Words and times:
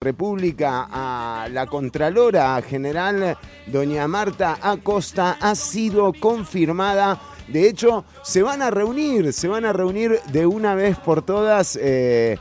República 0.00 0.86
a 0.88 1.48
la 1.50 1.66
Contralora 1.66 2.62
General, 2.62 3.36
doña 3.66 4.06
Marta 4.06 4.56
Acosta, 4.62 5.38
ha 5.40 5.56
sido 5.56 6.12
confirmada. 6.12 7.20
De 7.48 7.68
hecho, 7.68 8.04
se 8.22 8.44
van 8.44 8.62
a 8.62 8.70
reunir, 8.70 9.32
se 9.32 9.48
van 9.48 9.64
a 9.64 9.72
reunir 9.72 10.20
de 10.30 10.46
una 10.46 10.76
vez 10.76 10.96
por 10.98 11.22
todas. 11.22 11.76
Eh, 11.82 12.38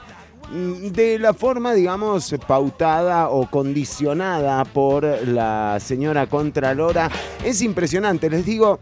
de 0.52 1.18
la 1.18 1.34
forma, 1.34 1.74
digamos, 1.74 2.36
pautada 2.48 3.30
o 3.30 3.50
condicionada 3.50 4.64
por 4.64 5.04
la 5.28 5.80
señora 5.80 6.28
Contralora. 6.28 7.10
Es 7.44 7.64
impresionante, 7.64 8.30
les 8.30 8.46
digo, 8.46 8.82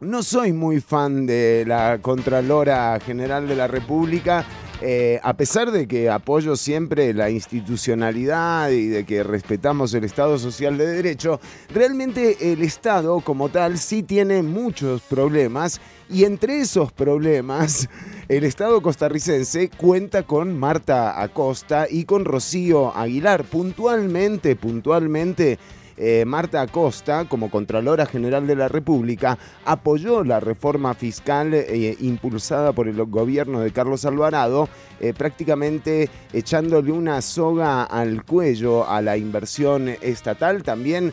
no 0.00 0.22
soy 0.22 0.52
muy 0.52 0.82
fan 0.82 1.24
de 1.24 1.64
la 1.66 1.98
Contralora 2.02 3.00
General 3.00 3.48
de 3.48 3.56
la 3.56 3.66
República. 3.66 4.44
Eh, 4.88 5.18
a 5.24 5.34
pesar 5.36 5.72
de 5.72 5.88
que 5.88 6.10
apoyo 6.10 6.54
siempre 6.54 7.12
la 7.12 7.28
institucionalidad 7.28 8.70
y 8.70 8.86
de 8.86 9.04
que 9.04 9.24
respetamos 9.24 9.92
el 9.94 10.04
Estado 10.04 10.38
Social 10.38 10.78
de 10.78 10.86
Derecho, 10.86 11.40
realmente 11.74 12.52
el 12.52 12.62
Estado 12.62 13.18
como 13.18 13.48
tal 13.48 13.78
sí 13.78 14.04
tiene 14.04 14.44
muchos 14.44 15.02
problemas 15.02 15.80
y 16.08 16.22
entre 16.22 16.60
esos 16.60 16.92
problemas 16.92 17.88
el 18.28 18.44
Estado 18.44 18.80
costarricense 18.80 19.70
cuenta 19.70 20.22
con 20.22 20.56
Marta 20.56 21.20
Acosta 21.20 21.88
y 21.90 22.04
con 22.04 22.24
Rocío 22.24 22.96
Aguilar. 22.96 23.42
Puntualmente, 23.42 24.54
puntualmente 24.54 25.58
eh, 25.96 26.24
Marta 26.26 26.60
Acosta, 26.60 27.24
como 27.24 27.50
Contralora 27.50 28.06
General 28.06 28.46
de 28.46 28.56
la 28.56 28.68
República, 28.68 29.38
apoyó 29.64 30.24
la 30.24 30.40
reforma 30.40 30.94
fiscal 30.94 31.54
eh, 31.54 31.96
impulsada 32.00 32.72
por 32.72 32.88
el 32.88 33.02
gobierno 33.06 33.60
de 33.60 33.70
Carlos 33.70 34.04
Alvarado, 34.04 34.68
eh, 35.00 35.14
prácticamente 35.16 36.10
echándole 36.32 36.92
una 36.92 37.22
soga 37.22 37.84
al 37.84 38.24
cuello 38.24 38.88
a 38.88 39.00
la 39.00 39.16
inversión 39.16 39.88
estatal. 39.88 40.62
También 40.62 41.12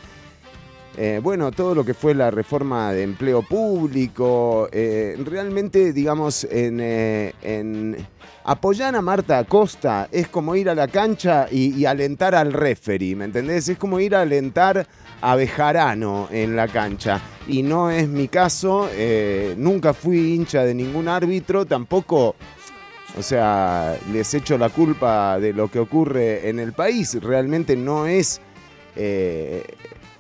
bueno, 1.22 1.52
todo 1.52 1.74
lo 1.74 1.84
que 1.84 1.94
fue 1.94 2.14
la 2.14 2.30
reforma 2.32 2.94
de 2.94 3.04
empleo 3.04 3.42
público, 3.42 4.70
realmente, 4.72 5.92
digamos, 5.94 6.48
en, 6.50 7.98
apoyar 8.44 8.96
a 8.96 9.02
Marta 9.02 9.40
Acosta 9.40 10.08
es 10.12 10.28
como 10.28 10.56
ir 10.56 10.70
a 10.70 10.76
la 10.76 10.88
cancha 10.88 11.48
y, 11.50 11.86
alentar 11.86 12.36
al 12.36 12.54
referee, 12.54 13.16
¿me 13.16 13.26
entendés? 13.26 13.70
Es 13.70 13.78
como 13.78 14.00
ir 14.00 14.16
a 14.16 14.22
alentar 14.22 14.88
a 15.22 15.36
Bejarano 15.36 16.28
en 16.32 16.56
la 16.56 16.68
cancha. 16.68 17.22
Y 17.48 17.64
no 17.64 17.90
es 17.90 18.08
mi 18.08 18.28
caso, 18.28 18.90
eh, 18.92 19.56
nunca 19.58 19.94
fui 19.94 20.34
hincha 20.34 20.64
de 20.64 20.74
ningún 20.74 21.08
árbitro, 21.08 21.66
tampoco, 21.66 22.36
o 23.18 23.22
sea, 23.22 23.98
les 24.12 24.34
echo 24.34 24.58
la 24.58 24.70
culpa 24.70 25.40
de 25.40 25.54
lo 25.54 25.70
que 25.70 25.80
ocurre 25.80 26.50
en 26.50 26.60
el 26.60 26.74
país. 26.74 27.22
Realmente 27.22 27.76
no 27.76 28.08
es 28.08 28.42
eh, 28.96 29.64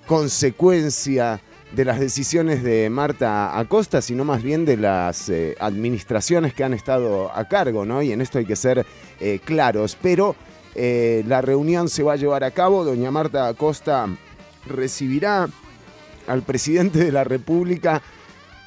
consecuencia 0.06 1.42
de 1.72 1.86
las 1.86 2.00
decisiones 2.00 2.64
de 2.64 2.90
Marta 2.90 3.58
Acosta, 3.58 4.02
sino 4.02 4.23
más 4.23 4.44
bien 4.44 4.64
de 4.64 4.78
las 4.78 5.30
eh, 5.30 5.56
administraciones 5.59 6.54
que 6.54 6.64
han 6.64 6.73
estado 6.73 7.36
a 7.36 7.46
cargo, 7.46 7.84
¿no? 7.84 8.02
Y 8.02 8.12
en 8.12 8.22
esto 8.22 8.38
hay 8.38 8.46
que 8.46 8.56
ser 8.56 8.86
eh, 9.20 9.40
claros. 9.44 9.98
Pero 10.00 10.36
eh, 10.76 11.24
la 11.28 11.42
reunión 11.42 11.90
se 11.90 12.04
va 12.04 12.14
a 12.14 12.18
llevar 12.18 12.44
a 12.44 12.52
cabo. 12.52 12.84
Doña 12.84 13.09
Marta 13.09 13.48
Acosta 13.48 14.08
recibirá 14.68 15.50
al 16.28 16.44
presidente 16.44 17.00
de 17.00 17.12
la 17.12 17.24
República, 17.24 18.02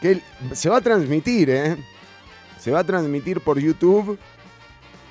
que 0.00 0.20
se 0.52 0.68
va 0.68 0.78
a 0.78 0.80
transmitir. 0.80 1.78
Se 2.60 2.72
va 2.72 2.80
a 2.80 2.84
transmitir 2.84 3.40
por 3.40 3.60
YouTube. 3.60 4.18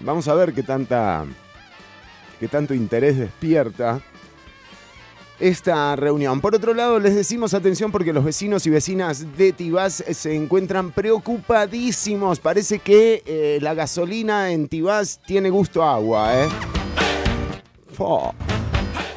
Vamos 0.01 0.27
a 0.27 0.33
ver 0.33 0.53
qué 0.53 0.63
tanta. 0.63 1.25
qué 2.41 2.49
tanto 2.49 2.73
interés 2.73 3.17
despierta 3.17 4.01
esta 5.39 5.95
reunión. 5.95 6.41
Por 6.41 6.55
otro 6.55 6.73
lado, 6.73 6.99
les 6.99 7.15
decimos 7.15 7.53
atención 7.53 7.91
porque 7.91 8.13
los 8.13 8.23
vecinos 8.23 8.65
y 8.65 8.69
vecinas 8.69 9.37
de 9.37 9.51
Tibás 9.51 10.03
se 10.09 10.35
encuentran 10.35 10.91
preocupadísimos. 10.91 12.39
Parece 12.39 12.79
que 12.79 13.23
eh, 13.25 13.59
la 13.61 13.73
gasolina 13.73 14.51
en 14.51 14.67
Tibás 14.67 15.19
tiene 15.25 15.49
gusto 15.49 15.83
a 15.83 15.95
agua, 15.95 16.43
¿eh? 16.43 16.47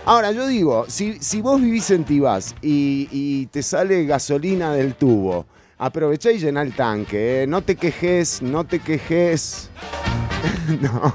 Ahora, 0.04 0.32
yo 0.32 0.46
digo, 0.46 0.86
si, 0.88 1.18
vos 1.40 1.60
vivís 1.60 1.90
en 1.90 2.04
Tibás 2.04 2.54
y, 2.62 3.46
te 3.46 3.62
sale 3.62 4.04
gasolina 4.04 4.72
del 4.72 4.94
tubo, 4.94 5.46
aprovechá 5.78 6.30
y 6.32 6.38
llená 6.38 6.62
el 6.62 6.74
tanque, 6.74 7.42
¿eh? 7.42 7.46
No 7.46 7.62
te 7.62 7.76
quejes, 7.76 8.40
no 8.42 8.64
te 8.64 8.78
quejes. 8.78 9.70
no. 10.80 11.14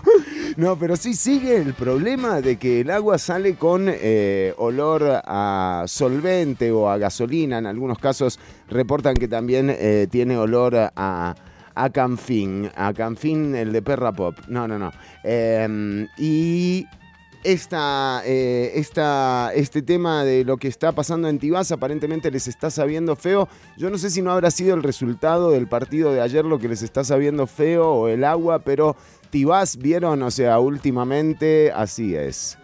No, 0.55 0.77
pero 0.77 0.95
sí 0.95 1.15
sigue 1.15 1.57
el 1.57 1.73
problema 1.73 2.39
de 2.39 2.57
que 2.57 2.81
el 2.81 2.91
agua 2.91 3.17
sale 3.17 3.55
con 3.55 3.87
eh, 3.87 4.53
olor 4.57 5.21
a 5.25 5.85
solvente 5.87 6.71
o 6.71 6.89
a 6.89 6.97
gasolina. 6.97 7.57
En 7.57 7.65
algunos 7.65 7.97
casos 7.97 8.39
reportan 8.69 9.15
que 9.15 9.27
también 9.27 9.69
eh, 9.71 10.07
tiene 10.11 10.37
olor 10.37 10.75
a, 10.75 11.35
a 11.75 11.89
Canfín. 11.89 12.69
A 12.75 12.93
Canfín, 12.93 13.55
el 13.55 13.71
de 13.71 13.81
Perra 13.81 14.11
Pop. 14.11 14.37
No, 14.47 14.67
no, 14.67 14.77
no. 14.77 14.91
Em, 15.23 16.07
y 16.17 16.85
esta, 17.43 18.21
eh, 18.25 18.73
esta, 18.75 19.51
este 19.53 19.81
tema 19.81 20.23
de 20.23 20.45
lo 20.45 20.57
que 20.57 20.67
está 20.67 20.91
pasando 20.91 21.27
en 21.27 21.39
Tibás 21.39 21.71
aparentemente 21.71 22.31
les 22.31 22.47
está 22.47 22.69
sabiendo 22.69 23.15
feo. 23.15 23.49
Yo 23.75 23.89
no 23.89 23.97
sé 23.97 24.09
si 24.09 24.21
no 24.21 24.31
habrá 24.31 24.51
sido 24.51 24.75
el 24.75 24.83
resultado 24.83 25.51
del 25.51 25.67
partido 25.67 26.13
de 26.13 26.21
ayer 26.21 26.45
lo 26.45 26.59
que 26.59 26.69
les 26.69 26.83
está 26.83 27.03
sabiendo 27.03 27.47
feo 27.47 27.89
o 27.91 28.07
el 28.07 28.23
agua, 28.23 28.59
pero 28.59 28.95
Tibás 29.33 29.77
vieron, 29.77 30.21
o 30.21 30.29
sea, 30.29 30.59
últimamente 30.59 31.71
así 31.71 32.13
es. 32.13 32.55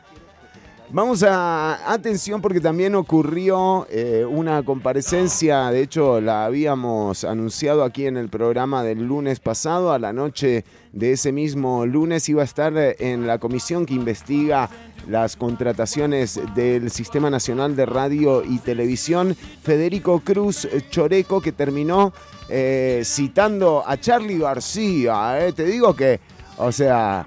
Vamos 0.91 1.23
a 1.23 1.91
atención 1.91 2.43
porque 2.43 2.61
también 2.61 2.93
ocurrió 2.93 3.87
eh, 3.89 4.23
una 4.29 4.61
comparecencia, 4.61 5.71
de 5.71 5.81
hecho 5.81 6.21
la 6.21 6.45
habíamos 6.45 7.23
anunciado 7.23 7.83
aquí 7.83 8.05
en 8.05 8.17
el 8.17 8.29
programa 8.29 8.83
del 8.83 9.03
lunes 9.03 9.39
pasado, 9.39 9.91
a 9.91 9.97
la 9.97 10.13
noche 10.13 10.63
de 10.93 11.13
ese 11.13 11.31
mismo 11.31 11.87
lunes 11.87 12.29
iba 12.29 12.43
a 12.43 12.45
estar 12.45 12.73
en 12.77 13.25
la 13.25 13.39
comisión 13.39 13.87
que 13.87 13.95
investiga 13.95 14.69
las 15.07 15.37
contrataciones 15.37 16.39
del 16.53 16.91
Sistema 16.91 17.31
Nacional 17.31 17.75
de 17.75 17.87
Radio 17.87 18.43
y 18.43 18.59
Televisión, 18.59 19.35
Federico 19.63 20.19
Cruz 20.19 20.67
Choreco, 20.91 21.41
que 21.41 21.51
terminó 21.51 22.13
eh, 22.47 23.01
citando 23.05 23.83
a 23.85 23.99
Charlie 23.99 24.37
García. 24.37 25.47
Eh. 25.47 25.53
Te 25.53 25.65
digo 25.65 25.95
que, 25.95 26.19
o 26.59 26.71
sea, 26.71 27.25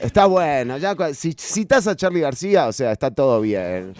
Está 0.00 0.26
bueno, 0.26 0.76
ya 0.76 0.94
si 1.14 1.32
citas 1.32 1.86
a 1.86 1.96
Charlie 1.96 2.20
García, 2.20 2.66
o 2.66 2.72
sea, 2.72 2.92
está 2.92 3.10
todo 3.10 3.40
bien. 3.40 3.94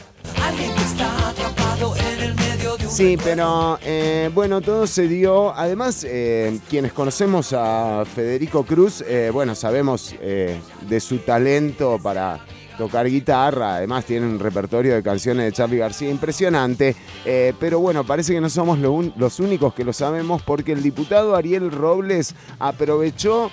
Sí, 2.88 3.16
pero 3.22 3.78
eh, 3.82 4.30
bueno, 4.34 4.60
todo 4.60 4.86
se 4.86 5.08
dio. 5.08 5.54
Además, 5.54 6.04
eh, 6.06 6.58
quienes 6.68 6.92
conocemos 6.92 7.52
a 7.52 8.04
Federico 8.04 8.64
Cruz, 8.64 9.02
eh, 9.06 9.30
bueno, 9.32 9.54
sabemos 9.54 10.14
de 10.20 11.00
su 11.00 11.18
talento 11.18 11.98
para 12.02 12.40
tocar 12.76 13.06
guitarra. 13.06 13.76
Además, 13.76 14.04
tiene 14.04 14.26
un 14.26 14.38
repertorio 14.38 14.94
de 14.94 15.02
canciones 15.02 15.46
de 15.46 15.52
Charlie 15.52 15.78
García 15.78 16.10
impresionante. 16.10 16.94
pero 17.58 17.80
bueno, 17.80 18.04
parece 18.04 18.34
que 18.34 18.40
no 18.40 18.50
somos 18.50 18.78
los 18.78 19.40
únicos 19.40 19.74
que 19.74 19.84
lo 19.84 19.92
sabemos 19.92 20.42
porque 20.42 20.72
el 20.72 20.82
diputado 20.82 21.34
Ariel 21.34 21.70
Robles 21.70 22.34
aprovechó 22.58 23.50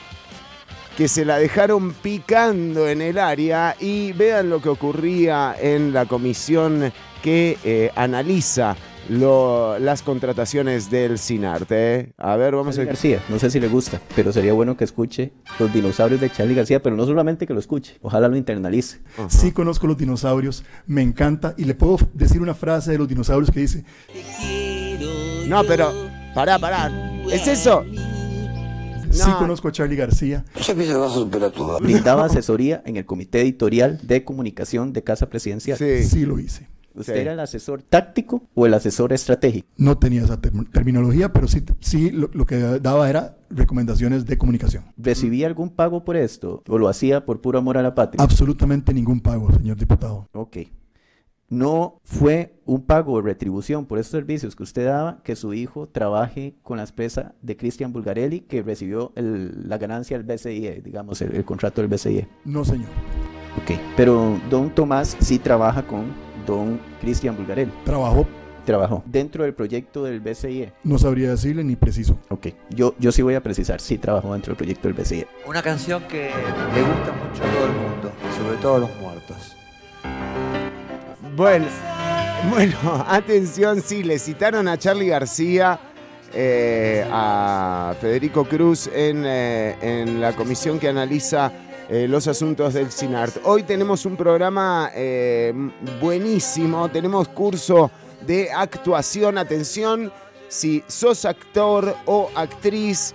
que 0.97 1.07
se 1.07 1.25
la 1.25 1.37
dejaron 1.37 1.93
picando 1.93 2.87
en 2.87 3.01
el 3.01 3.17
área 3.17 3.75
y 3.79 4.11
vean 4.13 4.49
lo 4.49 4.61
que 4.61 4.69
ocurría 4.69 5.55
en 5.59 5.93
la 5.93 6.05
comisión 6.05 6.91
que 7.21 7.57
eh, 7.63 7.91
analiza 7.95 8.75
las 9.09 10.01
contrataciones 10.03 10.89
del 10.89 11.17
Sinarte. 11.17 11.95
¿eh? 11.95 12.13
A 12.17 12.35
ver, 12.35 12.55
vamos 12.55 12.77
a... 12.77 12.83
García, 12.83 13.19
no 13.29 13.39
sé 13.39 13.49
si 13.49 13.59
le 13.59 13.67
gusta, 13.67 13.99
pero 14.15 14.31
sería 14.31 14.53
bueno 14.53 14.77
que 14.77 14.83
escuche 14.83 15.33
los 15.59 15.73
dinosaurios 15.73 16.21
de 16.21 16.31
Charlie 16.31 16.55
García, 16.55 16.81
pero 16.81 16.95
no 16.95 17.05
solamente 17.05 17.45
que 17.45 17.53
lo 17.53 17.59
escuche, 17.59 17.97
ojalá 18.01 18.27
lo 18.27 18.37
internalice. 18.37 18.99
Sí 19.27 19.51
conozco 19.51 19.87
los 19.87 19.97
dinosaurios, 19.97 20.63
me 20.87 21.01
encanta, 21.01 21.53
y 21.57 21.65
le 21.65 21.75
puedo 21.75 21.97
decir 22.13 22.41
una 22.41 22.53
frase 22.53 22.91
de 22.91 22.97
los 22.99 23.07
dinosaurios 23.07 23.51
que 23.51 23.59
dice... 23.59 23.83
No, 25.47 25.63
pero, 25.65 25.91
pará, 26.33 26.57
pará, 26.57 26.89
¿es 27.29 27.47
eso? 27.47 27.83
Sí 29.11 29.29
conozco 29.37 29.67
a 29.67 29.71
Charlie 29.71 29.95
García. 29.95 30.45
Brindaba 31.81 32.25
asesoría 32.25 32.81
en 32.85 32.97
el 32.97 33.05
comité 33.05 33.41
editorial 33.41 33.99
de 34.03 34.23
comunicación 34.23 34.93
de 34.93 35.03
Casa 35.03 35.29
Presidencial. 35.29 35.77
Sí, 35.77 36.03
sí 36.03 36.25
lo 36.25 36.39
hice. 36.39 36.67
¿Usted 36.93 37.15
era 37.15 37.33
el 37.33 37.39
asesor 37.39 37.83
táctico 37.83 38.43
o 38.53 38.65
el 38.65 38.73
asesor 38.73 39.13
estratégico? 39.13 39.67
No 39.77 39.97
tenía 39.97 40.23
esa 40.23 40.41
terminología, 40.41 41.31
pero 41.31 41.47
sí, 41.47 41.63
sí 41.79 42.11
lo, 42.11 42.29
lo, 42.33 42.45
que 42.45 42.57
daba 42.57 43.09
era 43.09 43.37
recomendaciones 43.49 44.25
de 44.25 44.37
comunicación. 44.37 44.83
¿Recibía 44.97 45.47
algún 45.47 45.69
pago 45.69 46.03
por 46.03 46.17
esto 46.17 46.63
o 46.67 46.77
lo 46.77 46.89
hacía 46.89 47.25
por 47.25 47.39
puro 47.39 47.59
amor 47.59 47.77
a 47.77 47.81
la 47.81 47.95
patria? 47.95 48.21
Absolutamente 48.21 48.93
ningún 48.93 49.21
pago, 49.21 49.53
señor 49.53 49.77
diputado. 49.77 50.27
Ok 50.33 50.57
no 51.51 51.99
fue 52.03 52.55
un 52.65 52.81
pago 52.81 53.17
de 53.17 53.23
retribución 53.23 53.85
por 53.85 53.99
esos 53.99 54.11
servicios 54.11 54.55
que 54.55 54.63
usted 54.63 54.85
daba 54.85 55.21
que 55.21 55.35
su 55.35 55.53
hijo 55.53 55.87
trabaje 55.87 56.55
con 56.63 56.77
la 56.77 56.83
empresa 56.83 57.35
de 57.41 57.57
Cristian 57.57 57.91
Bulgarelli 57.91 58.39
que 58.39 58.63
recibió 58.63 59.11
la 59.15 59.77
ganancia 59.77 60.17
del 60.17 60.25
BCIE, 60.25 60.81
digamos, 60.81 61.21
el, 61.21 61.43
contrato 61.43 61.81
del 61.81 61.89
BCIE. 61.89 62.27
No, 62.45 62.63
señor. 62.63 62.87
Ok, 63.61 63.77
pero 63.97 64.39
don 64.49 64.73
Tomás 64.73 65.17
sí 65.19 65.39
trabaja 65.39 65.85
con 65.85 66.05
don 66.47 66.79
Cristian 67.01 67.35
Bulgarel. 67.35 67.69
Trabajó, 67.83 68.25
Trabajó 68.65 69.03
dentro 69.05 69.43
del 69.43 69.53
proyecto 69.53 70.05
del 70.05 70.21
BCIE. 70.21 70.71
no 70.85 70.97
sabría 70.97 71.31
decirle 71.31 71.65
ni 71.65 71.75
preciso. 71.75 72.17
Ok, 72.29 72.47
yo, 72.69 72.95
yo 72.97 73.11
sí 73.11 73.23
voy 73.23 73.35
a 73.35 73.43
precisar, 73.43 73.81
sí 73.81 73.97
trabajó 73.97 74.31
dentro 74.31 74.51
del 74.51 74.57
proyecto 74.57 74.87
del 74.87 74.93
BCIE. 74.93 75.27
Una 75.45 75.61
canción 75.61 76.01
que 76.03 76.29
le 76.73 76.81
gusta 76.81 77.11
mucho 77.11 77.43
a 77.43 77.53
todo 77.53 77.65
el 77.65 77.73
mundo, 77.73 78.11
sobre 78.37 78.57
todo 78.61 78.75
a 78.75 78.79
los 78.79 78.95
muertos. 79.01 79.57
Bueno, 81.35 81.67
bueno, 82.49 82.77
atención, 83.07 83.81
sí, 83.81 84.03
le 84.03 84.19
citaron 84.19 84.67
a 84.67 84.77
Charlie 84.77 85.07
García, 85.07 85.79
eh, 86.33 87.07
a 87.09 87.95
Federico 88.01 88.43
Cruz 88.43 88.87
en, 88.87 89.23
eh, 89.25 89.77
en 89.81 90.19
la 90.19 90.35
comisión 90.35 90.77
que 90.77 90.89
analiza 90.89 91.51
eh, 91.89 92.07
los 92.09 92.27
asuntos 92.27 92.73
del 92.73 92.91
CINART. 92.91 93.37
Hoy 93.45 93.63
tenemos 93.63 94.05
un 94.05 94.17
programa 94.17 94.91
buenísimo, 96.01 96.89
tenemos 96.89 97.29
curso 97.29 97.91
de 98.25 98.51
actuación, 98.51 99.37
atención, 99.37 100.11
si 100.49 100.83
sos 100.87 101.23
actor 101.23 101.95
o 102.05 102.29
actriz, 102.35 103.13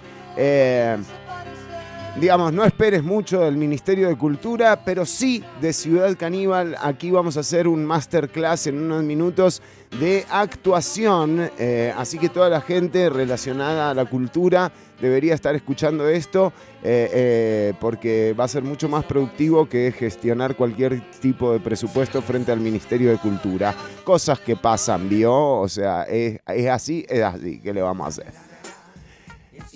digamos, 2.21 2.53
no 2.53 2.65
esperes 2.65 3.03
mucho 3.03 3.41
del 3.41 3.57
Ministerio 3.57 4.09
de 4.09 4.17
Cultura, 4.17 4.85
pero 4.85 5.05
sí 5.05 5.45
de 5.61 5.73
Ciudad 5.73 6.17
Caníbal. 6.17 6.77
Aquí 6.81 7.11
vamos 7.11 7.37
a 7.37 7.41
hacer 7.41 7.69
un 7.69 7.85
masterclass 7.85 8.69
en 8.69 8.79
unos 8.83 9.03
minutos 9.03 9.61
de 10.01 10.25
actuación. 10.31 11.51
eh, 11.59 11.93
así 11.97 12.19
que 12.19 12.29
toda 12.29 12.49
la 12.49 12.61
gente 12.61 13.11
relacionada 13.11 13.91
a 13.91 13.95
la 13.95 14.07
cultura 14.07 14.73
debería 15.01 15.35
estar 15.35 15.55
escuchando 15.55 16.09
esto 16.09 16.53
eh, 16.83 17.11
eh, 17.13 17.75
porque 17.81 18.35
va 18.39 18.45
a 18.45 18.49
ser 18.49 18.63
mucho 18.63 18.89
más 18.89 19.05
productivo 19.05 19.69
que 19.69 19.93
gestionar 19.93 20.57
cualquier 20.57 21.03
tipo 21.21 21.53
de 21.53 21.61
presupuesto 21.61 22.23
frente 22.23 22.51
al 22.51 22.61
Ministerio 22.61 23.11
de 23.11 23.19
Cultura. 23.19 23.75
Cosas 24.05 24.41
que 24.41 24.57
pasan, 24.57 25.09
¿vio? 25.09 25.35
O 25.35 25.69
sea, 25.69 26.05
es, 26.05 26.39
es 26.47 26.69
así, 26.69 27.05
es 27.09 27.23
así. 27.23 27.61
¿Qué 27.61 27.75
le 27.75 27.83
vamos 27.83 28.07
a 28.07 28.09
hacer? 28.09 28.46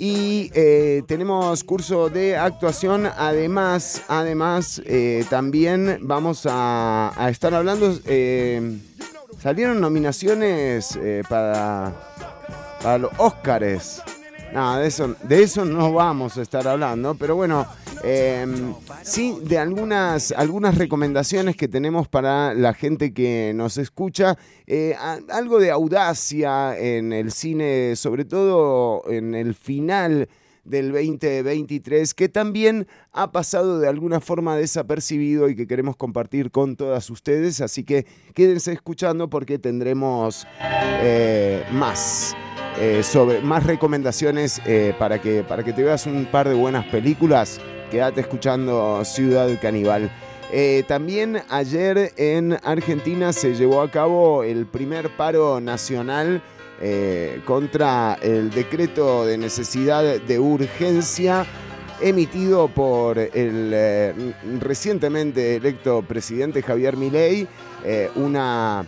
Y 0.02 0.50
eh, 0.54 1.02
tenemos 1.06 1.62
curso 1.62 2.08
de 2.08 2.34
actuación. 2.34 3.04
Además, 3.04 4.00
además 4.08 4.80
eh, 4.86 5.26
también 5.28 5.98
vamos 6.00 6.46
a, 6.48 7.12
estar 7.30 7.52
hablando. 7.52 7.94
eh, 8.06 8.78
salieron 9.42 9.78
nominaciones 9.78 10.96
eh, 10.96 11.22
para, 11.28 11.92
para 12.82 12.96
los 12.96 13.10
Óscares. 13.18 14.00
Nada, 14.52 14.80
de 14.80 14.88
eso, 14.88 15.14
de 15.22 15.42
eso 15.42 15.64
no 15.64 15.92
vamos 15.92 16.36
a 16.36 16.42
estar 16.42 16.66
hablando, 16.66 17.14
pero 17.14 17.36
bueno, 17.36 17.66
eh, 18.02 18.46
sí 19.02 19.38
de 19.42 19.58
algunas, 19.58 20.32
algunas 20.32 20.76
recomendaciones 20.76 21.56
que 21.56 21.68
tenemos 21.68 22.08
para 22.08 22.52
la 22.54 22.74
gente 22.74 23.12
que 23.14 23.52
nos 23.54 23.78
escucha. 23.78 24.36
Eh, 24.66 24.96
algo 25.28 25.60
de 25.60 25.70
audacia 25.70 26.76
en 26.76 27.12
el 27.12 27.30
cine, 27.30 27.94
sobre 27.94 28.24
todo 28.24 29.02
en 29.08 29.34
el 29.34 29.54
final 29.54 30.28
del 30.64 30.92
2023, 30.92 32.14
que 32.14 32.28
también 32.28 32.86
ha 33.12 33.32
pasado 33.32 33.78
de 33.78 33.88
alguna 33.88 34.20
forma 34.20 34.56
desapercibido 34.56 35.48
y 35.48 35.56
que 35.56 35.66
queremos 35.66 35.96
compartir 35.96 36.50
con 36.50 36.76
todas 36.76 37.08
ustedes. 37.10 37.60
Así 37.60 37.84
que 37.84 38.06
quédense 38.34 38.72
escuchando 38.72 39.28
porque 39.30 39.58
tendremos 39.58 40.46
eh, 40.60 41.64
más. 41.72 42.34
Eh, 42.78 43.02
sobre 43.02 43.40
más 43.40 43.64
recomendaciones 43.64 44.60
eh, 44.64 44.94
para, 44.98 45.20
que, 45.20 45.42
para 45.42 45.62
que 45.62 45.72
te 45.72 45.82
veas 45.82 46.06
un 46.06 46.26
par 46.26 46.48
de 46.48 46.54
buenas 46.54 46.86
películas. 46.86 47.60
Quédate 47.90 48.20
escuchando 48.20 49.04
Ciudad 49.04 49.48
Caníbal. 49.60 50.10
Eh, 50.52 50.84
también 50.88 51.42
ayer 51.48 52.12
en 52.16 52.56
Argentina 52.62 53.32
se 53.32 53.54
llevó 53.54 53.82
a 53.82 53.90
cabo 53.90 54.44
el 54.44 54.66
primer 54.66 55.10
paro 55.16 55.60
nacional 55.60 56.42
contra 57.44 58.16
el 58.22 58.50
decreto 58.50 59.26
de 59.26 59.36
necesidad 59.36 60.02
de 60.02 60.38
urgencia 60.38 61.44
emitido 62.00 62.68
por 62.68 63.18
el 63.18 64.34
recientemente 64.58 65.56
electo 65.56 66.00
presidente 66.00 66.62
Javier 66.62 66.96
Milei, 66.96 67.46
una 68.14 68.86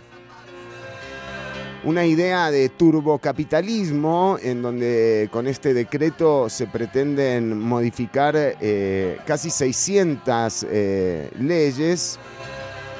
una 1.85 2.05
idea 2.05 2.49
de 2.49 2.69
turbocapitalismo 2.69 4.37
en 4.41 4.61
donde 4.61 5.29
con 5.31 5.47
este 5.47 5.73
decreto 5.73 6.49
se 6.49 6.67
pretenden 6.67 7.59
modificar 7.59 8.35
eh, 8.37 9.17
casi 9.25 9.49
600 9.49 10.65
eh, 10.69 11.29
leyes 11.39 12.19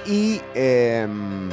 y 0.06 0.42
em, 0.54 1.50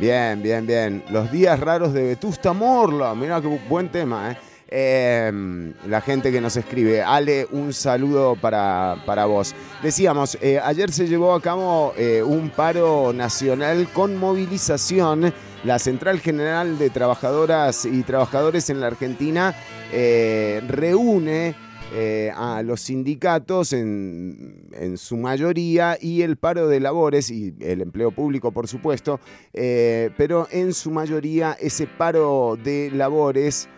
bien, 0.00 0.42
bien, 0.42 0.66
bien, 0.66 1.04
los 1.10 1.30
días 1.30 1.60
raros 1.60 1.92
de 1.92 2.02
Vetusta 2.02 2.52
Morla, 2.52 3.14
mira 3.14 3.40
qué 3.40 3.60
buen 3.68 3.88
tema, 3.90 4.32
¿eh? 4.32 4.38
Em, 4.68 5.74
la 5.86 6.00
gente 6.00 6.32
que 6.32 6.40
nos 6.40 6.56
escribe. 6.56 7.00
Ale, 7.00 7.46
un 7.52 7.72
saludo 7.72 8.34
para, 8.34 8.96
para 9.06 9.24
vos. 9.24 9.54
Decíamos, 9.80 10.36
eh, 10.40 10.58
ayer 10.58 10.90
se 10.90 11.06
llevó 11.06 11.34
a 11.34 11.40
cabo 11.40 11.94
un 12.24 12.50
paro 12.50 13.12
nacional 13.12 13.86
con 13.92 14.16
movilización. 14.16 15.32
La 15.64 15.78
Central 15.78 16.20
General 16.20 16.78
de 16.78 16.90
Trabajadoras 16.90 17.86
y 17.86 18.02
Trabajadores 18.02 18.70
en 18.70 18.80
la 18.80 18.88
Argentina 18.88 19.54
eh, 19.92 20.62
reúne 20.68 21.54
eh, 21.94 22.30
a 22.36 22.62
los 22.62 22.82
sindicatos 22.82 23.72
en, 23.72 24.64
su 24.96 25.16
mayoría 25.16 25.96
y 26.00 26.22
el 26.22 26.36
paro 26.36 26.68
de 26.68 26.80
labores 26.80 27.30
y 27.30 27.54
el 27.60 27.80
empleo 27.80 28.10
público, 28.10 28.52
por 28.52 28.68
supuesto, 28.68 29.20
eh, 29.54 30.10
pero 30.16 30.46
en 30.50 30.72
su 30.74 30.90
mayoría 30.90 31.56
ese 31.58 31.86
paro 31.86 32.58
de 32.62 32.90
labores 32.92 33.68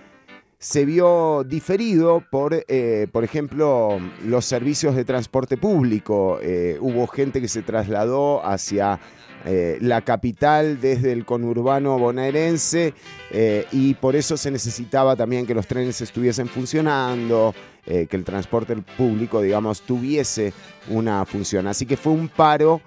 se 0.58 0.84
vio 0.84 1.44
diferido 1.44 2.24
por, 2.30 2.66
por 3.12 3.22
ejemplo, 3.24 4.00
los 4.24 4.44
servicios 4.44 4.96
de 4.96 5.04
transporte 5.04 5.56
público. 5.56 6.40
Hubo 6.80 7.06
gente 7.06 7.40
que 7.40 7.46
se 7.46 7.62
trasladó 7.62 8.44
hacia 8.44 8.98
eh, 9.44 9.78
la 9.80 10.02
capital 10.02 10.80
desde 10.80 11.12
el 11.12 11.24
conurbano 11.24 11.98
bonaerense 11.98 12.92
eh, 13.30 13.66
y 13.70 13.94
por 13.94 14.16
eso 14.16 14.36
se 14.36 14.50
necesitaba 14.50 15.14
también 15.14 15.46
que 15.46 15.54
los 15.54 15.66
trenes 15.66 16.00
estuviesen 16.00 16.48
funcionando, 16.48 17.54
eh, 17.86 18.06
que 18.10 18.16
el 18.16 18.24
transporte 18.24 18.76
público, 18.76 19.40
digamos, 19.40 19.82
tuviese 19.82 20.52
una 20.88 21.24
función. 21.24 21.66
Así 21.66 21.86
que 21.86 21.96
fue 21.96 22.12
un 22.12 22.28
paro, 22.28 22.80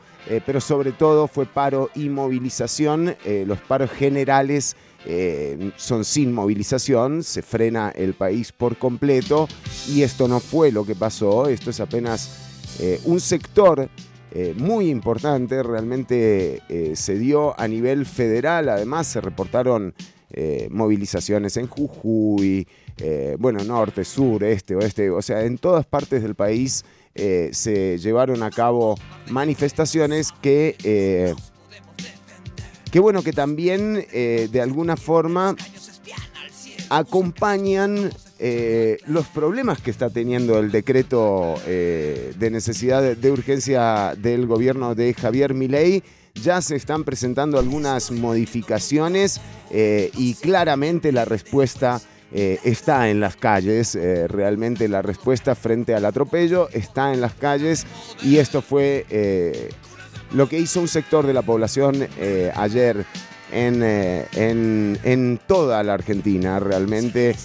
pero 0.46 0.62
sobre 0.62 0.92
todo 0.92 1.28
fue 1.28 1.48
paro 1.48 1.90
y 1.96 2.08
movilización. 2.08 3.16
Los 3.48 3.58
paros 3.62 3.90
generales 3.90 4.76
son 5.78 6.06
sin 6.06 6.32
movilización, 6.32 7.24
se 7.24 7.42
frena 7.42 7.90
el 7.90 8.14
país 8.14 8.52
por 8.52 8.78
completo 8.78 9.48
y 9.88 10.04
esto 10.04 10.28
no 10.28 10.40
fue 10.40 10.72
lo 10.72 10.86
que 10.86 10.94
pasó, 10.94 11.48
esto 11.48 11.72
es 11.72 11.80
apenas 11.80 12.38
un 13.06 13.20
sector 13.20 13.90
eh, 14.34 14.54
muy 14.56 14.90
importante, 14.90 15.62
realmente 15.62 16.62
eh, 16.70 16.96
se 16.96 17.20
dio 17.20 17.60
a 17.60 17.68
nivel 17.68 18.06
federal, 18.06 18.70
además 18.70 19.08
se 19.08 19.20
reportaron 19.20 19.94
eh, 20.30 20.70
movilizaciones 20.72 21.58
en 21.58 21.68
Jujuy, 21.68 22.68
bueno, 23.40 23.64
norte, 23.64 24.06
sur, 24.06 24.44
este, 24.44 24.76
oeste, 24.76 25.10
o 25.10 25.24
sea, 25.24 25.44
en 25.44 25.58
todas 25.58 25.88
partes 25.88 26.22
del 26.22 26.36
país 26.36 26.86
se 27.16 27.98
llevaron 27.98 28.44
a 28.44 28.52
cabo 28.52 28.96
manifestaciones 29.32 30.32
que... 30.32 31.36
Qué 32.92 33.00
bueno 33.00 33.24
que 33.24 33.34
también 33.34 34.06
de 34.14 34.62
alguna 34.62 34.98
forma 34.98 35.56
acompañan 36.90 38.12
eh, 38.44 38.98
los 39.06 39.28
problemas 39.28 39.80
que 39.82 39.92
está 39.92 40.10
teniendo 40.10 40.58
el 40.58 40.72
decreto 40.72 41.54
eh, 41.68 42.34
de 42.40 42.50
necesidad 42.50 43.04
de, 43.16 43.32
urgencia 43.32 44.16
del 44.18 44.48
gobierno 44.48 44.96
de 44.96 45.14
Javier 45.14 45.54
Milei. 45.54 46.02
Ya 46.34 46.60
se 46.64 46.76
están 46.76 47.04
presentando 47.04 47.60
algunas 47.60 48.10
modificaciones 48.10 49.40
eh, 49.70 50.10
y 50.18 50.34
claramente 50.34 51.12
la 51.12 51.24
respuesta 51.26 52.02
está 52.34 53.10
en 53.10 53.20
las 53.20 53.36
calles. 53.36 53.96
realmente 54.30 54.88
la 54.88 55.02
respuesta 55.02 55.54
frente 55.54 55.94
al 55.94 56.06
atropello 56.06 56.70
está 56.72 57.14
en 57.14 57.20
las 57.20 57.34
calles 57.34 57.86
y 58.24 58.38
esto 58.38 58.62
fue 58.62 59.06
lo 60.34 60.48
que 60.48 60.58
hizo 60.58 60.80
un 60.80 60.88
sector 60.88 61.28
de 61.28 61.34
la 61.34 61.42
población 61.42 62.08
ayer 62.56 63.06
en, 63.52 63.84
en- 63.84 64.98
en 65.04 65.42
toda 65.46 65.84
la 65.84 65.94
Argentina. 65.96 66.58
Realmente 66.62 67.36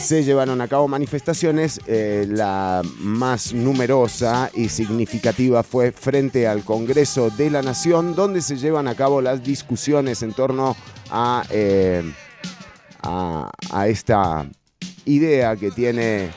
se 0.00 0.24
llevaron 0.24 0.60
a 0.60 0.68
cabo 0.68 0.88
manifestaciones. 0.88 1.80
eh, 1.86 2.26
la 2.28 2.82
más 2.98 3.52
numerosa 3.52 4.50
y 4.54 4.68
significativa 4.68 5.62
fue 5.62 5.92
frente 5.92 6.48
al 6.48 6.64
Congreso 6.64 7.30
de 7.30 7.50
la 7.50 7.62
Nación, 7.62 8.14
donde 8.14 8.40
se 8.40 8.56
llevan 8.56 8.88
a 8.88 8.94
cabo 8.94 9.20
las 9.20 9.42
discusiones 9.42 10.22
en 10.22 10.32
torno 10.32 10.76
a, 11.10 11.44
eh, 11.50 12.02
a, 13.02 13.50
esta 13.86 14.48
idea 15.04 15.56
que 15.56 15.70
tiene 15.70 16.30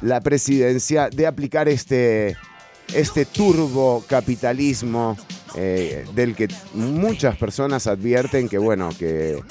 la 0.00 0.20
presidencia 0.20 1.08
de 1.10 1.26
aplicar 1.26 1.68
este 1.68 2.36
este 2.94 3.26
turbocapitalismo 3.26 5.16
eh, 5.54 6.06
del 6.14 6.34
que 6.34 6.48
muchas 6.74 7.36
personas 7.36 7.86
advierten 7.86 8.48
que, 8.48 8.58
bueno, 8.58 8.90
que, 8.98 9.42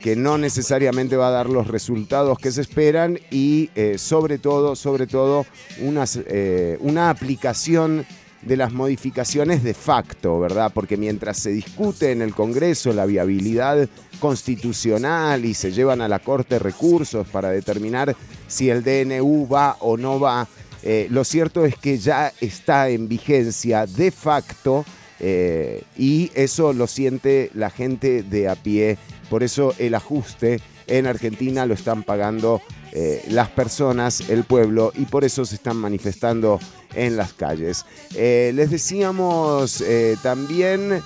que 0.00 0.16
no 0.16 0.38
necesariamente 0.38 1.16
va 1.16 1.28
a 1.28 1.32
dar 1.32 1.48
los 1.48 1.68
resultados 1.68 2.38
que 2.38 2.50
se 2.50 2.62
esperan 2.62 3.18
y 3.30 3.70
eh, 3.74 3.98
sobre 3.98 4.38
todo, 4.38 4.74
sobre 4.74 5.06
todo, 5.06 5.46
eh, 5.78 6.78
una 6.80 7.10
aplicación 7.10 8.06
de 8.42 8.56
las 8.56 8.72
modificaciones 8.72 9.62
de 9.62 9.74
facto, 9.74 10.40
¿verdad? 10.40 10.72
Porque 10.74 10.96
mientras 10.96 11.36
se 11.38 11.50
discute 11.50 12.12
en 12.12 12.22
el 12.22 12.34
Congreso 12.34 12.92
la 12.94 13.04
viabilidad 13.04 13.88
constitucional 14.18 15.44
y 15.44 15.52
se 15.52 15.72
llevan 15.72 16.00
a 16.00 16.08
la 16.08 16.20
Corte 16.20 16.58
recursos 16.58 17.28
para 17.28 17.50
determinar 17.50 18.16
si 18.48 18.70
el 18.70 18.82
DNU 18.82 19.46
va 19.46 19.76
o 19.80 19.98
no 19.98 20.18
va, 20.18 20.48
eh, 20.82 21.08
lo 21.10 21.24
cierto 21.24 21.66
es 21.66 21.76
que 21.76 21.98
ya 21.98 22.32
está 22.40 22.88
en 22.88 23.08
vigencia 23.08 23.84
de 23.86 24.10
facto 24.10 24.86
eh, 25.20 25.82
y 25.96 26.30
eso 26.34 26.72
lo 26.72 26.86
siente 26.86 27.50
la 27.54 27.70
gente 27.70 28.22
de 28.22 28.48
a 28.48 28.56
pie. 28.56 28.98
Por 29.28 29.42
eso 29.42 29.74
el 29.78 29.94
ajuste 29.94 30.60
en 30.86 31.06
Argentina 31.06 31.66
lo 31.66 31.74
están 31.74 32.02
pagando 32.02 32.60
eh, 32.92 33.22
las 33.28 33.48
personas, 33.48 34.28
el 34.28 34.44
pueblo, 34.44 34.92
y 34.96 35.04
por 35.04 35.24
eso 35.24 35.44
se 35.44 35.54
están 35.54 35.76
manifestando 35.76 36.58
en 36.94 37.16
las 37.16 37.32
calles. 37.34 37.84
Eh, 38.14 38.50
les 38.54 38.70
decíamos 38.70 39.84
también 40.22 41.00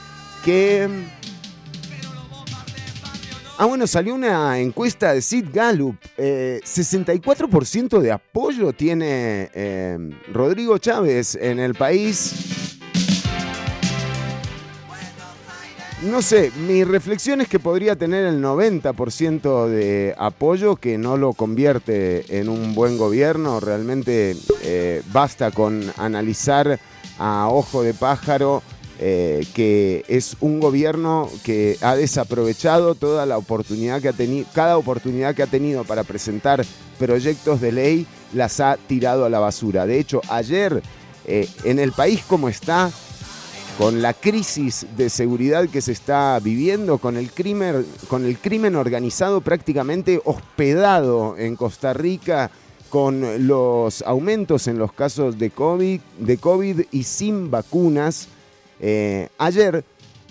que... 0.44 0.88
Ah, 3.56 3.66
bueno, 3.66 3.86
salió 3.86 4.14
una 4.14 4.58
encuesta 4.58 5.12
de 5.12 5.22
Sid 5.22 5.46
Gallup. 5.52 5.96
64% 6.16 8.00
de 8.00 8.10
apoyo 8.10 8.72
tiene 8.72 10.08
Rodrigo 10.32 10.78
Chávez 10.78 11.36
en 11.36 11.60
el 11.60 11.74
país. 11.74 12.63
No 16.04 16.20
sé, 16.20 16.52
mi 16.66 16.84
reflexión 16.84 17.40
es 17.40 17.48
que 17.48 17.58
podría 17.58 17.96
tener 17.96 18.26
el 18.26 18.42
90% 18.42 19.66
de 19.68 20.14
apoyo 20.18 20.76
que 20.76 20.98
no 20.98 21.16
lo 21.16 21.32
convierte 21.32 22.38
en 22.38 22.50
un 22.50 22.74
buen 22.74 22.98
gobierno. 22.98 23.58
Realmente 23.58 24.36
eh, 24.62 25.02
basta 25.12 25.50
con 25.50 25.82
analizar 25.96 26.78
a 27.18 27.48
ojo 27.48 27.82
de 27.82 27.94
pájaro 27.94 28.62
eh, 29.00 29.46
que 29.54 30.04
es 30.06 30.36
un 30.40 30.60
gobierno 30.60 31.30
que 31.42 31.78
ha 31.80 31.96
desaprovechado 31.96 32.94
toda 32.94 33.24
la 33.24 33.38
oportunidad 33.38 34.02
que 34.02 34.08
ha 34.08 34.12
tenido, 34.12 34.46
cada 34.52 34.76
oportunidad 34.76 35.34
que 35.34 35.42
ha 35.42 35.46
tenido 35.46 35.84
para 35.84 36.04
presentar 36.04 36.64
proyectos 36.98 37.62
de 37.62 37.72
ley, 37.72 38.06
las 38.34 38.60
ha 38.60 38.76
tirado 38.76 39.24
a 39.24 39.30
la 39.30 39.40
basura. 39.40 39.86
De 39.86 39.98
hecho, 39.98 40.20
ayer 40.28 40.82
eh, 41.26 41.48
en 41.64 41.78
el 41.78 41.92
país 41.92 42.22
como 42.28 42.50
está, 42.50 42.90
con 43.78 44.02
la 44.02 44.14
crisis 44.14 44.86
de 44.96 45.10
seguridad 45.10 45.68
que 45.68 45.80
se 45.80 45.92
está 45.92 46.38
viviendo, 46.40 46.98
con 46.98 47.16
el 47.16 47.30
crimen, 47.30 47.84
con 48.08 48.24
el 48.24 48.38
crimen 48.38 48.76
organizado 48.76 49.40
prácticamente 49.40 50.20
hospedado 50.24 51.36
en 51.36 51.56
Costa 51.56 51.92
Rica, 51.92 52.50
con 52.88 53.48
los 53.48 54.02
aumentos 54.02 54.68
en 54.68 54.78
los 54.78 54.92
casos 54.92 55.38
de 55.38 55.50
COVID, 55.50 56.00
de 56.20 56.36
COVID 56.38 56.80
y 56.92 57.02
sin 57.02 57.50
vacunas. 57.50 58.28
Eh, 58.78 59.28
ayer 59.38 59.84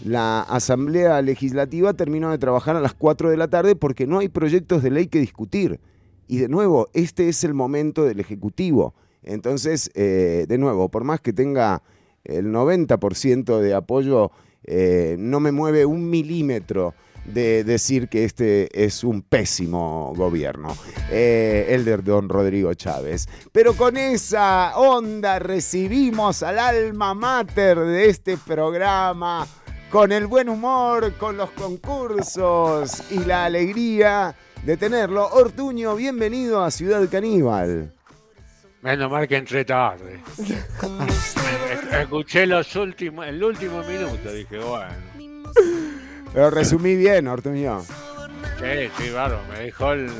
la 0.06 0.42
Asamblea 0.42 1.22
Legislativa 1.22 1.94
terminó 1.94 2.32
de 2.32 2.38
trabajar 2.38 2.78
a 2.78 2.82
las 2.82 2.94
4 2.94 3.30
de 3.30 3.38
la 3.38 3.50
tarde 3.50 3.76
porque 3.76 4.08
no 4.08 4.20
hay 4.20 4.30
proyectos 4.30 4.82
de 4.84 4.92
ley 4.92 5.08
que 5.08 5.20
discutir. 5.20 5.80
Y 6.30 6.38
de 6.38 6.48
nuevo, 6.48 6.88
este 6.94 7.28
es 7.28 7.44
el 7.44 7.54
momento 7.54 8.06
del 8.06 8.22
Ejecutivo. 8.22 8.94
Entonces, 9.22 9.92
eh, 9.96 10.46
de 10.48 10.58
nuevo, 10.58 10.88
por 10.88 11.04
más 11.04 11.20
que 11.20 11.34
tenga 11.34 11.82
el 12.24 12.48
90% 12.48 13.60
de 13.60 13.74
apoyo 13.74 14.32
eh, 14.64 15.16
no 15.20 15.40
me 15.40 15.52
mueve 15.52 15.86
un 15.86 16.10
milímetro 16.10 16.94
de 17.26 17.64
decir 17.64 18.10
que 18.10 18.26
este 18.26 18.84
es 18.84 19.04
un 19.04 19.22
pésimo 19.22 20.14
gobierno, 20.16 20.76
eh, 21.10 21.68
el 21.70 21.86
de 21.86 21.98
don 21.98 22.28
Rodrigo 22.28 22.74
Chávez. 22.74 23.28
Pero 23.52 23.74
con 23.74 23.96
esa 23.98 24.78
onda 24.78 25.40
recibimos 25.40 26.44
al 26.44 26.60
alma 26.60 27.14
mater 27.14 27.80
de 27.80 28.10
este 28.10 28.38
programa, 28.38 29.48
con 29.90 30.12
el 30.12 30.28
buen 30.28 30.50
humor, 30.50 31.14
con 31.14 31.38
los 31.38 31.52
concursos 31.52 33.04
y 33.12 33.20
la 33.20 33.46
alegría 33.46 34.36
de 34.66 34.76
tenerlo. 34.76 35.28
Ortuño, 35.30 35.96
bienvenido 35.96 36.64
a 36.64 36.72
Ciudad 36.72 37.08
Caníbal. 37.10 37.94
Menos 38.84 39.10
mal 39.10 39.28
que 39.28 39.38
entré 39.38 39.64
tarde. 39.64 40.20
Escuché 42.02 42.46
los 42.46 42.76
últimos, 42.76 43.26
el 43.26 43.42
último 43.42 43.82
minuto, 43.84 44.32
dije, 44.32 44.58
bueno. 44.60 44.94
Pero 46.34 46.50
resumí 46.50 46.96
bien, 46.96 47.28
Ortuño. 47.28 47.82
Sí, 47.82 48.90
sí, 48.98 49.10
barro, 49.12 49.40
me 49.52 49.60
dejó 49.60 49.94
el, 49.94 50.12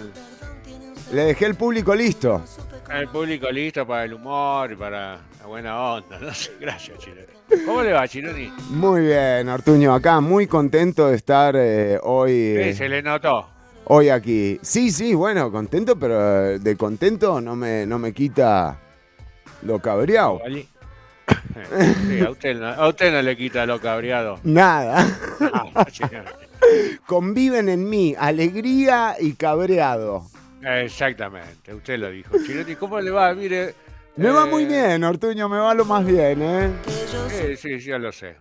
Le 1.12 1.24
dejé 1.26 1.46
el 1.48 1.56
público 1.56 1.94
listo. 1.94 2.42
el 2.90 3.08
público 3.10 3.52
listo 3.52 3.86
para 3.86 4.06
el 4.06 4.14
humor 4.14 4.72
y 4.72 4.76
para 4.76 5.20
la 5.40 5.46
buena 5.46 5.78
onda. 5.80 6.18
No 6.22 6.34
sé, 6.34 6.52
gracias, 6.60 6.98
Chironi. 7.00 7.66
¿Cómo 7.66 7.84
le 7.84 7.92
va, 7.92 8.08
Chironi? 8.08 8.52
Muy 8.70 9.02
bien, 9.02 9.50
Ortuño. 9.50 9.94
Acá 9.94 10.22
muy 10.22 10.48
contento 10.48 11.10
de 11.10 11.16
estar 11.16 11.56
eh, 11.58 12.00
hoy, 12.02 12.32
Sí, 12.32 12.70
eh, 12.70 12.74
se 12.76 12.88
le 12.88 13.02
notó. 13.02 13.50
Hoy 13.86 14.10
aquí. 14.10 14.60
Sí, 14.62 14.92
sí, 14.92 15.14
bueno, 15.14 15.52
contento, 15.52 15.96
pero 15.98 16.46
eh, 16.46 16.60
de 16.60 16.76
contento 16.76 17.42
no 17.42 17.56
me, 17.56 17.86
no 17.86 18.00
me 18.00 18.14
quita 18.14 18.80
lo 19.62 19.80
cabreado. 19.80 20.40
Allí. 20.46 20.68
Sí, 22.08 22.20
a 22.20 22.30
usted, 22.30 22.56
no, 22.56 22.68
a 22.68 22.88
usted 22.88 23.12
no 23.12 23.22
le 23.22 23.38
quita 23.38 23.66
lo 23.66 23.80
cabreado. 23.80 24.40
Nada. 24.44 25.06
Ah. 25.40 25.86
Conviven 27.06 27.70
en 27.70 27.90
mí 27.90 28.16
alegría 28.18 29.16
y 29.20 29.34
cabreado. 29.34 30.26
Exactamente, 30.62 31.74
usted 31.74 32.00
lo 32.00 32.10
dijo. 32.10 32.38
Chironi, 32.46 32.76
¿cómo 32.76 33.00
le 33.00 33.12
va? 33.12 33.34
Mire. 33.34 33.76
Me 34.16 34.30
va 34.30 34.46
eh, 34.46 34.50
muy 34.50 34.66
bien, 34.66 35.04
Ortuño, 35.04 35.50
me 35.50 35.58
va 35.58 35.74
lo 35.74 35.86
más 35.86 36.06
bien, 36.06 36.42
¿eh? 36.42 36.70
Sí, 37.30 37.58
sí, 37.58 37.80
ya 37.80 37.98
lo 37.98 38.12
sé. 38.12 38.36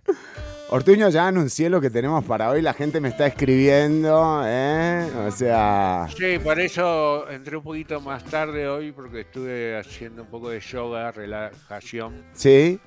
Ortuño, 0.74 1.10
ya 1.10 1.28
anuncié 1.28 1.68
lo 1.68 1.82
que 1.82 1.90
tenemos 1.90 2.24
para 2.24 2.48
hoy, 2.48 2.62
la 2.62 2.72
gente 2.72 2.98
me 2.98 3.08
está 3.10 3.26
escribiendo, 3.26 4.42
¿eh? 4.46 5.06
O 5.26 5.30
sea... 5.30 6.08
Sí, 6.16 6.38
para 6.42 6.62
eso 6.62 7.28
entré 7.28 7.58
un 7.58 7.62
poquito 7.62 8.00
más 8.00 8.24
tarde 8.24 8.66
hoy 8.66 8.90
porque 8.90 9.20
estuve 9.20 9.78
haciendo 9.78 10.22
un 10.22 10.28
poco 10.28 10.48
de 10.48 10.60
yoga, 10.60 11.12
relajación, 11.12 12.24
¿Sí? 12.32 12.80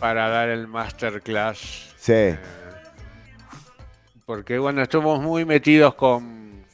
para 0.00 0.30
dar 0.30 0.48
el 0.48 0.68
masterclass. 0.68 1.92
Sí. 1.98 2.12
Eh, 2.14 2.38
porque 4.24 4.58
bueno, 4.58 4.80
estamos 4.80 5.20
muy 5.20 5.44
metidos 5.44 5.96
con, 5.96 6.64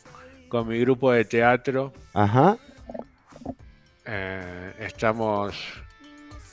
con 0.48 0.68
mi 0.68 0.78
grupo 0.78 1.10
de 1.10 1.24
teatro. 1.24 1.92
Ajá. 2.12 2.56
Eh, 4.06 4.72
estamos... 4.78 5.52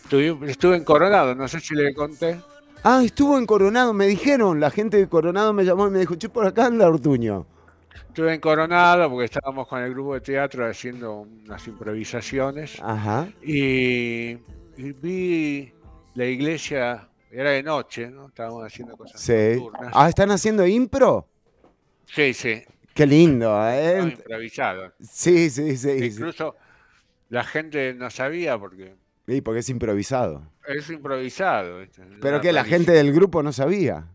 Estuve, 0.06 0.50
estuve 0.50 0.78
en 0.78 0.86
Coronado, 0.86 1.36
no 1.36 1.48
sé 1.48 1.60
si 1.60 1.76
le 1.76 1.94
conté. 1.94 2.40
Ah, 2.84 3.02
estuvo 3.04 3.38
en 3.38 3.46
Coronado, 3.46 3.94
me 3.94 4.08
dijeron, 4.08 4.60
la 4.60 4.72
gente 4.72 4.98
de 4.98 5.08
Coronado 5.08 5.54
me 5.54 5.64
llamó 5.64 5.88
y 5.88 5.92
me 5.92 6.00
dijo, 6.00 6.16
che, 6.16 6.30
por 6.30 6.46
acá 6.48 6.66
anda 6.66 6.88
Ortuño. 6.88 7.46
Estuve 8.08 8.34
en 8.34 8.40
Coronado 8.42 9.10
porque 9.10 9.26
estábamos 9.26 9.68
con 9.68 9.82
el 9.84 9.92
grupo 9.92 10.16
de 10.16 10.22
teatro 10.22 10.66
haciendo 10.68 11.22
unas 11.22 11.66
improvisaciones. 11.68 12.80
Ajá. 12.82 13.28
Y, 13.44 14.32
y 14.78 14.92
vi 15.02 15.72
la 16.16 16.26
iglesia, 16.26 17.08
era 17.30 17.52
de 17.52 17.62
noche, 17.64 18.10
¿no? 18.10 18.28
Estábamos 18.30 18.66
haciendo 18.66 18.98
cosas 18.98 19.22
Sí. 19.22 19.34
nocturnas. 19.58 19.92
Ah, 19.96 20.10
¿están 20.10 20.32
haciendo 20.32 20.66
impro? 20.66 21.28
Sí, 22.06 22.34
sí, 22.34 22.64
Qué 22.94 23.06
lindo, 23.06 23.58
¿eh? 23.70 24.02
improvisado. 24.02 24.92
Sí, 25.00 25.50
sí, 25.50 25.78
sí. 25.78 26.00
sí. 26.00 26.06
Incluso 26.08 26.56
la 27.30 27.44
gente 27.46 27.94
no 27.94 28.10
sabía 28.10 28.58
porque 28.58 28.96
Sí, 29.32 29.40
porque 29.40 29.60
es 29.62 29.70
improvisado. 29.70 30.44
es 30.68 30.90
improvisado. 30.90 31.86
Pero 32.20 32.36
Una 32.36 32.42
que 32.42 32.52
la 32.52 32.66
gente 32.66 32.92
del 32.92 33.14
grupo 33.14 33.42
no 33.42 33.54
sabía. 33.54 34.08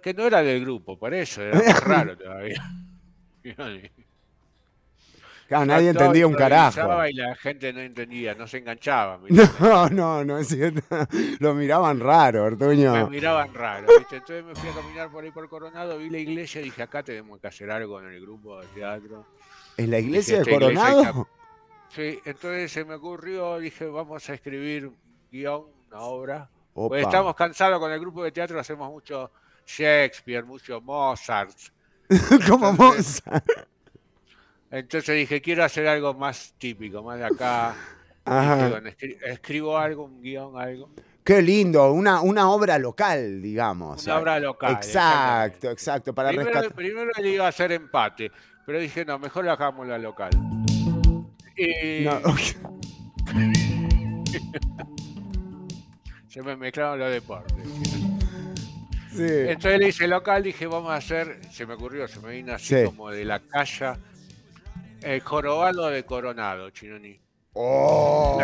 Que 0.00 0.14
no 0.14 0.26
era 0.28 0.44
del 0.44 0.60
grupo, 0.60 0.96
por 0.96 1.12
eso, 1.12 1.42
era 1.42 1.58
más 1.66 1.80
raro 1.82 2.16
todavía. 2.16 2.62
Claro, 5.48 5.66
nadie 5.66 5.88
entendía 5.90 6.24
un 6.24 6.34
carajo. 6.34 7.04
Y 7.08 7.14
la 7.14 7.34
gente 7.34 7.72
no 7.72 7.80
entendía, 7.80 8.36
no 8.36 8.46
se 8.46 8.58
enganchaba. 8.58 9.18
No, 9.58 9.88
no, 9.90 10.24
no 10.24 10.38
es 10.38 10.46
cierto. 10.46 10.82
Lo 11.40 11.52
miraban 11.54 11.98
raro, 11.98 12.42
Me 12.42 12.46
Ortuño. 12.46 13.08
miraban 13.08 13.52
raro, 13.52 13.88
¿viste? 13.98 14.18
Entonces 14.18 14.44
me 14.44 14.54
fui 14.54 14.68
a 14.70 14.72
caminar 14.72 15.10
por 15.10 15.24
ahí 15.24 15.32
por 15.32 15.48
Coronado, 15.48 15.98
vi 15.98 16.10
la 16.10 16.18
iglesia 16.18 16.60
y 16.60 16.64
dije, 16.66 16.80
acá 16.84 17.02
tenemos 17.02 17.40
que 17.40 17.48
hacer 17.48 17.68
algo 17.72 18.00
en 18.00 18.06
el 18.06 18.20
grupo 18.20 18.60
de 18.60 18.68
teatro. 18.68 19.26
¿En 19.76 19.90
la 19.90 19.98
iglesia 19.98 20.36
de 20.36 20.42
iglesia 20.42 20.60
Coronado? 20.60 21.28
Sí, 21.94 22.18
entonces 22.24 22.72
se 22.72 22.84
me 22.84 22.94
ocurrió, 22.94 23.58
dije, 23.58 23.84
vamos 23.86 24.28
a 24.30 24.34
escribir 24.34 24.86
un 24.86 24.96
guion, 25.30 25.66
una 25.90 26.00
obra. 26.00 26.50
Estamos 26.96 27.34
cansados 27.34 27.78
con 27.78 27.92
el 27.92 28.00
grupo 28.00 28.24
de 28.24 28.32
teatro, 28.32 28.58
hacemos 28.58 28.90
mucho 28.90 29.30
Shakespeare, 29.66 30.42
mucho 30.42 30.80
Mozart. 30.80 31.54
Como 32.48 32.72
Mozart. 32.72 33.44
Entonces 34.70 35.16
dije, 35.16 35.42
quiero 35.42 35.64
hacer 35.64 35.86
algo 35.86 36.14
más 36.14 36.54
típico, 36.56 37.02
más 37.02 37.18
de 37.18 37.26
acá. 37.26 37.76
Ajá. 38.24 38.80
Escribo 39.26 39.76
algo, 39.76 40.04
un 40.04 40.22
guion, 40.22 40.58
algo. 40.58 40.88
Qué 41.22 41.42
lindo, 41.42 41.92
una, 41.92 42.22
una 42.22 42.50
obra 42.50 42.78
local, 42.78 43.42
digamos. 43.42 44.04
Una 44.06 44.18
obra 44.18 44.40
local, 44.40 44.72
Exacto, 44.72 45.70
exacto, 45.70 46.14
para 46.14 46.30
primero, 46.30 46.50
rescatar. 46.50 46.74
primero 46.74 47.10
le 47.20 47.28
iba 47.28 47.44
a 47.44 47.48
hacer 47.48 47.70
empate, 47.70 48.32
pero 48.64 48.78
dije, 48.78 49.04
no, 49.04 49.18
mejor 49.18 49.44
la 49.44 49.52
hagamos 49.52 49.86
la 49.86 49.98
local. 49.98 50.30
Y 51.56 52.04
No, 52.04 52.16
ok. 52.24 52.40
se 56.28 56.42
me 56.42 56.56
mezclaron 56.56 56.98
los 56.98 57.10
deportes. 57.12 57.54
Sí. 59.14 59.22
Entonces 59.26 59.78
le 59.78 59.88
hice 59.88 60.08
local, 60.08 60.42
dije, 60.42 60.66
vamos 60.66 60.90
a 60.90 60.96
hacer, 60.96 61.38
se 61.50 61.66
me 61.66 61.74
ocurrió, 61.74 62.08
se 62.08 62.18
me 62.20 62.30
vino 62.32 62.54
así 62.54 62.74
Sí. 62.74 62.84
como 62.86 63.10
de 63.10 63.24
la 63.26 63.40
calle, 63.40 63.92
el 65.02 65.20
jorobado 65.20 65.88
de 65.88 66.02
Coronado, 66.04 66.70
Chinoni. 66.70 67.20
Oh, 67.54 68.40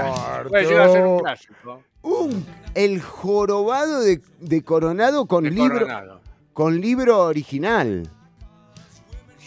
Bueno, 0.51 0.71
iba 0.71 0.85
a 0.85 0.89
ser 0.91 1.07
un 1.07 1.21
clásico. 1.21 1.83
Un- 2.03 2.45
el 2.75 3.01
jorobado 3.01 4.01
de, 4.03 4.21
de 4.41 4.63
Coronado 4.63 5.25
con 5.27 5.45
de 5.45 5.51
libro, 5.51 5.79
Coronado. 5.81 6.21
con 6.53 6.79
libro 6.79 7.21
original. 7.25 8.07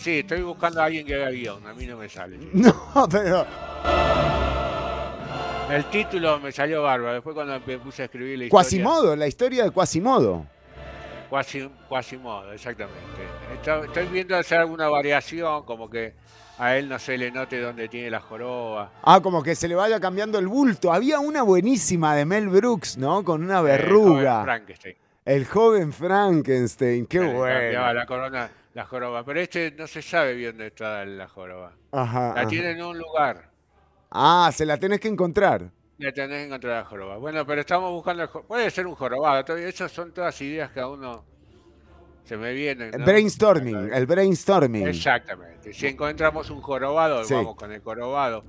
Sí, 0.01 0.17
estoy 0.17 0.41
buscando 0.41 0.81
a 0.81 0.86
alguien 0.86 1.05
que 1.05 1.13
haga 1.13 1.29
guion, 1.29 1.67
a 1.67 1.75
mí 1.75 1.86
no 1.86 1.96
me 1.96 2.10
sale. 2.10 2.36
No, 2.53 3.08
pero. 3.08 3.46
El 5.70 5.86
título 5.86 6.39
me 6.39 6.51
salió 6.51 6.81
bárbaro, 6.81 7.13
después 7.13 7.36
cuando 7.36 7.62
me 7.63 7.77
puse 7.77 8.01
a 8.01 8.05
escribir 8.05 8.39
la 8.39 8.46
historia. 8.46 8.63
Quasimodo, 8.63 9.15
la 9.15 9.27
historia 9.27 9.63
de 9.63 9.70
Quasimodo. 9.70 10.48
Quasi, 11.29 11.70
Quasimodo, 11.88 12.51
exactamente. 12.51 13.00
Estoy, 13.86 14.08
viendo 14.08 14.36
hacer 14.36 14.58
alguna 14.58 14.89
variación, 14.89 15.65
como 15.65 15.88
que 15.88 16.15
a 16.58 16.75
él 16.77 16.89
no 16.89 16.98
se 16.98 17.15
le 17.15 17.29
note 17.29 17.62
dónde 17.62 17.88
tiene 17.88 18.10
la 18.10 18.22
joroba. 18.22 18.91
Ah, 19.03 19.20
como 19.22 19.43
que 19.43 19.53
se 19.53 19.67
le 19.67 19.75
vaya 19.75 20.00
cambiando 20.00 20.39
el 20.39 20.48
bulto. 20.48 20.91
Había 20.91 21.20
una 21.20 21.43
buenísima 21.43 22.15
de 22.15 22.25
Mel 22.25 22.50
Brooks, 22.50 22.98
¿no? 22.98 23.24
Con 23.24 23.43
una 23.43 23.62
verruga. 23.62 24.31
joven 24.31 24.46
Frankenstein. 24.46 24.96
el 25.25 25.46
joven 25.46 25.93
Frankenstein, 25.93 27.05
qué 27.05 27.20
bueno. 27.20 27.93
la 27.93 28.05
corona, 28.08 28.51
la 28.74 28.86
joroba. 28.86 29.24
Pero 29.24 29.40
este 29.40 29.72
no 29.72 29.88
se 29.88 30.01
sabe 30.01 30.34
bien 30.34 30.51
dónde 30.51 30.68
está 30.68 31.06
la 31.06 31.28
joroba. 31.28 31.74
Ajá, 31.92 32.34
La 32.36 32.48
tiene 32.48 32.72
en 32.72 32.84
un 32.84 32.98
lugar. 32.98 33.50
Ah, 34.12 34.50
se 34.54 34.66
la 34.66 34.78
tenés 34.78 35.00
que 35.00 35.08
encontrar. 35.08 35.72
La 35.98 36.12
tenés 36.12 36.38
que 36.40 36.44
encontrar 36.46 36.84
la 36.84 36.86
joroba. 36.90 37.18
Bueno, 37.18 37.46
pero 37.46 37.62
estamos 37.62 37.92
buscando 37.92 38.24
el 38.24 38.30
Puede 38.30 38.70
ser 38.72 38.88
un 38.88 38.96
jorobado. 38.96 39.56
Esas 39.58 39.92
son 39.92 40.12
todas 40.13 40.40
ideas 40.42 40.72
que 40.72 40.80
a 40.80 40.88
uno 40.88 41.24
se 42.24 42.38
me 42.38 42.54
vienen. 42.54 42.92
¿no? 42.92 43.06
Brainstorming, 43.06 43.94
el 43.94 44.06
brainstorming. 44.06 44.88
Exactamente. 44.88 45.74
Si 45.74 45.88
encontramos 45.88 46.50
un 46.50 46.62
jorobado, 46.62 47.24
Sí. 47.24 47.34
vamos 47.34 47.56
con 47.56 47.72
el 47.72 47.82
jorobado 47.82 48.44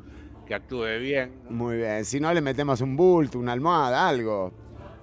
que 0.47 0.55
actúe 0.55 0.99
bien. 1.01 1.43
¿no? 1.45 1.51
Muy 1.51 1.77
bien. 1.77 2.05
Si 2.05 2.19
no, 2.21 2.33
le 2.33 2.41
metemos 2.41 2.81
un 2.81 2.97
bulto, 2.97 3.39
una 3.39 3.53
almohada, 3.53 4.09
algo. 4.09 4.53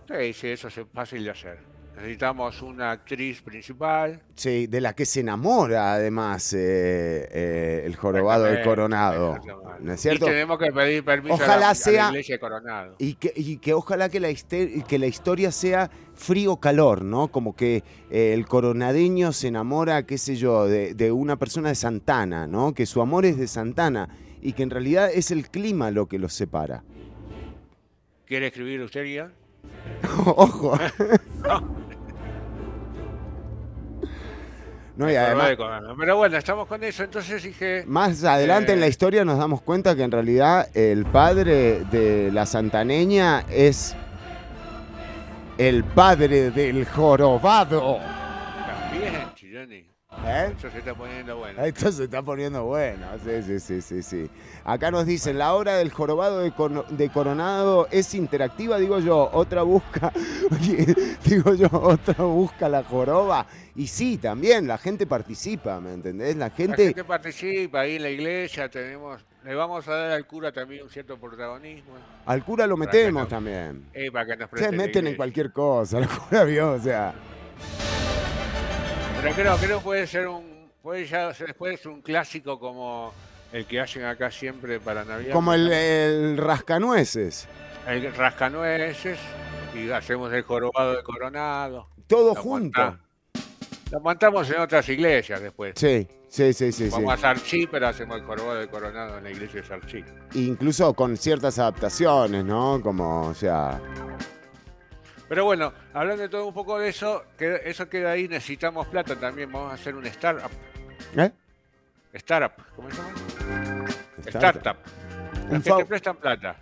Sí, 0.07 0.33
sí, 0.33 0.47
eso 0.49 0.67
es 0.69 0.79
fácil 0.93 1.23
de 1.23 1.29
hacer. 1.29 1.68
Necesitamos 1.99 2.61
una 2.61 2.91
actriz 2.91 3.41
principal. 3.41 4.21
Sí, 4.33 4.67
de 4.67 4.79
la 4.79 4.93
que 4.93 5.05
se 5.05 5.19
enamora 5.19 5.93
además 5.95 6.53
eh, 6.53 7.27
eh, 7.29 7.83
el 7.85 7.97
jorobado 7.97 8.45
del 8.45 8.63
coronado. 8.63 9.35
exactamente. 9.35 9.83
¿No 9.83 9.93
es 9.93 10.01
cierto? 10.01 10.25
Y 10.25 10.29
tenemos 10.29 10.57
que 10.59 10.71
pedir 10.71 11.03
permiso 11.03 11.35
a 11.35 11.37
la- 11.37 11.43
Ojalá 11.43 11.65
a 11.65 11.69
la, 11.69 11.75
sea- 11.75 12.07
iglesia 12.09 12.35
de 12.35 12.39
Coronado. 12.39 12.95
Y 12.99 13.15
que, 13.15 13.33
y 13.35 13.57
que 13.57 13.73
ojalá 13.73 14.07
que 14.07 14.21
la, 14.21 14.29
que 14.33 14.97
la 14.99 15.07
historia 15.07 15.51
sea 15.51 15.91
frío-calor, 16.15 17.03
¿no? 17.03 17.27
Como 17.29 17.53
que 17.53 17.83
eh, 18.09 18.31
el 18.33 18.45
coronadeño 18.47 19.33
se 19.33 19.49
enamora, 19.49 20.05
qué 20.05 20.17
sé 20.17 20.37
yo, 20.37 20.67
de, 20.67 20.93
de 20.93 21.11
una 21.11 21.35
persona 21.37 21.67
de 21.69 21.75
Santana, 21.75 22.47
¿no? 22.47 22.73
Que 22.73 22.85
su 22.85 23.01
amor 23.01 23.25
es 23.25 23.37
de 23.37 23.47
Santana 23.47 24.07
y 24.41 24.53
que 24.53 24.63
en 24.63 24.69
realidad 24.69 25.09
es 25.13 25.31
el 25.31 25.49
clima 25.49 25.91
lo 25.91 26.07
que 26.07 26.17
los 26.17 26.33
separa. 26.33 26.81
¿Quiere 28.25 28.47
escribir 28.47 28.81
usted? 28.81 29.03
Ojo. 30.25 30.77
No, 34.95 35.09
y 35.09 35.15
además. 35.15 35.51
Pero 35.97 36.17
bueno, 36.17 36.37
estamos 36.37 36.67
con 36.67 36.83
eso. 36.83 37.03
Entonces 37.03 37.41
dije, 37.43 37.83
más 37.87 38.23
adelante 38.23 38.73
en 38.73 38.81
la 38.81 38.87
Eh. 38.87 38.89
historia 38.89 39.23
nos 39.23 39.37
damos 39.37 39.61
cuenta 39.61 39.95
que 39.95 40.03
en 40.03 40.11
realidad 40.11 40.67
el 40.75 41.05
padre 41.05 41.85
de 41.85 42.31
la 42.33 42.45
santaneña 42.45 43.45
es 43.49 43.95
el 45.57 45.83
padre 45.85 46.51
del 46.51 46.85
jorobado. 46.85 47.99
también, 48.91 49.13
Chironi. 49.35 49.88
¿Eh? 50.25 50.53
Eso 50.57 50.69
se 50.69 50.79
está 50.79 50.93
poniendo 50.93 51.37
bueno. 51.37 51.61
Esto 51.63 51.91
se 51.91 52.03
está 52.03 52.21
poniendo 52.21 52.63
bueno. 52.65 53.05
Sí, 53.23 53.41
sí, 53.41 53.59
sí, 53.59 53.81
sí, 53.81 54.03
sí. 54.03 54.29
Acá 54.63 54.91
nos 54.91 55.05
dicen, 55.05 55.37
la 55.37 55.53
obra 55.53 55.77
del 55.77 55.91
jorobado 55.91 56.39
de, 56.41 57.09
Coronado 57.09 57.87
es 57.91 58.13
interactiva, 58.13 58.77
digo 58.77 58.99
yo, 58.99 59.29
otra 59.33 59.63
busca, 59.63 60.11
digo 61.25 61.53
yo, 61.53 61.69
otra 61.71 62.23
busca 62.25 62.67
la 62.69 62.83
joroba. 62.83 63.45
Y 63.75 63.87
sí, 63.87 64.17
también, 64.17 64.67
la 64.67 64.77
gente 64.77 65.07
participa, 65.07 65.79
¿me 65.79 65.93
entendés? 65.93 66.35
La 66.35 66.49
La 66.49 66.55
gente, 66.55 67.03
participa 67.03 67.81
ahí 67.81 67.95
en 67.95 68.03
la 68.03 68.09
iglesia, 68.09 68.69
tenemos, 68.69 69.23
le 69.45 69.55
vamos 69.55 69.87
a 69.87 69.95
dar 69.95 70.11
al 70.11 70.27
cura 70.27 70.51
también 70.51 70.83
un 70.83 70.89
cierto 70.89 71.17
protagonismo. 71.17 71.93
al 72.25 72.43
cura 72.43 72.67
lo 72.67 72.75
metemos 72.75 73.27
también. 73.27 73.85
eh, 73.93 74.11
para 74.11 74.25
que 74.25 74.35
nos 74.35 74.49
Se 74.53 74.71
meten 74.71 75.07
en 75.07 75.15
cualquier 75.15 75.51
cosa, 75.51 75.99
el 75.99 76.07
cura 76.07 76.43
vio, 76.43 76.73
o 76.73 76.79
sea. 76.79 77.13
Pero 79.21 79.35
creo, 79.35 79.57
creo 79.57 79.77
que 79.79 79.83
puede 79.83 80.07
ser 80.07 80.27
un, 80.29 80.71
puede 80.81 81.05
ya 81.05 81.33
ser 81.33 81.47
después 81.47 81.85
un 81.85 82.01
clásico 82.01 82.57
como 82.57 83.13
el 83.51 83.65
que 83.65 83.81
hacen 83.81 84.05
acá 84.05 84.31
siempre 84.31 84.79
para 84.79 85.03
Navidad. 85.03 85.33
Como 85.33 85.53
el, 85.53 85.69
el 85.71 86.37
rascanueces. 86.37 87.45
el 87.85 88.13
rascanueces 88.15 89.19
y 89.75 89.91
hacemos 89.91 90.31
el 90.31 90.43
jorobado 90.43 90.95
de 90.95 91.03
coronado. 91.03 91.89
Todo 92.07 92.33
Lo 92.33 92.41
junto. 92.41 92.97
Lo 93.91 93.99
montamos 93.99 94.49
en 94.51 94.61
otras 94.61 94.87
iglesias 94.87 95.41
después. 95.41 95.73
Sí, 95.75 96.07
sí, 96.29 96.53
sí, 96.53 96.71
sí. 96.71 96.85
sí. 96.85 96.89
Vamos 96.89 97.13
a 97.15 97.17
Sarchí, 97.17 97.67
pero 97.67 97.87
hacemos 97.87 98.17
el 98.17 98.23
jorobado 98.23 98.59
de 98.59 98.69
coronado 98.69 99.17
en 99.17 99.25
la 99.25 99.31
iglesia 99.31 99.61
de 99.61 99.67
Sarchí. 99.67 100.03
Incluso 100.35 100.93
con 100.93 101.17
ciertas 101.17 101.59
adaptaciones, 101.59 102.45
¿no? 102.45 102.79
Como, 102.81 103.27
o 103.27 103.33
sea. 103.33 103.81
Pero 105.29 105.45
bueno, 105.45 105.71
hablando 105.93 106.23
de 106.23 106.29
todo 106.29 106.45
un 106.47 106.53
poco 106.53 106.79
de 106.79 106.89
eso, 106.89 107.23
que 107.37 107.61
eso 107.65 107.87
queda 107.87 108.11
ahí, 108.11 108.27
necesitamos 108.27 108.87
plata 108.87 109.15
también. 109.15 109.51
Vamos 109.51 109.71
a 109.71 109.75
hacer 109.75 109.95
un 109.95 110.05
startup. 110.07 110.49
¿Eh? 111.15 111.31
Startup, 112.13 112.51
¿cómo 112.75 112.89
se 112.89 112.97
llama? 112.97 113.85
Startup. 114.25 114.57
Startup. 114.57 114.77
Un 115.49 115.53
Los 115.53 115.63
que 115.63 115.71
te 115.73 115.85
prestan 115.85 116.15
plata. 116.17 116.55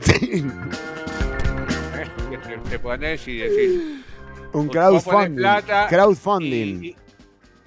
Sí, 0.00 0.44
¿eh? 1.96 2.08
Te, 2.48 2.58
te 2.70 2.78
pones 2.78 3.28
y 3.28 3.36
decís. 3.38 3.80
un 4.52 4.68
crowdfunding. 4.68 5.36
plata 5.36 5.86
crowdfunding. 5.88 6.82
Y, 6.84 6.96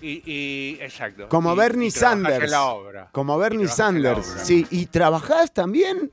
y- 0.01 0.23
y- 0.25 0.77
exacto. 0.81 1.29
Como 1.29 1.53
Y- 1.53 1.57
Bernie 1.57 1.87
y 1.87 1.91
Sanders. 1.91 2.43
En 2.45 2.51
la 2.51 2.63
obra. 2.63 3.09
Como 3.11 3.37
Bernie 3.37 3.67
Sanders. 3.67 4.25
Sí, 4.43 4.65
¿y 4.71 4.85
trabajás 4.87 5.51
también? 5.53 6.11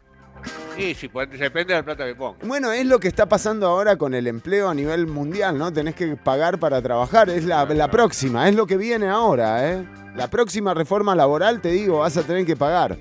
Sí, 0.76 0.94
sí, 0.94 1.08
pues, 1.08 1.30
depende 1.30 1.74
de 1.74 1.80
la 1.80 1.84
plata 1.84 2.04
que 2.06 2.14
pongas. 2.14 2.46
Bueno, 2.46 2.72
es 2.72 2.86
lo 2.86 2.98
que 2.98 3.08
está 3.08 3.26
pasando 3.26 3.66
ahora 3.66 3.96
con 3.96 4.14
el 4.14 4.26
empleo 4.26 4.68
a 4.68 4.74
nivel 4.74 5.06
mundial, 5.06 5.58
¿no? 5.58 5.72
Tenés 5.72 5.94
que 5.94 6.16
pagar 6.16 6.58
para 6.58 6.80
trabajar. 6.82 7.28
Es 7.30 7.44
la, 7.44 7.64
la 7.66 7.90
próxima, 7.90 8.48
es 8.48 8.54
lo 8.54 8.66
que 8.66 8.76
viene 8.76 9.08
ahora, 9.08 9.70
¿eh? 9.70 9.84
La 10.16 10.28
próxima 10.28 10.74
reforma 10.74 11.14
laboral, 11.14 11.60
te 11.60 11.70
digo, 11.70 11.98
vas 12.00 12.16
a 12.16 12.22
tener 12.22 12.44
que 12.46 12.56
pagar. 12.56 12.96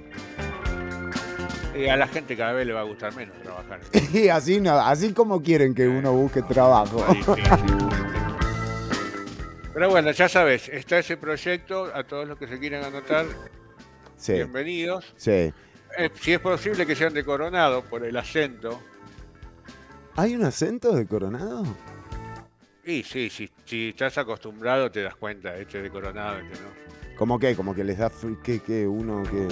Y 1.75 1.87
a 1.87 1.95
la 1.95 2.07
gente 2.07 2.35
cada 2.37 2.51
vez 2.51 2.67
le 2.67 2.73
va 2.73 2.81
a 2.81 2.83
gustar 2.83 3.15
menos 3.15 3.35
trabajar. 3.41 3.79
Y 4.13 4.27
así, 4.27 4.59
no, 4.59 4.73
así 4.77 5.13
como 5.13 5.41
quieren 5.41 5.73
que 5.73 5.87
uno 5.87 6.11
busque 6.13 6.41
trabajo. 6.41 7.03
Pero 9.73 9.89
bueno, 9.89 10.11
ya 10.11 10.27
sabes, 10.27 10.67
está 10.69 10.99
ese 10.99 11.17
proyecto. 11.17 11.89
A 11.95 12.03
todos 12.03 12.27
los 12.27 12.37
que 12.37 12.47
se 12.47 12.59
quieran 12.59 12.83
anotar, 12.83 13.25
Sí, 14.17 14.33
bienvenidos. 14.33 15.13
sí. 15.15 15.53
Eh, 15.97 16.09
si 16.19 16.33
es 16.33 16.39
posible 16.39 16.85
que 16.85 16.95
sean 16.95 17.13
de 17.13 17.23
Coronado 17.23 17.83
por 17.83 18.05
el 18.05 18.15
acento. 18.17 18.81
¿Hay 20.15 20.35
un 20.35 20.43
acento 20.43 20.93
de 20.93 21.05
Coronado? 21.05 21.63
Y 22.83 23.03
sí, 23.03 23.29
sí, 23.29 23.49
si 23.65 23.89
estás 23.89 24.17
acostumbrado 24.17 24.89
te 24.89 25.03
das 25.03 25.15
cuenta, 25.15 25.55
este 25.55 25.77
es 25.77 25.83
de 25.83 25.89
Coronado, 25.89 26.39
este 26.39 26.59
no. 26.61 26.69
¿Cómo 27.15 27.37
qué? 27.37 27.55
Como 27.55 27.75
que 27.75 27.83
les 27.83 27.99
da 27.99 28.11
que, 28.43 28.59
que 28.61 28.87
uno 28.87 29.21
que. 29.23 29.47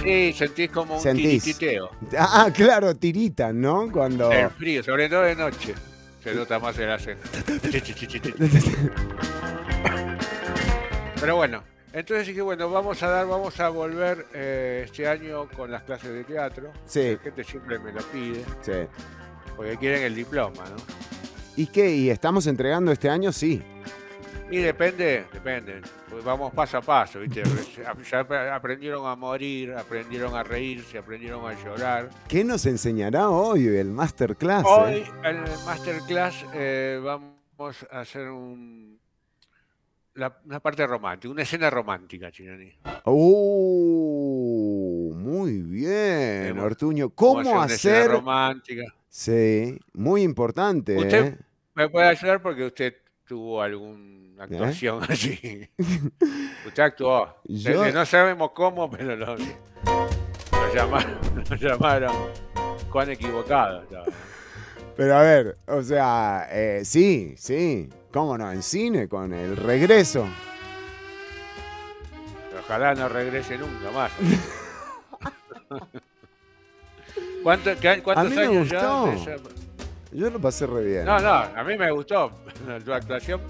Sí, 0.00 0.32
sentís 0.38 0.70
como 0.70 0.96
un 0.96 1.00
Sentís. 1.00 1.42
tirititeo. 1.42 1.90
Ah, 2.16 2.48
claro, 2.54 2.94
tiritan, 2.94 3.60
¿no? 3.60 3.90
Cuando. 3.90 4.30
El 4.30 4.50
frío, 4.50 4.82
sobre 4.84 5.08
todo 5.08 5.22
de 5.22 5.34
noche. 5.34 5.74
Se 6.22 6.32
nota 6.34 6.58
más 6.60 6.78
el 6.78 6.90
acento. 6.90 7.26
Pero 11.20 11.36
bueno, 11.36 11.62
entonces 11.98 12.26
dije, 12.28 12.40
bueno, 12.42 12.70
vamos 12.70 13.02
a 13.02 13.08
dar, 13.08 13.26
vamos 13.26 13.58
a 13.60 13.68
volver 13.68 14.26
eh, 14.34 14.82
este 14.84 15.06
año 15.08 15.48
con 15.56 15.70
las 15.70 15.82
clases 15.82 16.12
de 16.12 16.24
teatro. 16.24 16.70
Sí. 16.86 17.12
La 17.16 17.22
gente 17.22 17.44
siempre 17.44 17.78
me 17.78 17.92
lo 17.92 18.00
pide, 18.04 18.44
Sí. 18.62 18.72
porque 19.56 19.76
quieren 19.76 20.02
el 20.02 20.14
diploma, 20.14 20.64
¿no? 20.68 20.76
¿Y 21.56 21.66
qué? 21.66 21.90
¿Y 21.90 22.10
estamos 22.10 22.46
entregando 22.46 22.92
este 22.92 23.08
año? 23.08 23.32
Sí. 23.32 23.62
Y 24.50 24.58
depende, 24.58 25.26
depende. 25.32 25.82
Pues 26.08 26.24
vamos 26.24 26.54
paso 26.54 26.78
a 26.78 26.80
paso, 26.80 27.20
¿viste? 27.20 27.42
Ya 28.10 28.20
ap- 28.20 28.32
aprendieron 28.32 29.06
a 29.06 29.14
morir, 29.14 29.74
aprendieron 29.74 30.34
a 30.34 30.42
reírse, 30.42 30.96
aprendieron 30.96 31.44
a 31.46 31.52
llorar. 31.62 32.08
¿Qué 32.28 32.44
nos 32.44 32.64
enseñará 32.64 33.28
hoy 33.28 33.66
el 33.66 33.90
masterclass? 33.90 34.64
eh? 34.64 34.68
Hoy 34.68 35.04
en 35.24 35.36
el 35.36 35.50
masterclass 35.66 36.46
eh, 36.54 36.98
vamos 37.04 37.84
a 37.90 38.00
hacer 38.00 38.30
un, 38.30 38.97
la- 40.18 40.36
una 40.44 40.60
parte 40.60 40.86
romántica, 40.86 41.30
una 41.32 41.42
escena 41.42 41.70
romántica, 41.70 42.30
Chinoni. 42.30 42.72
Uh, 43.68 45.12
muy 45.14 45.62
bien, 45.62 46.42
Tenemos- 46.54 46.64
Ortuño. 46.64 47.10
¿Cómo 47.10 47.40
una 47.40 47.66
escena 47.66 47.98
hacer? 48.00 48.10
romántica. 48.10 48.82
Sí, 49.08 49.78
muy 49.94 50.22
importante. 50.22 50.96
Usted- 50.96 51.24
¿eh? 51.26 51.38
Me 51.74 51.88
puede 51.88 52.08
ayudar 52.08 52.42
porque 52.42 52.64
usted 52.66 52.94
tuvo 53.26 53.62
alguna 53.62 54.44
actuación 54.44 55.00
así. 55.08 55.68
Usted 56.66 56.82
actuó. 56.82 57.36
Yo- 57.44 57.84
Eh, 57.84 57.92
No 57.92 58.04
sabemos 58.04 58.50
cómo, 58.52 58.90
pero 58.90 59.14
lo, 59.16 59.36
lo 59.36 60.74
llamaron, 60.74 61.18
lo 61.50 61.56
llamaron 61.56 62.14
con 62.90 63.08
equivocado. 63.10 63.82
estaba. 63.82 64.06
Pero 64.96 65.14
a 65.16 65.22
ver, 65.22 65.58
o 65.68 65.80
sea, 65.82 66.48
eh, 66.50 66.80
sí, 66.84 67.34
sí. 67.36 67.88
¿Cómo 68.12 68.36
no? 68.38 68.50
En 68.50 68.62
cine, 68.62 69.08
con 69.08 69.32
el 69.34 69.56
regreso. 69.56 70.26
Ojalá 72.60 72.94
no 72.94 73.08
regrese 73.08 73.56
nunca 73.58 73.90
más. 73.90 74.12
¿Cuánto- 77.42 77.70
qué- 77.80 78.02
¿Cuántos 78.02 78.30
mí 78.30 78.36
me 78.36 78.42
años 78.42 78.68
ya? 78.68 78.80
gustó. 78.80 79.12
esa- 79.32 79.42
Yo 80.12 80.30
lo 80.30 80.38
pasé 80.40 80.66
re 80.66 80.84
bien. 80.84 81.04
No, 81.04 81.18
no, 81.20 81.30
a 81.32 81.64
mí 81.64 81.76
me 81.76 81.90
gustó 81.90 82.32
tu 82.84 82.92
actuación. 82.92 83.40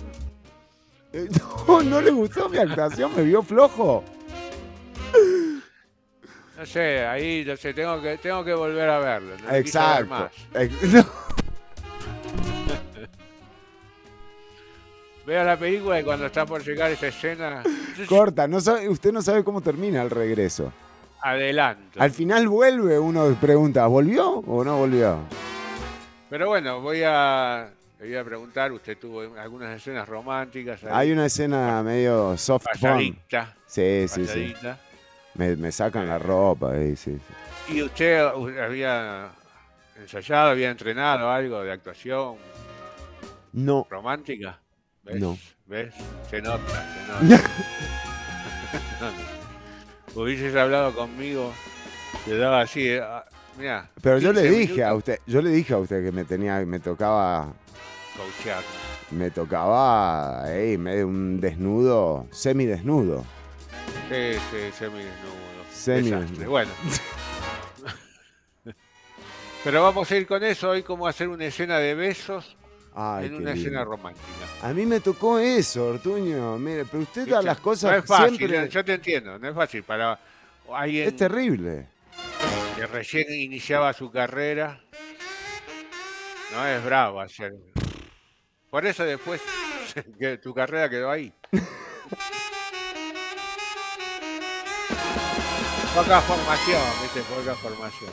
Eh, 1.13 1.29
No, 1.69 1.83
no 1.83 2.01
le 2.01 2.11
gustó 2.11 2.49
mi 2.49 2.59
actuación, 2.59 3.15
me 3.17 3.23
vio 3.23 3.43
flojo. 3.43 4.05
No 6.57 6.67
sé, 6.67 7.07
ahí 7.07 7.45
no 7.47 7.57
sé, 7.57 7.73
tengo 7.73 8.01
que, 8.03 8.19
tengo 8.19 8.45
que 8.45 8.53
volver 8.53 8.89
a 8.91 8.99
verlo. 8.99 9.37
No 9.41 9.47
ver 9.47 9.57
Exacto. 9.61 10.07
más. 10.07 10.33
Veo 15.29 15.45
la 15.45 15.59
película 15.59 16.01
y 16.01 16.05
cuando 16.05 16.25
está 16.25 16.47
por 16.47 16.65
llegar 16.65 16.91
esa 16.91 17.09
escena, 17.09 17.63
Corta, 18.09 18.49
no 18.49 18.63
sabe, 18.63 18.89
usted 18.89 19.13
no 19.13 19.21
sabe 19.21 19.45
cómo 19.45 19.61
termina 19.61 20.01
el 20.01 20.09
regreso. 20.09 20.73
adelanto. 21.21 22.01
Al 22.01 22.13
final 22.13 22.49
vuelve, 22.49 22.99
uno 22.99 23.37
pregunta, 23.39 23.87
¿volvió 23.89 24.27
o 24.39 24.65
no 24.65 24.79
volvió? 24.79 25.19
Pero 26.31 26.49
bueno, 26.49 26.81
voy 26.81 27.03
a, 27.05 27.69
le 28.01 28.07
voy 28.07 28.17
a 28.17 28.25
preguntar, 28.25 28.73
usted 28.73 28.97
tuvo 28.97 29.21
algunas 29.39 29.77
escenas 29.77 30.09
románticas. 30.09 30.83
ahí, 30.85 30.91
Hay 30.95 31.13
una 31.13 31.27
escena 31.27 31.83
medio 31.83 32.35
soft 32.39 32.65
porn. 32.65 32.81
pasadita, 32.81 33.55
Sí, 33.67 34.07
sí, 34.09 34.27
sí. 34.27 34.55
Me, 35.35 35.57
me 35.57 35.71
sacan 35.73 36.09
la 36.09 36.19
ropa 36.19 36.73
ahí, 36.73 36.97
sí, 36.97 37.19
sí. 37.67 37.75
¿Y 37.75 37.83
usted 37.83 38.19
había 38.65 39.29
ensayado, 40.01 40.49
había 40.53 40.71
entrenado 40.71 41.31
algo 41.31 41.63
de 41.63 41.73
actuación 41.73 42.37
No. 43.53 43.87
romántica? 43.91 44.59
¿Ves? 45.09 45.21
No. 45.21 45.39
¿Ves? 45.67 45.95
Se 46.31 46.43
nota, 46.43 46.87
se 47.21 47.27
nota. 47.29 47.51
Hubieses 50.15 50.55
hablado 50.57 50.95
conmigo, 50.95 51.53
te 52.25 52.37
daba 52.37 52.63
así, 52.63 52.89
eh, 52.89 53.01
ah, 53.01 53.25
mirá. 53.57 53.89
Pero 54.03 54.19
yo 54.19 54.33
le 54.33 54.43
15 54.43 54.59
dije 54.59 54.85
a 54.85 54.89
minutos, 54.89 54.99
usted, 54.99 55.21
yo 55.27 55.43
le 55.43 55.51
dije 55.51 55.75
a 55.75 55.79
usted 55.79 56.05
que 56.05 56.13
me 56.13 56.25
tenía, 56.25 56.59
me 56.67 56.81
tocaba, 56.81 57.53
coachear. 58.17 58.63
me 59.11 59.31
tocaba, 59.31 60.45
ey, 60.53 60.77
medio 60.77 61.07
un 61.07 61.41
desnudo, 61.41 62.27
semidesnudo. 62.33 63.25
Sí, 64.09 64.35
sí, 64.51 64.73
semidesnudo. 64.77 65.35
Semidesnudo. 65.73 66.21
Desastre. 66.21 66.47
Bueno. 66.47 66.71
Pero 69.65 69.83
vamos 69.83 70.11
a 70.11 70.17
ir 70.17 70.27
con 70.27 70.43
eso 70.43 70.71
hoy, 70.71 70.83
como 70.83 71.07
hacer 71.07 71.29
una 71.29 71.45
escena 71.47 71.79
de 71.79 71.95
besos 71.95 72.58
Ay, 73.01 73.27
en 73.27 73.37
una 73.37 73.53
escena 73.53 73.85
romántica. 73.85 74.27
A 74.61 74.73
mí 74.73 74.85
me 74.85 74.99
tocó 74.99 75.39
eso, 75.39 75.87
Ortuño. 75.87 76.59
Mire, 76.59 76.85
pero 76.85 77.05
usted 77.05 77.29
da 77.29 77.41
las 77.41 77.61
cosas 77.61 77.93
no 77.93 77.99
es 77.99 78.05
fácil, 78.05 78.37
siempre. 78.37 78.69
yo 78.69 78.85
te 78.85 78.95
entiendo, 78.95 79.39
no 79.39 79.49
es 79.49 79.55
fácil 79.55 79.85
para 79.85 80.19
alguien 80.75 81.07
Es 81.07 81.17
terrible. 81.17 81.87
que 82.75 82.87
recién 82.89 83.33
iniciaba 83.33 83.93
su 83.93 84.11
carrera. 84.11 84.81
No 86.53 86.67
es 86.67 86.85
bravo 86.85 87.21
hacer. 87.21 87.53
Por 88.69 88.85
eso 88.85 89.05
después 89.05 89.41
que 90.19 90.39
tu 90.39 90.53
carrera 90.53 90.91
quedó 90.91 91.09
ahí. 91.09 91.33
Poca 95.95 96.21
formación, 96.21 96.83
viste, 97.03 97.21
poca 97.23 97.55
formación. 97.55 98.11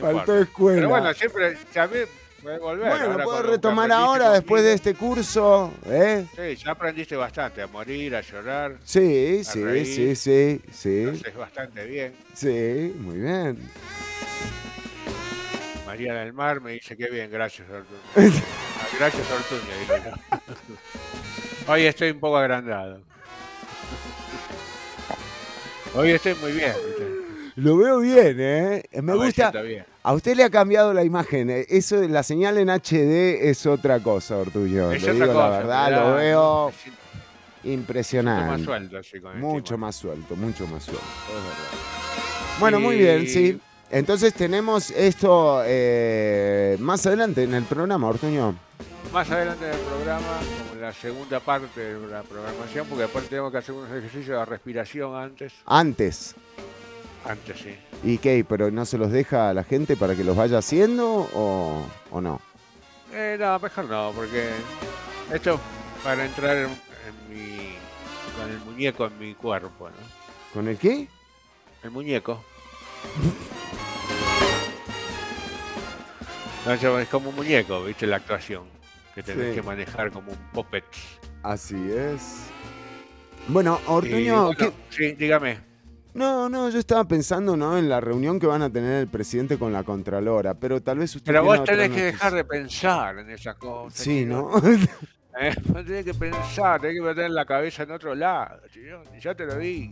Faltó 0.00 0.38
escuela. 0.38 0.76
Pero 0.76 0.88
bueno, 0.88 1.14
siempre 1.14 1.56
también 1.72 2.06
puede 2.44 2.58
volver. 2.58 2.88
Bueno, 2.90 3.04
ahora 3.12 3.24
puedo 3.24 3.42
retomar 3.42 3.90
ahora 3.90 4.30
después 4.30 4.62
de 4.62 4.74
este 4.74 4.94
curso, 4.94 5.72
¿eh? 5.86 6.26
Sí, 6.36 6.56
ya 6.62 6.72
aprendiste 6.72 7.16
bastante 7.16 7.62
a 7.62 7.66
morir, 7.66 8.14
a 8.14 8.20
llorar. 8.20 8.76
Sí, 8.84 9.40
A 9.40 9.44
sí, 9.44 9.64
reír. 9.64 9.86
sí, 9.86 10.14
sí, 10.16 10.60
sí, 10.70 11.04
haces 11.08 11.34
bastante 11.36 11.84
bien. 11.86 12.14
sí, 12.34 12.94
muy 12.98 13.18
bien. 13.18 13.58
María 15.86 16.14
del 16.14 16.32
Mar 16.32 16.60
me 16.60 16.72
dice 16.72 16.96
que 16.96 17.08
bien, 17.08 17.30
gracias 17.30 17.66
Ortuño. 17.68 18.42
Ah, 18.76 18.86
gracias 18.98 19.26
Ortuño. 19.30 20.14
Hoy 21.68 21.86
estoy 21.86 22.10
un 22.10 22.20
poco 22.20 22.36
agrandado. 22.36 23.00
Hoy 25.94 26.10
estoy 26.10 26.34
muy 26.34 26.52
bien. 26.52 26.74
Lo 27.56 27.76
veo 27.76 28.00
bien, 28.00 28.36
¿eh? 28.40 28.82
Me 28.94 29.12
No, 29.12 29.16
gusta. 29.16 29.50
bien. 29.62 29.84
A 30.02 30.12
usted 30.12 30.34
le 30.36 30.42
ha 30.44 30.50
cambiado 30.50 30.92
la 30.92 31.04
imagen. 31.04 31.50
eh, 31.50 31.66
Eso, 31.68 31.96
la 32.08 32.22
señal 32.22 32.58
en 32.58 32.68
HD 32.68 33.48
es 33.48 33.64
otra 33.66 34.00
cosa, 34.00 34.36
Ortuño. 34.38 34.90
Es 34.92 35.02
Le 35.02 35.12
otra 35.12 35.24
digo 35.26 35.34
cosa, 35.38 35.50
la 35.50 35.58
verdad, 35.58 35.86
mirá, 35.86 36.00
lo 36.08 36.14
veo 36.16 36.72
impresionante. 37.64 38.50
más 38.50 38.60
suelto 38.62 38.98
el 38.98 39.34
Mucho 39.36 39.78
más 39.78 39.96
suelto, 39.96 40.36
mucho 40.36 40.66
más 40.66 40.82
suelto. 40.84 41.02
es. 41.02 42.60
Bueno, 42.60 42.80
muy 42.80 42.96
bien, 42.96 43.26
sí. 43.26 43.58
Entonces 43.90 44.34
tenemos 44.34 44.90
esto 44.90 45.62
eh, 45.64 46.76
más 46.80 47.06
adelante 47.06 47.44
en 47.44 47.54
el 47.54 47.62
programa, 47.64 48.08
Ortuño. 48.08 48.56
Más 49.12 49.30
adelante 49.30 49.64
del 49.66 49.78
programa, 49.78 50.40
como 50.68 50.80
la 50.80 50.92
segunda 50.92 51.38
parte 51.38 51.80
de 51.80 52.08
la 52.08 52.22
programación, 52.22 52.86
porque 52.88 53.02
después 53.02 53.28
tenemos 53.28 53.52
que 53.52 53.58
hacer 53.58 53.74
unos 53.74 53.88
ejercicios 53.90 54.38
de 54.40 54.44
respiración 54.44 55.14
antes. 55.14 55.52
Antes. 55.66 56.34
Antes, 57.26 57.58
sí. 57.58 57.74
¿Y 58.02 58.18
qué? 58.18 58.44
¿Pero 58.46 58.70
no 58.70 58.84
se 58.84 58.98
los 58.98 59.10
deja 59.10 59.48
a 59.48 59.54
la 59.54 59.64
gente 59.64 59.96
para 59.96 60.14
que 60.14 60.24
los 60.24 60.36
vaya 60.36 60.58
haciendo 60.58 61.28
o, 61.32 61.86
o 62.10 62.20
no? 62.20 62.40
Eh, 63.12 63.36
no, 63.40 63.58
mejor 63.58 63.84
no, 63.86 64.12
porque 64.14 64.50
esto 65.32 65.58
para 66.02 66.24
entrar 66.26 66.56
en, 66.56 66.64
en 66.66 67.28
mi. 67.30 67.74
con 68.38 68.50
el 68.50 68.58
muñeco 68.60 69.06
en 69.06 69.18
mi 69.18 69.34
cuerpo, 69.34 69.88
¿no? 69.88 69.96
¿Con 70.52 70.68
el 70.68 70.76
qué? 70.76 71.08
El 71.82 71.90
muñeco. 71.92 72.42
No, 76.66 76.98
es 76.98 77.08
como 77.08 77.30
un 77.30 77.36
muñeco, 77.36 77.84
¿viste? 77.84 78.06
La 78.06 78.16
actuación. 78.16 78.64
Que 79.14 79.22
tenés 79.22 79.50
Sí. 79.50 79.54
que 79.54 79.62
manejar 79.62 80.10
como 80.10 80.32
un 80.32 80.38
puppet. 80.52 80.84
Así 81.42 81.76
es. 81.92 82.46
Bueno, 83.48 83.78
Ortuño, 83.86 84.46
bueno, 84.46 84.58
¿qué- 84.58 84.72
Sí, 84.90 85.12
dígame. 85.12 85.58
No, 86.14 86.48
no, 86.48 86.70
yo 86.70 86.78
estaba 86.78 87.04
pensando 87.04 87.56
¿no? 87.56 87.76
en 87.76 87.88
la 87.88 88.00
reunión 88.00 88.38
que 88.40 88.46
van 88.46 88.62
a 88.62 88.70
tener 88.70 89.00
el 89.00 89.08
presidente 89.08 89.58
con 89.58 89.72
la 89.72 89.82
Contralora, 89.82 90.54
pero 90.54 90.80
tal 90.80 90.98
vez 90.98 91.14
usted 91.14 91.26
Pero 91.32 91.44
vos 91.44 91.62
tenés 91.64 91.90
que 91.90 92.02
dejar 92.02 92.32
de 92.34 92.44
pensar 92.44 93.18
en 93.18 93.30
esas 93.30 93.56
cosas. 93.56 93.98
Sí. 93.98 94.24
¿no? 94.24 94.50
Eh, 95.36 95.52
vos 95.64 95.84
tenés 95.84 96.04
que 96.04 96.14
pensar, 96.14 96.80
tenés 96.80 96.96
que 96.96 97.02
meter 97.02 97.28
la 97.28 97.44
cabeza 97.44 97.82
en 97.82 97.90
otro 97.90 98.14
lado. 98.14 98.60
chico. 98.72 99.02
Ya 99.20 99.34
te 99.34 99.44
lo 99.44 99.58
dije. 99.58 99.90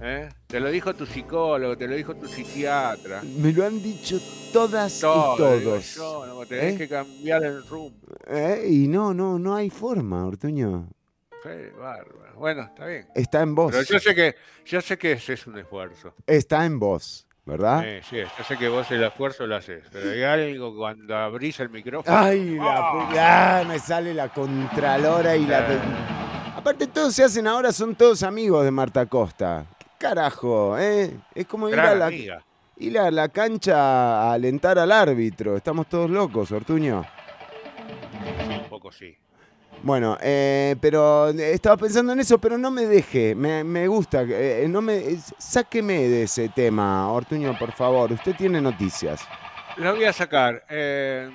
¿Eh? 0.00 0.28
Te 0.46 0.60
lo 0.60 0.70
dijo 0.70 0.94
tu 0.94 1.04
psicólogo, 1.04 1.76
te 1.76 1.88
lo 1.88 1.96
dijo 1.96 2.14
tu 2.14 2.28
psiquiatra. 2.28 3.22
Me 3.40 3.52
lo 3.52 3.66
han 3.66 3.82
dicho 3.82 4.20
todas 4.52 5.00
Todo, 5.00 5.34
y 5.34 5.64
todos. 5.64 5.94
yo, 5.96 6.26
no, 6.26 6.46
tenés 6.46 6.74
¿Eh? 6.74 6.78
que 6.78 6.88
cambiar 6.88 7.42
el 7.42 7.66
rumbo. 7.66 7.98
¿Eh? 8.28 8.66
Y 8.68 8.86
no, 8.86 9.12
no, 9.12 9.36
no 9.40 9.56
hay 9.56 9.68
forma, 9.68 10.24
Ortuño. 10.24 10.88
Sí, 11.42 11.50
bárbaro. 11.78 12.34
Bueno, 12.36 12.62
está 12.62 12.86
bien. 12.86 13.06
Está 13.14 13.42
en 13.42 13.54
vos. 13.54 13.70
Pero 13.70 13.84
yo 13.84 13.98
sé 14.00 14.14
que, 14.14 14.34
yo 14.64 14.80
sé 14.80 14.98
que 14.98 15.12
ese 15.12 15.34
es 15.34 15.46
un 15.46 15.58
esfuerzo. 15.58 16.14
Está 16.26 16.64
en 16.64 16.78
vos, 16.80 17.26
¿verdad? 17.44 17.84
Eh, 17.86 18.02
sí, 18.08 18.16
yo 18.16 18.44
sé 18.44 18.56
que 18.56 18.68
vos 18.68 18.90
el 18.90 19.04
esfuerzo 19.04 19.46
lo 19.46 19.56
haces. 19.56 19.84
Pero 19.92 20.10
hay 20.10 20.22
algo 20.22 20.76
cuando 20.76 21.16
abrís 21.16 21.60
el 21.60 21.70
micrófono. 21.70 22.16
Ay, 22.16 22.56
la 22.56 23.60
ah, 23.60 23.64
me 23.64 23.78
sale 23.78 24.14
la 24.14 24.28
Contralora 24.30 25.36
y 25.36 25.46
la... 25.46 26.54
Aparte 26.56 26.88
todos 26.88 27.14
se 27.14 27.22
hacen 27.22 27.46
ahora, 27.46 27.70
son 27.70 27.94
todos 27.94 28.24
amigos 28.24 28.64
de 28.64 28.72
Marta 28.72 29.06
Costa. 29.06 29.64
¿Qué 29.78 29.86
carajo, 29.96 30.76
eh? 30.76 31.16
Es 31.34 31.46
como 31.46 31.68
ir 31.68 31.78
a 31.78 31.94
la, 31.94 32.10
ir 32.78 32.98
a 32.98 33.10
la 33.12 33.28
cancha 33.28 33.76
a 33.76 34.32
alentar 34.32 34.76
al 34.76 34.90
árbitro. 34.90 35.56
Estamos 35.56 35.88
todos 35.88 36.10
locos, 36.10 36.50
Ortuño. 36.50 37.04
Sí, 38.10 38.54
un 38.60 38.68
poco 38.68 38.90
sí. 38.90 39.16
Bueno, 39.82 40.18
eh, 40.20 40.74
pero 40.80 41.28
estaba 41.28 41.76
pensando 41.76 42.12
en 42.12 42.20
eso, 42.20 42.38
pero 42.38 42.58
no 42.58 42.70
me 42.70 42.86
deje, 42.86 43.34
me, 43.34 43.62
me 43.62 43.86
gusta, 43.86 44.22
eh, 44.22 44.66
no 44.68 44.82
me, 44.82 45.16
sáqueme 45.38 46.08
de 46.08 46.24
ese 46.24 46.48
tema, 46.48 47.10
Ortuño, 47.12 47.56
por 47.58 47.72
favor, 47.72 48.10
usted 48.12 48.34
tiene 48.36 48.60
noticias. 48.60 49.26
Lo 49.76 49.94
voy 49.94 50.04
a 50.04 50.12
sacar. 50.12 50.64
eh, 50.68 51.30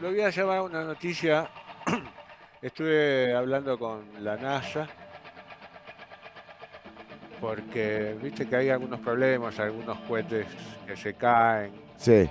lo 0.00 0.10
voy 0.10 0.20
a 0.20 0.30
llevar 0.30 0.58
a 0.58 0.62
una 0.62 0.84
noticia. 0.84 1.48
Estuve 2.62 3.34
hablando 3.34 3.78
con 3.78 4.02
la 4.22 4.36
NASA. 4.36 4.86
Porque 7.40 8.16
viste 8.22 8.46
que 8.46 8.56
hay 8.56 8.68
algunos 8.68 9.00
problemas, 9.00 9.58
algunos 9.58 9.98
cohetes 10.00 10.46
que 10.86 10.94
se 10.96 11.14
caen. 11.14 11.72
Sí, 11.96 12.28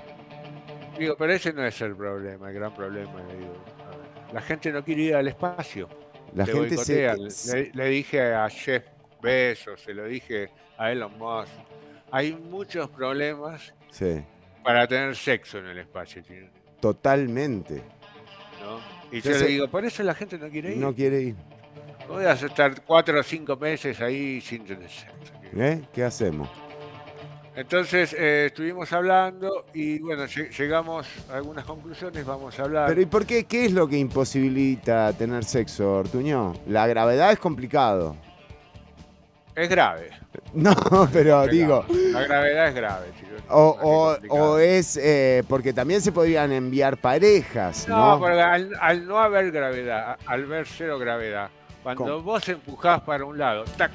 Digo, 0.99 1.15
pero 1.17 1.33
ese 1.33 1.53
no 1.53 1.65
es 1.65 1.79
el 1.81 1.95
problema, 1.95 2.49
el 2.49 2.55
gran 2.55 2.73
problema. 2.73 3.13
Le 3.27 3.37
digo. 3.37 3.78
La 4.33 4.41
gente 4.41 4.71
no 4.71 4.83
quiere 4.83 5.01
ir 5.03 5.15
al 5.15 5.27
espacio. 5.27 5.89
la 6.33 6.45
te 6.45 6.51
gente 6.53 6.77
se... 6.77 7.53
Le, 7.55 7.71
le 7.73 7.85
dije 7.89 8.33
a 8.33 8.49
Jeff 8.49 8.85
Bezos, 9.21 9.81
se 9.81 9.93
lo 9.93 10.05
dije 10.05 10.49
a 10.77 10.91
Elon 10.91 11.17
Musk. 11.17 11.51
Hay 12.11 12.33
muchos 12.33 12.89
problemas 12.89 13.73
Sí, 13.91 14.23
para 14.63 14.87
tener 14.87 15.15
sexo 15.15 15.57
en 15.59 15.67
el 15.67 15.79
espacio. 15.79 16.23
totalmente. 16.79 17.81
¿no? 18.61 18.79
Y 19.11 19.21
Yo 19.21 19.31
yo 19.31 19.37
le 19.39 19.45
digo, 19.47 19.67
por 19.67 19.83
eso 19.85 20.03
la 20.03 20.13
gente 20.13 20.37
no 20.37 20.49
quiere 20.49 20.71
ir. 20.73 20.77
No 20.77 20.93
quiere 20.93 21.21
ir. 21.21 21.35
Voy 22.07 22.25
a 22.25 22.33
estar 22.33 22.81
cuatro 22.83 23.19
o 23.19 23.23
cinco 23.23 23.55
meses 23.57 23.99
ahí 24.01 24.41
sin 24.41 24.65
tener 24.65 24.89
sexo. 24.89 25.33
¿Eh? 25.55 25.81
¿Qué 25.93 26.03
hacemos? 26.03 26.49
Entonces 27.55 28.13
eh, 28.17 28.45
estuvimos 28.47 28.91
hablando 28.93 29.65
y 29.73 29.99
bueno, 29.99 30.23
lle- 30.25 30.49
llegamos 30.57 31.07
a 31.31 31.35
algunas 31.37 31.65
conclusiones, 31.65 32.25
vamos 32.25 32.57
a 32.59 32.63
hablar. 32.63 32.87
Pero 32.87 33.01
¿y 33.01 33.05
por 33.05 33.25
qué? 33.25 33.43
¿Qué 33.45 33.65
es 33.65 33.73
lo 33.73 33.87
que 33.87 33.97
imposibilita 33.97 35.11
tener 35.13 35.43
sexo, 35.43 35.95
Ortuño? 35.97 36.53
La 36.67 36.87
gravedad 36.87 37.31
es 37.31 37.39
complicado. 37.39 38.15
Es 39.55 39.67
grave. 39.69 40.09
No, 40.53 40.73
pero 41.11 41.43
es 41.43 41.51
digo, 41.51 41.83
grave. 41.87 42.11
La 42.11 42.21
gravedad 42.23 42.67
es 42.69 42.75
grave, 42.75 43.07
chicos. 43.19 43.41
o, 43.49 43.77
o- 43.81 44.33
o 44.35 44.57
es 44.57 44.97
eh, 44.97 45.43
porque 45.47 45.73
también 45.73 46.01
se 46.01 46.11
podrían 46.11 46.51
enviar 46.51 46.97
parejas, 46.97 47.87
No, 47.87 48.13
¿no? 48.13 48.19
porque 48.19 48.41
al, 48.41 48.71
al 48.79 49.05
no 49.07 49.19
haber 49.19 49.51
gravedad, 49.51 50.17
al 50.25 50.45
ver 50.45 50.65
cero 50.67 50.97
gravedad, 50.97 51.49
cuando 51.83 52.03
¿Cómo? 52.05 52.21
vos 52.21 52.47
empujás 52.49 53.01
para 53.01 53.25
un 53.25 53.37
lado, 53.37 53.63
tac, 53.77 53.91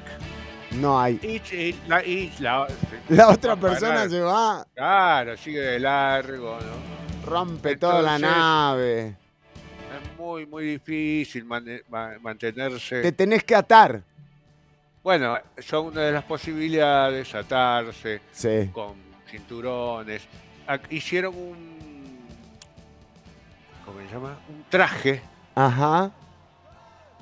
No 0.79 0.99
hay. 0.99 1.19
y, 1.21 1.55
y 1.55 1.75
la, 1.87 2.03
y 2.03 2.31
la- 2.39 2.67
La 3.09 3.29
otra 3.29 3.55
persona 3.55 3.93
parar. 3.93 4.09
se 4.09 4.19
va, 4.21 4.65
Claro, 4.73 5.37
sigue 5.37 5.59
de 5.61 5.79
largo, 5.79 6.57
¿no? 6.59 7.29
rompe 7.29 7.75
toda 7.77 8.01
la 8.01 8.19
nave. 8.19 9.07
Es 9.09 10.19
muy, 10.19 10.45
muy 10.45 10.65
difícil 10.65 11.45
mantenerse. 11.45 13.01
Te 13.01 13.11
tenés 13.11 13.43
que 13.43 13.55
atar. 13.55 14.01
Bueno, 15.03 15.37
son 15.59 15.87
una 15.87 16.01
de 16.01 16.11
las 16.11 16.23
posibilidades, 16.23 17.33
atarse 17.35 18.21
Sí. 18.31 18.69
con 18.73 18.93
cinturones. 19.29 20.23
Hicieron 20.89 21.35
un. 21.35 21.75
¿Cómo 23.85 23.99
se 23.99 24.13
llama? 24.13 24.37
Un 24.49 24.65
traje. 24.69 25.21
Ajá. 25.53 26.11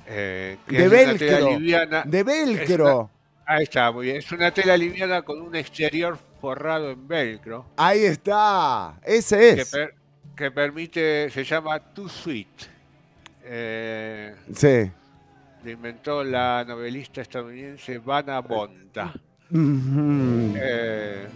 eh, 0.06 0.58
que 0.66 0.76
De 0.76 0.84
es 0.84 1.08
una 1.08 1.18
tela 1.18 1.46
velcro. 1.48 2.02
De 2.10 2.22
velcro. 2.24 3.10
Ahí 3.46 3.64
está, 3.64 3.90
muy 3.92 4.06
bien. 4.06 4.16
Es 4.16 4.30
una 4.32 4.50
tela 4.52 4.76
liviana 4.76 5.22
con 5.22 5.40
un 5.42 5.54
exterior 5.54 6.18
forrado 6.40 6.90
en 6.90 7.06
velcro. 7.06 7.66
Ahí 7.76 8.04
está. 8.04 8.94
Ese 9.02 9.54
Que, 9.54 9.60
es. 9.62 9.70
per- 9.70 9.94
que 10.36 10.50
permite. 10.50 11.30
Se 11.30 11.44
llama 11.44 11.78
Too 11.78 12.08
Sweet. 12.08 12.48
Eh, 13.44 14.34
Sí. 14.54 14.90
lo 15.62 15.70
inventó 15.70 16.24
la 16.24 16.64
novelista 16.66 17.20
estadounidense 17.20 17.98
Vanna 17.98 18.40
Bonta. 18.40 19.12
Eh, 20.56 21.26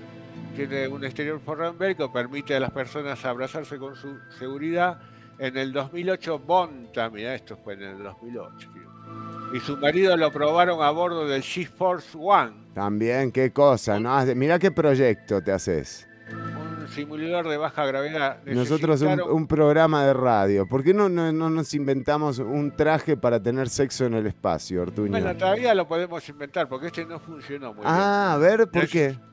tiene 0.57 0.89
un 0.89 1.05
exterior 1.05 1.41
forrado 1.45 1.73
en 1.73 1.79
velcro, 1.79 2.13
permite 2.13 2.57
a 2.57 2.61
las 2.61 2.71
personas 2.71 3.25
abrazarse 3.25 3.79
con 3.79 3.95
su 3.95 4.19
seguridad. 4.39 4.99
En 5.39 5.57
el 5.57 5.73
2008, 5.73 6.39
Bonta, 6.39 7.09
mira, 7.11 7.35
esto 7.35 7.57
fue 7.63 7.75
en 7.75 7.83
el 7.83 8.03
2008, 8.03 8.71
tío, 8.73 8.91
y 9.53 9.61
su 9.61 9.77
marido 9.77 10.17
lo 10.17 10.31
probaron 10.31 10.83
a 10.83 10.91
bordo 10.91 11.27
del 11.27 11.43
Force 11.43 12.17
One, 12.21 12.53
También, 12.75 13.33
qué 13.33 13.53
cosa, 13.53 13.99
¿no? 13.99 14.25
Mirá 14.35 14.59
qué 14.59 14.71
proyecto 14.71 15.43
te 15.43 15.53
haces. 15.53 16.07
un 16.31 16.87
simulador 16.89 17.49
de 17.49 17.57
baja 17.57 17.87
gravedad. 17.87 18.43
Nosotros 18.45 19.01
un, 19.03 19.47
programa 19.47 20.05
de 20.05 20.13
radio. 20.13 20.67
¿Por 20.67 20.85
qué 20.85 20.93
no, 20.93 21.09
no, 21.09 21.33
no 21.33 21.49
nos 21.51 21.73
inventamos 21.75 22.39
un 22.39 22.77
traje 22.77 23.17
para 23.17 23.43
tener 23.43 23.69
sexo 23.69 24.05
en 24.07 24.15
el 24.15 24.27
espacio, 24.27 24.83
Ortuño? 24.83 25.11
Bueno, 25.11 25.35
todavía 25.37 25.75
lo 25.75 25.89
podemos 25.89 26.29
inventar 26.29 26.69
porque 26.69 26.89
este 26.89 27.07
no 27.07 27.19
funcionó 27.19 27.73
muy 27.73 27.85
ah, 27.87 28.35
a 28.35 28.39
ver, 28.39 28.71
¿por 28.71 28.83
Neces- 28.85 28.91
qué? 28.91 29.07
bien. 29.09 29.29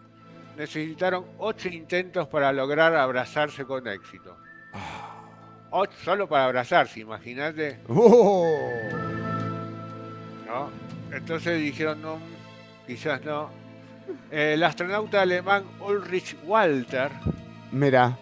Necesitaron 0.58 1.26
ocho 1.38 1.68
intentos 1.68 2.30
para 2.30 2.54
lograr 2.54 2.96
abrazarse 2.96 3.66
con 3.66 3.86
éxito. 3.88 4.38
Ocho, 5.70 5.92
solo 6.06 6.30
para 6.30 6.46
abrazarse, 6.46 7.02
imagínate. 7.02 7.80
¡Oh! 7.90 9.15
¿No? 10.56 10.70
Entonces 11.16 11.60
dijeron, 11.62 12.02
no, 12.02 12.18
quizás 12.88 13.24
no. 13.24 13.50
El 14.32 14.64
astronauta 14.64 15.22
alemán 15.22 15.64
Ulrich 15.80 16.38
Walter, 16.46 17.12
Mira, 17.72 18.18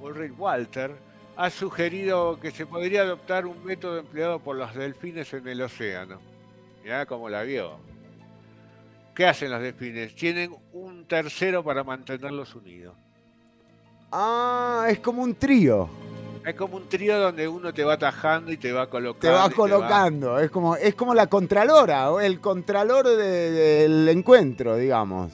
Ulrich 0.00 0.32
Walter 0.36 0.92
ha 1.36 1.48
sugerido 1.48 2.38
que 2.40 2.50
se 2.50 2.66
podría 2.66 3.02
adoptar 3.02 3.46
un 3.46 3.64
método 3.64 3.98
empleado 3.98 4.40
por 4.40 4.56
los 4.56 4.74
delfines 4.74 5.32
en 5.32 5.46
el 5.48 5.62
océano. 5.62 6.20
Mirá 6.82 7.06
cómo 7.06 7.28
la 7.28 7.42
vio. 7.42 7.78
¿Qué 9.14 9.26
hacen 9.26 9.50
los 9.50 9.62
delfines? 9.62 10.14
Tienen 10.14 10.54
un 10.72 11.06
tercero 11.06 11.62
para 11.62 11.84
mantenerlos 11.84 12.54
unidos. 12.54 12.94
ah, 14.12 14.86
es 14.90 14.98
como 15.00 15.22
un 15.22 15.34
trío. 15.34 15.88
Es 16.50 16.56
como 16.56 16.76
un 16.76 16.88
trío 16.88 17.18
donde 17.18 17.48
uno 17.48 17.72
te 17.72 17.82
va 17.84 17.94
atajando 17.94 18.52
y 18.52 18.56
te 18.56 18.72
va 18.72 18.88
colocando. 18.88 19.20
Te 19.20 19.30
vas 19.30 19.54
colocando. 19.54 20.38
Es 20.38 20.50
como, 20.50 20.76
es 20.76 20.94
como 20.94 21.14
la 21.14 21.26
contralora, 21.28 22.08
el 22.22 22.40
contralor 22.40 23.06
de- 23.08 23.50
del 23.50 24.08
encuentro, 24.08 24.76
digamos. 24.76 25.32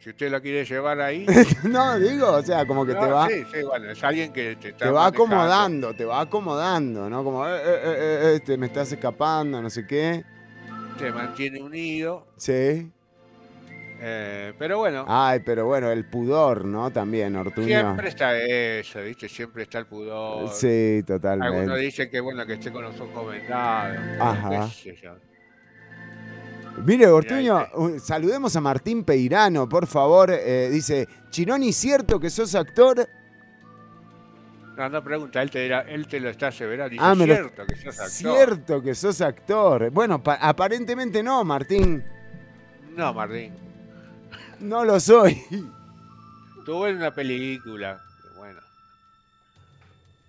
Si 0.00 0.10
usted 0.10 0.30
lo 0.30 0.40
quiere 0.40 0.64
llevar 0.64 1.00
ahí. 1.00 1.26
no, 1.64 1.98
digo, 1.98 2.30
o 2.32 2.42
sea, 2.42 2.66
como 2.66 2.86
que 2.86 2.94
te 2.94 3.06
va. 3.06 3.28
Sí, 3.28 3.42
sí, 3.52 3.62
bueno, 3.62 3.90
es 3.90 4.02
alguien 4.04 4.32
que 4.32 4.56
te 4.56 4.68
está 4.68 4.84
Te 4.86 4.90
va 4.90 5.02
manejando. 5.10 5.24
acomodando, 5.24 5.94
te 5.94 6.04
va 6.04 6.20
acomodando, 6.20 7.10
¿no? 7.10 7.24
Como, 7.24 7.46
eh, 7.46 7.50
eh, 7.56 7.80
eh, 7.84 8.32
eh, 8.36 8.40
te 8.40 8.56
me 8.56 8.66
estás 8.66 8.90
escapando, 8.92 9.60
no 9.60 9.68
sé 9.70 9.86
qué. 9.86 10.24
te 10.98 11.10
mantiene 11.12 11.60
unido. 11.62 12.26
Sí. 12.36 12.90
Eh, 14.00 14.52
pero 14.58 14.78
bueno, 14.78 15.04
Ay, 15.08 15.40
pero 15.44 15.66
bueno, 15.66 15.90
el 15.90 16.04
pudor, 16.04 16.64
¿no? 16.64 16.90
También, 16.90 17.34
Ortuño. 17.36 17.66
siempre 17.66 18.08
está 18.08 18.36
eso, 18.38 19.00
¿viste? 19.02 19.28
Siempre 19.28 19.64
está 19.64 19.78
el 19.78 19.86
pudor. 19.86 20.48
Sí, 20.50 20.96
Algunos 20.98 21.06
totalmente. 21.06 21.76
dicen 21.78 22.10
que 22.10 22.20
bueno 22.20 22.46
que 22.46 22.54
esté 22.54 22.70
con 22.70 22.82
los 22.84 22.98
ojos 23.00 23.30
vendados. 23.32 23.96
Ajá. 24.20 24.68
qué 24.82 24.94
sé 24.94 25.00
yo. 25.02 25.16
Mire, 26.84 27.08
Ortuño, 27.08 27.66
un- 27.74 27.98
saludemos 27.98 28.54
a 28.54 28.60
Martín 28.60 29.02
Peirano, 29.02 29.68
por 29.68 29.86
favor. 29.88 30.30
Eh, 30.30 30.68
dice, 30.70 31.08
Chinoni, 31.30 31.72
¿cierto 31.72 32.20
que 32.20 32.30
sos 32.30 32.54
actor? 32.54 33.08
No, 34.76 34.88
no 34.88 35.02
pregunta, 35.02 35.42
él 35.42 35.50
te, 35.50 35.58
dirá- 35.64 35.80
él 35.88 36.06
te 36.06 36.20
lo 36.20 36.28
está 36.30 36.46
aseverando. 36.48 36.90
Dice, 36.90 37.02
Ah, 37.04 37.16
me 37.16 37.26
lo- 37.26 37.34
cierto 37.34 37.66
que 37.66 37.74
sos 37.74 37.98
actor. 37.98 38.10
Cierto 38.10 38.80
que 38.82 38.94
sos 38.94 39.20
actor. 39.20 39.90
Bueno, 39.90 40.22
pa- 40.22 40.38
aparentemente 40.40 41.20
no, 41.20 41.42
Martín. 41.42 42.04
No, 42.96 43.12
Martín. 43.12 43.52
No 44.60 44.84
lo 44.84 44.98
soy. 45.00 45.42
Tuvo 46.64 46.86
en 46.88 46.96
una 46.96 47.12
película. 47.14 48.00
Bueno. 48.36 48.60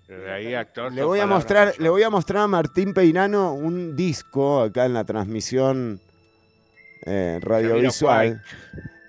Pero 0.07 0.21
de 0.23 0.31
ahí 0.31 0.53
actor. 0.53 0.91
Le 0.93 1.03
voy 1.03 1.19
a 1.19 1.25
mostrar, 1.27 1.73
le 1.77 1.89
voy 1.89 2.03
a 2.03 2.09
mostrar 2.09 2.43
a 2.43 2.47
Martín 2.47 2.93
Peirano 2.93 3.53
un 3.53 3.95
disco 3.95 4.61
acá 4.61 4.85
en 4.85 4.93
la 4.93 5.03
transmisión 5.03 5.99
eh, 7.05 7.39
radiovisual. 7.41 8.41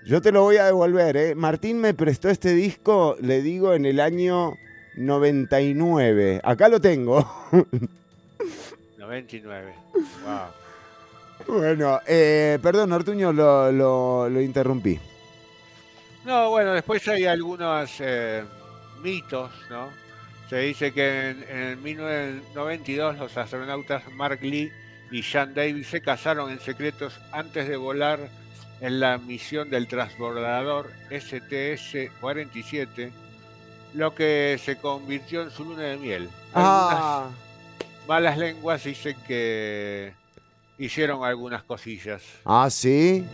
Yo 0.07 0.21
te 0.21 0.33
lo 0.33 0.43
voy 0.43 0.57
a 0.57 0.65
devolver, 0.65 1.17
¿eh? 1.17 1.35
Martín 1.35 1.81
me 1.81 1.95
prestó 1.95 2.29
este 2.31 2.55
disco, 2.55 3.17
le 3.21 3.43
digo, 3.43 3.75
en 3.75 3.85
el 3.87 4.01
año 4.01 4.55
99. 4.97 6.41
Acá 6.43 6.69
lo 6.69 6.81
tengo. 6.81 7.31
99. 8.99 9.75
Wow. 10.25 11.57
bueno, 11.59 12.01
eh, 12.07 12.59
perdón, 12.63 12.93
Ortuño, 12.93 13.33
lo, 13.33 13.71
lo- 13.73 14.29
lo 14.29 14.41
interrumpí. 14.41 14.99
No, 16.25 16.51
bueno, 16.51 16.73
después 16.73 17.07
hay 17.09 17.25
algunos 17.25 17.91
eh, 18.01 18.45
mitos, 19.03 19.51
¿no? 19.71 19.89
Se 20.49 20.59
dice 20.59 20.93
que 20.93 21.31
en, 21.31 21.45
en 21.49 21.83
1992 21.83 23.19
los 23.19 23.37
astronautas 23.37 24.03
Mark 24.13 24.41
Lee 24.43 24.71
y 25.11 25.23
Sean 25.23 25.55
Davis 25.55 25.89
se 25.89 26.01
casaron 26.03 26.51
en 26.51 26.61
secretos 26.61 27.19
antes 27.33 27.69
de 27.69 27.77
volar 27.77 28.21
en 28.81 29.01
la 29.01 29.19
misión 29.19 29.71
del 29.71 29.87
transbordador 29.89 30.91
STS-47, 31.11 33.11
lo 33.95 34.15
que 34.15 34.59
se 34.63 34.77
convirtió 34.77 35.43
en 35.43 35.51
su 35.51 35.65
luna 35.65 35.83
de 35.83 35.97
miel. 35.97 36.29
Algunas 36.53 36.99
Ah, 37.01 37.29
malas 38.09 38.39
lenguas 38.39 38.85
dicen 38.85 39.17
que 39.27 40.13
hicieron 40.79 41.25
algunas 41.25 41.63
cosillas. 41.63 42.23
Ah, 42.45 42.69
sí. 42.71 43.25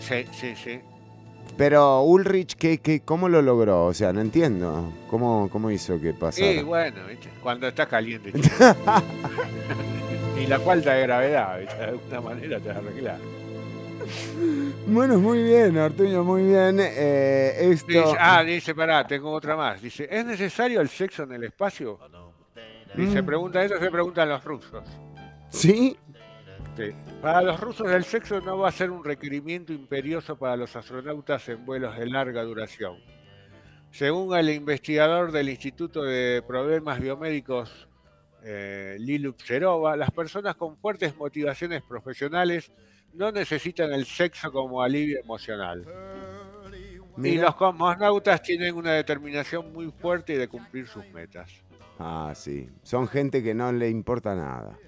Sí, 0.00 0.24
sí, 0.32 0.54
sí. 0.56 0.80
Pero 1.56 2.02
Ulrich, 2.02 2.54
¿qué, 2.54 2.78
qué, 2.78 3.00
¿cómo 3.00 3.28
lo 3.28 3.40
logró? 3.40 3.86
O 3.86 3.94
sea, 3.94 4.12
no 4.12 4.20
entiendo. 4.20 4.92
¿Cómo, 5.08 5.48
cómo 5.50 5.70
hizo 5.70 5.98
que 6.00 6.12
pasara? 6.12 6.52
Sí, 6.52 6.62
bueno, 6.62 7.06
¿viste? 7.06 7.30
cuando 7.42 7.68
está 7.68 7.86
caliente. 7.86 8.30
y 10.38 10.46
la 10.46 10.60
falta 10.60 10.92
de 10.92 11.02
gravedad, 11.02 11.58
¿viste? 11.58 11.76
de 11.76 11.84
alguna 11.84 12.20
manera 12.20 12.60
te 12.60 12.70
arreglar. 12.70 13.18
Bueno, 14.86 15.18
muy 15.18 15.42
bien, 15.42 15.76
Artuño, 15.78 16.22
muy 16.22 16.44
bien. 16.44 16.78
Eh, 16.80 17.70
esto... 17.72 17.86
Dice, 17.88 18.16
ah, 18.18 18.44
dice, 18.44 18.74
pará, 18.74 19.06
tengo 19.06 19.32
otra 19.32 19.56
más. 19.56 19.80
Dice, 19.80 20.06
¿es 20.10 20.24
necesario 20.24 20.80
el 20.80 20.88
sexo 20.88 21.24
en 21.24 21.32
el 21.32 21.44
espacio? 21.44 21.98
Dice, 22.94 23.22
pregunta 23.22 23.64
eso, 23.64 23.78
se 23.78 23.90
preguntan 23.90 24.28
los 24.28 24.44
rusos. 24.44 24.84
¿Sí? 25.48 25.96
Sí. 26.76 26.92
Para 27.22 27.40
los 27.42 27.58
rusos 27.58 27.90
el 27.90 28.04
sexo 28.04 28.40
no 28.40 28.58
va 28.58 28.68
a 28.68 28.72
ser 28.72 28.90
un 28.90 29.02
requerimiento 29.02 29.72
imperioso 29.72 30.36
para 30.36 30.56
los 30.56 30.76
astronautas 30.76 31.48
en 31.48 31.64
vuelos 31.64 31.96
de 31.96 32.06
larga 32.06 32.42
duración. 32.42 32.96
Según 33.90 34.36
el 34.36 34.50
investigador 34.50 35.32
del 35.32 35.48
Instituto 35.48 36.02
de 36.02 36.42
Problemas 36.46 37.00
Biomédicos, 37.00 37.88
eh, 38.42 38.96
Lilup 39.00 39.40
Serova, 39.40 39.96
las 39.96 40.10
personas 40.10 40.54
con 40.56 40.76
fuertes 40.76 41.16
motivaciones 41.16 41.82
profesionales 41.82 42.70
no 43.14 43.32
necesitan 43.32 43.92
el 43.92 44.04
sexo 44.04 44.52
como 44.52 44.82
alivio 44.82 45.18
emocional. 45.18 45.84
Y 47.16 47.20
Mira. 47.20 47.44
los 47.44 47.56
cosmonautas 47.56 48.42
tienen 48.42 48.74
una 48.74 48.92
determinación 48.92 49.72
muy 49.72 49.90
fuerte 49.90 50.36
de 50.36 50.46
cumplir 50.46 50.86
sus 50.86 51.06
metas. 51.08 51.50
Ah, 51.98 52.32
sí. 52.36 52.68
Son 52.82 53.08
gente 53.08 53.42
que 53.42 53.54
no 53.54 53.72
le 53.72 53.88
importa 53.88 54.34
nada. 54.34 54.78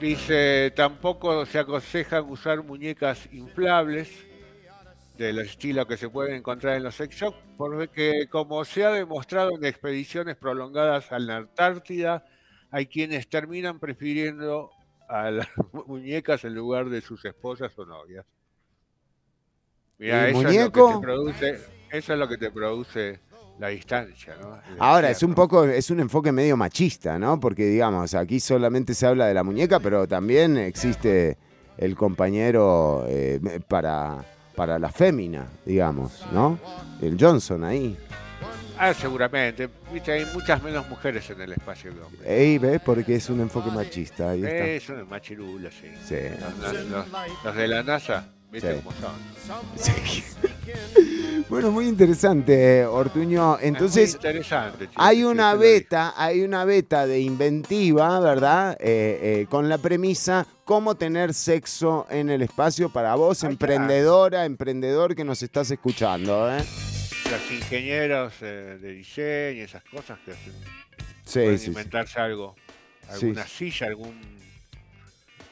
Dice, 0.00 0.72
tampoco 0.76 1.46
se 1.46 1.58
aconsejan 1.58 2.28
usar 2.28 2.62
muñecas 2.62 3.28
inflables 3.32 4.26
del 5.16 5.38
estilo 5.38 5.86
que 5.86 5.96
se 5.96 6.10
pueden 6.10 6.34
encontrar 6.34 6.76
en 6.76 6.82
los 6.82 6.94
sex 6.94 7.16
shops, 7.16 7.38
porque 7.56 8.28
como 8.28 8.62
se 8.66 8.84
ha 8.84 8.90
demostrado 8.90 9.52
en 9.56 9.64
expediciones 9.64 10.36
prolongadas 10.36 11.10
a 11.12 11.18
la 11.18 11.38
Antártida, 11.38 12.26
hay 12.70 12.86
quienes 12.86 13.28
terminan 13.28 13.78
prefiriendo 13.78 14.70
a 15.08 15.30
las 15.30 15.48
muñecas 15.86 16.44
en 16.44 16.54
lugar 16.54 16.90
de 16.90 17.00
sus 17.00 17.24
esposas 17.24 17.72
o 17.78 17.86
novias. 17.86 18.26
Mira, 19.96 20.28
¿El 20.28 20.36
eso, 20.36 20.48
es 20.48 20.56
lo 20.56 20.72
que 20.72 20.92
te 20.92 21.00
produce, 21.00 21.60
eso 21.90 22.12
es 22.12 22.18
lo 22.18 22.28
que 22.28 22.36
te 22.36 22.50
produce 22.50 23.20
la 23.58 23.68
distancia, 23.68 24.34
¿no? 24.40 24.58
Ahora, 24.78 25.10
es 25.10 25.22
un 25.22 25.34
poco, 25.34 25.64
es 25.64 25.90
un 25.90 26.00
enfoque 26.00 26.30
medio 26.32 26.56
machista, 26.56 27.18
¿no? 27.18 27.40
Porque, 27.40 27.66
digamos, 27.66 28.14
aquí 28.14 28.38
solamente 28.40 28.94
se 28.94 29.06
habla 29.06 29.26
de 29.26 29.34
la 29.34 29.42
muñeca, 29.42 29.80
pero 29.80 30.06
también 30.06 30.56
existe 30.58 31.36
el 31.78 31.94
compañero 31.96 33.04
eh, 33.08 33.40
para, 33.66 34.18
para 34.54 34.78
la 34.78 34.90
fémina, 34.90 35.46
digamos, 35.64 36.24
¿no? 36.32 36.58
El 37.00 37.16
Johnson 37.18 37.64
ahí. 37.64 37.96
Ah, 38.78 38.92
seguramente. 38.92 39.70
Viste, 39.90 40.12
hay 40.12 40.26
muchas 40.34 40.62
menos 40.62 40.86
mujeres 40.90 41.28
en 41.30 41.40
el 41.40 41.52
espacio 41.52 41.94
que 41.94 42.00
hombres. 42.00 42.22
Ey, 42.26 42.58
¿ves? 42.58 42.78
Porque 42.84 43.14
es 43.14 43.30
un 43.30 43.40
enfoque 43.40 43.70
machista. 43.70 44.30
Ahí 44.30 44.44
está. 44.44 44.66
Eso 44.66 45.00
es 45.00 45.08
machirula, 45.08 45.70
sí. 45.70 45.88
Sí. 46.06 46.16
Los, 46.60 46.74
los- 46.74 46.86
los- 46.90 47.06
los 47.44 47.56
de 47.56 47.68
la 47.68 47.82
NASA, 47.82 48.28
viste 48.60 48.74
Sí. 48.74 48.80
cómo 48.82 48.92
son. 49.00 49.62
Sí. 49.76 50.24
Bueno, 51.48 51.70
muy 51.70 51.86
interesante, 51.86 52.84
Ortuño. 52.84 53.56
Es 53.58 53.64
Entonces, 53.64 54.14
interesante. 54.14 54.88
hay 54.96 55.18
sí, 55.18 55.24
una 55.24 55.54
beta, 55.54 56.12
hay 56.16 56.42
una 56.42 56.64
beta 56.64 57.06
de 57.06 57.20
inventiva, 57.20 58.18
¿verdad? 58.18 58.76
Eh, 58.80 59.18
eh, 59.42 59.46
con 59.48 59.68
la 59.68 59.78
premisa 59.78 60.44
cómo 60.64 60.96
tener 60.96 61.32
sexo 61.34 62.06
en 62.10 62.30
el 62.30 62.42
espacio 62.42 62.88
para 62.88 63.14
vos, 63.14 63.44
emprendedora, 63.44 64.44
emprendedor 64.44 65.14
que 65.14 65.22
nos 65.24 65.40
estás 65.44 65.70
escuchando, 65.70 66.50
¿eh? 66.52 66.64
Los 67.30 67.52
ingenieros 67.52 68.32
eh, 68.40 68.78
de 68.82 68.92
diseño, 68.92 69.64
esas 69.64 69.84
cosas 69.84 70.18
que 70.24 70.32
hacen, 70.32 70.52
Sí, 71.24 71.40
pueden 71.40 71.64
inventarse 71.64 72.18
algo. 72.18 72.56
Alguna 73.08 73.46
silla, 73.46 73.86
algún 73.86 74.18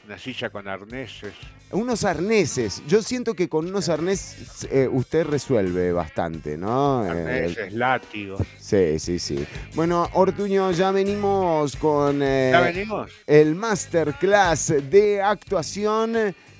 una 0.05 0.17
silla 0.19 0.49
con 0.49 0.67
arneses. 0.67 1.33
Unos 1.71 2.03
arneses. 2.03 2.83
Yo 2.87 3.01
siento 3.01 3.33
que 3.33 3.49
con 3.49 3.65
unos 3.67 3.89
arneses 3.89 4.67
eh, 4.71 4.87
usted 4.91 5.25
resuelve 5.25 5.91
bastante, 5.91 6.57
¿no? 6.57 7.05
Eh, 7.05 7.09
Arneses, 7.09 7.73
látigos. 7.73 8.41
sí, 8.59 8.99
sí, 8.99 9.17
sí. 9.19 9.45
Bueno, 9.73 10.07
Ortuño, 10.13 10.71
ya 10.71 10.91
venimos 10.91 11.75
con 11.77 12.21
eh, 12.21 12.49
¿Ya 12.51 12.61
venimos? 12.61 13.11
el 13.25 13.55
masterclass 13.55 14.73
de 14.89 15.21
actuación. 15.21 16.13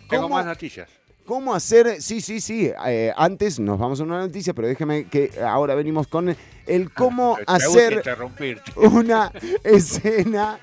Tengo 0.10 0.24
¿Cómo- 0.24 0.36
más 0.36 0.46
noticias. 0.46 0.90
¿Cómo 1.26 1.56
hacer? 1.56 2.04
Sí, 2.04 2.22
sí, 2.22 2.40
sí. 2.40 2.72
eh, 2.86 3.12
antes 3.18 3.60
nos 3.60 3.80
vamos 3.80 4.00
a 4.00 4.04
una 4.04 4.20
noticia, 4.20 4.54
pero 4.54 4.68
déjeme 4.68 5.06
que 5.08 5.32
ahora 5.42 5.74
venimos 5.74 6.06
con 6.06 6.36
el 6.68 6.94
cómo 6.94 7.36
hacer 7.48 8.04
una 8.76 9.32
escena 9.64 10.60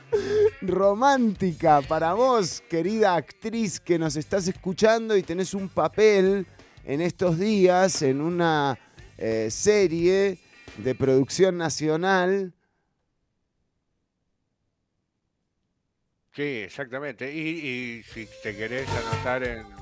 romántica 0.61 1.83
para 1.83 2.15
vos, 2.15 2.63
querida 2.71 3.17
actriz 3.17 3.81
que 3.81 3.99
nos 3.99 4.15
estás 4.15 4.47
escuchando 4.47 5.17
y 5.17 5.25
tenés 5.25 5.53
un 5.53 5.69
papel 5.69 6.47
en 6.85 7.01
estos 7.01 7.41
días 7.41 8.01
en 8.03 8.21
una 8.21 8.79
eh, 9.19 9.49
serie 9.51 10.39
de 10.77 10.95
producción 10.95 11.59
nacional. 11.59 12.53
Sí, 16.35 16.43
exactamente. 16.43 17.35
Y, 17.35 17.41
y 17.41 18.03
si 18.05 18.29
te 18.45 18.57
querés 18.57 18.89
anotar 18.89 19.43
en, 19.43 19.82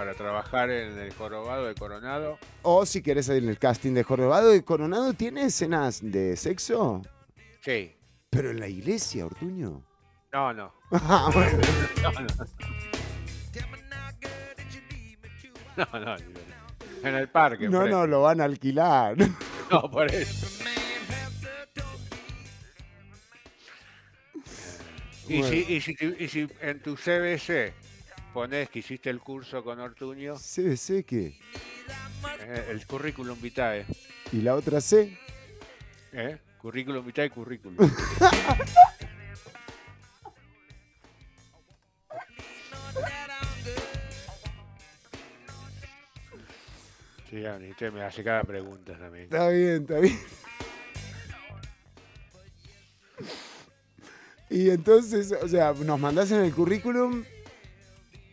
para 0.00 0.14
trabajar 0.14 0.70
en 0.70 0.98
el 0.98 1.12
jorobado 1.12 1.66
de 1.66 1.74
Coronado, 1.74 2.38
O 2.62 2.86
si 2.86 3.02
querés 3.02 3.28
en 3.28 3.50
el 3.50 3.58
casting 3.58 3.92
de 3.92 4.02
Jorobado 4.02 4.48
de 4.48 4.64
Coronado, 4.64 5.12
¿tiene 5.12 5.44
escenas 5.44 6.00
de 6.02 6.38
sexo? 6.38 7.02
sí. 7.60 7.94
Pero 8.30 8.50
en 8.50 8.60
la 8.60 8.68
iglesia, 8.68 9.26
Ortuño. 9.26 9.84
No, 10.32 10.54
no. 10.54 10.72
Ah. 10.92 11.28
No, 12.02 12.12
no. 12.12 12.26
No, 15.76 16.00
no, 16.00 16.16
En 17.02 17.14
el 17.14 17.28
parque. 17.28 17.68
No, 17.68 17.86
no, 17.86 18.06
lo 18.06 18.22
van 18.22 18.40
a 18.40 18.44
alquilar. 18.44 19.16
No, 19.70 19.90
por 19.90 20.10
eso. 20.10 20.64
Y, 25.28 25.42
si, 25.42 25.56
y, 25.68 25.80
si, 25.82 25.96
y 26.18 26.28
si 26.28 26.48
en 26.62 26.82
tu 26.82 26.96
CBC 26.96 27.89
pones 28.32 28.68
que 28.70 28.80
hiciste 28.80 29.10
el 29.10 29.20
curso 29.20 29.62
con 29.64 29.80
Ortuño, 29.80 30.36
Sí, 30.38 30.76
sé 30.76 31.04
que. 31.04 31.38
eh, 32.40 32.66
el 32.70 32.86
currículum 32.86 33.40
vitae, 33.40 33.84
¿Y 34.32 34.42
la 34.42 34.54
otra 34.54 34.80
C? 34.80 35.16
¿eh? 36.12 36.38
Currículum 36.60 37.04
vitae, 37.04 37.30
currículum. 37.30 37.76
Sí, 47.28 47.46
Ani, 47.46 47.70
usted 47.70 47.92
me 47.92 48.02
hace 48.02 48.24
cada 48.24 48.42
pregunta 48.42 48.96
también. 48.98 49.24
Está 49.24 49.48
bien, 49.50 49.82
está 49.82 49.98
bien. 50.00 50.18
Y 54.48 54.70
entonces, 54.70 55.32
o 55.40 55.46
sea, 55.46 55.72
nos 55.72 56.00
mandás 56.00 56.32
en 56.32 56.40
el 56.40 56.52
currículum. 56.52 57.22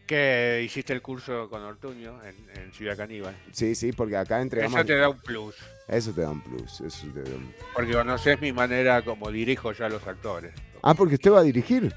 Que 0.08 0.62
hiciste 0.64 0.94
el 0.94 1.02
curso 1.02 1.50
con 1.50 1.62
Ortuño 1.64 2.18
en, 2.24 2.62
en 2.62 2.72
Ciudad 2.72 2.96
Caníbal. 2.96 3.36
Sí, 3.52 3.76
sí, 3.76 3.92
porque 3.92 4.16
acá 4.16 4.42
entregamos. 4.42 4.78
Eso 4.80 4.86
te 4.88 4.96
da 4.96 5.10
un 5.10 5.20
plus. 5.20 5.56
Eso 5.88 6.12
te 6.14 6.22
da 6.22 6.30
un 6.30 6.42
plus. 6.42 6.82
Eso 6.82 7.08
te 7.14 7.24
da 7.24 7.36
un- 7.36 7.54
Porque 7.76 7.92
conoces 7.92 8.40
mi 8.40 8.54
manera 8.54 9.02
como 9.04 9.30
dirijo 9.30 9.74
yo 9.74 9.86
a 9.86 9.90
los 9.90 10.08
actores. 10.08 10.54
Ah, 10.82 10.94
porque 10.94 11.16
usted 11.16 11.32
va 11.32 11.40
a 11.40 11.44
dirigir. 11.44 11.94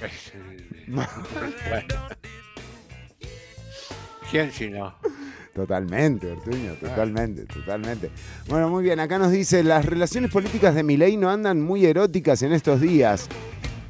Bueno. 0.86 1.04
¿Quién 4.30 4.52
si 4.52 4.68
no? 4.68 4.94
Totalmente, 5.54 6.32
Ortuño, 6.32 6.74
totalmente, 6.74 7.44
totalmente. 7.46 8.10
Bueno, 8.48 8.68
muy 8.68 8.82
bien, 8.82 8.98
acá 9.00 9.18
nos 9.18 9.30
dice, 9.30 9.62
las 9.62 9.86
relaciones 9.86 10.30
políticas 10.32 10.74
de 10.74 10.82
Milei 10.82 11.16
no 11.16 11.30
andan 11.30 11.60
muy 11.62 11.86
eróticas 11.86 12.42
en 12.42 12.52
estos 12.52 12.80
días. 12.80 13.28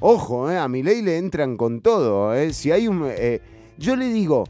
Ojo, 0.01 0.51
eh, 0.51 0.59
a 0.59 0.69
Milei 0.69 1.03
le 1.03 1.19
entran 1.19 1.57
con 1.57 1.81
todo. 1.81 2.35
Eh. 2.35 2.53
Si 2.53 2.71
hay 2.71 2.89
un... 2.89 3.07
eh, 3.09 3.41
yo 3.79 3.97
le 3.97 4.07
digo... 4.07 4.45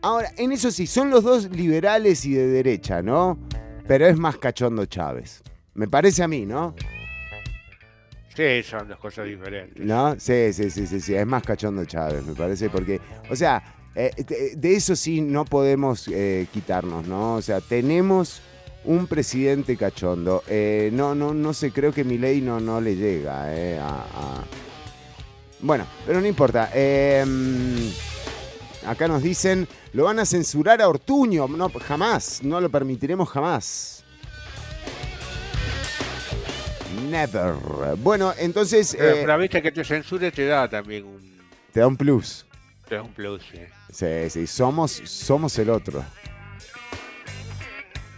Ahora, 0.00 0.30
en 0.36 0.52
eso 0.52 0.70
sí, 0.70 0.86
son 0.86 1.10
los 1.10 1.24
dos 1.24 1.50
liberales 1.50 2.24
y 2.24 2.32
de 2.32 2.46
derecha, 2.46 3.02
¿no? 3.02 3.36
Pero 3.86 4.06
es 4.06 4.16
más 4.16 4.36
cachondo 4.38 4.86
Chávez. 4.86 5.42
Me 5.74 5.88
parece 5.88 6.22
a 6.22 6.28
mí, 6.28 6.46
¿no? 6.46 6.74
Sí, 8.36 8.62
son 8.62 8.86
dos 8.86 8.98
cosas 8.98 9.26
diferentes. 9.26 9.84
¿No? 9.84 10.14
Sí, 10.18 10.52
sí, 10.52 10.70
sí, 10.70 10.86
sí, 10.86 11.00
sí. 11.00 11.14
Es 11.14 11.26
más 11.26 11.42
cachondo 11.42 11.84
Chávez, 11.84 12.24
me 12.24 12.34
parece, 12.34 12.70
porque, 12.70 13.00
o 13.28 13.34
sea, 13.34 13.74
eh, 13.96 14.54
de, 14.56 14.74
eso 14.74 14.94
sí 14.94 15.20
no 15.20 15.44
podemos 15.44 16.08
quitarnos, 16.52 17.06
¿no? 17.08 17.34
O 17.34 17.42
sea, 17.42 17.60
tenemos 17.60 18.40
un 18.88 19.06
presidente 19.06 19.76
cachondo. 19.76 20.42
Eh, 20.48 20.90
no, 20.92 21.14
no, 21.14 21.32
no 21.34 21.52
sé, 21.52 21.70
creo 21.72 21.92
que 21.92 22.04
mi 22.04 22.16
ley 22.18 22.40
no, 22.40 22.58
no 22.58 22.80
le 22.80 22.96
llega 22.96 23.54
eh, 23.54 23.78
a, 23.78 23.86
a- 23.88 24.44
Bueno, 25.60 25.86
pero 26.06 26.20
no 26.20 26.26
importa. 26.26 26.70
Eh, 26.74 27.24
acá 28.86 29.06
nos 29.06 29.22
dicen, 29.22 29.68
lo 29.92 30.04
van 30.04 30.18
a 30.20 30.24
censurar 30.24 30.80
a 30.80 30.88
Ortuño. 30.88 31.46
No, 31.48 31.68
jamás, 31.70 32.42
no 32.42 32.60
lo 32.60 32.70
permitiremos 32.70 33.28
jamás. 33.28 34.04
Never. 37.10 37.54
Bueno, 37.98 38.32
entonces 38.38 38.94
Pero, 38.98 39.10
eh, 39.16 39.18
pero 39.24 39.38
viste 39.38 39.62
que 39.62 39.70
te 39.72 39.84
censure 39.84 40.30
te 40.32 40.46
da 40.46 40.68
también 40.68 41.04
un, 41.04 41.20
te 41.72 41.80
da 41.80 41.86
un 41.86 41.96
plus. 41.96 42.44
te 42.88 42.94
da 42.96 43.02
un 43.02 43.12
plus. 43.12 43.42
eh. 43.54 43.68
Sí, 43.92 44.30
sí, 44.30 44.46
somos, 44.46 44.92
somos 45.04 45.58
el 45.58 45.70
otro. 45.70 46.04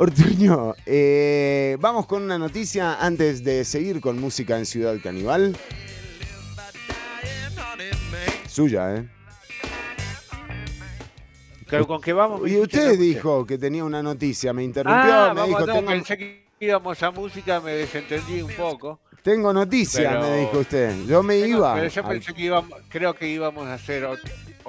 Ortuño, 0.05 0.74
eh, 0.86 1.76
vamos 1.78 2.07
con 2.07 2.22
una 2.22 2.38
noticia 2.38 2.94
antes 3.05 3.44
de 3.44 3.66
seguir 3.66 4.01
con 4.01 4.18
música 4.18 4.57
en 4.57 4.64
Ciudad 4.64 4.96
Canibal. 5.03 5.55
Suya, 8.48 8.96
¿eh? 8.96 9.07
¿Con 11.86 12.01
qué 12.01 12.14
vamos? 12.14 12.48
Y 12.48 12.57
usted 12.57 12.98
dijo 12.98 13.44
que 13.44 13.59
tenía 13.59 13.84
una 13.84 14.03
noticia, 14.03 14.55
me 14.55 14.64
interrumpió, 14.64 15.12
Ah, 15.12 15.34
me 15.34 15.40
vamos, 15.42 15.48
dijo, 15.48 15.66
no, 15.66 15.74
tengo, 15.74 15.86
pensé 15.90 16.16
que 16.16 16.44
íbamos 16.61 17.03
a 17.03 17.11
música, 17.11 17.61
me 17.61 17.72
desentendí 17.72 18.40
un 18.40 18.53
poco. 18.55 19.01
tengo 19.22 19.53
noticia, 19.53 20.12
Pero- 20.12 20.22
me 20.22 20.36
dijo 20.38 20.59
usted. 20.61 20.94
Yo 21.07 21.22
me 21.22 21.42
Tengo- 21.42 21.59
iba. 21.59 21.74
Pero 21.74 21.88
yo 21.88 22.03
al- 22.07 22.09
pensé 22.09 22.32
que 22.32 22.42
íbamos, 22.42 22.78
creo 22.88 23.12
que 23.14 23.28
íbamos 23.28 23.66
a 23.66 23.74
hacer 23.74 24.05
ot- 24.05 24.18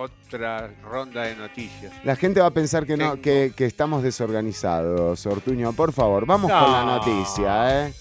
otra 0.02 0.68
ronda 0.84 1.24
de 1.24 1.36
noticias. 1.36 1.93
La 2.04 2.16
gente 2.16 2.39
va 2.39 2.47
a 2.47 2.52
pensar 2.52 2.86
que 2.86 2.97
no, 2.97 3.22
que, 3.22 3.54
que 3.56 3.66
estamos 3.66 4.04
desorganizados, 4.04 5.26
Ortuño. 5.26 5.74
Por 5.74 5.93
favor, 5.93 6.26
vamos 6.26 6.52
con 6.52 6.72
la 6.72 6.84
No. 6.86 6.97
noticia, 6.97 7.88
¿eh? 7.88 7.93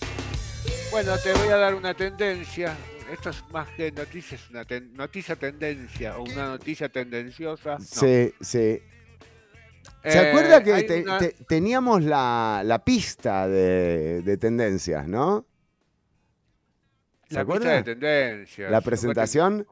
Bueno, 0.91 1.13
te 1.23 1.33
voy 1.35 1.49
a 1.49 1.57
dar 1.57 1.75
una 1.75 1.95
tendencia. 1.95 2.77
Esto 3.13 3.31
es 3.31 3.43
más 3.51 3.69
que 3.71 3.91
noticias, 3.91 4.41
una 4.51 4.65
ten- 4.65 4.93
noticia 4.95 5.35
tendencia 5.37 6.17
o 6.19 6.23
una 6.23 6.47
noticia 6.49 6.89
tendenciosa. 6.89 7.79
No. 7.79 7.85
Sí, 7.85 8.33
sí. 8.41 8.81
¿Se 10.03 10.19
Eh, 10.19 10.29
acuerda 10.31 10.63
que 10.63 10.73
hay 10.73 10.87
te- 10.87 11.03
una- 11.03 11.19
te- 11.19 11.37
teníamos 11.49 12.03
la, 12.05 12.63
la 12.65 12.85
pista 12.85 13.49
de, 13.49 14.23
de 14.23 14.37
tendencias, 14.37 15.07
¿no? 15.09 15.45
¿Se 17.29 17.35
la 17.35 17.41
acuerda? 17.43 17.77
pista 17.77 17.91
de 17.91 17.95
tendencias? 17.97 18.71
La 18.71 18.81
presentación. 18.81 19.67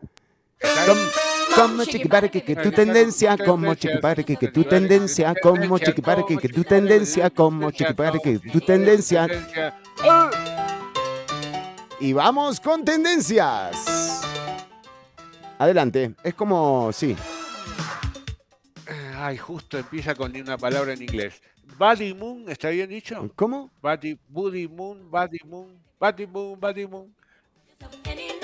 Como 1.55 1.85
chiquiparque 1.85 2.43
que 2.43 2.57
tu 2.57 2.71
tendencia, 2.71 3.37
como 3.37 3.75
chiquiparque 3.75 4.37
que 4.37 4.49
tu 4.49 4.65
tendencia, 4.65 5.35
como 5.41 5.79
chiquiparque 5.79 6.37
que 6.37 6.49
tu 6.49 6.65
tendencia, 6.65 7.31
como 7.31 7.71
chiquiparque 7.71 8.41
que 8.41 8.51
tu 8.51 8.61
tendencia. 8.61 9.29
Y 12.01 12.13
vamos 12.13 12.61
con 12.61 12.85
tendencias. 12.85 14.23
Adelante, 15.59 16.15
es 16.23 16.35
como, 16.35 16.93
sí. 16.93 17.17
Ay, 19.17 19.37
justo 19.37 19.77
empieza 19.79 20.15
con 20.15 20.37
una 20.37 20.57
palabra 20.57 20.93
en 20.93 21.03
inglés. 21.03 21.43
Buddy 21.77 22.15
Moon, 22.15 22.45
¿está 22.49 22.71
bien 22.71 22.89
dicho? 22.89 23.31
¿Cómo? 23.35 23.71
Buddy, 23.83 24.17
Buddy 24.29 24.69
Moon, 24.69 25.11
Buddy 25.11 25.39
Moon, 25.45 25.77
Buddy 25.99 26.27
Moon, 26.27 26.61
Buddy 26.61 26.87
Moon. 26.87 27.15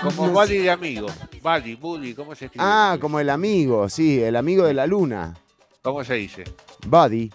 Como 0.03 0.31
Buddy 0.31 0.59
de 0.59 0.71
amigo. 0.71 1.07
Buddy, 1.43 1.75
Buddy, 1.77 2.15
¿cómo 2.15 2.35
se 2.35 2.47
escribe? 2.47 2.65
Ah, 2.67 2.97
como 3.01 3.21
el 3.21 3.31
amigo, 3.31 3.89
sí, 3.89 4.23
el 4.23 4.37
amigo 4.37 4.65
de 4.67 4.75
la 4.75 4.87
luna. 4.87 5.35
¿Cómo 5.83 6.05
se 6.05 6.15
dice? 6.15 6.45
Buddy. 6.87 7.31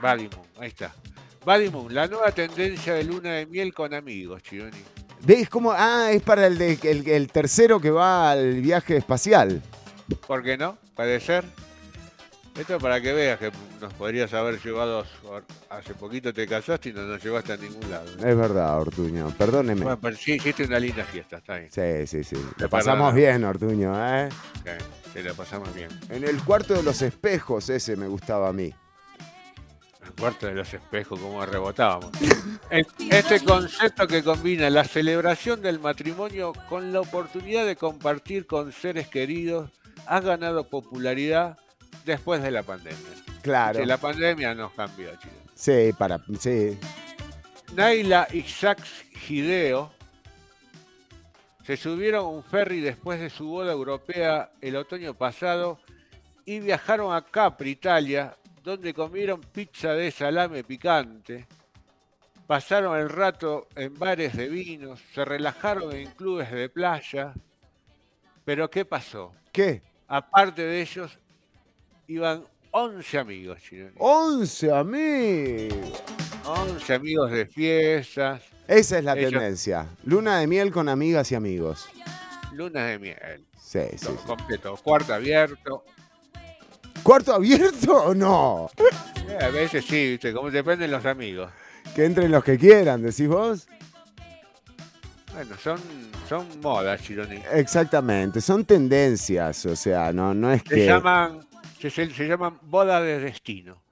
Buddy 0.00 0.28
Moon, 0.28 0.46
ahí 0.58 0.68
está. 0.68 0.94
Buddy 1.44 1.70
Moon, 1.70 1.94
la 1.94 2.06
nueva 2.06 2.30
tendencia 2.32 2.94
de 2.94 3.04
luna 3.04 3.32
de 3.32 3.46
miel 3.46 3.72
con 3.74 3.92
amigos, 3.94 4.42
Chironi. 4.42 4.78
¿Ves 5.20 5.48
cómo? 5.48 5.72
Ah, 5.72 6.10
es 6.12 6.22
para 6.22 6.46
el, 6.46 6.58
de, 6.58 6.78
el, 6.82 7.08
el 7.08 7.30
tercero 7.30 7.80
que 7.80 7.90
va 7.90 8.30
al 8.30 8.60
viaje 8.60 8.96
espacial. 8.96 9.62
¿Por 10.26 10.42
qué 10.42 10.56
no? 10.56 10.76
Puede 10.94 11.18
ser. 11.20 11.44
Esto 12.56 12.78
para 12.78 13.00
que 13.00 13.12
veas 13.12 13.38
que 13.40 13.50
nos 13.80 13.92
podrías 13.94 14.32
haber 14.32 14.62
llevado. 14.62 15.04
Hace 15.68 15.94
poquito 15.94 16.32
te 16.32 16.46
casaste 16.46 16.90
y 16.90 16.92
no 16.92 17.02
nos 17.02 17.22
llevaste 17.22 17.54
a 17.54 17.56
ningún 17.56 17.90
lado. 17.90 18.06
Es 18.06 18.36
verdad, 18.36 18.78
Ortuño, 18.80 19.28
perdóneme. 19.36 19.82
Bueno, 19.82 19.98
pero 20.00 20.16
sí, 20.16 20.34
hiciste 20.34 20.64
una 20.64 20.78
linda 20.78 21.04
fiesta, 21.04 21.38
está 21.38 21.56
bien. 21.56 21.70
Sí, 21.72 22.06
sí, 22.06 22.22
sí. 22.22 22.36
Lo 22.58 22.68
pasamos 22.68 23.12
bien, 23.12 23.42
Ortuño, 23.42 23.92
¿eh? 23.96 24.28
Sí, 25.12 25.20
sí, 25.20 25.28
pasamos 25.36 25.74
bien. 25.74 25.88
En 26.08 26.22
el 26.22 26.44
cuarto 26.44 26.74
de 26.74 26.84
los 26.84 27.02
espejos, 27.02 27.68
ese 27.70 27.96
me 27.96 28.06
gustaba 28.06 28.50
a 28.50 28.52
mí. 28.52 28.72
El 30.04 30.12
cuarto 30.12 30.46
de 30.46 30.54
los 30.54 30.72
espejos, 30.72 31.18
como 31.18 31.44
rebotábamos. 31.44 32.12
Este 32.70 33.40
concepto 33.44 34.06
que 34.06 34.22
combina 34.22 34.70
la 34.70 34.84
celebración 34.84 35.60
del 35.60 35.80
matrimonio 35.80 36.52
con 36.68 36.92
la 36.92 37.00
oportunidad 37.00 37.66
de 37.66 37.76
compartir 37.76 38.46
con 38.46 38.72
seres 38.72 39.08
queridos 39.08 39.70
ha 40.06 40.20
ganado 40.20 40.68
popularidad 40.68 41.58
después 42.04 42.42
de 42.42 42.50
la 42.50 42.62
pandemia. 42.62 42.98
Claro. 43.42 43.78
Que 43.78 43.86
la 43.86 43.98
pandemia 43.98 44.54
nos 44.54 44.72
cambió, 44.72 45.10
chicos. 45.16 45.38
Sí, 45.54 45.92
para. 45.96 46.20
Sí. 46.38 46.78
Naila 47.74 48.28
Isaacs 48.32 49.04
Hideo 49.28 49.92
se 51.64 51.76
subieron 51.76 52.24
a 52.24 52.28
un 52.28 52.42
ferry 52.44 52.80
después 52.80 53.18
de 53.20 53.30
su 53.30 53.48
boda 53.48 53.72
europea 53.72 54.52
el 54.60 54.76
otoño 54.76 55.14
pasado 55.14 55.78
y 56.44 56.60
viajaron 56.60 57.14
a 57.14 57.24
Capri, 57.24 57.70
Italia, 57.70 58.36
donde 58.62 58.92
comieron 58.92 59.40
pizza 59.40 59.92
de 59.94 60.10
salame 60.10 60.62
picante, 60.62 61.46
pasaron 62.46 62.98
el 62.98 63.08
rato 63.08 63.68
en 63.76 63.98
bares 63.98 64.36
de 64.36 64.48
vinos, 64.48 65.00
se 65.14 65.24
relajaron 65.24 65.94
en 65.94 66.10
clubes 66.12 66.50
de 66.50 66.68
playa. 66.68 67.32
Pero 68.44 68.70
¿qué 68.70 68.84
pasó? 68.84 69.32
¿Qué? 69.50 69.82
Aparte 70.06 70.62
de 70.62 70.82
ellos, 70.82 71.18
iban 72.08 72.44
11 72.70 73.18
amigos, 73.18 73.58
Chironi. 73.62 73.92
11 73.98 74.72
amigos. 74.72 76.02
11 76.46 76.94
amigos 76.94 77.30
de 77.30 77.46
fiestas, 77.46 78.42
Esa 78.66 78.98
es 78.98 79.04
la 79.04 79.14
Ellos- 79.16 79.30
tendencia. 79.30 79.86
Luna 80.04 80.38
de 80.40 80.46
miel 80.46 80.70
con 80.72 80.88
amigas 80.88 81.30
y 81.32 81.34
amigos. 81.34 81.86
lunas 82.52 82.86
de 82.88 82.98
miel. 82.98 83.44
Sí, 83.60 83.80
sí. 83.92 83.98
sí. 83.98 84.06
completo, 84.26 84.76
cuarto 84.82 85.12
abierto. 85.14 85.84
¿Cuarto 87.02 87.34
abierto 87.34 87.92
o 88.04 88.14
no? 88.14 88.70
Eh, 89.26 89.38
a 89.42 89.48
veces 89.48 89.86
sí, 89.86 90.10
¿viste? 90.10 90.34
como 90.34 90.50
dependen 90.50 90.90
los 90.90 91.04
amigos. 91.06 91.50
Que 91.94 92.04
entren 92.04 92.30
los 92.30 92.44
que 92.44 92.58
quieran, 92.58 93.00
decís 93.02 93.26
vos. 93.26 93.66
Bueno, 95.32 95.56
son, 95.56 95.80
son 96.28 96.46
modas, 96.60 97.00
Chironi. 97.02 97.40
Exactamente, 97.52 98.42
son 98.42 98.66
tendencias, 98.66 99.64
o 99.64 99.74
sea, 99.74 100.12
no, 100.12 100.34
no 100.34 100.52
es 100.52 100.60
Se 100.68 100.74
que. 100.74 100.86
llaman, 100.86 101.40
se, 101.90 102.06
se- 102.06 102.10
se 102.14 102.26
llaman 102.28 102.58
bodas 102.62 103.02
de 103.02 103.18
destino. 103.20 103.82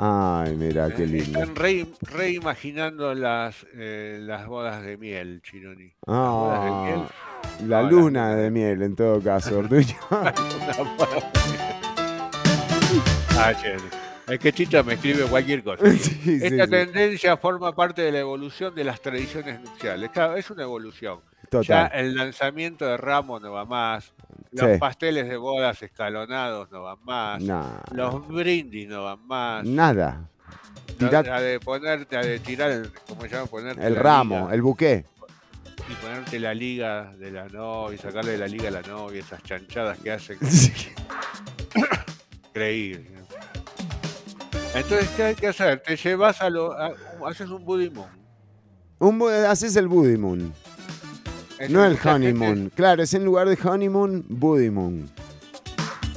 Ay, 0.00 0.54
mira 0.54 0.94
qué 0.94 1.02
Eh, 1.04 1.06
lindo. 1.06 1.40
Están 1.40 1.56
re- 1.56 1.86
reimaginando 2.02 3.14
las, 3.14 3.66
eh, 3.74 4.18
las 4.20 4.46
bodas 4.46 4.82
de 4.82 4.96
miel, 4.96 5.40
Chironi. 5.42 5.84
de 5.86 5.94
Ah, 6.06 6.84
miel. 6.86 7.68
la 7.68 7.82
luna 7.82 8.34
de 8.36 8.50
miel, 8.50 8.82
en 8.82 8.94
todo 8.94 9.20
caso. 9.20 9.62
Ah, 13.40 13.52
che, 13.54 13.76
Es 14.32 14.38
que 14.40 14.52
Chita 14.52 14.82
me 14.82 14.94
escribe 14.94 15.24
cualquier 15.24 15.62
cosa. 15.62 15.84
Sí, 15.96 16.38
Esta 16.42 16.64
sí. 16.64 16.70
tendencia 16.70 17.36
forma 17.36 17.74
parte 17.74 18.02
de 18.02 18.12
la 18.12 18.18
evolución 18.20 18.74
de 18.74 18.84
las 18.84 19.00
tradiciones 19.00 19.60
nupciales. 19.60 20.10
Claro, 20.10 20.36
es 20.36 20.50
una 20.50 20.62
evolución. 20.64 21.20
Ya 21.66 21.86
el 21.86 22.14
lanzamiento 22.14 22.84
de 22.86 22.96
ramos 22.96 23.40
no 23.42 23.52
va 23.52 23.64
más. 23.64 24.12
Los 24.50 24.72
Sí. 24.72 24.78
pasteles 24.78 25.28
de 25.28 25.36
bodas 25.36 25.82
escalonados 25.82 26.70
no 26.70 26.82
van 26.82 26.98
más. 27.04 27.42
Los 27.92 28.26
brindis 28.28 28.88
no 28.88 29.04
van 29.04 29.26
más. 29.26 29.64
nada. 29.64 30.28
La- 30.98 31.40
de 31.40 31.60
ponerte, 31.60 32.16
la 32.16 32.22
de 32.22 32.38
tirar 32.40 32.70
el, 32.70 32.90
¿cómo 33.06 33.22
se 33.22 33.28
llama? 33.28 33.46
Ponerte 33.46 33.86
el 33.86 33.94
ramo, 33.94 34.36
liga 34.40 34.54
el 34.54 34.62
buqué. 34.62 35.04
y 35.88 35.94
ponerte 36.04 36.38
la 36.40 36.52
liga 36.54 37.14
de 37.16 37.30
la 37.30 37.46
novia, 37.48 37.94
y 37.94 37.98
sacarle 37.98 38.36
la 38.36 38.46
liga 38.48 38.68
a 38.68 38.72
la 38.72 38.82
novia, 38.82 39.20
esas 39.20 39.42
chanchadas 39.42 39.98
que 39.98 40.10
hacen. 40.12 40.38
Sí. 42.54 43.06
Entonces, 44.74 45.08
¿qué 45.16 45.22
hay 45.22 45.34
que 45.34 45.46
hacer? 45.48 45.80
Te 45.80 45.96
llevas 45.96 46.40
a 46.42 46.50
lo. 46.50 46.72
a- 46.72 46.92
haces 47.26 47.48
un 47.48 47.64
Buddy 47.64 47.90
Moon. 47.90 48.08
Un 48.98 49.22
haces 49.46 49.76
el 49.76 49.86
Es 49.86 50.67
no 51.68 51.84
el 51.84 51.98
honeymoon. 52.04 52.70
Claro, 52.74 53.02
es 53.02 53.14
en 53.14 53.24
lugar 53.24 53.48
de 53.48 53.58
honeymoon, 53.68 54.24
Buddy 54.28 54.70
Moon. 54.70 55.10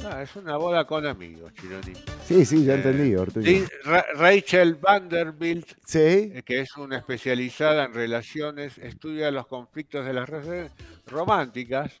Ah, 0.04 0.22
es 0.22 0.34
una 0.36 0.56
boda 0.56 0.84
con 0.86 1.06
amigos, 1.06 1.52
Chironi. 1.54 1.92
Sí, 2.26 2.44
sí, 2.44 2.64
ya 2.64 2.74
Eh, 2.74 2.76
entendí, 2.76 3.64
Ra- 3.84 4.04
Rachel 4.14 4.74
Vanderbilt, 4.74 5.66
Sí, 5.84 6.32
que 6.44 6.60
es 6.60 6.76
una 6.76 6.98
especializada 6.98 7.84
en 7.84 7.94
relaciones, 7.94 8.78
estudia 8.78 9.30
los 9.30 9.46
conflictos 9.46 10.04
de 10.04 10.12
las 10.12 10.28
relaciones 10.28 10.72
románticas. 11.06 11.92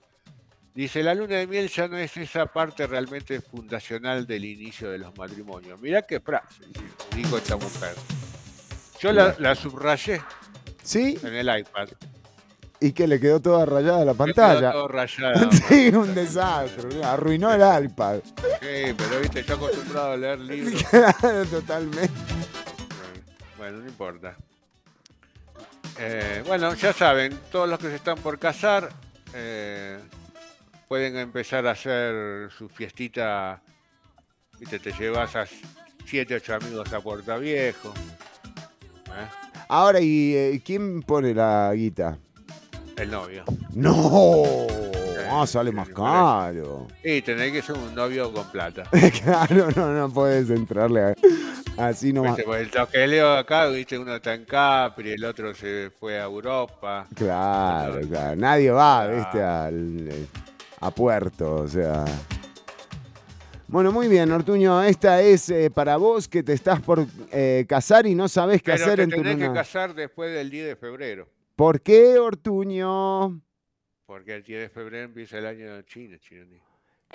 Dice, 0.74 1.02
la 1.02 1.14
luna 1.14 1.36
de 1.36 1.46
miel 1.46 1.68
ya 1.68 1.86
no 1.86 1.98
es 1.98 2.16
esa 2.16 2.46
parte 2.46 2.86
realmente 2.86 3.40
fundacional 3.40 4.26
del 4.26 4.44
inicio 4.46 4.90
de 4.90 4.98
los 4.98 5.16
matrimonios. 5.16 5.80
Mirá 5.80 6.02
qué 6.02 6.18
frase, 6.18 6.64
dijo 7.14 7.36
esta 7.36 7.56
mujer. 7.56 7.94
Yo 9.00 9.12
la, 9.12 9.34
la 9.38 9.54
subrayé 9.54 10.22
¿Sí? 10.82 11.18
en 11.22 11.34
el 11.34 11.58
iPad. 11.60 11.88
Y 12.82 12.92
que 12.92 13.06
le 13.06 13.20
quedó 13.20 13.40
toda 13.40 13.64
rayada 13.64 14.04
la 14.04 14.12
Me 14.12 14.18
quedó 14.18 14.34
pantalla. 14.34 14.72
todo 14.72 14.88
rayado. 14.88 15.50
Sí, 15.68 15.88
un 15.94 16.14
desastre. 16.14 17.04
Arruinó 17.04 17.52
el 17.54 17.84
iPad. 17.86 18.20
Sí, 18.60 18.94
pero 18.96 19.20
viste, 19.20 19.42
yo 19.44 19.54
acostumbrado 19.54 20.12
a 20.12 20.16
leer 20.16 20.40
libros. 20.40 20.84
Totalmente. 21.50 22.10
Bueno, 23.56 23.78
no 23.78 23.88
importa. 23.88 24.36
Eh, 25.98 26.42
bueno, 26.46 26.74
ya 26.74 26.92
saben, 26.92 27.38
todos 27.52 27.68
los 27.68 27.78
que 27.78 27.88
se 27.88 27.96
están 27.96 28.16
por 28.18 28.38
casar 28.38 28.88
eh, 29.34 29.98
pueden 30.88 31.16
empezar 31.18 31.66
a 31.66 31.72
hacer 31.72 32.50
su 32.50 32.68
fiestita. 32.68 33.62
Viste, 34.58 34.78
te 34.78 34.92
llevas 34.92 35.36
a 35.36 35.44
7, 36.06 36.34
8 36.34 36.54
amigos 36.56 36.92
a 36.92 37.00
Puerto 37.00 37.38
Viejo. 37.38 37.92
¿eh? 39.08 39.28
Ahora, 39.68 40.00
¿y 40.00 40.60
quién 40.64 41.02
pone 41.02 41.32
la 41.34 41.72
guita? 41.74 42.18
El 42.96 43.10
novio. 43.10 43.44
No, 43.74 44.66
ah, 45.30 45.46
sale 45.46 45.72
más 45.72 45.88
caro. 45.88 46.88
Y 47.02 47.22
tenés 47.22 47.52
que 47.52 47.62
ser 47.62 47.76
un 47.76 47.94
novio 47.94 48.32
con 48.32 48.44
plata. 48.50 48.84
claro, 49.24 49.68
no, 49.74 49.92
no 49.92 50.10
puedes 50.10 50.50
entrarle 50.50 51.00
a- 51.00 51.14
así 51.88 52.12
nomás. 52.12 52.36
Viste, 52.36 52.44
porque 52.44 52.78
lo 52.78 52.88
que 52.88 53.06
leo 53.06 53.32
acá, 53.36 53.66
viste, 53.68 53.98
uno 53.98 54.14
está 54.16 54.34
en 54.34 54.44
Capri, 54.44 55.12
el 55.12 55.24
otro 55.24 55.54
se 55.54 55.90
fue 55.98 56.18
a 56.20 56.24
Europa. 56.24 57.06
Claro, 57.14 58.00
claro. 58.06 58.36
Nadie 58.36 58.70
va, 58.70 59.06
viste, 59.08 59.42
al, 59.42 60.08
eh, 60.08 60.26
a 60.80 60.90
Puerto, 60.90 61.54
o 61.56 61.68
sea. 61.68 62.04
Bueno, 63.68 63.90
muy 63.90 64.06
bien, 64.06 64.30
Ortuño. 64.30 64.82
Esta 64.82 65.22
es 65.22 65.48
eh, 65.48 65.70
para 65.70 65.96
vos 65.96 66.28
que 66.28 66.42
te 66.42 66.52
estás 66.52 66.80
por 66.82 67.06
eh, 67.32 67.64
casar 67.66 68.06
y 68.06 68.14
no 68.14 68.28
sabés 68.28 68.62
qué 68.62 68.72
Pero 68.72 68.84
hacer 68.84 68.96
te 68.96 69.02
en 69.04 69.10
tu 69.10 69.16
tenés 69.16 69.36
que 69.48 69.54
casar 69.54 69.94
después 69.94 70.30
del 70.30 70.50
10 70.50 70.66
de 70.66 70.76
febrero. 70.76 71.26
¿Por 71.56 71.80
qué, 71.82 72.18
Ortuño? 72.18 73.40
Porque 74.06 74.34
el 74.36 74.42
10 74.42 74.60
de 74.62 74.68
febrero 74.68 75.04
empieza 75.04 75.38
el 75.38 75.46
año 75.46 75.82
chino, 75.82 76.16
chino. 76.18 76.56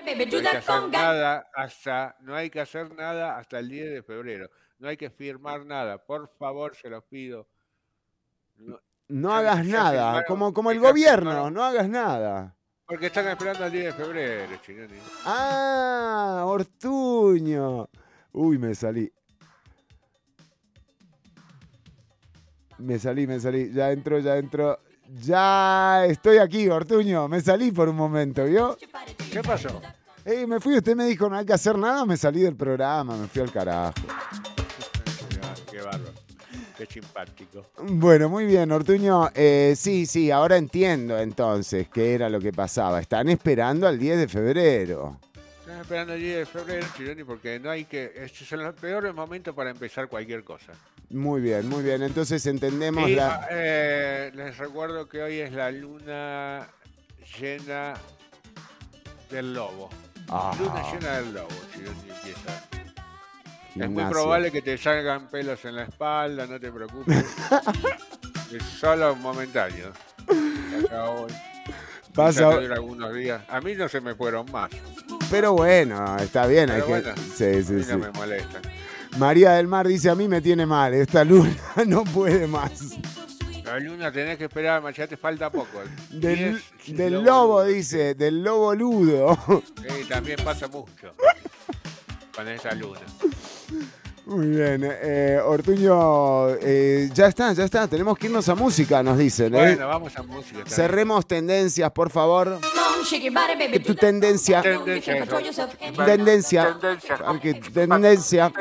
Baby, 0.05 0.25
No 0.27 0.37
hay 0.37 0.41
que 0.43 0.47
hacer 0.57 0.89
nada 0.89 1.49
hasta, 1.55 2.15
no 2.21 2.35
hay 2.35 2.49
que 2.49 2.59
hacer 2.61 2.93
nada 2.95 3.37
hasta 3.37 3.59
el 3.59 3.69
10 3.69 3.89
de 3.91 4.03
febrero. 4.03 4.49
No 4.79 4.87
hay 4.87 4.97
que 4.97 5.09
firmar 5.09 5.65
nada. 5.65 5.97
Por 5.97 6.29
favor, 6.37 6.75
se 6.75 6.89
los 6.89 7.03
pido. 7.05 7.47
No- 8.57 8.79
No 9.09 9.33
hagas 9.33 9.65
nada, 9.65 9.91
firmaron, 9.91 10.23
como, 10.27 10.53
como 10.53 10.71
el 10.71 10.79
gobierno, 10.79 11.31
firmaron. 11.31 11.53
no 11.53 11.63
hagas 11.63 11.89
nada. 11.89 12.53
porque 12.85 13.07
están 13.07 13.27
esperando 13.27 13.65
el 13.65 13.71
10 13.71 13.85
de 13.85 13.91
febrero, 14.03 14.55
Chinoni. 14.65 14.97
Ah, 15.25 16.43
Ortuño. 16.45 17.89
Uy, 18.33 18.57
me 18.59 18.73
salí. 18.75 19.11
Me 22.79 22.99
salí, 22.99 23.27
me 23.27 23.39
salí. 23.39 23.71
Ya 23.73 23.91
entro, 23.91 24.19
ya 24.19 24.37
entro. 24.37 24.79
Ya 25.21 26.05
estoy 26.05 26.37
aquí, 26.37 26.67
Ortuño. 26.67 27.27
Me 27.27 27.41
salí 27.41 27.71
por 27.71 27.89
un 27.89 27.95
momento, 27.95 28.45
¿vio? 28.45 28.77
¿Qué 29.31 29.41
pasó? 29.41 29.81
Ey, 30.25 30.45
me 30.45 30.59
fui, 30.59 30.75
usted 30.75 30.93
me 30.93 31.05
dijo 31.05 31.29
no 31.29 31.37
hay 31.37 31.45
que 31.45 31.53
hacer 31.53 31.77
nada, 31.77 32.05
me 32.05 32.17
salí 32.17 32.41
del 32.41 32.57
programa, 32.57 33.15
me 33.15 33.27
fui 33.27 33.41
al 33.41 33.49
carajo. 33.49 33.93
Qué 35.71 35.81
bárbaro. 35.81 36.11
Qué 36.77 36.85
simpático. 36.85 37.71
Bueno, 37.81 38.27
muy 38.27 38.45
bien, 38.45 38.69
Ortuño. 38.71 39.29
Eh, 39.33 39.73
sí, 39.77 40.05
sí, 40.05 40.29
ahora 40.29 40.57
entiendo 40.57 41.17
entonces 41.17 41.87
qué 41.87 42.13
era 42.13 42.29
lo 42.29 42.41
que 42.41 42.51
pasaba. 42.51 42.99
Están 42.99 43.29
esperando 43.29 43.87
al 43.87 43.97
10 43.97 44.17
de 44.17 44.27
febrero. 44.27 45.17
Están 45.61 45.79
esperando 45.79 46.13
el 46.13 46.19
10 46.19 46.37
de 46.39 46.45
febrero, 46.45 46.87
Chironi, 46.97 47.23
porque 47.23 47.59
no 47.59 47.69
hay 47.69 47.85
que. 47.85 48.11
Es 48.15 48.51
el 48.51 48.73
peor 48.73 49.11
momento 49.13 49.55
para 49.55 49.71
empezar 49.71 50.09
cualquier 50.09 50.43
cosa. 50.43 50.73
Muy 51.09 51.41
bien, 51.41 51.67
muy 51.69 51.83
bien. 51.83 52.03
Entonces 52.03 52.45
entendemos 52.45 53.09
Y, 53.09 53.15
la... 53.15 53.47
eh, 53.49 54.31
les 54.35 54.57
recuerdo 54.57 55.07
que 55.07 55.21
hoy 55.21 55.39
es 55.39 55.53
la 55.53 55.71
luna 55.71 56.67
llena 57.39 57.93
del 59.29 59.53
lobo. 59.53 59.89
Ah, 60.29 60.53
Luna 60.59 60.83
llena 60.91 61.17
del 61.17 61.33
lobo, 61.33 61.47
Chironi 61.73 61.99
empieza. 62.09 62.63
Es 63.75 63.89
muy 63.89 64.03
probable 64.05 64.51
que 64.51 64.61
te 64.61 64.77
salgan 64.77 65.29
pelos 65.29 65.63
en 65.65 65.75
la 65.77 65.83
espalda, 65.83 66.45
no 66.47 66.59
te 66.59 66.71
preocupes. 66.71 67.23
es 68.51 68.63
solo 68.63 69.15
momentáneo. 69.15 69.91
Pasa 70.81 71.03
hoy. 71.11 71.33
Pasa 72.13 72.49
hoy. 72.49 72.65
algunos 72.65 73.13
días. 73.13 73.41
A 73.47 73.61
mí 73.61 73.75
no 73.75 73.87
se 73.87 74.01
me 74.01 74.15
fueron 74.15 74.51
más. 74.51 74.71
Pero 75.31 75.53
bueno, 75.53 76.17
está 76.17 76.47
bien. 76.47 76.69
hay 76.71 76.81
Pero 76.81 76.85
que- 76.87 76.91
bueno, 77.11 77.21
Sí, 77.35 77.45
a 77.45 77.63
sí, 77.63 77.73
mí 77.73 77.83
sí. 77.83 77.91
no 77.91 77.97
me 77.99 78.09
molestan. 78.11 78.61
María 79.17 79.53
del 79.53 79.67
Mar 79.67 79.87
dice, 79.87 80.09
a 80.09 80.15
mí 80.15 80.27
me 80.27 80.41
tiene 80.41 80.65
mal, 80.65 80.93
esta 80.93 81.23
luna 81.23 81.55
no 81.85 82.03
puede 82.03 82.47
más. 82.47 82.97
La 83.63 83.79
luna 83.79 84.11
tenés 84.11 84.37
que 84.37 84.45
esperar, 84.45 84.81
ya 84.93 85.07
te 85.07 85.17
falta 85.17 85.49
poco. 85.49 85.81
Del, 86.09 86.61
lobo, 87.23 87.59
lunas. 87.59 87.75
dice, 87.75 88.15
del 88.15 88.41
lobo 88.41 88.73
ludo. 88.73 89.37
Sí, 89.81 90.05
también 90.07 90.39
pasa 90.43 90.67
mucho. 90.69 91.13
Con 92.33 92.47
esa 92.47 92.73
luna. 92.75 93.01
Muy 94.27 94.47
bien, 94.47 94.81
eh, 94.83 95.39
Ortuño, 95.41 96.49
eh, 96.61 97.09
ya 97.13 97.27
está, 97.27 97.53
ya 97.53 97.63
está, 97.63 97.87
tenemos 97.87 98.17
que 98.17 98.25
irnos 98.27 98.49
a 98.49 98.55
música, 98.55 99.01
nos 99.01 99.17
dicen. 99.17 99.55
¿eh? 99.55 99.59
Bueno, 99.59 99.87
vamos 99.87 100.17
a 100.17 100.23
música. 100.23 100.57
también. 100.57 100.75
Cerremos 100.75 101.25
tendencias, 101.25 101.89
por 101.91 102.09
favor. 102.09 102.59
Que 103.71 103.79
tu 103.79 103.95
tendencia, 103.95 104.61
Tendencia, 104.61 105.15
eso. 105.39 105.69
any 105.79 106.05
tendencia, 106.05 106.75
porque 107.25 107.53
tendencia. 107.53 108.51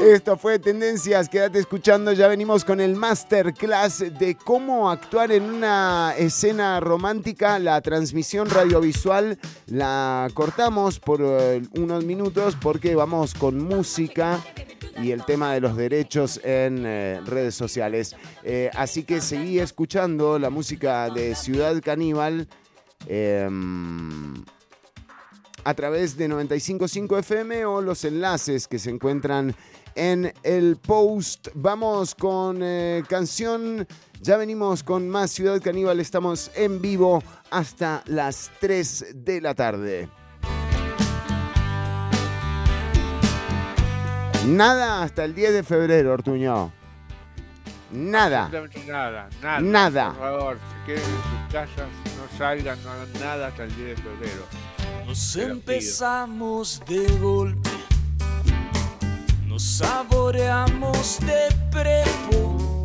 Esto 0.00 0.36
fue 0.36 0.58
Tendencias, 0.58 1.28
quédate 1.28 1.58
escuchando, 1.58 2.12
ya 2.12 2.26
venimos 2.26 2.64
con 2.64 2.80
el 2.80 2.96
masterclass 2.96 4.04
de 4.18 4.36
cómo 4.36 4.90
actuar 4.90 5.30
en 5.30 5.44
una 5.44 6.14
escena 6.18 6.80
romántica, 6.80 7.58
la 7.58 7.80
transmisión 7.80 8.50
radiovisual 8.50 9.38
la 9.66 10.28
cortamos 10.34 10.98
por 10.98 11.20
eh, 11.22 11.62
unos 11.76 12.04
minutos 12.04 12.56
porque 12.60 12.94
vamos 12.94 13.34
con 13.34 13.62
música 13.62 14.44
y 15.00 15.12
el 15.12 15.24
tema 15.24 15.54
de 15.54 15.60
los 15.60 15.76
derechos 15.76 16.40
en 16.42 16.84
eh, 16.84 17.20
redes 17.24 17.54
sociales. 17.54 18.16
Eh, 18.42 18.70
así 18.74 19.04
que 19.04 19.20
seguí 19.20 19.58
escuchando 19.58 20.38
la 20.38 20.50
música 20.50 21.08
de 21.10 21.34
Ciudad 21.34 21.80
Caníbal. 21.82 22.48
em, 23.06 24.34
a 25.64 25.72
través 25.72 26.16
de 26.16 26.28
955 26.28 27.18
FM 27.18 27.64
o 27.64 27.80
los 27.80 28.04
enlaces 28.04 28.68
que 28.68 28.78
se 28.78 28.90
encuentran 28.90 29.56
en 29.94 30.32
el 30.42 30.76
post. 30.76 31.48
Vamos 31.54 32.14
con 32.14 32.60
eh, 32.62 33.02
canción. 33.08 33.86
Ya 34.20 34.36
venimos 34.36 34.82
con 34.82 35.08
más 35.08 35.30
Ciudad 35.30 35.60
Caníbal. 35.60 36.00
Estamos 36.00 36.50
en 36.54 36.80
vivo 36.80 37.22
hasta 37.50 38.02
las 38.06 38.50
3 38.60 39.06
de 39.14 39.40
la 39.40 39.54
tarde. 39.54 40.08
Nada 44.46 45.02
hasta 45.02 45.24
el 45.24 45.34
10 45.34 45.52
de 45.54 45.62
febrero, 45.62 46.12
Ortuño. 46.12 46.70
Nada. 47.90 48.46
Absolutamente 48.46 48.92
nada, 48.92 49.28
nada. 49.40 49.60
Nada. 49.60 50.08
Por 50.10 50.18
favor, 50.18 50.58
se 50.58 50.86
queden 50.86 51.02
en 51.02 51.22
sus 51.22 51.52
casas, 51.52 51.88
no 52.18 52.38
salgan, 52.38 52.82
no 52.82 52.90
hagan 52.90 53.12
nada 53.20 53.46
hasta 53.48 53.64
el 53.64 53.76
10 53.76 53.88
de 53.88 53.96
febrero. 53.96 54.46
Nos 55.06 55.36
empezamos 55.36 56.82
de 56.88 57.06
golpe, 57.18 57.70
nos 59.54 59.62
saboreamos 59.62 61.20
de 61.20 61.48
prepo, 61.70 62.84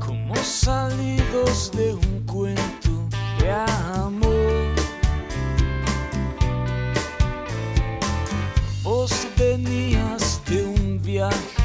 como 0.00 0.34
salidos 0.34 1.70
de 1.70 1.94
un 1.94 2.26
cuento 2.26 2.90
de 3.38 3.52
amor. 3.52 4.74
Vos 8.82 9.28
venías 9.36 10.40
de 10.46 10.64
un 10.64 11.00
viaje 11.00 11.62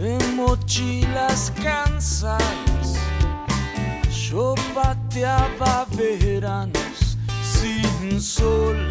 de 0.00 0.16
mochilas 0.34 1.52
cansadas. 1.62 2.96
Yo 4.10 4.54
pateaba 4.74 5.86
veranos 5.94 7.18
sin 7.42 8.18
sol 8.18 8.90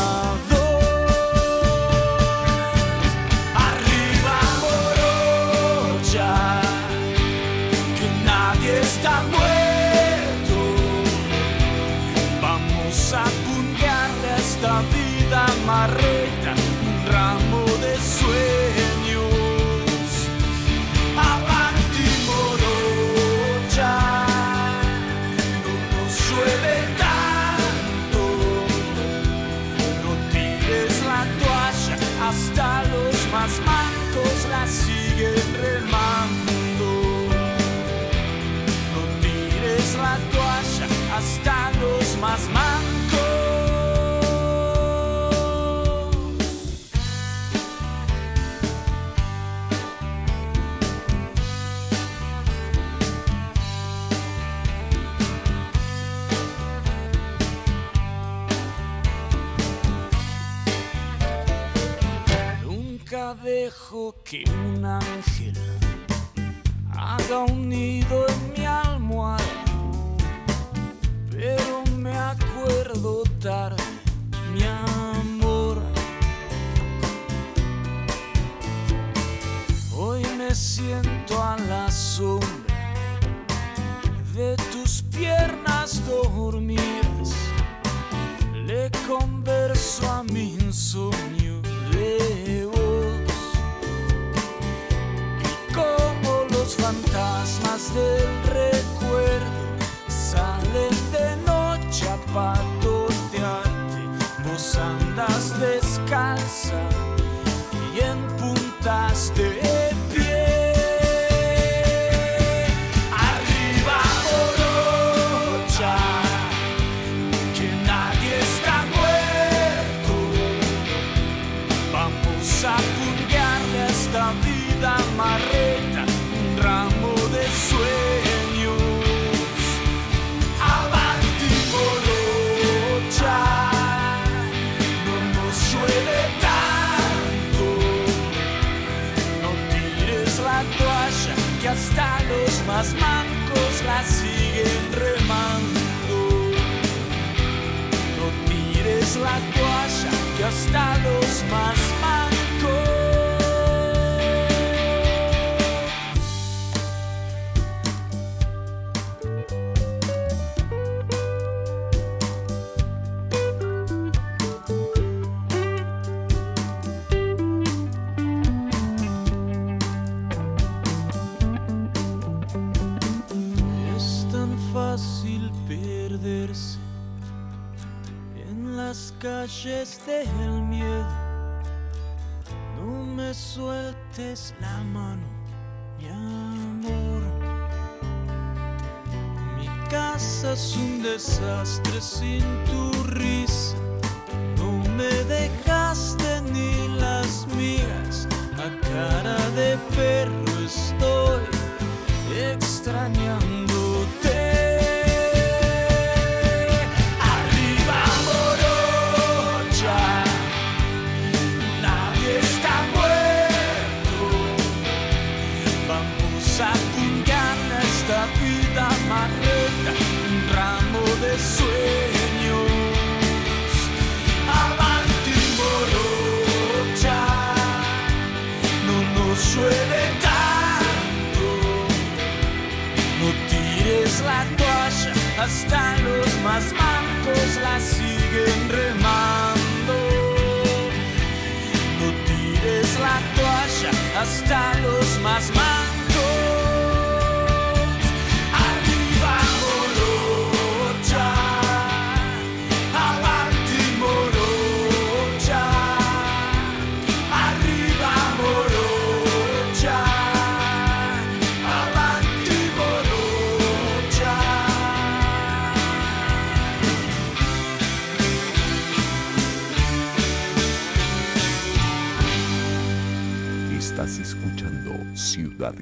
marcos 33.65 34.47
la 34.49 34.67
siguen 34.67 35.35
remando. 35.61 36.20
que 64.31 64.45
una 64.49 65.10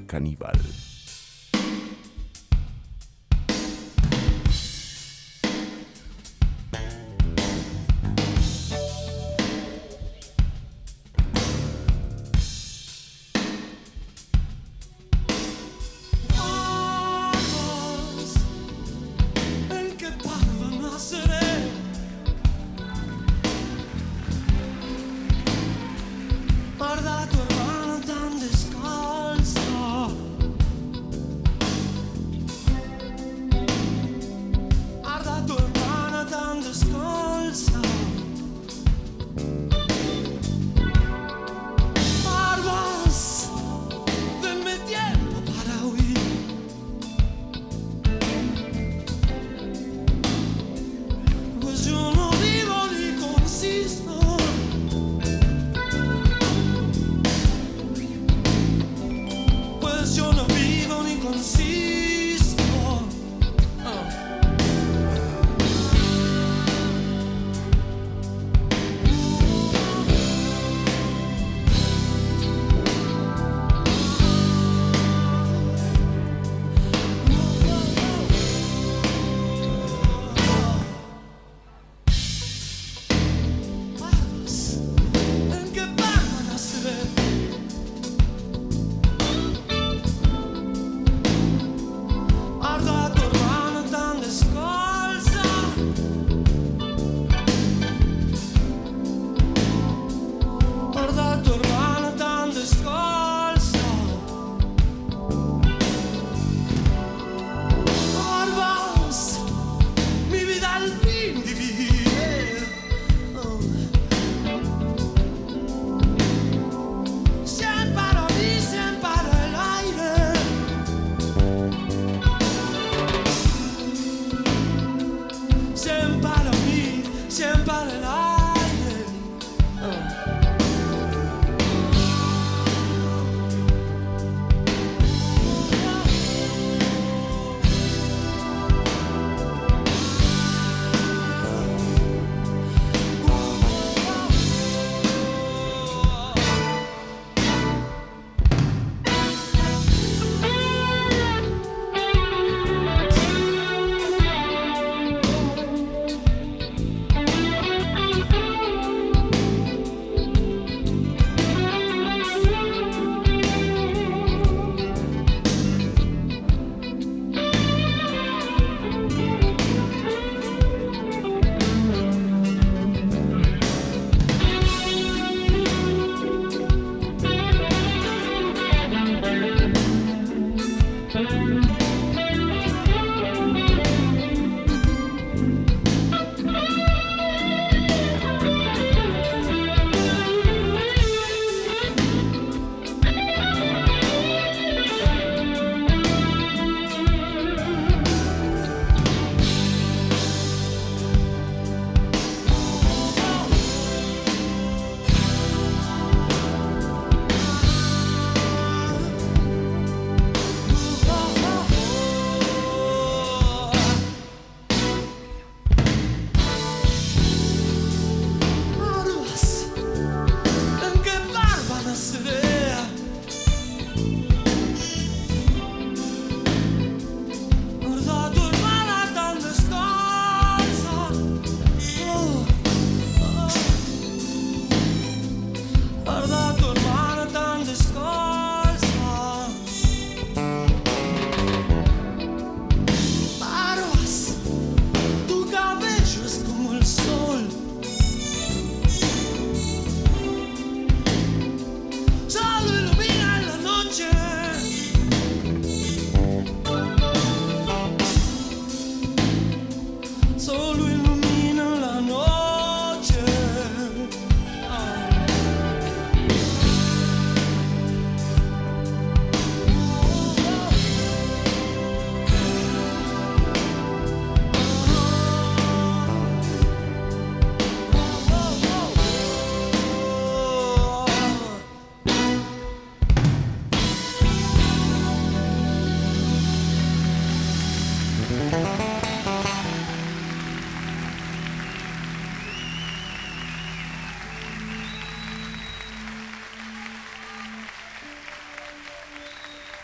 Caníbal. 0.06 0.89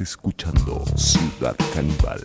Escuchando 0.00 0.84
Ciudad 0.96 1.56
Canibal. 1.74 2.22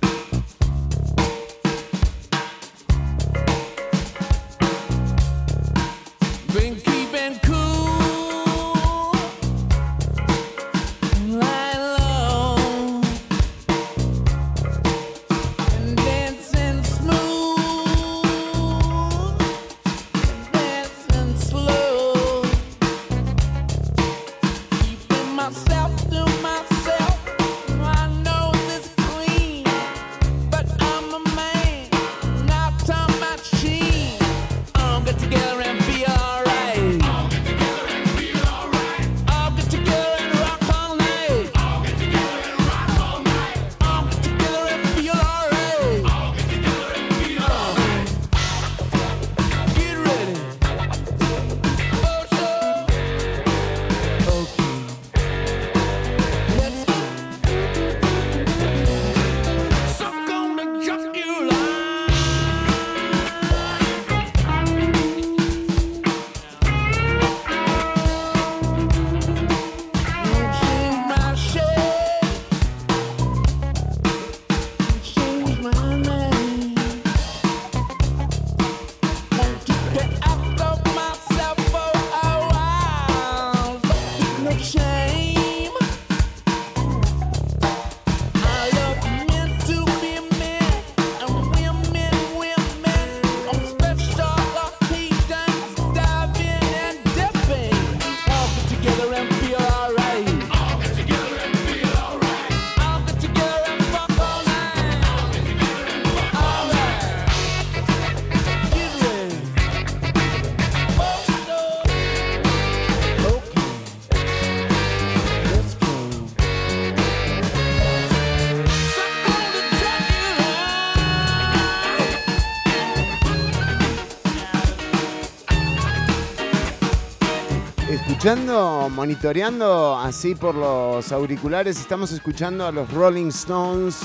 Escuchando, 128.23 128.89
monitoreando 128.89 129.99
así 129.99 130.33
por 130.33 130.55
los 130.55 131.11
auriculares, 131.11 131.77
estamos 131.77 132.13
escuchando 132.13 132.65
a 132.65 132.71
los 132.71 132.89
Rolling 132.93 133.27
Stones 133.27 133.99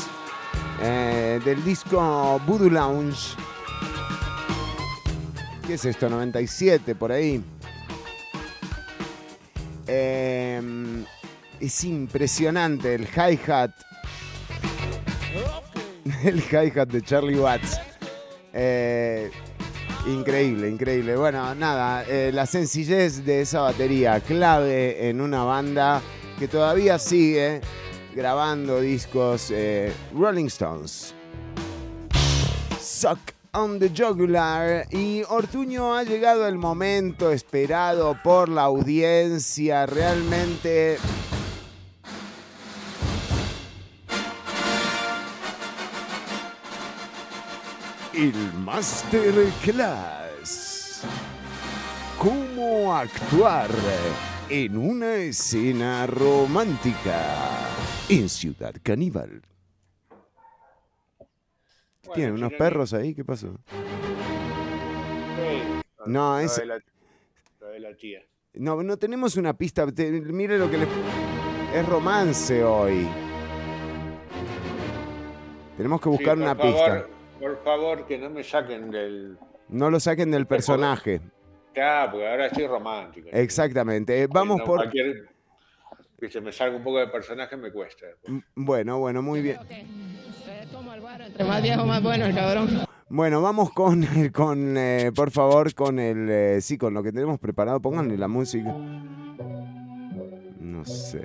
eh, 0.83 1.41
del 1.45 1.64
disco 1.64 2.41
Voodoo 2.45 2.69
Lounge. 2.69 3.37
¿Qué 5.64 5.75
es 5.75 5.85
esto? 5.85 6.11
97 6.11 6.97
por 6.97 7.12
ahí. 7.12 7.41
Eh, 9.87 11.05
es 11.61 11.85
impresionante 11.85 12.97
el 12.97 13.07
hi-hat. 13.07 13.71
El 16.25 16.41
hi-hat 16.41 16.89
de 16.89 17.03
Charlie 17.03 17.39
Watts. 17.39 17.88
Increíble, 20.09 20.70
increíble. 20.70 21.16
Bueno, 21.16 21.54
nada, 21.54 22.02
eh, 22.09 22.30
la 22.32 22.46
sencillez 22.46 23.26
de 23.26 23.42
esa 23.42 23.61
batería, 23.61 24.20
clave 24.20 25.11
en 25.11 25.20
una 25.20 25.44
banda 25.44 26.00
que 26.38 26.48
todavía 26.48 26.98
sigue 26.98 27.61
grabando 28.14 28.80
discos 28.80 29.50
eh, 29.50 29.92
Rolling 30.14 30.46
Stones. 30.46 31.14
Suck 32.80 33.18
on 33.52 33.78
the 33.78 33.90
Jugular. 33.90 34.86
Y 34.90 35.22
Ortuño 35.28 35.94
ha 35.94 36.04
llegado 36.04 36.48
el 36.48 36.56
momento 36.56 37.30
esperado 37.30 38.16
por 38.24 38.48
la 38.48 38.62
audiencia. 38.62 39.84
Realmente 39.84 40.96
el 48.19 48.35
Masterclass. 48.64 51.03
¿Cómo 52.19 52.93
actuar 52.95 53.71
en 54.49 54.77
una 54.77 55.14
escena 55.16 56.07
romántica 56.09 57.69
en 58.09 58.29
Ciudad 58.29 58.75
Caníbal? 58.83 59.43
¿Tienen 62.12 62.35
unos 62.35 62.53
perros 62.55 62.93
ahí? 62.93 63.14
¿Qué 63.14 63.25
pasó? 63.25 63.55
No, 66.07 66.33
Lo 66.33 66.39
es... 66.41 66.57
de 66.57 66.66
la- 66.66 66.81
lo 67.61 67.66
de 67.69 67.79
la 67.81 67.95
tía. 67.95 68.21
No, 68.55 68.83
no 68.83 68.97
tenemos 68.97 69.37
una 69.37 69.55
pista. 69.57 69.87
te- 69.93 70.11
mire 70.11 70.59
lo 70.59 70.69
que 70.71 70.79
le... 70.79 70.89
Es 71.73 71.87
romance 71.87 72.64
hoy. 72.64 73.07
Tenemos 75.77 76.01
que 76.01 76.09
buscar 76.09 76.37
Sí, 76.37 76.43
una 76.43 76.57
favor, 76.57 76.73
pista. 76.73 77.07
Por 77.41 77.62
favor, 77.62 78.07
que 78.07 78.18
no 78.18 78.30
me 78.30 78.43
saquen 78.43 78.91
del. 78.91 79.39
No 79.68 79.91
lo 79.91 80.01
saquen 80.01 80.30
del 80.30 80.47
personaje. 80.47 81.20
Ya, 81.74 82.09
porque 82.11 82.28
ahora 82.28 82.47
estoy 82.47 82.66
romántico. 82.66 83.28
Exactamente. 83.32 84.22
Eh, 84.22 84.26
Vamos 84.28 84.59
No, 84.59 84.64
por... 84.64 84.76
cualquier- 84.78 85.28
que 86.18 86.28
se 86.28 86.41
me 86.41 86.51
salga 86.51 86.76
un 86.76 86.82
poco 86.82 86.99
de 86.99 87.07
personaje 87.07 87.57
me 87.57 87.70
cuesta. 87.70 88.07
Bueno, 88.57 88.99
bueno, 88.99 89.22
muy 89.22 89.41
bien. 89.41 89.59
Entre 91.26 91.45
más 91.45 91.62
viejo, 91.62 91.84
más 91.86 92.03
bueno 92.03 92.24
el 92.26 92.34
cabrón. 92.34 92.68
Bueno, 93.09 93.41
vamos 93.41 93.70
con, 93.72 94.05
con 94.32 94.76
eh, 94.76 95.12
por 95.14 95.30
favor, 95.30 95.72
con 95.74 96.01
el, 96.01 96.28
eh, 96.28 96.61
sí, 96.61 96.76
con 96.76 96.93
lo 96.93 97.05
que 97.05 97.12
tenemos 97.12 97.39
preparado. 97.39 97.80
Pónganle 97.80 98.18
la 98.18 98.26
música. 98.26 98.74
No 100.61 100.84
sé. 100.84 101.22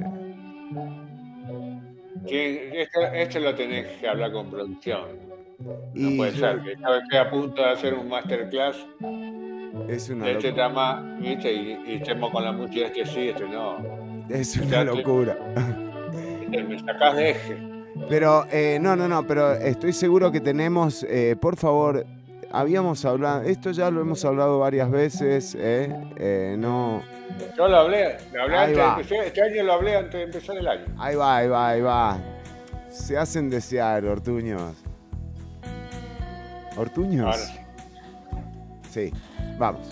Que 2.28 2.82
esto, 2.82 3.02
esto 3.02 3.40
lo 3.40 3.54
tenés 3.56 3.86
que 4.00 4.08
hablar 4.08 4.32
con 4.32 4.50
producción. 4.50 5.04
No 5.94 6.10
Y 6.10 6.18
puede 6.18 6.32
ser 6.34 6.62
que 6.62 6.74
esté 6.74 7.18
a 7.18 7.30
punto 7.30 7.62
de 7.62 7.70
hacer 7.70 7.94
un 7.94 8.10
masterclass 8.10 8.86
Es 9.88 10.10
una, 10.10 10.26
de 10.26 10.32
este 10.34 10.50
locura. 10.50 10.68
tema, 10.68 11.18
¿viste? 11.20 11.54
Y, 11.54 11.80
y 11.88 11.94
estemos 11.96 12.32
con 12.32 12.44
la 12.44 12.52
música, 12.52 12.88
este 12.88 13.06
sí, 13.06 13.30
este 13.30 13.48
no. 13.48 13.78
Es 14.30 14.58
una 14.58 14.84
locura. 14.84 15.38
Me 16.50 16.80
sacás 16.80 17.16
de 17.16 17.30
eje. 17.32 17.58
Pero, 18.10 18.46
eh, 18.52 18.78
no, 18.82 18.96
no, 18.96 19.08
no, 19.08 19.26
pero 19.26 19.54
estoy 19.54 19.94
seguro 19.94 20.32
que 20.32 20.42
tenemos, 20.42 21.04
eh, 21.10 21.36
por 21.40 21.56
favor, 21.58 22.06
habíamos 22.54 23.04
hablado, 23.04 23.42
esto 23.42 23.72
ya 23.72 23.90
lo 23.90 24.00
hemos 24.02 24.24
hablado 24.24 24.60
varias 24.60 24.90
veces, 24.90 25.56
eh, 25.60 25.92
eh, 26.18 26.56
no, 26.58 27.02
Yo 27.58 27.68
lo 27.68 27.78
hablé, 27.78 28.18
lo 28.32 28.44
hablé 28.44 28.58
antes 28.58 28.78
de 28.78 28.84
empezar, 28.84 29.26
este 29.26 29.42
año 29.42 29.64
lo 29.64 29.74
hablé 29.74 29.96
antes 29.96 30.14
de 30.14 30.22
empezar 30.22 30.58
el 30.58 30.68
año. 30.68 30.86
ahí 31.00 31.16
va, 31.16 31.38
ahí 31.38 31.48
va, 31.48 31.70
ahí 31.70 31.82
va. 31.82 32.20
Se 32.90 33.18
hacen 33.18 33.50
desear, 33.50 34.06
Ortuños. 34.06 34.76
¿Ortuños? 36.78 37.26
Ahora 37.26 37.38
sí. 37.38 37.60
Sí, 38.92 39.14
vamos. 39.58 39.88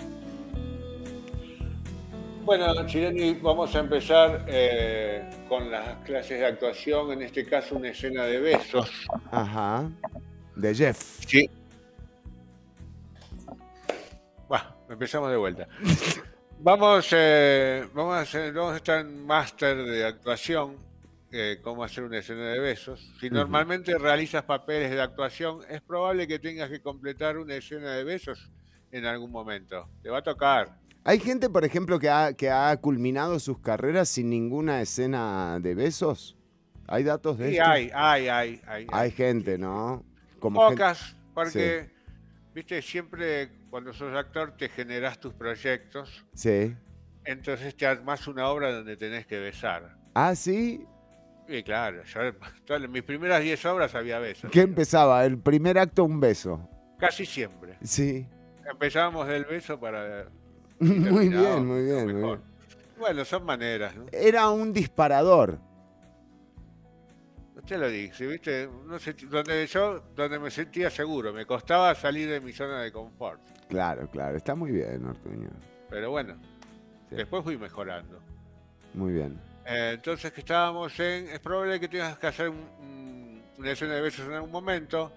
Bueno, 2.46 2.86
Chireni, 2.86 3.34
vamos 3.36 3.76
a 3.76 3.80
empezar 3.80 4.46
eh, 4.48 5.28
con 5.50 5.72
las 5.72 5.98
clases 6.06 6.40
de 6.40 6.46
actuación, 6.46 7.12
en 7.12 7.24
este 7.24 7.44
caso 7.44 7.76
una 7.76 7.90
escena 7.90 8.24
de 8.26 8.40
besos. 8.40 8.92
Ajá. 9.32 9.90
De 10.56 10.76
Jeff. 10.76 11.00
Sí. 11.26 11.50
Empezamos 14.92 15.30
de 15.32 15.38
vuelta. 15.38 15.68
Vamos, 16.64 17.08
eh, 17.12 17.88
vamos, 17.92 18.14
a 18.14 18.20
hacer, 18.20 18.54
vamos 18.54 18.74
a 18.74 18.78
estar 18.78 19.00
en 19.00 19.26
máster 19.26 19.84
de 19.84 20.06
actuación, 20.06 20.76
eh, 21.32 21.58
cómo 21.64 21.84
hacer 21.84 22.04
una 22.04 22.20
escena 22.20 22.50
de 22.50 22.60
besos. 22.60 23.16
Si 23.20 23.32
normalmente 23.32 23.98
realizas 23.98 24.44
papeles 24.44 24.92
de 24.92 25.02
actuación, 25.02 25.62
es 25.72 25.82
probable 25.82 26.28
que 26.28 26.38
tengas 26.38 26.70
que 26.70 26.80
completar 26.80 27.40
una 27.40 27.56
escena 27.56 27.94
de 27.94 28.04
besos 28.04 28.52
en 28.92 29.06
algún 29.08 29.32
momento. 29.32 29.90
Te 30.04 30.12
va 30.12 30.20
a 30.20 30.22
tocar. 30.22 30.78
Hay 31.04 31.20
gente, 31.20 31.50
por 31.50 31.66
ejemplo, 31.66 31.98
que 31.98 32.12
ha, 32.12 32.34
que 32.34 32.52
ha 32.52 32.78
culminado 32.78 33.40
sus 33.40 33.58
carreras 33.58 34.08
sin 34.10 34.30
ninguna 34.30 34.82
escena 34.82 35.58
de 35.60 35.74
besos. 35.74 36.38
¿Hay 36.88 37.04
datos 37.04 37.40
de 37.40 37.50
Sí, 37.50 37.58
esto? 37.58 37.68
hay, 37.68 37.90
hay, 37.92 38.28
hay, 38.28 38.62
hay. 38.68 38.88
Hay 38.92 39.10
gente, 39.10 39.58
¿no? 39.58 40.06
Como 40.40 40.60
Pocas, 40.60 41.16
porque, 41.34 41.90
viste, 42.54 42.84
siempre 42.84 43.50
cuando 43.72 43.94
sos 43.94 44.14
actor 44.16 44.52
te 44.58 44.70
generás 44.70 45.20
tus 45.20 45.34
proyectos, 45.34 46.24
Sí. 46.34 46.76
entonces 47.26 47.76
te 47.76 47.88
armás 47.88 48.28
una 48.28 48.48
obra 48.50 48.72
donde 48.72 48.98
tenés 48.98 49.26
que 49.26 49.40
besar. 49.40 49.96
Ah, 50.14 50.36
sí. 50.36 50.86
Y 51.48 51.64
claro, 51.64 52.04
yo 52.04 52.20
todas 52.66 52.88
mis 52.90 53.02
primeras 53.02 53.42
10 53.42 53.66
obras 53.66 53.96
había 53.96 54.20
besos. 54.20 54.52
¿Qué 54.52 54.62
empezaba? 54.62 55.26
El 55.26 55.40
primer 55.40 55.80
acto, 55.80 56.04
un 56.04 56.20
beso. 56.20 56.70
Casi 57.00 57.26
siempre. 57.26 57.78
Sí. 57.82 58.28
Empezábamos 58.70 59.28
del 59.28 59.46
beso 59.46 59.80
para... 59.80 60.28
Muy 60.80 61.30
bien, 61.30 61.66
muy 61.66 61.84
bien, 61.86 62.06
muy 62.06 62.24
bien. 62.24 62.42
Bueno, 63.00 63.24
son 63.26 63.44
maneras, 63.46 63.96
¿no? 63.96 64.06
Era 64.12 64.50
un 64.50 64.74
disparador. 64.74 65.60
Usted 67.56 67.78
lo 67.80 67.88
dice, 67.90 68.26
¿viste? 68.26 68.70
No 68.86 68.98
sé, 68.98 69.14
donde 69.14 69.68
yo, 69.68 70.00
donde 70.16 70.40
me 70.40 70.50
sentía 70.50 70.90
seguro, 70.90 71.32
me 71.32 71.46
costaba 71.46 71.94
salir 71.96 72.30
de 72.30 72.42
mi 72.42 72.52
zona 72.54 72.82
de 72.82 72.92
confort. 72.92 73.40
Claro, 73.72 74.08
claro. 74.12 74.38
Está 74.38 74.54
muy 74.54 74.72
bien, 74.72 75.06
Ortuño. 75.06 75.50
Pero 75.90 76.12
bueno, 76.12 76.36
después 77.10 77.44
fui 77.44 77.58
mejorando. 77.58 78.20
Muy 78.94 79.14
bien. 79.14 79.40
Eh, 79.66 79.92
entonces 79.96 80.32
que 80.34 80.42
estábamos 80.42 81.00
en... 81.00 81.30
Es 81.30 81.40
probable 81.40 81.80
que 81.80 81.88
tengas 81.88 82.18
que 82.20 82.28
hacer 82.28 82.50
un- 82.50 82.58
un- 82.82 83.42
una 83.58 83.72
escena 83.72 83.96
de 83.96 84.02
besos 84.02 84.28
en 84.28 84.34
algún 84.34 84.52
momento. 84.52 85.12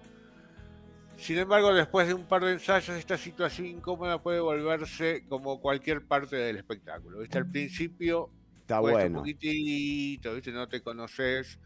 Sin 1.17 1.37
embargo, 1.37 1.73
después 1.73 2.07
de 2.07 2.13
un 2.13 2.25
par 2.25 2.43
de 2.43 2.53
ensayos, 2.53 2.97
esta 2.97 3.17
situación 3.17 3.67
incómoda 3.67 4.21
puede 4.21 4.39
volverse 4.39 5.25
como 5.27 5.59
cualquier 5.61 6.05
parte 6.05 6.35
del 6.35 6.57
espectáculo. 6.57 7.19
¿Viste? 7.19 7.37
Al 7.37 7.49
principio 7.49 8.29
Está 8.61 8.79
bueno. 8.79 9.07
un 9.07 9.13
poquitito, 9.23 10.33
¿viste? 10.33 10.51
No 10.51 10.67
te 10.67 10.81
conoces. 10.81 11.59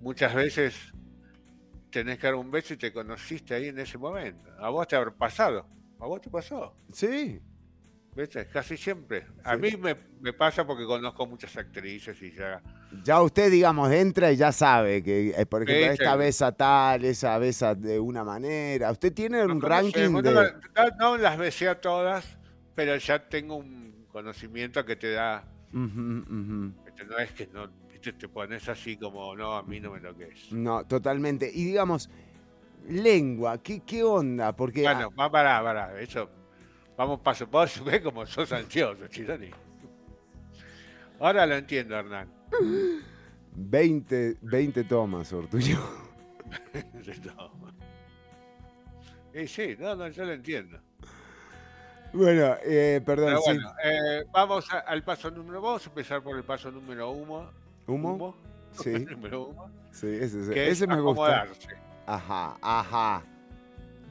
Muchas 0.00 0.34
veces 0.34 0.92
tenés 1.90 2.18
que 2.18 2.26
dar 2.26 2.34
un 2.36 2.50
beso 2.50 2.72
y 2.74 2.76
te 2.78 2.92
conociste 2.92 3.54
ahí 3.54 3.68
en 3.68 3.78
ese 3.78 3.98
momento. 3.98 4.50
A 4.58 4.70
vos 4.70 4.86
te 4.88 4.96
habrá 4.96 5.10
pasado. 5.12 5.66
A 6.02 6.06
vos 6.06 6.20
te 6.20 6.28
pasó. 6.30 6.74
Sí. 6.92 7.40
¿Viste? 8.16 8.48
Casi 8.48 8.76
siempre. 8.76 9.24
A 9.44 9.56
mí 9.56 9.70
me, 9.78 9.96
me 10.20 10.32
pasa 10.32 10.66
porque 10.66 10.84
conozco 10.84 11.24
muchas 11.28 11.56
actrices 11.56 12.20
y 12.20 12.32
ya... 12.32 12.60
Ya 13.04 13.22
usted, 13.22 13.52
digamos, 13.52 13.88
entra 13.92 14.32
y 14.32 14.36
ya 14.36 14.50
sabe 14.50 15.00
que, 15.00 15.30
eh, 15.30 15.46
por 15.46 15.62
ejemplo, 15.62 15.92
esta 15.92 16.16
besa 16.16 16.50
tal, 16.50 17.04
esa 17.04 17.38
besa 17.38 17.76
de 17.76 18.00
una 18.00 18.24
manera. 18.24 18.90
Usted 18.90 19.12
tiene 19.14 19.44
un 19.44 19.62
ranking 19.62 20.12
Conocemos, 20.12 20.22
de... 20.24 20.32
No, 20.32 20.42
no- 20.42 20.96
no 20.98 21.16
las 21.18 21.38
besé 21.38 21.68
a 21.68 21.80
todas, 21.80 22.36
pero 22.74 22.96
ya 22.96 23.28
tengo 23.28 23.54
un 23.54 24.04
conocimiento 24.10 24.84
que 24.84 24.96
te 24.96 25.12
da. 25.12 25.44
¿viste? 25.70 27.04
No 27.06 27.18
es 27.18 27.30
que 27.32 27.46
no 27.54 27.70
te 28.18 28.28
pones 28.28 28.68
así 28.68 28.96
como, 28.96 29.36
no, 29.36 29.52
a 29.56 29.62
mí 29.62 29.78
no 29.78 29.92
me 29.92 30.00
lo 30.00 30.16
que 30.16 30.24
es. 30.24 30.50
No, 30.50 30.84
totalmente. 30.84 31.48
Y 31.54 31.64
digamos, 31.64 32.10
lengua, 32.88 33.62
¿qué, 33.62 33.80
qué 33.80 34.02
onda? 34.02 34.54
Porque 34.54 34.82
Bueno, 34.82 35.10
va 35.18 35.30
para, 35.30 35.62
para, 35.62 36.00
eso. 36.00 36.28
Vamos 36.96 37.20
paso 37.20 37.44
a 37.44 37.50
paso, 37.50 37.84
ve 37.84 38.02
como 38.02 38.24
sos 38.26 38.52
ansioso, 38.52 39.06
Chironi. 39.08 39.50
Ahora 41.20 41.46
lo 41.46 41.56
entiendo, 41.56 41.96
Hernán. 41.96 42.28
20, 43.54 44.36
20 44.42 44.84
tomas, 44.84 45.32
Ortuño. 45.32 45.78
Y 49.34 49.46
sí, 49.48 49.76
no, 49.78 49.94
no, 49.96 50.08
yo 50.08 50.24
lo 50.26 50.32
entiendo. 50.32 50.78
Bueno, 52.12 52.56
eh, 52.64 53.00
perdón, 53.04 53.28
Pero 53.28 53.38
sí. 53.40 53.44
bueno, 53.46 53.72
eh, 53.82 54.24
vamos 54.30 54.70
a- 54.70 54.80
al 54.80 55.02
paso 55.02 55.30
número. 55.30 55.62
Vamos 55.62 55.86
a 55.86 55.88
empezar 55.88 56.22
por 56.22 56.36
el 56.36 56.44
paso 56.44 56.70
número 56.70 57.10
uno. 57.10 57.50
¿Humo? 57.86 58.36
Sí. 58.72 58.90
número 59.10 59.46
uno. 59.46 59.70
Sí, 59.90 60.06
ese, 60.08 60.40
ese- 60.42 60.52
Que 60.52 60.68
es 60.68 60.86
me 60.86 61.00
gusta. 61.00 61.46
Ajá, 62.06 62.56
ajá. 62.60 63.22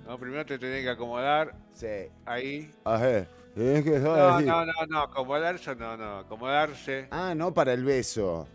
¿no? 0.07 0.17
Primero 0.17 0.45
te 0.45 0.57
tenés 0.57 0.83
que 0.83 0.89
acomodar 0.89 1.55
Sí. 1.73 1.87
ahí. 2.25 2.71
Ajá. 2.83 3.25
Que 3.53 3.99
No, 4.01 4.39
no, 4.41 4.65
no, 4.65 4.85
no, 4.87 4.99
acomodarse 5.01 5.75
no, 5.75 5.97
no, 5.97 6.19
acomodarse. 6.19 7.07
Ah, 7.11 7.33
no 7.35 7.53
para 7.53 7.73
el 7.73 7.83
beso. 7.83 8.47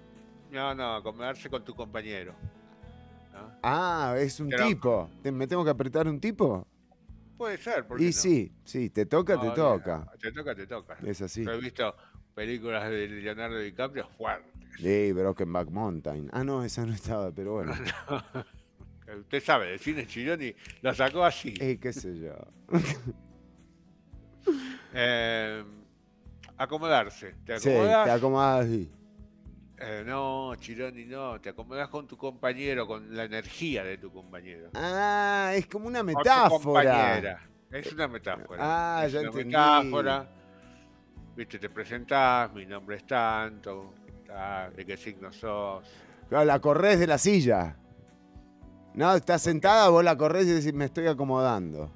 No, 0.50 0.74
no, 0.74 0.94
acomodarse 0.96 1.50
con 1.50 1.62
tu 1.64 1.74
compañero. 1.74 2.34
¿no? 3.32 3.50
Ah, 3.62 4.14
es 4.16 4.40
un 4.40 4.48
Pero- 4.48 4.66
tipo. 4.66 5.10
¿Te- 5.22 5.32
¿Me 5.32 5.46
tengo 5.46 5.62
que 5.64 5.70
apretar 5.70 6.08
un 6.08 6.18
tipo? 6.18 6.66
Puede 7.36 7.58
ser, 7.58 7.86
porque 7.86 8.04
Y 8.04 8.12
sí, 8.14 8.50
sí, 8.64 8.88
te 8.88 9.04
toca, 9.04 9.38
te 9.38 9.50
toca. 9.50 10.10
Te 10.18 10.32
toca, 10.32 10.54
te 10.54 10.66
toca. 10.66 10.96
Es 11.04 11.20
así. 11.20 11.44
Yo 11.44 11.52
he 11.52 11.60
visto 11.60 11.94
películas 12.34 12.88
de 12.88 13.06
Leonardo 13.08 13.58
DiCaprio 13.58 14.08
fuertes. 14.16 14.50
Sí, 14.78 15.12
Brokenback 15.12 15.68
Mountain. 15.68 16.30
Ah, 16.32 16.42
no, 16.44 16.64
esa 16.64 16.86
no 16.86 16.94
estaba, 16.94 17.30
pero 17.32 17.52
bueno. 17.52 17.74
Usted 19.20 19.42
sabe, 19.42 19.66
de 19.72 19.78
cine 19.78 20.06
Chironi 20.06 20.54
lo 20.82 20.92
sacó 20.94 21.24
así. 21.24 21.54
Eh, 21.60 21.78
qué 21.80 21.92
sé 21.92 22.18
yo. 22.18 22.34
Eh, 24.98 25.64
acomodarse. 26.56 27.34
¿Te 27.44 27.58
Sí, 27.58 27.68
acomodás? 27.70 28.04
te 28.06 28.10
acomodas 28.12 28.64
así. 28.64 28.90
Eh, 29.78 30.02
no, 30.06 30.54
Chironi, 30.56 31.04
no. 31.04 31.40
Te 31.40 31.50
acomodás 31.50 31.88
con 31.88 32.06
tu 32.06 32.16
compañero, 32.16 32.86
con 32.86 33.14
la 33.14 33.24
energía 33.24 33.84
de 33.84 33.98
tu 33.98 34.10
compañero. 34.10 34.70
Ah, 34.74 35.52
es 35.54 35.66
como 35.66 35.86
una 35.88 36.02
metáfora. 36.02 37.40
Es 37.70 37.92
una 37.92 38.08
metáfora. 38.08 38.58
Ah, 38.60 39.02
es 39.04 39.12
ya 39.12 39.18
una 39.20 39.28
entendí. 39.28 39.48
metáfora. 39.50 40.28
Viste, 41.36 41.58
te 41.58 41.68
presentás, 41.68 42.50
mi 42.54 42.64
nombre 42.64 42.96
es 42.96 43.06
tanto, 43.06 43.92
ta, 44.26 44.70
de 44.70 44.86
qué 44.86 44.96
signo 44.96 45.30
sos. 45.32 45.84
Claro, 46.30 46.46
la 46.46 46.58
corres 46.60 46.98
de 46.98 47.06
la 47.06 47.18
silla. 47.18 47.76
No, 48.96 49.14
estás 49.14 49.42
sentada, 49.42 49.88
vos 49.90 50.02
la 50.02 50.16
corres 50.16 50.46
y 50.46 50.52
decís, 50.52 50.72
me 50.72 50.86
estoy 50.86 51.06
acomodando. 51.06 51.90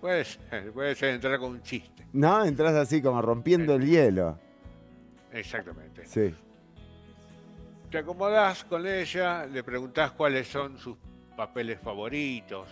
Puede 0.00 0.24
ser, 0.24 0.70
puede 0.72 0.94
ser 0.94 1.14
entrar 1.14 1.38
con 1.38 1.52
un 1.52 1.62
chiste. 1.62 2.06
No, 2.12 2.44
entras 2.44 2.74
así 2.74 3.00
como 3.02 3.20
rompiendo 3.22 3.74
el 3.74 3.86
hielo. 3.86 4.38
Exactamente. 5.32 6.06
Sí. 6.06 6.34
Te 7.90 7.98
acomodás 7.98 8.64
con 8.64 8.86
ella, 8.86 9.46
le 9.46 9.64
preguntás 9.64 10.12
cuáles 10.12 10.46
son 10.46 10.78
sus 10.78 10.96
papeles 11.36 11.80
favoritos, 11.80 12.68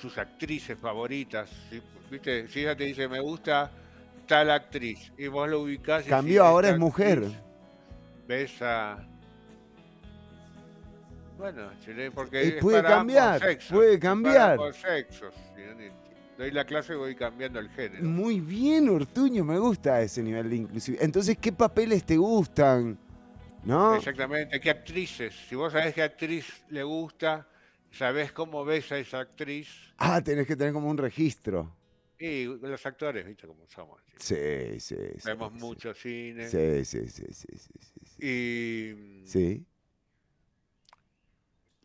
sus 0.00 0.18
actrices 0.18 0.76
favoritas. 0.78 1.48
Si, 1.70 1.80
¿viste? 2.10 2.48
si 2.48 2.60
ella 2.60 2.76
te 2.76 2.84
dice, 2.84 3.08
me 3.08 3.20
gusta 3.20 3.70
tal 4.26 4.50
actriz, 4.50 5.12
y 5.16 5.28
vos 5.28 5.48
lo 5.48 5.60
ubicás 5.62 6.06
y 6.06 6.10
Cambió, 6.10 6.44
ahora 6.44 6.68
"Esta 6.68 6.74
es 6.74 6.80
mujer. 6.80 7.18
actriz 7.18 7.38
Ves 8.26 8.62
a... 8.62 9.08
Bueno, 11.42 11.70
porque 12.14 12.42
es 12.42 12.54
puede 12.62 12.82
para 12.82 12.96
cambiar, 12.96 13.40
sexos, 13.40 13.72
puede 13.72 13.94
es 13.94 13.98
cambiar. 14.00 14.52
ambos 14.52 14.76
sexos. 14.76 15.34
Doy 16.38 16.50
la 16.52 16.64
clase 16.64 16.92
y 16.92 16.96
voy 16.96 17.16
cambiando 17.16 17.58
el 17.58 17.68
género. 17.70 18.04
Muy 18.04 18.38
bien, 18.38 18.88
Ortuño, 18.88 19.44
me 19.44 19.58
gusta 19.58 20.00
ese 20.02 20.22
nivel 20.22 20.48
de 20.48 20.56
inclusividad. 20.56 21.02
Entonces, 21.04 21.36
¿qué 21.38 21.50
papeles 21.52 22.04
te 22.04 22.16
gustan? 22.16 22.96
¿No? 23.64 23.96
Exactamente, 23.96 24.60
¿qué 24.60 24.70
actrices? 24.70 25.34
Si 25.48 25.56
vos 25.56 25.72
sabés 25.72 25.94
qué 25.94 26.02
actriz 26.02 26.64
le 26.68 26.84
gusta, 26.84 27.48
sabés 27.90 28.30
cómo 28.30 28.64
ves 28.64 28.92
a 28.92 28.98
esa 28.98 29.18
actriz, 29.18 29.68
Ah, 29.98 30.20
tenés 30.22 30.46
que 30.46 30.54
tener 30.56 30.72
como 30.72 30.88
un 30.88 30.98
registro. 30.98 31.74
y 32.20 32.44
los 32.44 32.86
actores, 32.86 33.26
¿viste 33.26 33.48
cómo 33.48 33.66
somos? 33.66 34.00
Sí, 34.16 34.78
sí, 34.78 34.94
sí. 35.18 35.22
Vemos 35.24 35.52
sí. 35.54 35.58
mucho 35.60 35.92
cine. 35.92 36.48
Sí, 36.48 36.84
sí, 36.84 37.08
sí, 37.08 37.24
sí, 37.32 37.46
sí, 37.58 37.78
sí, 37.80 38.00
sí. 38.16 38.26
Y 38.26 39.26
Sí. 39.26 39.66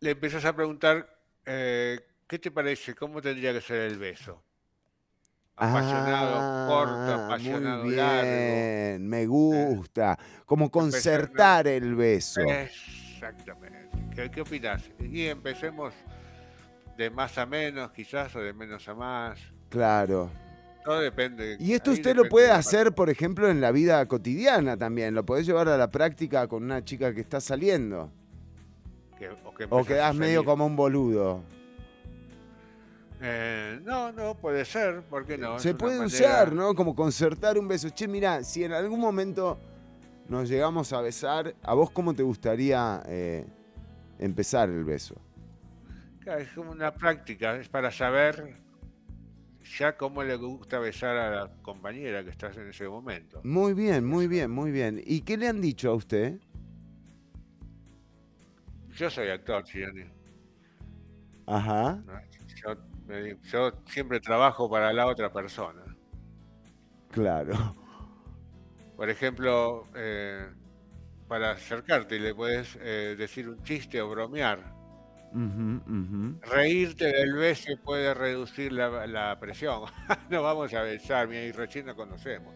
Le 0.00 0.10
empezás 0.12 0.44
a 0.44 0.54
preguntar, 0.54 1.08
eh, 1.46 2.00
¿qué 2.26 2.38
te 2.38 2.50
parece? 2.50 2.94
¿Cómo 2.94 3.20
tendría 3.20 3.52
que 3.52 3.60
ser 3.60 3.82
el 3.82 3.98
beso? 3.98 4.42
Apasionado, 5.56 6.36
Ah, 6.38 6.66
corto, 6.68 7.24
apasionado, 7.24 7.84
muy 7.84 7.96
largo. 7.96 8.22
bien, 8.30 9.08
me 9.08 9.26
gusta. 9.26 10.16
Como 10.46 10.70
concertar 10.70 11.66
el 11.66 11.96
beso. 11.96 12.40
Exactamente. 12.42 13.88
¿Qué, 14.14 14.30
qué 14.30 14.40
opinás? 14.42 14.84
Y 15.00 15.26
empecemos 15.26 15.94
de 16.96 17.10
más 17.10 17.36
a 17.38 17.46
menos, 17.46 17.90
quizás, 17.90 18.34
o 18.36 18.40
de 18.40 18.52
menos 18.52 18.88
a 18.88 18.94
más. 18.94 19.40
Claro. 19.68 20.30
Todo 20.84 21.00
depende. 21.00 21.56
Y 21.58 21.72
esto 21.72 21.90
ahí 21.90 21.96
usted 21.96 22.14
lo 22.14 22.28
puede 22.28 22.50
hacer, 22.52 22.92
por 22.92 23.10
ejemplo, 23.10 23.50
en 23.50 23.60
la 23.60 23.72
vida 23.72 24.06
cotidiana 24.06 24.76
también. 24.76 25.12
Lo 25.14 25.26
podés 25.26 25.44
llevar 25.44 25.68
a 25.68 25.76
la 25.76 25.90
práctica 25.90 26.46
con 26.46 26.62
una 26.62 26.84
chica 26.84 27.12
que 27.12 27.20
está 27.20 27.40
saliendo. 27.40 28.12
Que- 29.18 29.28
o 29.30 29.54
que 29.54 29.66
O 29.68 29.84
quedás 29.84 30.14
medio 30.14 30.44
como 30.44 30.64
un 30.66 30.76
boludo. 30.76 31.42
Eh, 33.20 33.80
no, 33.84 34.12
no, 34.12 34.34
puede 34.36 34.64
ser, 34.64 35.02
¿por 35.02 35.26
qué 35.26 35.36
no? 35.36 35.58
Se 35.58 35.74
puede 35.74 35.98
manera- 35.98 36.06
usar, 36.16 36.52
¿no? 36.52 36.74
Como 36.74 36.94
concertar 36.94 37.58
un 37.58 37.66
beso. 37.66 37.90
Che, 37.90 38.06
mira, 38.06 38.44
si 38.44 38.62
en 38.62 38.72
algún 38.72 39.00
momento 39.00 39.58
nos 40.28 40.48
llegamos 40.48 40.92
a 40.92 41.00
besar, 41.00 41.54
¿a 41.62 41.74
vos 41.74 41.90
cómo 41.90 42.14
te 42.14 42.22
gustaría 42.22 43.02
eh, 43.06 43.44
empezar 44.20 44.68
el 44.68 44.84
beso? 44.84 45.16
Es 46.24 46.48
como 46.50 46.70
una 46.72 46.94
práctica, 46.94 47.56
es 47.56 47.68
para 47.68 47.90
saber 47.90 48.54
ya 49.78 49.96
cómo 49.96 50.22
le 50.22 50.36
gusta 50.36 50.78
besar 50.78 51.16
a 51.16 51.30
la 51.30 51.50
compañera 51.62 52.22
que 52.22 52.30
estás 52.30 52.56
en 52.58 52.68
ese 52.68 52.86
momento. 52.88 53.40
Muy 53.44 53.72
bien, 53.74 54.04
muy 54.06 54.28
bien, 54.28 54.50
muy 54.50 54.70
bien. 54.70 55.02
¿Y 55.04 55.22
qué 55.22 55.36
le 55.38 55.48
han 55.48 55.60
dicho 55.60 55.90
a 55.90 55.94
usted? 55.94 56.38
Yo 58.98 59.08
soy 59.08 59.28
actor, 59.28 59.62
Chironi. 59.62 60.04
Ajá. 61.46 62.02
Yo, 62.64 62.74
me- 63.06 63.36
yo 63.44 63.70
siempre 63.86 64.18
trabajo 64.18 64.68
para 64.68 64.92
la 64.92 65.06
otra 65.06 65.32
persona. 65.32 65.82
Claro. 67.12 67.54
Por 68.96 69.08
ejemplo, 69.08 69.86
eh, 69.94 70.48
para 71.28 71.52
acercarte 71.52 72.18
le 72.18 72.34
puedes 72.34 72.76
eh, 72.80 73.14
decir 73.16 73.48
un 73.48 73.62
chiste 73.62 74.02
o 74.02 74.10
bromear. 74.10 74.74
Ujú, 75.32 75.80
ujú. 75.86 76.40
Reírte 76.42 77.04
del 77.06 77.34
beso 77.34 77.70
puede 77.84 78.12
reducir 78.14 78.72
la, 78.72 79.06
la 79.06 79.38
presión. 79.38 79.82
no 80.28 80.42
vamos 80.42 80.74
a 80.74 80.82
besar, 80.82 81.28
mira, 81.28 81.42
y 81.44 81.52
recién 81.52 81.86
nos 81.86 81.94
conocemos. 81.94 82.52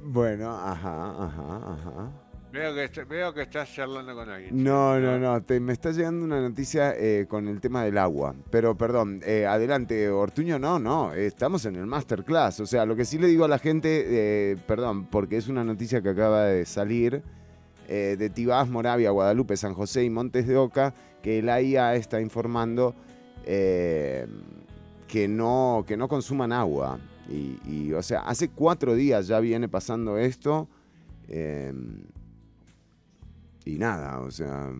Bueno, 0.00 0.50
ajá, 0.54 1.24
ajá, 1.24 1.72
ajá. 1.72 2.27
Veo 2.50 2.74
que, 2.74 3.04
veo 3.04 3.34
que 3.34 3.42
estás 3.42 3.70
charlando 3.74 4.14
con 4.14 4.28
alguien. 4.28 4.62
No, 4.64 4.98
no, 4.98 5.18
no. 5.18 5.42
te- 5.42 5.60
me 5.60 5.74
está 5.74 5.90
llegando 5.92 6.24
una 6.24 6.40
noticia 6.40 6.94
eh, 6.96 7.26
con 7.28 7.46
el 7.46 7.60
tema 7.60 7.84
del 7.84 7.98
agua. 7.98 8.34
Pero 8.50 8.74
perdón, 8.74 9.20
eh, 9.26 9.44
adelante, 9.46 10.08
Ortuño, 10.08 10.58
no, 10.58 10.78
no. 10.78 11.12
Estamos 11.12 11.66
en 11.66 11.76
el 11.76 11.84
masterclass. 11.86 12.60
O 12.60 12.66
sea, 12.66 12.86
lo 12.86 12.96
que 12.96 13.04
sí 13.04 13.18
le 13.18 13.26
digo 13.26 13.44
a 13.44 13.48
la 13.48 13.58
gente, 13.58 14.04
eh, 14.06 14.56
perdón, 14.66 15.04
porque 15.06 15.36
es 15.36 15.48
una 15.48 15.62
noticia 15.62 16.00
que 16.00 16.08
acaba 16.08 16.44
de 16.44 16.64
salir 16.64 17.22
eh, 17.86 18.16
de 18.18 18.30
Tibás, 18.30 18.66
Moravia, 18.68 19.10
Guadalupe, 19.10 19.54
San 19.58 19.74
José 19.74 20.04
y 20.04 20.10
Montes 20.10 20.46
de 20.46 20.56
Oca, 20.56 20.94
que 21.22 21.42
la 21.42 21.60
IA 21.60 21.96
está 21.96 22.18
informando 22.18 22.94
eh, 23.44 24.26
que, 25.06 25.28
no, 25.28 25.84
que 25.86 25.98
no 25.98 26.08
consuman 26.08 26.52
agua. 26.52 26.98
Y, 27.28 27.58
y, 27.70 27.92
o 27.92 28.02
sea, 28.02 28.20
hace 28.20 28.48
cuatro 28.48 28.94
días 28.94 29.26
ya 29.26 29.38
viene 29.38 29.68
pasando 29.68 30.16
esto. 30.16 30.66
Y 33.68 33.78
nada, 33.78 34.20
o 34.20 34.30
sea, 34.30 34.72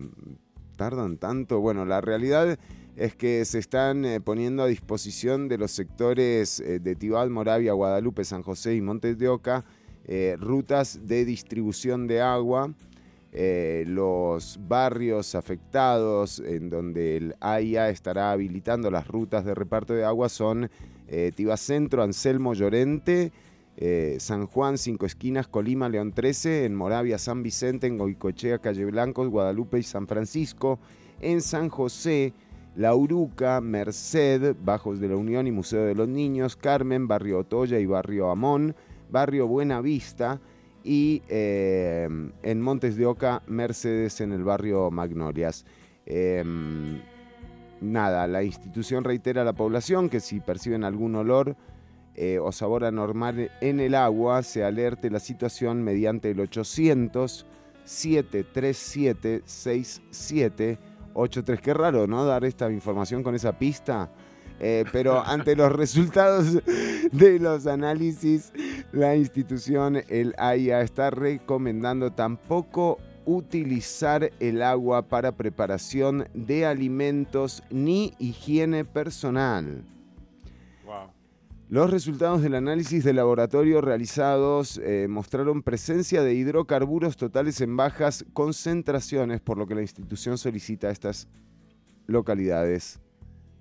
tardan 0.75 1.17
tanto. 1.17 1.59
Bueno, 1.59 1.85
la 1.85 2.01
realidad 2.01 2.57
es 2.95 3.15
que 3.15 3.45
se 3.45 3.59
están 3.59 4.03
eh, 4.03 4.19
poniendo 4.19 4.63
a 4.63 4.67
disposición 4.67 5.47
de 5.47 5.57
los 5.57 5.71
sectores 5.71 6.59
eh, 6.59 6.79
de 6.79 6.95
Tibal, 6.95 7.29
Moravia, 7.29 7.73
Guadalupe, 7.73 8.25
San 8.25 8.43
José 8.43 8.75
y 8.75 8.81
Montes 8.81 9.17
de 9.17 9.29
Oca 9.29 9.63
eh, 10.05 10.35
rutas 10.39 11.07
de 11.07 11.23
distribución 11.23 12.07
de 12.07 12.21
agua. 12.21 12.73
Los 13.31 14.59
barrios 14.67 15.35
afectados 15.35 16.39
en 16.39 16.71
donde 16.71 17.15
el 17.15 17.35
AIA 17.39 17.91
estará 17.91 18.31
habilitando 18.31 18.89
las 18.89 19.07
rutas 19.07 19.45
de 19.45 19.53
reparto 19.53 19.93
de 19.93 20.03
agua 20.03 20.29
son 20.29 20.71
eh, 21.07 21.31
Centro, 21.57 22.03
Anselmo 22.03 22.53
Llorente, 22.53 23.31
eh, 23.81 24.17
San 24.19 24.45
Juan, 24.45 24.77
Cinco 24.77 25.05
Esquinas, 25.05 25.47
Colima, 25.47 25.87
León 25.87 26.11
13, 26.11 26.65
en 26.65 26.75
Moravia, 26.75 27.17
San 27.17 27.43
Vicente, 27.43 27.87
en 27.87 27.97
Goicochea, 27.97 28.59
Calle 28.59 28.83
Blancos, 28.83 29.29
Guadalupe 29.29 29.79
y 29.79 29.83
San 29.83 30.05
Francisco, 30.05 30.79
en 31.21 31.39
San 31.39 31.69
José, 31.69 32.33
La 32.75 32.93
Uruca, 32.93 33.61
Merced, 33.61 34.53
Bajos 34.61 34.99
de 34.99 35.07
la 35.07 35.15
Unión 35.15 35.47
y 35.47 35.51
Museo 35.51 35.85
de 35.85 35.95
los 35.95 36.09
Niños, 36.09 36.57
Carmen, 36.57 37.07
Barrio 37.07 37.39
Otoya 37.39 37.79
y 37.79 37.85
Barrio 37.85 38.29
Amón, 38.29 38.75
Barrio 39.09 39.47
Buena 39.47 39.79
Vista 39.79 40.41
y 40.83 41.21
eh, 41.29 42.09
en 42.43 42.61
Montes 42.61 42.97
de 42.97 43.05
Oca, 43.05 43.43
Mercedes 43.47 44.19
en 44.19 44.33
el 44.33 44.43
barrio 44.43 44.91
Magnolias. 44.91 45.65
Eh, 46.05 46.43
nada, 47.79 48.27
la 48.27 48.43
institución 48.43 49.05
reitera 49.05 49.43
a 49.43 49.45
la 49.45 49.53
población 49.53 50.09
que 50.09 50.19
si 50.19 50.41
perciben 50.41 50.83
algún 50.83 51.15
olor 51.15 51.55
eh, 52.21 52.37
o 52.37 52.51
sabor 52.51 52.83
anormal 52.83 53.49
en 53.61 53.79
el 53.79 53.95
agua, 53.95 54.43
se 54.43 54.65
alerte 54.65 55.09
la 55.09 55.21
situación 55.21 55.83
mediante 55.83 56.31
el 56.31 56.41
800 56.41 57.45
737 57.85 59.43
6783. 59.45 61.61
Qué 61.61 61.73
raro, 61.73 62.07
¿no? 62.07 62.25
Dar 62.25 62.43
esta 62.43 62.69
información 62.69 63.23
con 63.23 63.35
esa 63.35 63.57
pista. 63.57 64.11
Eh, 64.59 64.83
pero 64.91 65.19
ante 65.25 65.55
los 65.55 65.71
resultados 65.71 66.57
de 67.13 67.39
los 67.39 67.67
análisis, 67.67 68.51
la 68.91 69.15
institución, 69.15 70.03
el 70.09 70.35
AIA, 70.37 70.81
está 70.81 71.11
recomendando 71.11 72.11
tampoco 72.11 72.97
utilizar 73.25 74.29
el 74.41 74.61
agua 74.61 75.03
para 75.03 75.31
preparación 75.31 76.27
de 76.33 76.65
alimentos 76.65 77.63
ni 77.69 78.13
higiene 78.19 78.83
personal. 78.83 79.85
Los 81.69 81.91
resultados 81.91 82.41
del 82.41 82.55
análisis 82.55 83.03
de 83.03 83.13
laboratorio 83.13 83.79
realizados 83.79 84.81
eh, 84.83 85.05
mostraron 85.07 85.61
presencia 85.61 86.23
de 86.23 86.33
hidrocarburos 86.33 87.15
totales 87.15 87.61
en 87.61 87.77
bajas 87.77 88.25
concentraciones, 88.33 89.39
por 89.39 89.59
lo 89.59 89.67
que 89.67 89.75
la 89.75 89.83
institución 89.83 90.39
solicita 90.39 90.87
a 90.87 90.91
estas 90.91 91.27
localidades 92.07 92.99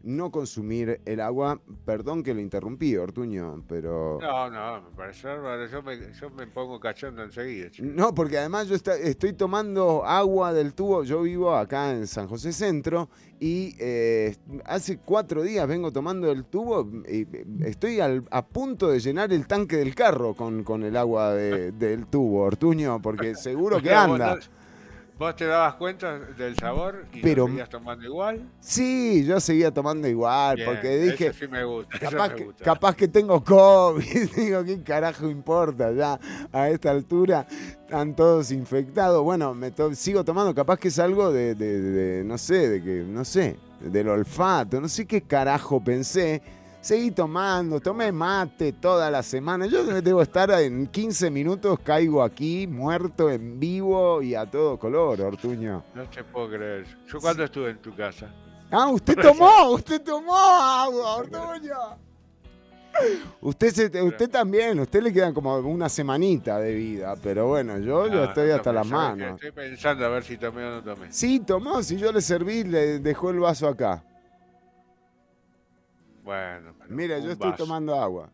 no 0.03 0.31
consumir 0.31 1.01
el 1.05 1.21
agua. 1.21 1.61
Perdón 1.85 2.23
que 2.23 2.33
lo 2.35 2.41
interrumpí, 2.41 2.97
Ortuño, 2.97 3.65
pero... 3.69 4.19
No, 4.21 4.49
no, 4.51 4.83
me 4.83 4.97
parece 4.97 5.27
bárbaro. 5.29 5.67
Yo 5.67 5.83
me, 5.83 5.99
yo 6.13 6.31
me 6.31 6.47
pongo 6.47 6.79
cachondo 6.81 7.23
enseguida. 7.23 7.71
chico. 7.71 7.89
No, 7.93 8.15
porque 8.15 8.39
además 8.39 8.69
yo 8.69 8.75
está- 8.75 8.97
estoy 8.97 9.33
tomando 9.33 10.05
agua 10.05 10.53
del 10.53 10.75
tubo. 10.75 11.05
Yo 11.05 11.23
vivo 11.23 11.55
acá 11.55 11.93
en 11.93 12.07
San 12.07 12.29
José 12.29 12.53
Centro 12.53 13.09
y 13.41 13.75
eh, 13.79 14.37
hace 14.65 14.99
cuatro 14.99 15.43
días 15.43 15.67
vengo 15.69 15.93
tomando 15.93 16.31
el 16.31 16.45
tubo 16.45 16.89
y 17.09 17.23
eh, 17.23 17.45
estoy 17.67 18.01
al- 18.01 18.25
a 18.31 18.47
punto 18.47 18.89
de 18.89 19.01
llenar 19.01 19.33
el 19.33 19.47
tanque 19.47 19.77
del 19.77 19.95
carro 19.95 20.35
con, 20.35 20.65
con 20.65 20.83
el 20.85 20.97
agua 20.97 21.35
de- 21.35 21.73
del 21.73 22.07
tubo, 22.07 22.43
Ortuño, 22.43 23.01
porque 23.03 23.35
seguro 23.35 23.81
que 23.83 23.91
anda. 23.95 24.39
¿Vos 25.19 25.35
te 25.35 25.47
dabas 25.47 25.75
cuenta 25.75 26.17
del 26.17 26.55
sabor 26.57 27.07
y 27.13 27.21
Pero- 27.21 27.43
lo 27.45 27.49
seguías 27.49 27.69
tomando 27.69 28.05
igual? 28.05 28.49
Sí, 28.61 29.25
yo 29.27 29.41
seguía 29.41 29.73
tomando 29.75 30.07
igual, 30.07 30.55
Bien, 30.57 30.69
porque 30.69 30.97
dije, 30.97 31.27
Eso 31.29 31.39
sí 31.41 31.49
me 31.49 31.65
gusta. 31.65 31.97
eso 31.97 32.11
capaz 32.11 32.35
que, 32.35 32.45
gusta. 32.45 32.65
capaz 32.65 32.95
que 32.95 33.09
tengo 33.09 33.43
COVID. 33.43 34.05
Digo, 34.37 34.65
¿qué 34.65 34.81
carajo 34.85 35.29
importa 35.29 35.91
ya 35.91 36.21
a 36.53 36.69
esta 36.69 36.93
altura? 36.93 37.47
Están 37.51 38.15
todos 38.15 38.53
infectados. 38.53 39.25
Bueno, 39.25 39.55
me 39.55 39.73
to- 39.73 39.93
sigo 39.95 40.25
tomando, 40.25 40.55
capaz 40.55 40.79
que 40.79 40.87
es 40.89 40.99
algo 41.01 41.33
de, 41.33 41.57
de- 41.57 41.81
de- 41.81 42.25
no 42.25 42.39
sé, 42.39 42.69
de 42.69 42.83
que, 42.83 43.03
no 43.05 43.25
sé, 43.25 43.57
del 43.81 44.09
olfato, 44.09 44.81
no 44.81 44.89
sé 44.89 45.05
qué 45.05 45.23
carajo 45.23 45.83
pensé. 45.83 46.41
Seguí 46.81 47.11
tomando, 47.11 47.81
tomé 47.81 48.13
mate 48.13 48.73
toda 48.73 49.11
la 49.11 49.23
semana. 49.23 49.67
Yo 49.67 49.85
debo 49.85 50.23
estar 50.23 50.51
en 50.53 50.87
15 50.87 51.29
minutos, 51.31 51.79
caigo 51.81 52.23
aquí, 52.23 52.67
muerto 52.69 53.29
en 53.31 53.59
vivo 53.59 54.23
y 54.23 54.35
a 54.35 54.47
todo 54.47 54.79
color, 54.79 55.21
Ortuño. 55.21 55.83
No 55.95 56.05
te 56.09 56.23
puedo 56.25 56.49
creer. 56.51 56.87
Yo 57.07 57.19
cuando 57.21 57.45
estuve 57.45 57.71
en 57.71 57.79
tu 57.79 57.95
casa. 57.95 58.33
Ah, 58.71 58.89
usted 58.89 59.17
tomó, 59.21 59.71
usted 59.73 60.01
tomó 60.03 60.37
agua, 60.37 61.17
Ortuño. 61.17 61.75
Usted, 63.41 63.71
se- 63.73 64.03
usted 64.03 64.29
también, 64.31 64.79
usted 64.81 65.03
le 65.03 65.13
quedan 65.13 65.33
como 65.35 65.57
una 65.59 65.89
semanita 65.89 66.59
de 66.59 66.75
vida, 66.75 67.15
pero 67.23 67.47
bueno, 67.49 67.79
yo 67.79 68.07
ya 68.09 68.23
Ah, 68.23 68.25
estoy 68.25 68.49
no 68.49 68.55
hasta 68.55 68.73
las 68.73 68.87
manos. 68.87 69.35
Estoy 69.35 69.53
pensando 69.53 70.05
a 70.05 70.09
ver 70.09 70.25
si 70.25 70.37
tomé 70.37 70.65
o 70.65 70.71
no 70.71 70.83
tomé. 70.83 71.13
Sí, 71.13 71.41
tomó, 71.41 71.83
si 71.83 71.97
yo 71.97 72.11
le 72.13 72.21
serví, 72.21 72.65
le 72.65 72.99
dejó 73.01 73.31
el 73.31 73.41
vaso 73.41 73.69
acá. 73.69 74.03
Bueno, 76.29 76.75
Mira, 76.91 77.19
yo 77.21 77.31
estoy 77.31 77.53
vaso. 77.53 77.65
tomando 77.65 77.99
agua. 77.99 78.29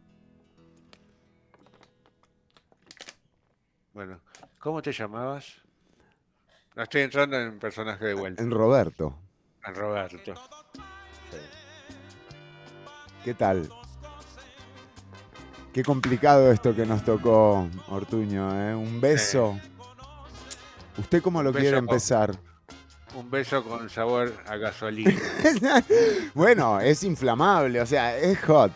Bueno, 3.93 4.19
¿cómo 4.59 4.83
te 4.83 4.91
llamabas? 4.91 5.62
No 6.75 6.83
estoy 6.83 7.03
entrando 7.03 7.39
en 7.39 7.57
personaje 7.61 8.05
de 8.07 8.15
vuelta. 8.15 8.43
En 8.43 8.51
Roberto, 8.51 9.16
En 9.65 9.77
Roberto. 9.77 10.35
¿qué 13.25 13.33
tal? 13.35 13.71
Qué 15.73 15.85
complicado 15.85 16.51
esto 16.51 16.75
que 16.75 16.85
nos 16.87 17.05
tocó, 17.05 17.69
Ortuño, 17.91 18.71
¿eh? 18.71 18.75
Un 18.75 19.01
beso. 19.01 19.57
¿Usted 20.99 21.23
cómo 21.23 21.45
lo 21.45 21.53
quiere 21.53 21.77
con- 21.77 21.85
empezar? 21.85 22.37
Un 23.15 23.31
beso 23.31 23.62
con 23.62 23.89
sabor 23.89 24.32
a 24.47 24.57
gasolina. 24.57 25.15
bueno, 26.35 26.81
es 26.81 27.03
inflamable, 27.05 27.81
o 27.81 27.86
sea, 27.86 28.16
es 28.16 28.41
hot. 28.45 28.73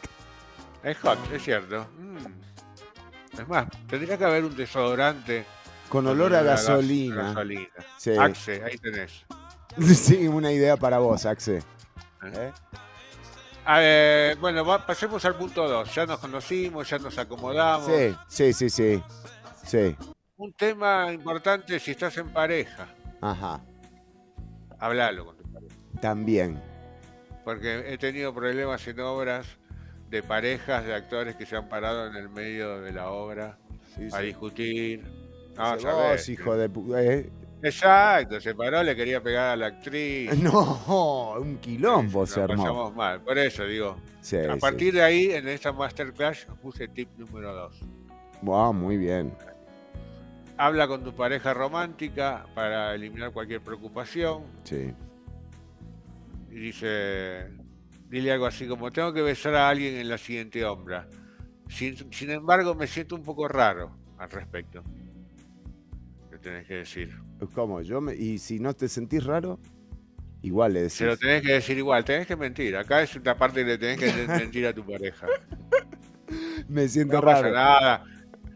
es 0.82 0.96
hot, 0.98 1.18
es 1.32 1.42
cierto. 1.42 1.86
Mm. 1.98 3.38
Es 3.40 3.48
más, 3.48 3.66
tendría 3.88 4.16
que 4.16 4.24
haber 4.24 4.44
un 4.44 4.56
desodorante 4.56 5.44
Con 5.88 6.06
olor 6.06 6.34
a 6.34 6.42
gas- 6.42 6.66
gasolina. 6.66 7.22
gasolina. 7.24 7.68
Sí. 7.96 8.12
Axe, 8.16 8.62
ahí 8.64 8.78
tenés. 8.78 9.24
Sí, 9.94 10.26
una 10.26 10.50
idea 10.50 10.76
para 10.76 10.98
vos, 10.98 11.24
Axe. 11.26 11.62
¿Eh? 12.24 12.52
Bueno, 14.40 14.64
va- 14.64 14.84
pasemos 14.84 15.24
al 15.24 15.36
punto 15.36 15.68
2. 15.68 15.94
Ya 15.94 16.06
nos 16.06 16.18
conocimos, 16.18 16.88
ya 16.88 16.98
nos 16.98 17.16
acomodamos. 17.18 17.86
Sí, 17.86 18.16
sí, 18.28 18.52
sí, 18.52 18.70
sí. 18.70 19.02
Sí, 19.64 19.96
Un 20.36 20.52
tema 20.54 21.12
importante 21.12 21.78
si 21.78 21.90
estás 21.92 22.16
en 22.16 22.30
pareja. 22.32 22.88
ajá. 23.20 23.60
Hablalo 24.78 25.26
con 25.26 25.36
tu 25.36 25.42
pareja. 25.44 25.74
También. 26.00 26.60
Porque 27.44 27.92
he 27.92 27.98
tenido 27.98 28.34
problemas 28.34 28.86
en 28.86 29.00
obras 29.00 29.46
de 30.10 30.22
parejas 30.22 30.84
de 30.84 30.94
actores 30.94 31.36
que 31.36 31.46
se 31.46 31.56
han 31.56 31.68
parado 31.68 32.06
en 32.06 32.16
el 32.16 32.28
medio 32.28 32.80
de 32.80 32.92
la 32.92 33.10
obra 33.10 33.58
Sí, 33.96 34.06
a 34.12 34.18
sí. 34.20 34.26
discutir. 34.26 35.02
No, 35.56 35.72
Dice, 35.74 35.82
sabés. 35.88 36.20
vos, 36.20 36.28
hijo 36.28 36.56
de 36.56 36.70
eh. 37.16 37.30
Exacto, 37.60 38.40
se 38.40 38.54
paró, 38.54 38.82
le 38.84 38.94
quería 38.94 39.20
pegar 39.20 39.50
a 39.52 39.56
la 39.56 39.66
actriz. 39.66 40.30
No, 40.42 41.34
un 41.40 41.58
quilombo 41.58 42.24
se 42.26 42.40
armó. 42.40 42.62
pasamos 42.62 42.94
mal, 42.94 43.20
por 43.22 43.36
eso 43.38 43.64
digo. 43.64 43.96
Sí, 44.20 44.36
a 44.36 44.56
partir 44.56 44.94
de 44.94 45.02
ahí, 45.02 45.32
en 45.32 45.48
esta 45.48 45.72
masterclass, 45.72 46.46
puse 46.62 46.86
tip 46.88 47.08
número 47.18 47.52
2. 47.54 47.80
Wow, 48.42 48.72
muy 48.72 48.96
bien. 48.96 49.34
Habla 50.58 50.88
con 50.88 51.04
tu 51.04 51.14
pareja 51.14 51.54
romántica 51.54 52.44
para 52.54 52.94
eliminar 52.94 53.30
cualquier 53.32 53.60
preocupación. 53.60 54.42
Sí. 54.64 54.92
Y 56.50 56.54
dice, 56.54 57.48
dile 58.08 58.32
algo 58.32 58.46
así 58.46 58.66
como, 58.66 58.90
tengo 58.90 59.12
que 59.12 59.22
besar 59.22 59.54
a 59.54 59.68
alguien 59.68 59.94
en 59.96 60.08
la 60.08 60.18
siguiente 60.18 60.64
obra. 60.64 61.06
Sin, 61.68 62.12
sin 62.12 62.30
embargo, 62.30 62.74
me 62.74 62.86
siento 62.88 63.14
un 63.14 63.22
poco 63.22 63.46
raro 63.46 63.96
al 64.18 64.30
respecto. 64.30 64.82
¿Qué 66.30 66.38
tenés 66.38 66.66
que 66.66 66.74
decir? 66.74 67.16
¿Cómo? 67.54 67.80
Yo 67.82 68.00
me- 68.00 68.16
y 68.16 68.38
si 68.38 68.58
no 68.58 68.74
te 68.74 68.88
sentís 68.88 69.22
raro, 69.24 69.60
igual 70.42 70.72
le 70.72 70.90
Se 70.90 71.04
lo 71.04 71.10
decís. 71.12 71.20
tenés 71.26 71.42
que 71.42 71.52
decir 71.52 71.78
igual, 71.78 72.04
tenés 72.04 72.26
que 72.26 72.34
mentir. 72.34 72.76
Acá 72.76 73.00
es 73.02 73.14
una 73.14 73.36
parte 73.36 73.60
que 73.60 73.66
le 73.66 73.78
tenés 73.78 73.98
que 74.00 74.06
mentir 74.52 74.66
a 74.66 74.72
tu 74.72 74.84
pareja. 74.84 75.26
Me 76.68 76.88
siento 76.88 77.14
No 77.14 77.22
pasa 77.22 77.42
raro. 77.42 77.54
nada, 77.54 78.04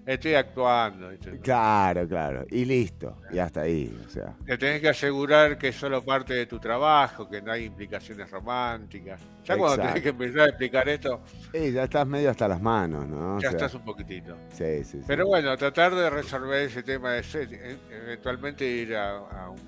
estoy 0.07 0.35
actuando. 0.35 1.11
Claro, 1.43 2.09
claro. 2.09 2.45
Y 2.51 2.65
listo. 2.65 3.17
Y 3.33 3.39
hasta 3.39 3.63
ahí. 3.63 3.97
O 4.07 4.09
sea. 4.11 4.35
Te 4.45 4.59
tenés 4.59 4.81
que 4.81 4.89
asegurar 4.89 5.57
que 5.59 5.69
es 5.69 5.77
solo 5.77 6.03
parte 6.05 6.35
de 6.35 6.47
tu 6.47 6.59
trabajo, 6.59 7.29
que 7.29 7.41
no 7.43 7.53
hay 7.53 7.65
implicaciones 7.65 8.31
románticas. 8.31 9.21
Ya 9.45 9.57
cuando 9.57 9.75
Exacto. 9.77 9.89
tenés 9.89 10.03
que 10.03 10.09
empezar 10.11 10.41
a 10.41 10.49
explicar 10.51 10.89
esto, 10.89 11.21
Eh, 11.53 11.73
ya 11.73 11.85
estás 11.85 12.07
medio 12.07 12.31
hasta 12.31 12.49
las 12.49 12.61
manos, 12.61 13.07
¿no? 13.07 13.37
O 13.37 13.41
ya 13.41 13.51
sea, 13.51 13.59
estás 13.59 13.75
un 13.75 13.85
poquitito. 13.85 14.37
Sí, 14.53 14.85
sí, 14.85 14.99
sí. 14.99 15.05
Pero 15.07 15.27
bueno, 15.27 15.57
tratar 15.57 15.95
de 15.95 16.11
resolver 16.11 16.63
ese 16.63 16.83
tema 16.83 17.13
de 17.13 17.23
ser, 17.23 17.53
e- 17.53 17.79
eventualmente 17.91 18.65
ir 18.67 18.97
a, 18.97 19.17
a 19.19 19.51
un, 19.51 19.61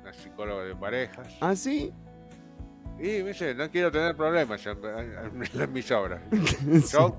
una 0.00 0.12
psicóloga 0.12 0.64
de 0.64 0.74
parejas. 0.76 1.28
¿Ah, 1.40 1.54
sí? 1.54 1.92
Y 2.98 3.22
me 3.22 3.28
dice, 3.28 3.54
no 3.54 3.70
quiero 3.70 3.90
tener 3.90 4.14
problemas 4.14 4.64
en, 4.66 4.78
en- 4.84 5.60
en 5.60 5.72
mis 5.72 5.90
obras. 5.90 6.20
Yo, 6.92 7.18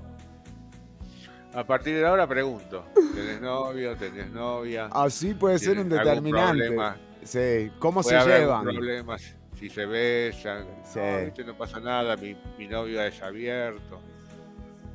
a 1.54 1.64
partir 1.64 1.96
de 1.96 2.06
ahora 2.06 2.26
pregunto, 2.26 2.84
¿tenés 3.14 3.40
novio? 3.40 3.96
¿Tenés 3.96 4.30
novia? 4.30 4.86
Así 4.92 5.34
puede 5.34 5.58
ser 5.58 5.78
un 5.78 5.88
¿Tienen 5.88 5.98
algún 6.08 6.24
determinante. 6.24 6.58
problema? 6.66 6.96
Sí. 7.24 7.70
¿Cómo 7.78 8.02
se 8.02 8.14
llevan? 8.14 8.60
algún 8.66 8.74
problema 8.74 9.16
si- 9.18 9.68
se 9.68 9.86
besan. 9.86 10.66
Sí. 10.84 10.98
No, 10.98 11.24
¿viste? 11.24 11.44
no 11.44 11.56
pasa 11.56 11.78
nada, 11.78 12.16
mi, 12.16 12.36
mi 12.58 12.66
novio 12.66 13.00
es 13.02 13.22
abierto. 13.22 14.00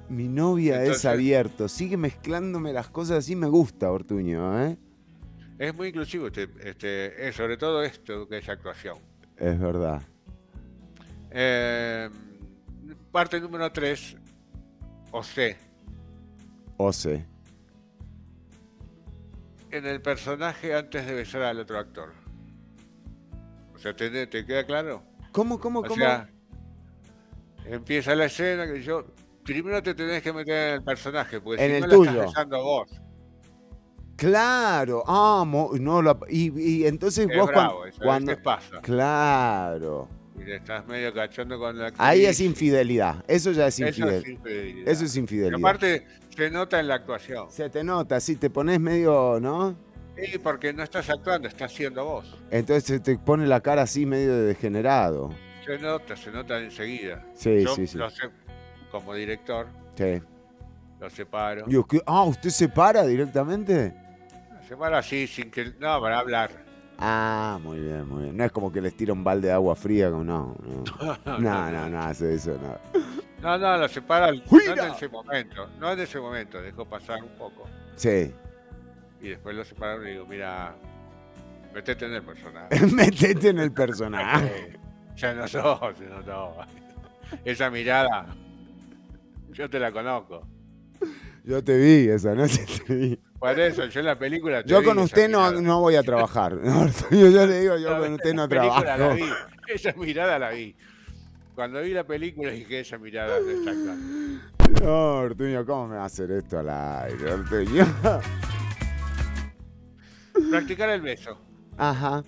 Mi 0.10 0.28
novia 0.28 0.84
es 0.84 1.06
abierto. 1.06 1.68
Sigue 1.68 1.96
mezclándome 1.98 2.74
las 2.74 2.90
cosas 2.90 3.20
así. 3.20 3.36
Me 3.36 3.48
gusta, 3.48 3.92
Ortuño, 3.92 4.62
¿eh? 4.66 4.78
Es 5.60 5.74
muy 5.76 5.88
inclusivo, 5.90 6.28
este, 6.28 6.48
este, 6.64 7.32
sobre 7.34 7.58
todo 7.58 7.82
esto 7.84 8.28
que 8.28 8.38
es 8.38 8.48
actuación. 8.50 8.98
Es 9.38 9.60
verdad. 9.60 10.02
Eh, 11.32 12.10
parte 13.12 13.40
número 13.40 13.72
3, 13.72 14.18
o 15.12 15.24
C. 15.24 15.58
O 16.78 16.94
sé. 16.94 17.26
En 19.72 19.86
el 19.86 20.02
personaje 20.02 20.74
antes 20.76 21.06
de 21.06 21.14
besar 21.14 21.42
al 21.44 21.60
otro 21.60 21.78
actor. 21.78 22.14
O 23.76 23.78
sea, 23.80 23.96
¿te, 23.96 24.26
te 24.28 24.46
queda 24.46 24.66
claro? 24.66 25.04
¿Cómo, 25.32 25.60
cómo, 25.60 25.80
O 25.80 25.84
cómo? 25.84 25.96
sea, 25.96 26.30
empieza 27.66 28.16
la 28.16 28.26
escena 28.26 28.66
que 28.66 28.82
yo. 28.82 29.06
Primero 29.44 29.82
te 29.84 29.94
tenés 29.94 30.22
que 30.24 30.34
meter 30.34 30.70
en 30.70 30.74
el 30.76 30.84
personaje, 30.84 31.40
porque 31.40 31.64
En 31.64 31.72
si 31.72 31.76
el 31.78 31.82
no 31.84 31.88
tuyo. 31.90 32.06
la 32.12 32.18
estás 32.20 32.26
besando 32.28 32.64
vos. 32.64 32.90
Claro, 34.16 35.04
ah, 35.06 35.44
mo- 35.46 35.72
no, 35.80 36.02
la- 36.02 36.18
y, 36.28 36.60
y 36.60 36.88
entonces 36.88 37.28
Es 37.30 37.38
vos 37.38 37.48
bravo, 37.48 37.84
cuando... 38.02 38.32
veces 38.32 38.44
pasa. 38.44 38.82
Claro. 38.82 40.10
Y 40.36 40.44
te 40.44 40.56
estás 40.56 40.88
medio 40.88 41.14
cachando 41.14 41.60
con 41.60 41.78
la 41.78 41.94
Ahí 41.98 42.26
es 42.26 42.40
infidelidad. 42.40 43.24
Eso 43.28 43.52
ya 43.52 43.68
es 43.68 43.80
Eso 43.80 44.08
es 44.10 44.28
infidelidad. 44.28 44.88
Eso 44.90 45.06
es 45.06 45.16
Y 45.16 45.20
infidelidad. 45.20 45.60
aparte, 45.60 46.08
se 46.38 46.52
nota 46.52 46.80
en 46.80 46.88
la 46.88 46.94
actuación. 46.96 47.48
Se 47.50 47.68
te 47.70 47.84
nota, 47.84 48.20
sí, 48.20 48.36
te 48.36 48.52
pones 48.52 48.80
medio, 48.80 49.40
¿no? 49.42 49.76
Sí, 50.16 50.38
porque 50.38 50.72
no 50.72 50.84
estás 50.84 51.10
actuando, 51.10 51.48
estás 51.48 51.72
siendo 51.74 52.06
vos. 52.06 52.38
Entonces 52.52 52.84
se 52.84 53.00
te 53.00 53.18
pone 53.18 53.48
la 53.48 53.60
cara 53.60 53.82
así 53.82 54.06
medio 54.06 54.36
de 54.36 54.44
degenerado. 54.44 55.32
Se 55.66 55.80
nota, 55.80 56.16
se 56.16 56.32
nota 56.32 56.60
enseguida. 56.60 57.26
Sí, 57.34 57.64
Yo 57.64 57.74
sí, 57.76 57.88
sí. 57.88 57.98
lo 57.98 58.10
sé, 58.12 58.30
como 58.92 59.16
director, 59.16 59.66
Sí. 59.96 60.22
lo 61.00 61.10
separo. 61.10 61.66
Ah, 62.06 62.24
¿usted 62.24 62.52
se 62.52 62.70
para 62.70 63.04
directamente? 63.06 63.96
Se 64.68 64.78
para 64.78 65.00
así, 65.00 65.26
sin 65.26 65.50
que. 65.50 65.74
No, 65.80 66.00
para 66.00 66.20
hablar. 66.20 66.52
Ah, 67.00 67.60
muy 67.64 67.80
bien, 67.80 68.08
muy 68.08 68.24
bien. 68.24 68.38
No 68.38 68.44
es 68.44 68.52
como 68.52 68.72
que 68.72 68.80
les 68.82 68.96
tira 68.96 69.14
un 69.14 69.24
balde 69.24 69.48
de 69.48 69.54
agua 69.54 69.76
fría, 69.76 70.12
como 70.12 70.24
no. 70.24 70.56
No, 70.86 71.18
no, 71.40 71.72
no, 71.72 71.90
no 71.90 72.00
hace 72.00 72.36
eso, 72.36 72.58
no. 72.62 72.78
No, 73.42 73.58
no, 73.58 73.78
lo 73.78 73.88
separa. 73.88 74.32
No 74.32 74.42
¡Juira! 74.48 74.88
en 74.88 74.94
ese 74.94 75.08
momento. 75.10 75.70
No 75.80 75.92
en 75.92 76.00
ese 76.00 76.20
momento, 76.20 76.62
dejo 76.62 76.86
pasar 76.86 77.22
un 77.24 77.30
poco. 77.38 77.68
Sí. 77.96 78.32
Y 79.22 79.30
después 79.30 79.56
lo 79.56 79.64
separo 79.64 80.08
y 80.08 80.12
digo, 80.12 80.26
mira, 80.26 80.76
metete 81.74 82.06
en 82.06 82.14
el 82.14 82.24
personaje. 82.24 82.86
Metete 82.96 83.50
en 83.50 83.60
el 83.60 83.72
personaje. 83.72 84.78
Ya 85.18 85.34
no 85.34 85.48
sos, 85.48 85.80
se 85.98 86.06
notó. 86.06 86.58
Esa 87.44 87.72
mirada, 87.72 88.28
yo 89.50 89.68
te 89.68 89.80
la 89.80 89.92
conozco. 89.92 90.48
Yo 91.44 91.64
te 91.64 91.76
vi 91.76 92.08
esa 92.08 92.36
noche, 92.36 92.64
te 92.88 92.94
vi. 92.94 93.20
Por 93.40 93.60
eso, 93.60 93.86
yo 93.86 94.00
en 94.02 94.06
la 94.06 94.20
película. 94.20 94.62
te 94.62 94.70
Yo 94.70 94.80
vi 94.82 94.86
con 94.86 95.00
usted 95.00 95.28
no, 95.28 95.52
no 95.54 95.80
voy 95.80 95.96
a 95.96 96.04
trabajar. 96.04 96.54
No, 96.58 96.86
yo, 97.10 97.30
yo 97.32 97.48
le 97.48 97.62
digo, 97.62 97.78
yo 97.78 97.96
No, 97.96 98.04
con 98.04 98.14
usted 98.14 98.34
no 98.36 98.48
película 98.48 98.80
la 98.82 98.96
trabajo. 98.96 99.16
vi, 99.16 99.74
Esa 99.74 99.94
mirada 99.94 100.38
la 100.38 100.52
vi. 100.52 100.76
Cuando 101.58 101.82
vi 101.82 101.90
la 101.92 102.04
película 102.06 102.52
dije, 102.52 102.82
esa 102.82 103.00
mirada 103.00 103.40
no 103.40 103.50
está 103.50 103.72
actuando. 103.72 104.44
No, 104.86 105.16
Ortuño, 105.22 105.66
¿cómo 105.66 105.88
me 105.88 105.96
va 105.96 106.04
a 106.04 106.06
hacer 106.06 106.30
esto 106.30 106.60
al 106.60 106.70
aire, 106.70 107.34
Ortuño? 107.34 107.84
Practicar 110.52 110.92
el 110.92 111.02
beso. 111.02 111.36
Ajá. 111.76 112.24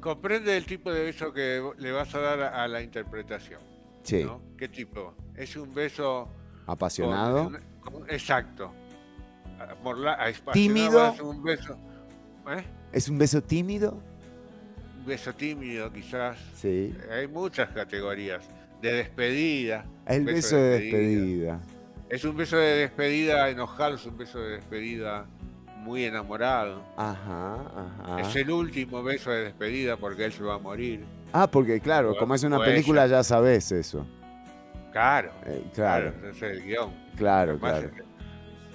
Comprende 0.00 0.56
el 0.56 0.66
tipo 0.66 0.92
de 0.92 1.02
beso 1.02 1.32
que 1.32 1.60
le 1.78 1.90
vas 1.90 2.14
a 2.14 2.20
dar 2.20 2.40
a 2.42 2.68
la 2.68 2.80
interpretación. 2.80 3.60
Sí. 4.04 4.22
¿no? 4.22 4.40
¿Qué 4.56 4.68
tipo? 4.68 5.16
¿Es 5.34 5.56
un 5.56 5.74
beso 5.74 6.28
Apasionado. 6.64 7.50
con- 7.82 7.92
con- 7.92 8.08
exacto. 8.08 8.72
Tímido. 10.52 11.08
es 11.12 11.20
un 11.20 11.42
beso. 11.42 11.76
¿eh? 12.56 12.64
¿Es 12.92 13.08
un 13.08 13.18
beso 13.18 13.42
tímido? 13.42 14.00
Beso 15.08 15.32
tímido, 15.34 15.90
quizás. 15.90 16.36
Sí. 16.54 16.94
Hay 17.10 17.26
muchas 17.26 17.70
categorías. 17.70 18.44
De 18.82 18.92
despedida. 18.92 19.86
El 20.06 20.24
beso 20.24 20.56
de 20.56 20.80
despedida. 20.80 21.60
Es 22.10 22.24
un 22.24 22.36
beso 22.36 22.58
de 22.58 22.76
despedida 22.76 23.48
enojado, 23.48 23.94
es 23.94 24.04
un 24.04 24.18
beso 24.18 24.38
de 24.38 24.56
despedida 24.56 25.24
muy 25.78 26.04
enamorado. 26.04 26.84
Ajá, 26.98 27.54
ajá. 28.04 28.20
Es 28.20 28.36
el 28.36 28.50
último 28.50 29.02
beso 29.02 29.30
de 29.30 29.44
despedida 29.44 29.96
porque 29.96 30.26
él 30.26 30.32
se 30.32 30.42
va 30.42 30.56
a 30.56 30.58
morir. 30.58 31.04
Ah, 31.32 31.50
porque 31.50 31.80
claro, 31.80 32.14
como 32.18 32.34
es 32.34 32.42
una 32.42 32.58
O 32.58 32.64
película 32.64 33.06
ya 33.06 33.24
sabes 33.24 33.72
eso. 33.72 34.06
Claro. 34.92 35.32
Eh, 35.46 35.64
claro, 35.74 36.12
Ese 36.22 36.28
es 36.28 36.42
el 36.42 36.64
guion. 36.64 36.92
claro, 37.16 37.52
Además, 37.62 37.80
claro. 37.80 38.04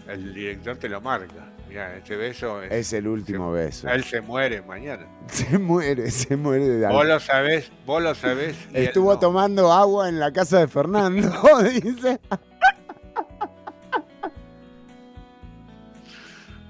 El 0.08 0.34
director 0.34 0.78
te 0.78 0.90
lo 0.90 1.00
marca. 1.00 1.53
Mira, 1.74 1.96
este 1.98 2.16
beso 2.16 2.62
es. 2.62 2.72
Es 2.72 2.94
el 2.94 3.08
último 3.08 3.52
beso. 3.52 3.90
Él 3.90 4.04
se 4.04 4.22
muere 4.22 4.62
mañana. 4.62 5.08
Se 5.28 5.58
muere, 5.58 6.12
se 6.12 6.38
muere 6.38 6.68
de 6.68 6.88
Vos 6.88 7.04
lo 7.04 7.20
sabés, 7.20 7.72
vos 7.84 8.00
lo 8.00 8.14
sabés. 8.14 8.56
Estuvo 8.74 9.14
no. 9.14 9.20
tomando 9.20 9.74
agua 9.74 10.08
en 10.08 10.20
la 10.20 10.32
casa 10.32 10.60
de 10.60 10.68
Fernando, 10.68 11.32
dice. 11.64 12.20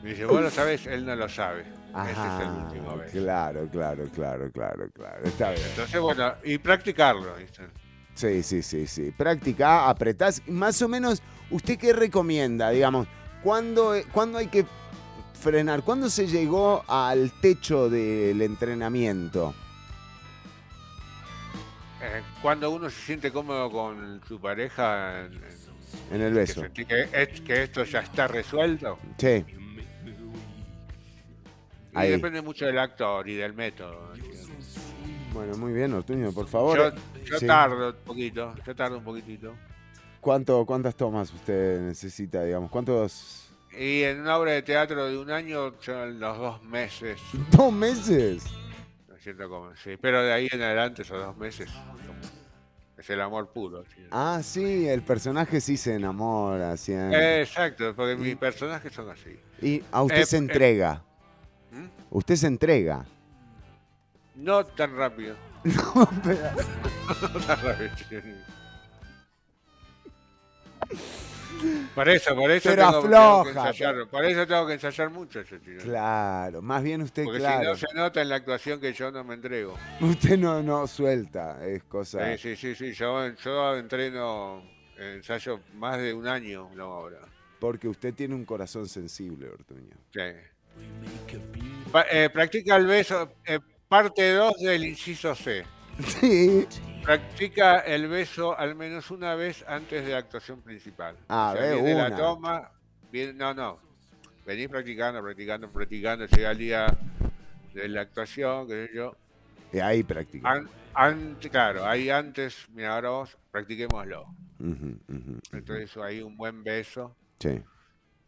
Dice, 0.04 0.24
vos 0.24 0.42
lo 0.42 0.50
sabés, 0.50 0.88
él 0.88 1.06
no 1.06 1.18
lo 1.18 1.28
sabe. 1.28 1.64
Ese 1.64 2.12
es 2.12 2.42
el 2.42 2.50
último 2.64 2.96
beso. 2.96 3.12
claro, 3.12 3.68
claro, 3.70 4.06
claro, 4.10 4.52
claro, 4.54 4.90
claro. 4.94 5.26
Está 5.26 5.50
bien. 5.52 5.64
Entonces, 5.70 6.00
bueno, 6.00 6.34
y 6.46 6.58
practicarlo. 6.60 7.36
¿viste? 7.36 7.64
Sí, 8.14 8.42
sí, 8.42 8.62
sí, 8.62 8.88
sí. 8.88 9.12
Practica, 9.12 9.90
apretás. 9.90 10.42
Más 10.48 10.82
o 10.82 10.88
menos, 10.88 11.22
¿usted 11.52 11.78
qué 11.78 11.92
recomienda? 11.92 12.70
Digamos, 12.70 13.06
¿cuándo, 13.44 13.96
¿cuándo 14.14 14.38
hay 14.38 14.48
que 14.48 14.66
frenar? 15.44 15.84
¿Cuándo 15.84 16.10
se 16.10 16.26
llegó 16.28 16.84
al 16.88 17.32
techo 17.42 17.90
del 17.90 18.42
entrenamiento? 18.42 19.54
Eh, 22.02 22.22
cuando 22.42 22.70
uno 22.72 22.90
se 22.90 23.00
siente 23.02 23.32
cómodo 23.32 23.70
con 23.72 24.22
su 24.28 24.40
pareja, 24.40 25.26
en, 25.26 25.40
En 26.12 26.22
el 26.22 26.34
beso. 26.34 26.64
que, 26.74 27.08
es- 27.14 27.42
que 27.42 27.64
esto 27.64 27.84
ya 27.84 28.00
está 28.00 28.28
resuelto. 28.28 28.98
Sí. 29.18 29.46
Y 31.94 31.98
Ahí. 31.98 32.10
depende 32.12 32.42
mucho 32.42 32.66
del 32.66 32.80
actor 32.80 33.28
y 33.30 33.36
del 33.36 33.54
método. 33.54 34.10
Bueno, 35.34 35.58
muy 35.58 35.74
bien, 35.74 35.94
Ortuño, 35.94 36.32
por 36.32 36.48
favor. 36.48 36.78
Yo, 36.78 37.24
yo 37.26 37.40
Sí. 37.40 37.46
tardo 37.48 37.90
un 37.90 37.96
poquito, 38.06 38.54
yo 38.66 38.76
tardo 38.76 38.98
un 38.98 39.04
poquitito. 39.04 39.54
¿Cuánto, 40.20 40.66
¿Cuántas 40.66 40.96
tomas 40.96 41.32
usted 41.34 41.82
necesita, 41.82 42.44
digamos? 42.44 42.72
¿Cuántos? 42.72 43.43
Y 43.78 44.04
en 44.04 44.22
una 44.22 44.38
obra 44.38 44.52
de 44.52 44.62
teatro 44.62 45.06
de 45.08 45.18
un 45.18 45.32
año, 45.32 45.80
yo 45.82 46.04
en 46.04 46.20
los 46.20 46.38
dos 46.38 46.64
meses, 46.64 47.20
¿Dos 47.52 47.74
meses? 47.74 48.44
me 49.10 49.20
siento 49.20 49.50
como, 49.50 49.76
sí, 49.76 49.98
pero 50.00 50.22
de 50.22 50.32
ahí 50.32 50.48
en 50.52 50.62
adelante, 50.62 51.02
esos 51.02 51.18
dos 51.24 51.36
meses, 51.38 51.70
es 52.98 53.10
el 53.10 53.22
amor 53.22 53.50
puro. 53.52 53.84
sí. 53.96 54.06
Ah, 54.12 54.42
sí, 54.44 54.88
el 54.88 55.02
personaje 55.02 55.60
sí 55.60 55.78
se 55.78 55.96
enamora. 55.96 56.78
sí. 56.78 56.94
Exacto, 56.94 57.96
porque 57.96 58.16
mis 58.16 58.36
personajes 58.36 58.94
son 58.94 59.10
así. 59.10 59.40
y 59.62 59.82
a 59.92 60.04
usted 60.04 60.22
eh, 60.22 60.26
se 60.26 60.36
eh, 60.36 60.40
entrega. 60.40 61.04
¿Mm? 61.72 61.86
Usted 62.12 62.36
se 62.36 62.48
entrega. 62.48 63.06
No 64.36 64.66
tan 64.66 64.96
rápido. 64.96 65.36
No, 65.64 66.10
pero- 66.24 66.52
No 67.34 67.40
tan 67.40 67.62
rápido. 67.64 68.22
Por 71.96 72.10
eso, 72.10 72.36
por 72.36 72.50
eso 72.52 72.70
Pero 72.70 72.82
tengo, 72.82 72.92
tengo 73.02 73.10
que 73.12 73.16
afloja, 73.50 73.68
ensayar, 73.70 74.08
por 74.08 74.26
eso 74.26 74.48
tengo 74.48 74.68
que 74.68 74.74
ensayar 74.74 75.10
mucho 75.10 75.40
ese 75.42 75.60
tiro. 75.60 75.84
Claro, 75.84 76.62
más 76.62 76.82
bien 76.84 77.02
usted, 77.02 77.24
Porque 77.24 77.40
claro. 77.40 77.76
si 77.76 77.84
no 77.84 77.90
se 77.90 77.96
nota 77.98 78.22
en 78.22 78.30
la 78.30 78.36
actuación 78.36 78.80
que 78.80 78.94
yo 78.94 79.12
no 79.12 79.24
me 79.24 79.36
entrego. 79.36 79.78
Usted 80.02 80.38
no, 80.38 80.62
no 80.64 80.88
suelta, 80.88 81.66
es 81.66 81.84
cosa. 81.84 82.36
Sí, 82.38 82.56
sí, 82.56 82.56
sí, 82.56 82.76
sí. 82.76 82.94
Yo, 82.94 83.28
yo 83.36 83.76
entreno, 83.78 84.64
ensayo 84.98 85.60
más 85.76 86.00
de 86.00 86.14
un 86.14 86.28
año 86.28 86.68
una 86.68 86.86
obra. 86.86 87.20
Porque 87.60 87.88
usted 87.88 88.14
tiene 88.14 88.36
un 88.36 88.44
corazón 88.46 88.88
sensible, 88.88 89.48
Ortuño. 89.50 89.96
Sí. 90.14 90.22
Pa- 91.92 92.06
eh, 92.12 92.30
practica 92.30 92.76
el 92.76 92.86
beso, 92.88 93.34
eh, 93.46 93.60
parte 93.88 94.32
2 94.34 94.54
del 94.60 94.86
inciso 94.86 95.36
C. 95.36 95.64
Sí. 96.20 96.66
Practica 97.04 97.80
el 97.80 98.08
beso 98.08 98.58
al 98.58 98.76
menos 98.76 99.12
una 99.12 99.36
vez 99.36 99.66
antes 99.68 100.06
de 100.06 100.12
la 100.14 100.20
actuación 100.20 100.62
principal. 100.62 101.18
Ah, 101.28 101.52
O 101.54 101.58
sea, 101.58 101.70
ve, 101.70 101.76
viene 101.76 101.96
una. 101.96 102.10
la 102.10 102.16
toma, 102.16 102.72
viene- 103.12 103.34
no, 103.34 103.54
no. 103.54 103.80
Venís 104.46 104.70
practicando, 104.70 105.22
practicando, 105.22 105.70
practicando, 105.70 106.26
llega 106.28 106.52
el 106.52 106.58
día 106.58 106.88
de 107.74 107.88
la 107.90 108.02
actuación, 108.02 108.68
qué 108.68 108.88
sé 108.88 108.96
yo. 108.96 109.16
Y 109.74 109.80
ahí 109.80 110.04
practica. 110.04 110.50
An- 110.50 110.70
ante- 110.94 111.50
claro, 111.50 111.86
ahí 111.86 112.10
antes, 112.10 112.68
mira, 112.74 112.96
ahora 112.96 113.10
vos, 113.10 113.38
practiquémoslo. 113.52 114.26
Entonces 115.52 115.98
ahí 115.98 116.22
un 116.22 116.38
buen 116.38 116.64
beso. 116.64 117.16
Sí. 117.40 117.62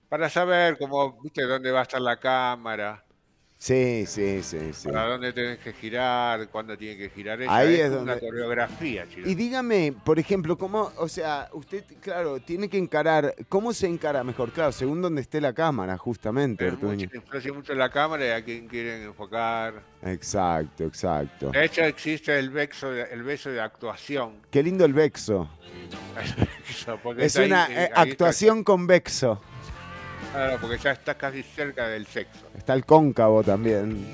Para 0.10 0.30
saber 0.30 0.78
cómo, 0.78 1.22
viste, 1.22 1.44
dónde 1.44 1.72
va 1.72 1.80
a 1.80 1.84
estar 1.84 2.02
la 2.02 2.18
cámara, 2.20 3.04
Sí, 3.58 4.04
sí, 4.06 4.44
sí, 4.44 4.74
sí. 4.74 4.90
para 4.90 5.08
dónde 5.08 5.32
tenés 5.34 5.58
que 5.60 5.72
girar, 5.74 6.50
cuándo 6.50 6.78
tiene 6.78 6.98
que 6.98 7.10
girar. 7.10 7.42
Ella 7.42 7.56
Ahí 7.56 7.76
es 7.76 7.80
es 7.80 7.90
como 7.90 8.02
una 8.02 8.12
donde- 8.16 8.28
coreografía, 8.28 9.08
chicos. 9.08 9.28
Y 9.32 9.34
dígame, 9.34 9.94
por 10.04 10.20
ejemplo, 10.20 10.58
cómo, 10.58 10.92
o 10.98 11.08
sea, 11.08 11.50
usted, 11.54 11.84
claro, 12.02 12.40
tiene 12.40 12.70
que 12.70 12.78
encarar, 12.78 13.34
¿cómo 13.50 13.74
se 13.74 13.88
encara 13.88 14.24
mejor? 14.24 14.52
Claro, 14.52 14.72
según 14.74 15.02
donde 15.02 15.22
esté 15.22 15.40
la 15.42 15.54
cámara, 15.54 15.98
justamente, 15.98 16.70
mucho, 16.70 17.06
influye 17.16 17.52
mucho 17.54 17.74
la 17.74 17.90
cámara 17.90 18.26
y 18.28 18.30
a 18.32 18.44
quién 18.44 18.68
quieren 18.68 19.02
enfocar. 19.04 19.82
Exacto, 20.04 20.84
exacto. 20.84 21.50
De 21.52 21.66
hecho, 21.66 21.82
existe 21.86 22.38
el 22.38 22.50
beso 22.52 22.92
de, 22.92 23.04
el 23.04 23.24
beso 23.24 23.50
de 23.50 23.62
actuación. 23.62 24.42
Qué 24.52 24.62
lindo 24.62 24.86
el 24.86 24.94
Vexo. 24.94 25.50
Es 27.18 27.36
ahí- 27.38 27.48
una 27.48 27.66
eh, 27.66 27.70
eh, 27.72 27.78
ahí 27.78 27.84
está- 27.86 28.02
actuación 28.02 28.64
con 28.64 28.86
Vexo. 28.86 29.42
Claro, 30.36 30.58
porque 30.62 30.78
ya 30.78 30.92
está 30.92 31.16
casi 31.16 31.42
cerca 31.44 31.88
del 31.88 32.06
sexo. 32.08 32.46
Está 32.58 32.74
el 32.74 32.86
cóncavo 32.86 33.44
también. 33.44 34.06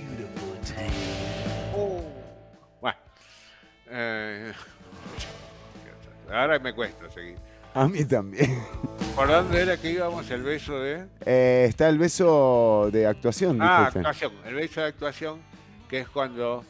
Bueno, 2.79 2.97
Eh, 3.89 4.53
ahora 6.31 6.59
me 6.59 6.73
cuesta 6.73 7.09
seguir. 7.11 7.35
A 7.73 7.87
mí 7.87 8.03
también. 8.05 8.63
¿Por 9.15 9.27
dónde 9.27 9.61
era 9.61 9.77
que 9.77 9.91
íbamos 9.91 10.29
el 10.29 10.43
beso 10.43 10.79
de...? 10.79 11.05
Eh, 11.25 11.65
está 11.69 11.89
el 11.89 11.97
beso 11.97 12.89
de 12.91 13.07
actuación, 13.07 13.61
Ah, 13.61 13.87
actuación. 13.87 14.33
El 14.45 14.55
beso 14.55 14.81
de 14.81 14.87
actuación, 14.87 15.39
que 15.89 15.99
es 15.99 16.09
cuando 16.09 16.63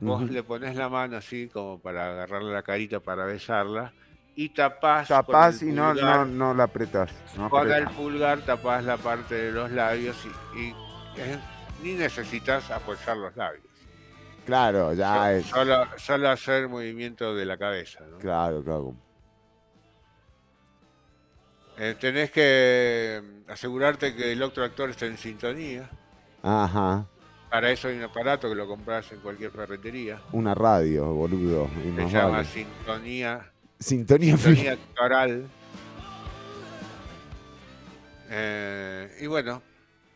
vos 0.00 0.22
le 0.30 0.42
pones 0.42 0.76
la 0.76 0.88
mano 0.90 1.16
así 1.16 1.48
como 1.48 1.78
para 1.78 2.10
agarrarle 2.12 2.52
la 2.52 2.62
carita 2.62 3.00
para 3.00 3.24
besarla 3.24 3.92
y 4.38 4.50
tapás, 4.50 5.08
Tapás 5.08 5.62
y 5.62 5.72
no, 5.72 5.92
pulgar, 5.92 6.18
no, 6.18 6.26
no 6.26 6.54
la 6.54 6.64
apretás. 6.64 7.10
No 7.36 7.48
con 7.50 7.70
el 7.72 7.88
pulgar 7.88 8.40
tapás 8.42 8.84
la 8.84 8.96
parte 8.98 9.34
de 9.34 9.50
los 9.52 9.70
labios 9.72 10.16
y, 10.54 10.60
y 10.60 10.68
es- 11.20 11.38
ni 11.82 11.94
necesitas 11.94 12.70
apoyar 12.70 13.16
los 13.16 13.34
labios. 13.36 13.64
Claro, 14.44 14.92
ya 14.92 15.14
So- 15.14 15.26
es. 15.30 15.46
Solo, 15.46 15.86
solo 15.96 16.28
hacer 16.30 16.68
movimiento 16.68 17.34
de 17.34 17.44
la 17.46 17.56
cabeza. 17.56 18.00
¿no? 18.08 18.18
Claro, 18.18 18.62
claro. 18.62 18.94
Eh, 21.78 21.94
tenés 22.00 22.30
que 22.30 23.22
mm, 23.46 23.50
asegurarte 23.50 24.14
que 24.14 24.32
el 24.32 24.42
otro 24.42 24.64
actor 24.64 24.90
esté 24.90 25.06
en 25.06 25.18
sintonía. 25.18 25.88
Ajá. 26.42 27.06
Para 27.50 27.70
eso 27.70 27.88
hay 27.88 27.96
un 27.96 28.04
aparato 28.04 28.48
que 28.48 28.54
lo 28.54 28.66
compras 28.66 29.10
en 29.12 29.20
cualquier 29.20 29.50
ferretería. 29.50 30.20
Una 30.32 30.54
radio, 30.54 31.06
boludo. 31.12 31.68
Se 31.96 32.08
llama 32.08 32.28
vale. 32.28 32.44
sintonía, 32.44 33.52
Sintonía, 33.78 34.36
sintonía 34.36 34.72
actoral. 34.72 35.46
Eh, 38.30 39.18
y 39.20 39.26
bueno, 39.26 39.62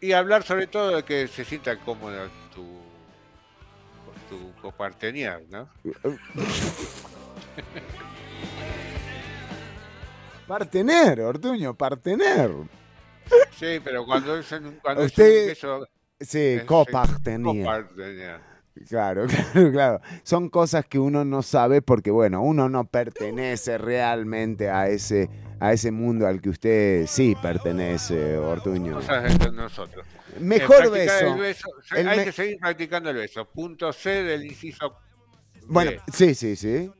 y 0.00 0.12
hablar 0.12 0.42
sobre 0.42 0.66
todo 0.66 0.96
de 0.96 1.02
que 1.04 1.28
se 1.28 1.44
sienta 1.44 1.76
cómodo 1.78 2.28
tu, 2.54 2.80
tu 4.28 4.52
copartenier, 4.60 5.44
¿no? 5.50 5.68
Partener, 10.46 11.20
Ortuño, 11.20 11.74
partener. 11.74 12.50
Sí, 13.56 13.80
pero 13.84 14.04
cuando 14.04 14.36
es 14.38 14.48
cuando 14.82 15.02
es 15.04 15.12
Usted- 15.12 15.56
un 15.64 15.86
Sí, 16.20 16.60
copartenier. 16.66 18.40
Claro, 18.88 19.26
claro, 19.54 19.72
claro. 19.72 20.00
Son 20.22 20.48
cosas 20.48 20.86
que 20.86 20.98
uno 20.98 21.24
no 21.24 21.42
sabe 21.42 21.82
porque, 21.82 22.10
bueno, 22.10 22.42
uno 22.42 22.68
no 22.68 22.84
pertenece 22.84 23.76
realmente 23.78 24.70
a 24.70 24.88
ese, 24.88 25.28
a 25.60 25.72
ese 25.72 25.90
mundo 25.90 26.26
al 26.26 26.40
que 26.40 26.48
usted 26.50 27.06
sí 27.06 27.36
pertenece, 27.40 28.36
Ortuño. 28.38 28.94
Cosas 28.94 29.38
de 29.38 29.52
nosotros. 29.52 30.06
Mejor 30.40 30.86
Eh, 30.86 30.90
beso. 30.90 31.34
el 31.34 31.40
beso. 31.40 31.68
El 31.94 32.08
Hay 32.08 32.18
me- 32.18 32.24
que 32.24 32.32
seguir 32.32 32.58
practicando 32.58 33.10
el 33.10 33.16
beso. 33.16 33.44
Punto 33.46 33.92
C 33.92 34.22
del 34.22 34.44
inciso. 34.46 34.96
Bueno, 35.66 35.90
B. 35.92 36.00
sí, 36.12 36.34
sí, 36.34 36.56
sí. 36.56 36.90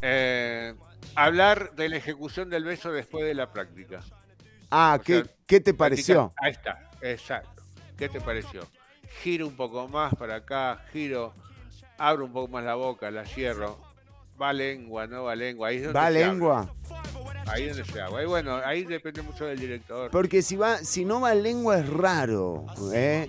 Eh, 0.00 0.74
hablar 1.14 1.74
de 1.74 1.88
la 1.88 1.96
ejecución 1.96 2.48
del 2.50 2.64
beso 2.64 2.90
después 2.92 3.24
de 3.24 3.34
la 3.34 3.52
práctica. 3.52 4.00
Ah, 4.70 4.98
¿qué, 5.04 5.22
sea, 5.22 5.32
qué 5.46 5.60
te 5.60 5.72
practicar- 5.74 5.76
pareció? 5.76 6.32
Ahí 6.38 6.52
está, 6.52 6.90
exacto. 7.02 7.62
¿Qué 7.98 8.08
te 8.08 8.20
pareció? 8.20 8.62
Giro 9.20 9.46
un 9.46 9.56
poco 9.56 9.86
más 9.88 10.14
para 10.14 10.36
acá, 10.36 10.84
giro, 10.92 11.32
abro 11.98 12.24
un 12.24 12.32
poco 12.32 12.48
más 12.48 12.64
la 12.64 12.74
boca, 12.74 13.10
la 13.10 13.24
cierro. 13.24 13.78
Va 14.40 14.52
lengua, 14.52 15.06
no 15.06 15.24
va 15.24 15.36
lengua. 15.36 15.68
Ahí 15.68 15.76
es 15.76 15.82
donde 15.84 15.98
¿Va 16.00 16.06
se 16.06 16.12
lengua? 16.14 16.74
Ahí 17.46 17.64
es 17.64 17.76
donde 17.76 17.92
se. 17.92 18.00
Ahí, 18.00 18.26
bueno, 18.26 18.56
ahí 18.64 18.84
depende 18.84 19.22
mucho 19.22 19.44
del 19.44 19.58
director. 19.60 20.10
Porque 20.10 20.42
si 20.42 20.56
va, 20.56 20.78
si 20.78 21.04
no 21.04 21.20
va 21.20 21.34
lengua 21.34 21.78
es 21.78 21.88
raro, 21.88 22.66
¿eh? 22.92 23.28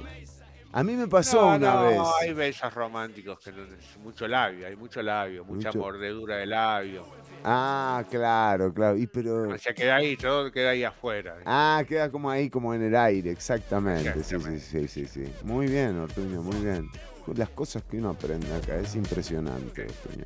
A 0.71 0.81
mí 0.83 0.93
me 0.93 1.07
pasó 1.07 1.41
No, 1.41 1.55
una 1.57 1.73
no, 1.75 1.83
vez. 1.83 1.99
hay 2.21 2.33
besos 2.33 2.73
románticos 2.73 3.37
que 3.39 3.51
no 3.51 3.61
es 3.63 3.97
mucho 4.03 4.27
labio, 4.27 4.65
hay 4.65 4.75
mucho 4.75 5.03
labio, 5.03 5.45
mucha 5.45 5.71
mordedura 5.71 6.37
de 6.37 6.47
labio. 6.47 7.05
Ah, 7.43 8.03
claro, 8.09 8.73
claro. 8.73 8.97
Y 8.97 9.05
pero. 9.07 9.49
O 9.49 9.57
sea, 9.57 9.73
queda 9.73 9.97
ahí, 9.97 10.15
todo 10.15 10.51
queda 10.51 10.69
ahí 10.69 10.83
afuera. 10.83 11.37
Ah, 11.45 11.83
queda 11.87 12.09
como 12.09 12.29
ahí, 12.29 12.49
como 12.49 12.73
en 12.73 12.83
el 12.83 12.95
aire, 12.95 13.31
exactamente. 13.31 14.23
Sí, 14.23 14.37
sí, 14.39 14.59
sí, 14.59 14.87
sí, 14.87 15.05
sí. 15.05 15.33
Muy 15.43 15.67
bien, 15.67 15.97
Ortuño, 15.99 16.41
muy 16.41 16.59
bien. 16.63 16.89
Las 17.35 17.49
cosas 17.49 17.83
que 17.83 17.97
uno 17.97 18.11
aprende 18.11 18.53
acá, 18.53 18.77
es 18.77 18.95
impresionante, 18.95 19.83
Ortuño. 19.83 20.25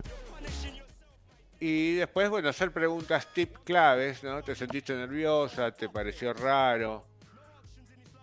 Y 1.60 1.96
después, 1.96 2.30
bueno, 2.30 2.50
hacer 2.50 2.72
preguntas 2.72 3.28
tip 3.34 3.58
claves, 3.64 4.24
¿no? 4.24 4.44
¿Te 4.44 4.54
sentiste 4.54 4.94
nerviosa? 4.94 5.72
¿Te 5.72 5.90
pareció 5.90 6.34
raro? 6.34 7.04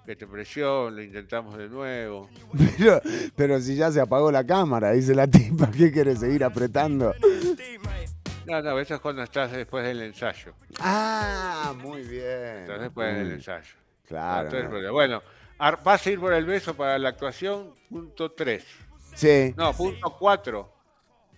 ¿Qué 0.06 0.14
te 0.14 0.26
pareció? 0.26 0.90
Lo 0.90 1.02
intentamos 1.02 1.56
de 1.56 1.68
nuevo. 1.68 2.28
Pero, 2.76 3.00
pero 3.34 3.60
si 3.60 3.74
ya 3.74 3.90
se 3.90 4.00
apagó 4.00 4.30
la 4.30 4.44
cámara, 4.44 4.92
dice 4.92 5.14
la 5.14 5.26
tipa, 5.26 5.70
¿qué 5.70 5.90
quieres 5.90 6.20
seguir 6.20 6.44
apretando? 6.44 7.14
No, 8.46 8.60
no, 8.62 8.78
eso 8.78 8.94
es 8.94 9.00
cuando 9.00 9.22
estás 9.22 9.52
después 9.52 9.84
del 9.84 10.02
ensayo. 10.02 10.54
Ah, 10.80 11.74
muy 11.76 12.02
bien. 12.02 12.58
Estás 12.62 12.80
después 12.80 13.14
del 13.16 13.28
Mm, 13.28 13.32
ensayo. 13.32 13.74
Claro. 14.06 14.48
Entonces, 14.58 14.82
no. 14.82 14.92
bueno, 14.92 15.22
vas 15.82 16.06
a 16.06 16.10
ir 16.10 16.20
por 16.20 16.32
el 16.34 16.44
beso 16.44 16.74
para 16.74 16.98
la 16.98 17.08
actuación, 17.10 17.74
punto 17.88 18.32
3. 18.32 18.64
Sí, 19.14 19.54
No, 19.56 19.72
punto 19.72 20.14
4. 20.18 20.72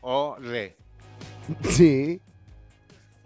O 0.00 0.36
D. 0.40 0.76
sí. 1.68 2.20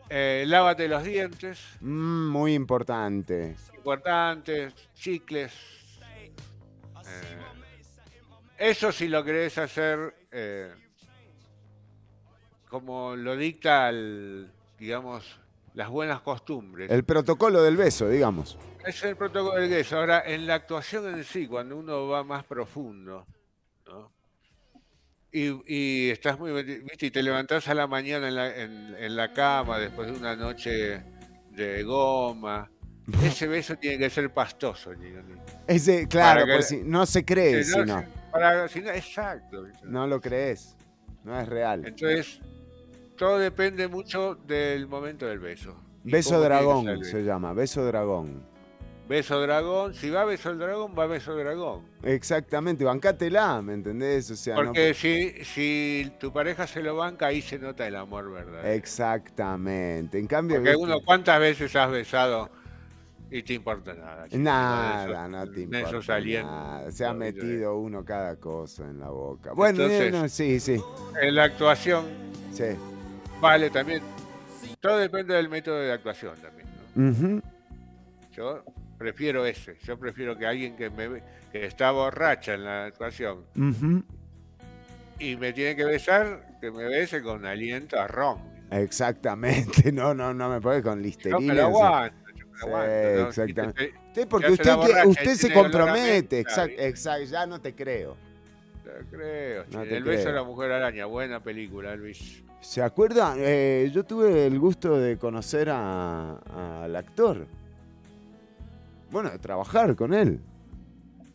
Eh, 0.08 0.44
lávate 0.46 0.88
los 0.88 1.04
dientes. 1.04 1.60
Mm, 1.80 2.28
muy 2.28 2.54
importante. 2.54 3.56
importantes, 3.76 4.74
chicles. 4.94 5.52
Eh, 7.06 7.38
eso 8.58 8.92
si 8.92 9.08
lo 9.08 9.24
querés 9.24 9.56
hacer 9.56 10.14
eh, 10.30 10.74
como 12.70 13.16
lo 13.16 13.36
dicta 13.36 13.88
el, 13.90 14.50
digamos, 14.78 15.38
las 15.74 15.88
buenas 15.90 16.20
costumbres. 16.20 16.90
El 16.90 17.04
protocolo 17.04 17.62
del 17.62 17.76
beso, 17.76 18.08
digamos. 18.08 18.56
Es 18.86 19.02
el 19.04 19.16
protocolo 19.16 19.60
del 19.60 19.68
beso. 19.70 19.98
Ahora, 19.98 20.22
en 20.24 20.46
la 20.46 20.54
actuación 20.54 21.12
en 21.14 21.24
sí, 21.24 21.46
cuando 21.46 21.76
uno 21.76 22.06
va 22.08 22.24
más 22.24 22.44
profundo, 22.44 23.26
¿no? 23.86 24.10
Y, 25.32 25.62
y 25.66 26.10
estás 26.10 26.38
muy 26.40 26.50
¿viste? 26.62 27.06
y 27.06 27.10
te 27.10 27.22
levantás 27.22 27.68
a 27.68 27.74
la 27.74 27.86
mañana 27.86 28.28
en 28.28 28.34
la, 28.34 28.56
en- 28.56 28.96
en 28.98 29.16
la 29.16 29.32
cama 29.32 29.78
después 29.78 30.10
de 30.10 30.16
una 30.18 30.34
noche 30.34 31.02
de 31.50 31.82
goma. 31.84 32.70
Ese 33.24 33.46
beso 33.46 33.76
tiene 33.76 33.98
que 33.98 34.10
ser 34.10 34.32
pastoso, 34.32 34.90
Gigoni. 34.92 35.34
Ese, 35.68 36.08
claro, 36.08 36.46
que- 36.46 36.62
si 36.62 36.82
no 36.82 37.06
se 37.06 37.24
cree, 37.24 37.62
Si 37.64 37.72
si 37.72 37.78
no, 37.78 37.84
no. 37.86 38.00
si- 38.00 38.06
para- 38.32 38.68
si 38.68 38.80
no- 38.80 38.90
exacto. 38.90 39.66
No 39.84 40.06
lo 40.06 40.20
crees. 40.20 40.76
No 41.22 41.38
es 41.38 41.48
real. 41.48 41.84
Entonces, 41.86 42.40
todo 43.20 43.38
depende 43.38 43.86
mucho 43.86 44.34
del 44.46 44.86
momento 44.88 45.26
del 45.26 45.40
beso. 45.40 45.76
Beso 46.04 46.40
dragón 46.40 46.88
el 46.88 47.04
se 47.04 47.22
llama, 47.22 47.52
beso 47.52 47.84
dragón. 47.84 48.42
Beso 49.06 49.38
dragón, 49.42 49.92
si 49.92 50.08
va 50.08 50.24
beso 50.24 50.54
dragón, 50.56 50.94
va 50.98 51.04
beso 51.06 51.36
dragón. 51.36 51.82
Exactamente, 52.02 52.82
bancátela, 52.82 53.60
¿me 53.60 53.74
entendés? 53.74 54.30
O 54.30 54.36
sea, 54.36 54.54
no- 54.56 54.62
Porque 54.64 54.94
si, 54.94 55.44
si 55.44 56.10
tu 56.18 56.32
pareja 56.32 56.66
se 56.66 56.82
lo 56.82 56.96
banca, 56.96 57.26
ahí 57.26 57.42
se 57.42 57.58
nota 57.58 57.86
el 57.86 57.96
amor 57.96 58.32
verdadero. 58.32 58.66
Exactamente. 58.70 60.18
En 60.18 60.26
cambio, 60.26 60.56
Porque 60.56 60.70
¿viste? 60.70 60.82
uno, 60.82 61.00
¿cuántas 61.04 61.38
veces 61.40 61.76
has 61.76 61.90
besado 61.90 62.48
y 63.30 63.42
te 63.42 63.52
importa 63.52 63.92
nada? 63.92 64.28
chico? 64.28 64.38
Nada, 64.38 65.28
no 65.28 65.46
te 65.46 65.60
importa 65.60 66.20
nada. 66.42 66.90
Se 66.90 67.04
ha 67.04 67.12
metido 67.12 67.76
uno 67.76 68.02
cada 68.02 68.36
cosa 68.36 68.84
en 68.88 68.98
la 69.00 69.10
boca. 69.10 69.52
Bueno, 69.52 69.82
Entonces- 69.82 70.10
no, 70.10 70.26
sí, 70.26 70.58
sí, 70.58 70.80
En 71.20 71.34
la 71.34 71.44
actuación, 71.44 72.06
sí. 72.50 72.64
Vale 73.40 73.70
también. 73.70 74.02
Todo 74.80 74.98
depende 74.98 75.34
del 75.34 75.48
método 75.48 75.80
de 75.80 75.92
actuación 75.92 76.34
también. 76.40 76.68
¿no? 76.94 77.42
Yo 78.32 78.64
prefiero 78.98 79.44
ese. 79.46 79.76
Yo 79.84 79.98
prefiero 79.98 80.36
que 80.36 80.46
alguien 80.46 80.76
que 80.76 80.90
me 80.90 81.22
que 81.50 81.66
está 81.66 81.90
borracha 81.90 82.54
en 82.54 82.64
la 82.64 82.84
actuación 82.86 83.44
y 85.20 85.36
me 85.36 85.52
tiene 85.52 85.76
que 85.76 85.84
besar, 85.84 86.58
que 86.60 86.70
me 86.70 86.84
bese 86.84 87.22
con 87.22 87.44
aliento 87.44 88.00
a 88.00 88.08
ron. 88.08 88.38
Exactamente, 88.70 89.92
no, 89.92 90.14
no, 90.14 90.32
no 90.32 90.48
me 90.48 90.60
puede 90.60 90.82
con 90.82 91.02
listerina. 91.02 91.38
yo 91.38 91.46
me 91.46 91.54
lo 91.54 91.64
aguanto, 91.66 93.28
exactamente. 93.28 93.94
Sí, 94.14 94.22
porque 94.28 94.52
usted, 94.52 94.76
y 95.04 95.08
usted 95.08 95.34
se 95.34 95.52
compromete, 95.52 96.40
exacto, 96.40 96.80
exacto, 96.80 97.24
ya 97.24 97.46
no 97.46 97.60
te 97.60 97.74
creo. 97.74 98.16
Te 99.04 99.16
creo, 99.16 99.64
No 99.72 99.82
te 99.82 99.96
El 99.96 100.04
beso 100.04 100.28
de 100.28 100.34
la 100.34 100.44
mujer 100.44 100.72
araña, 100.72 101.06
buena 101.06 101.40
película, 101.40 101.94
Luis. 101.96 102.42
¿Se 102.60 102.82
acuerda? 102.82 103.34
Eh, 103.38 103.90
yo 103.92 104.04
tuve 104.04 104.46
el 104.46 104.58
gusto 104.58 104.98
de 104.98 105.16
conocer 105.18 105.70
a- 105.70 106.82
al 106.84 106.94
actor. 106.94 107.46
Bueno, 109.10 109.30
de 109.30 109.38
trabajar 109.38 109.96
con 109.96 110.12
él. 110.14 110.40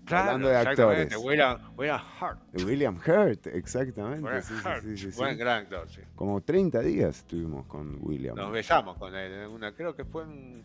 Hablando 0.07 0.49
de 0.49 0.55
exactamente, 0.61 1.01
actores. 1.15 1.25
William, 1.25 1.59
William 1.75 2.01
Hurt. 2.21 2.63
William 2.63 2.95
Hurt, 2.95 3.47
exactamente. 3.47 4.21
William 4.23 4.43
sí, 4.43 4.53
Hurt, 4.53 4.83
sí, 4.83 4.97
sí, 4.97 5.11
sí. 5.11 5.17
Buen 5.17 5.35
gran 5.37 5.63
actor, 5.63 5.89
sí. 5.89 6.01
Como 6.15 6.41
30 6.41 6.79
días 6.81 7.17
estuvimos 7.17 7.65
con 7.65 7.97
William. 8.01 8.35
Nos 8.35 8.51
besamos 8.51 8.97
con 8.97 9.15
él 9.15 9.33
en 9.33 9.49
una, 9.49 9.71
creo 9.73 9.95
que 9.95 10.05
fue 10.05 10.23
un... 10.23 10.63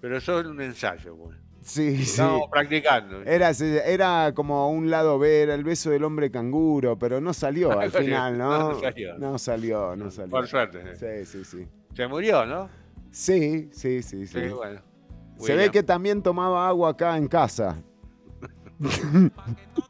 Pero 0.00 0.16
eso 0.16 0.40
en 0.40 0.46
un 0.46 0.60
ensayo, 0.62 1.14
güey. 1.16 1.36
Sí, 1.62 1.96
sí. 1.96 2.02
Estábamos 2.02 2.48
practicando. 2.50 3.22
Era, 3.22 3.50
era 3.50 4.32
como 4.34 4.70
un 4.70 4.90
lado 4.90 5.18
B, 5.18 5.42
era 5.42 5.54
el 5.54 5.64
beso 5.64 5.90
del 5.90 6.04
hombre 6.04 6.30
canguro, 6.30 6.98
pero 6.98 7.20
no 7.20 7.34
salió 7.34 7.78
al 7.78 7.92
No 7.92 7.98
final, 7.98 8.38
¿no? 8.38 8.72
no 8.72 8.80
salió. 8.80 9.18
No 9.18 9.38
salió, 9.38 9.96
no 9.96 10.10
salió. 10.10 10.30
Por 10.30 10.46
suerte. 10.46 10.96
Sí, 10.96 11.24
sí, 11.26 11.44
sí. 11.44 11.68
Se 11.94 12.06
murió, 12.06 12.46
¿no? 12.46 12.68
Sí, 13.10 13.68
sí, 13.72 14.02
sí, 14.02 14.26
sí. 14.26 14.40
Sí, 14.46 14.48
bueno. 14.48 14.80
Se 15.38 15.54
ve 15.54 15.70
que 15.70 15.82
también 15.82 16.22
tomaba 16.22 16.68
agua 16.68 16.90
acá 16.90 17.16
en 17.16 17.28
casa. 17.28 17.82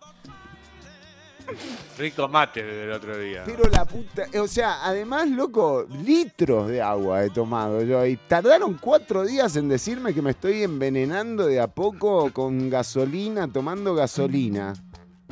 Rico 1.98 2.28
mate 2.28 2.62
del 2.62 2.92
otro 2.92 3.18
día. 3.18 3.42
Pero 3.44 3.64
la 3.70 3.84
puta, 3.84 4.26
o 4.40 4.46
sea, 4.46 4.84
además, 4.84 5.28
loco, 5.28 5.86
litros 6.04 6.68
de 6.68 6.80
agua 6.82 7.24
he 7.24 7.30
tomado 7.30 7.82
yo. 7.82 8.04
Y 8.06 8.16
tardaron 8.16 8.74
cuatro 8.74 9.24
días 9.24 9.56
en 9.56 9.68
decirme 9.68 10.14
que 10.14 10.22
me 10.22 10.30
estoy 10.30 10.62
envenenando 10.62 11.46
de 11.46 11.60
a 11.60 11.68
poco 11.68 12.32
con 12.32 12.70
gasolina, 12.70 13.48
tomando 13.52 13.94
gasolina. 13.94 14.74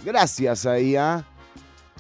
Gracias 0.05 0.67
ahí, 0.67 0.97
¿ah? 0.97 1.25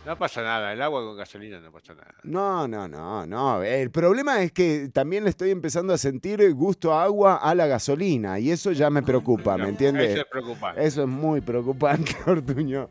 No 0.06 0.16
pasa 0.16 0.40
nada, 0.40 0.72
el 0.72 0.80
agua 0.80 1.02
con 1.05 1.16
gasolina 1.16 1.59
no 1.59 1.72
pasa 1.72 1.93
nada. 1.93 2.14
No, 2.22 2.68
no, 2.68 2.86
no, 2.86 3.26
no. 3.26 3.62
El 3.64 3.90
problema 3.90 4.40
es 4.40 4.52
que 4.52 4.88
también 4.93 5.24
le 5.24 5.30
estoy 5.30 5.51
empezando 5.51 5.93
a 5.93 5.98
sentir 5.98 6.55
gusto 6.55 6.93
a 6.94 7.02
agua 7.02 7.36
a 7.38 7.52
la 7.56 7.66
gasolina. 7.66 8.38
Y 8.38 8.52
eso 8.52 8.70
ya 8.70 8.88
me 8.88 9.02
preocupa, 9.02 9.56
¿me 9.56 9.68
entiendes? 9.68 10.10
Eso 10.10 10.20
es 10.20 10.26
preocupante. 10.30 10.84
Eso 10.84 11.02
es 11.02 11.09
muy 11.09 11.40
preocupante, 11.40 12.14
Ortuño. 12.26 12.88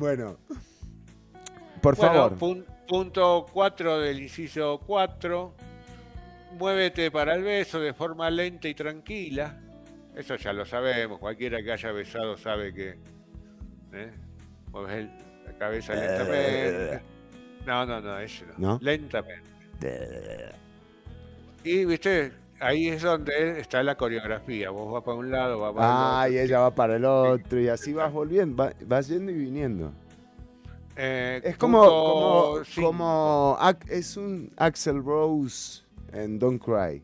Bueno. 0.00 0.38
Por 1.82 1.94
Bueno, 1.94 2.12
favor. 2.14 2.38
pun- 2.38 2.64
punto 2.88 3.44
4 3.52 4.00
del 4.00 4.22
inciso 4.22 4.80
4. 4.86 5.54
Muévete 6.58 7.10
para 7.10 7.34
el 7.34 7.42
beso 7.42 7.78
de 7.80 7.92
forma 7.92 8.30
lenta 8.30 8.66
y 8.66 8.74
tranquila. 8.74 9.60
Eso 10.16 10.36
ya 10.36 10.54
lo 10.54 10.64
sabemos. 10.64 11.18
Cualquiera 11.18 11.62
que 11.62 11.70
haya 11.72 11.92
besado 11.92 12.38
sabe 12.38 12.72
que. 12.72 12.98
¿eh? 13.92 14.10
Mueves 14.72 15.06
la 15.44 15.52
cabeza 15.58 15.94
lentamente. 15.94 17.02
No, 17.66 17.84
no, 17.84 18.00
no, 18.00 18.18
eso 18.20 18.46
no. 18.46 18.54
¿No? 18.56 18.78
Lentamente. 18.80 19.50
Y, 21.62 21.84
viste, 21.84 22.32
ahí 22.60 22.88
es 22.88 23.02
donde 23.02 23.60
está 23.60 23.82
la 23.82 23.96
coreografía. 23.96 24.70
Vos 24.70 24.92
vas 24.92 25.02
para 25.02 25.16
un 25.16 25.30
lado, 25.30 25.58
vas 25.60 25.72
para 25.74 25.86
el 25.88 25.94
otro. 25.94 26.16
Ah, 26.16 26.28
y 26.28 26.38
ella 26.38 26.60
va 26.60 26.70
para 26.74 26.96
el 26.96 27.04
otro 27.04 27.60
y 27.60 27.68
así 27.68 27.92
vas 27.92 28.12
volviendo, 28.12 28.56
va- 28.62 28.72
vas 28.86 29.08
yendo 29.08 29.32
y 29.32 29.34
viniendo. 29.34 29.92
Eh, 30.96 31.40
Es 31.44 31.56
como, 31.56 31.80
como, 31.82 32.58
es 33.88 34.16
un 34.16 34.52
Axel 34.56 35.02
Rose 35.02 35.82
en 36.12 36.38
Don't 36.38 36.62
Cry. 36.62 37.02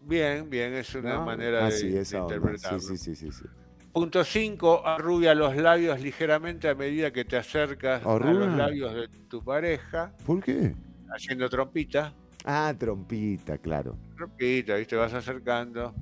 Bien, 0.00 0.48
bien, 0.48 0.74
es 0.74 0.94
una 0.94 1.18
¿no? 1.18 1.26
manera 1.26 1.66
Ah, 1.66 1.70
de, 1.70 2.04
sí, 2.04 2.16
interpretarlo. 2.16 2.80
Sí, 2.80 2.96
sí, 2.96 3.14
sí. 3.14 3.44
Punto 3.92 4.24
5, 4.24 4.86
arrubia 4.86 5.34
los 5.34 5.56
labios 5.56 6.00
ligeramente 6.00 6.68
a 6.68 6.74
medida 6.74 7.10
que 7.12 7.24
te 7.24 7.36
acercas 7.36 8.04
a 8.04 8.18
los 8.18 8.56
labios 8.56 8.94
de 8.94 9.08
tu 9.28 9.42
pareja, 9.42 10.12
¿Por 10.24 10.42
qué? 10.42 10.74
haciendo 11.14 11.48
trompita. 11.48 12.12
Ah, 12.44 12.72
trompita, 12.78 13.58
claro. 13.58 13.96
Trompita, 14.18 14.74
¿viste? 14.74 14.96
Vas 14.96 15.14
acercando. 15.14 15.94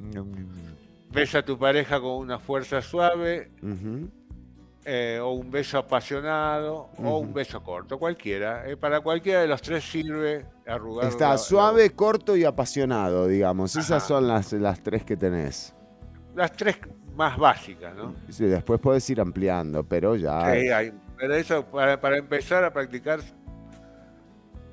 Besa 1.12 1.38
a 1.38 1.44
tu 1.44 1.59
pareja 1.59 2.01
con 2.01 2.12
una 2.16 2.38
fuerza 2.38 2.80
suave, 2.80 3.51
eh, 4.84 5.18
o 5.22 5.32
un 5.32 5.51
beso 5.51 5.76
apasionado, 5.78 6.88
o 6.98 7.18
un 7.18 7.34
beso 7.34 7.62
corto, 7.62 7.98
cualquiera. 7.98 8.66
Eh, 8.68 8.76
para 8.76 9.01
cualquiera 9.01 9.43
de 9.43 9.48
los 9.48 9.60
tres 9.60 9.84
sirve 9.84 10.47
arrugar. 10.66 11.09
Está 11.09 11.30
la- 11.30 11.38
suave, 11.38 11.90
corto 11.90 12.36
y 12.36 12.44
apasionado, 12.44 13.26
digamos. 13.26 13.76
Esas 13.76 14.06
son 14.06 14.26
las, 14.26 14.52
las 14.55 14.82
tres 14.82 15.05
que 15.05 15.16
tenés. 15.16 15.74
la- 16.34 16.43
las 16.44 16.52
tres 16.52 16.78
más 17.14 17.36
básicas, 17.38 17.94
¿no? 17.94 18.14
Sí, 18.28 18.44
después 18.47 18.78
podés 18.80 19.09
ir 19.10 19.20
ampliando, 19.20 19.84
pero 19.84 20.16
ya. 20.16 20.52
Sí, 20.55 20.68
hay- 20.70 20.93
pero 21.18 21.34
eso, 21.34 21.64
para, 21.66 22.01
para 22.01 22.18
empezar 22.18 22.62
a 22.64 22.72
practicar, 22.72 23.20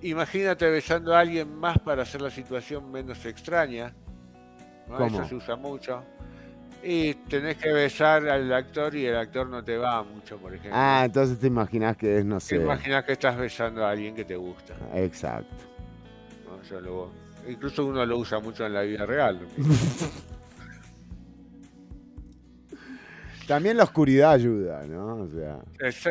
imagínate 0.09 0.69
besando 0.69 1.15
a 1.15 1.19
alguien 1.19 1.55
más 1.59 1.77
para 1.79 2.03
hacer 2.03 2.21
la 2.21 2.29
situación 2.31 2.91
menos 2.91 3.25
extraña. 3.25 3.93
¿no? 4.87 4.97
¿Cómo? 4.97 5.19
Eso 5.21 5.29
se 5.29 5.35
usa 5.35 5.55
mucho. 5.55 6.03
Y 6.85 7.13
tenés 7.13 7.55
que 7.57 7.71
besar 7.71 8.27
al 8.27 8.51
actor 8.53 8.93
y 8.93 9.05
el 9.05 9.15
actor 9.15 9.47
no 9.47 9.63
te 9.63 9.77
va 9.77 10.03
mucho, 10.03 10.37
por 10.37 10.53
ejemplo. 10.53 10.71
Ah, 10.75 11.03
entonces 11.05 11.39
te 11.39 11.47
imaginás 11.47 11.95
que 11.95 12.17
es, 12.19 12.25
no 12.25 12.35
Te 12.39 12.41
sé. 12.41 12.55
imaginas 12.57 13.05
que 13.05 13.13
estás 13.13 13.37
besando 13.37 13.85
a 13.85 13.91
alguien 13.91 14.13
que 14.13 14.25
te 14.25 14.35
gusta. 14.35 14.73
Exacto. 14.93 15.55
¿no? 16.45 16.61
Eso 16.61 16.81
lo- 16.81 17.09
incluso 17.47 17.85
uno 17.85 18.05
lo 18.05 18.17
usa 18.17 18.39
mucho 18.39 18.65
en 18.65 18.73
la 18.73 18.81
vida 18.81 19.05
real. 19.05 19.39
También 23.47 23.75
la 23.77 23.83
oscuridad 23.83 24.31
ayuda, 24.31 24.83
¿no? 24.87 25.15
O 25.17 25.27
sea. 25.29 25.59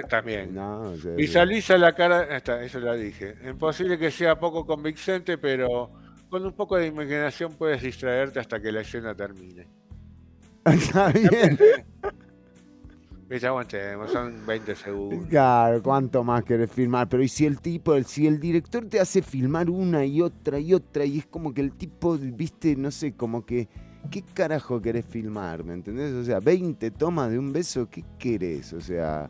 También. 0.09 0.55
No, 0.55 0.83
o 0.83 0.97
sea, 0.97 1.13
Visualiza 1.15 1.79
la 1.79 1.95
cara, 1.95 2.37
esta, 2.37 2.63
eso 2.63 2.79
la 2.81 2.95
dije. 2.95 3.37
Es 3.43 3.55
posible 3.55 3.99
que 3.99 4.11
sea 4.11 4.39
poco 4.39 4.67
convincente, 4.67 5.39
pero 5.39 5.91
con 6.29 6.45
un 6.45 6.53
poco 6.53 6.77
de 6.77 6.87
imaginación 6.89 7.55
puedes 7.55 7.83
distraerte 7.83 8.39
hasta 8.39 8.61
que 8.61 8.71
la 8.71 8.83
escena 8.83 9.15
termine. 9.15 9.67
Está 10.65 11.09
bien. 11.11 11.59
Viste, 13.29 13.47
aguantemos, 13.47 14.11
son 14.13 14.45
20 14.47 14.75
segundos. 14.77 15.27
Claro, 15.31 15.83
¿cuánto 15.83 16.23
más 16.23 16.45
querés 16.45 16.71
filmar? 16.71 17.09
Pero 17.09 17.23
¿y 17.23 17.29
si 17.29 17.47
el 17.47 17.61
tipo, 17.63 17.95
el- 17.95 18.05
si 18.05 18.27
el 18.27 18.39
director 18.39 18.85
te 18.87 19.01
hace 19.01 19.23
filmar 19.23 19.71
una 19.71 20.05
y 20.05 20.21
otra 20.21 20.59
y 20.59 20.75
otra 20.75 21.07
y 21.07 21.21
es 21.21 21.27
como 21.27 21.55
que 21.55 21.63
el 21.63 21.73
tipo, 21.73 22.19
viste, 22.19 22.77
no 22.77 22.91
sé, 22.91 23.15
como 23.15 23.47
que, 23.47 23.69
¿qué 24.11 24.23
carajo 24.35 24.81
querés 24.81 25.05
filmar? 25.07 25.65
¿Me 25.65 25.75
entendés? 25.75 26.13
O 26.13 26.25
sea, 26.25 26.41
20 26.41 26.91
tomas 26.93 27.31
de 27.31 27.39
un 27.39 27.53
beso, 27.53 27.89
¿qué 27.91 28.05
querés? 28.19 28.73
O 28.73 28.81
sea, 28.81 29.29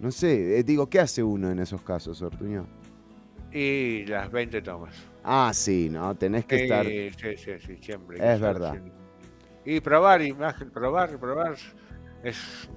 no 0.00 0.10
sé, 0.10 0.58
eh, 0.58 0.62
digo, 0.62 0.88
¿qué 0.88 1.00
hace 1.00 1.22
uno 1.22 1.50
en 1.50 1.58
esos 1.58 1.82
casos, 1.82 2.20
Ortuño? 2.22 2.66
Y 3.52 4.04
las 4.06 4.30
20 4.30 4.62
tomas. 4.62 4.94
Ah, 5.24 5.50
sí, 5.54 5.88
¿no? 5.90 6.14
Tenés 6.14 6.44
que 6.44 6.64
estar... 6.64 6.86
Sí, 6.86 7.10
sí, 7.16 7.52
sí, 7.58 7.76
siempre. 7.78 8.18
Es 8.18 8.40
verdad. 8.40 8.80
Y 9.64 9.80
probar 9.80 10.22
imagen, 10.22 10.70
probar, 10.70 11.18
probar. 11.18 11.56
Es. 12.22 12.68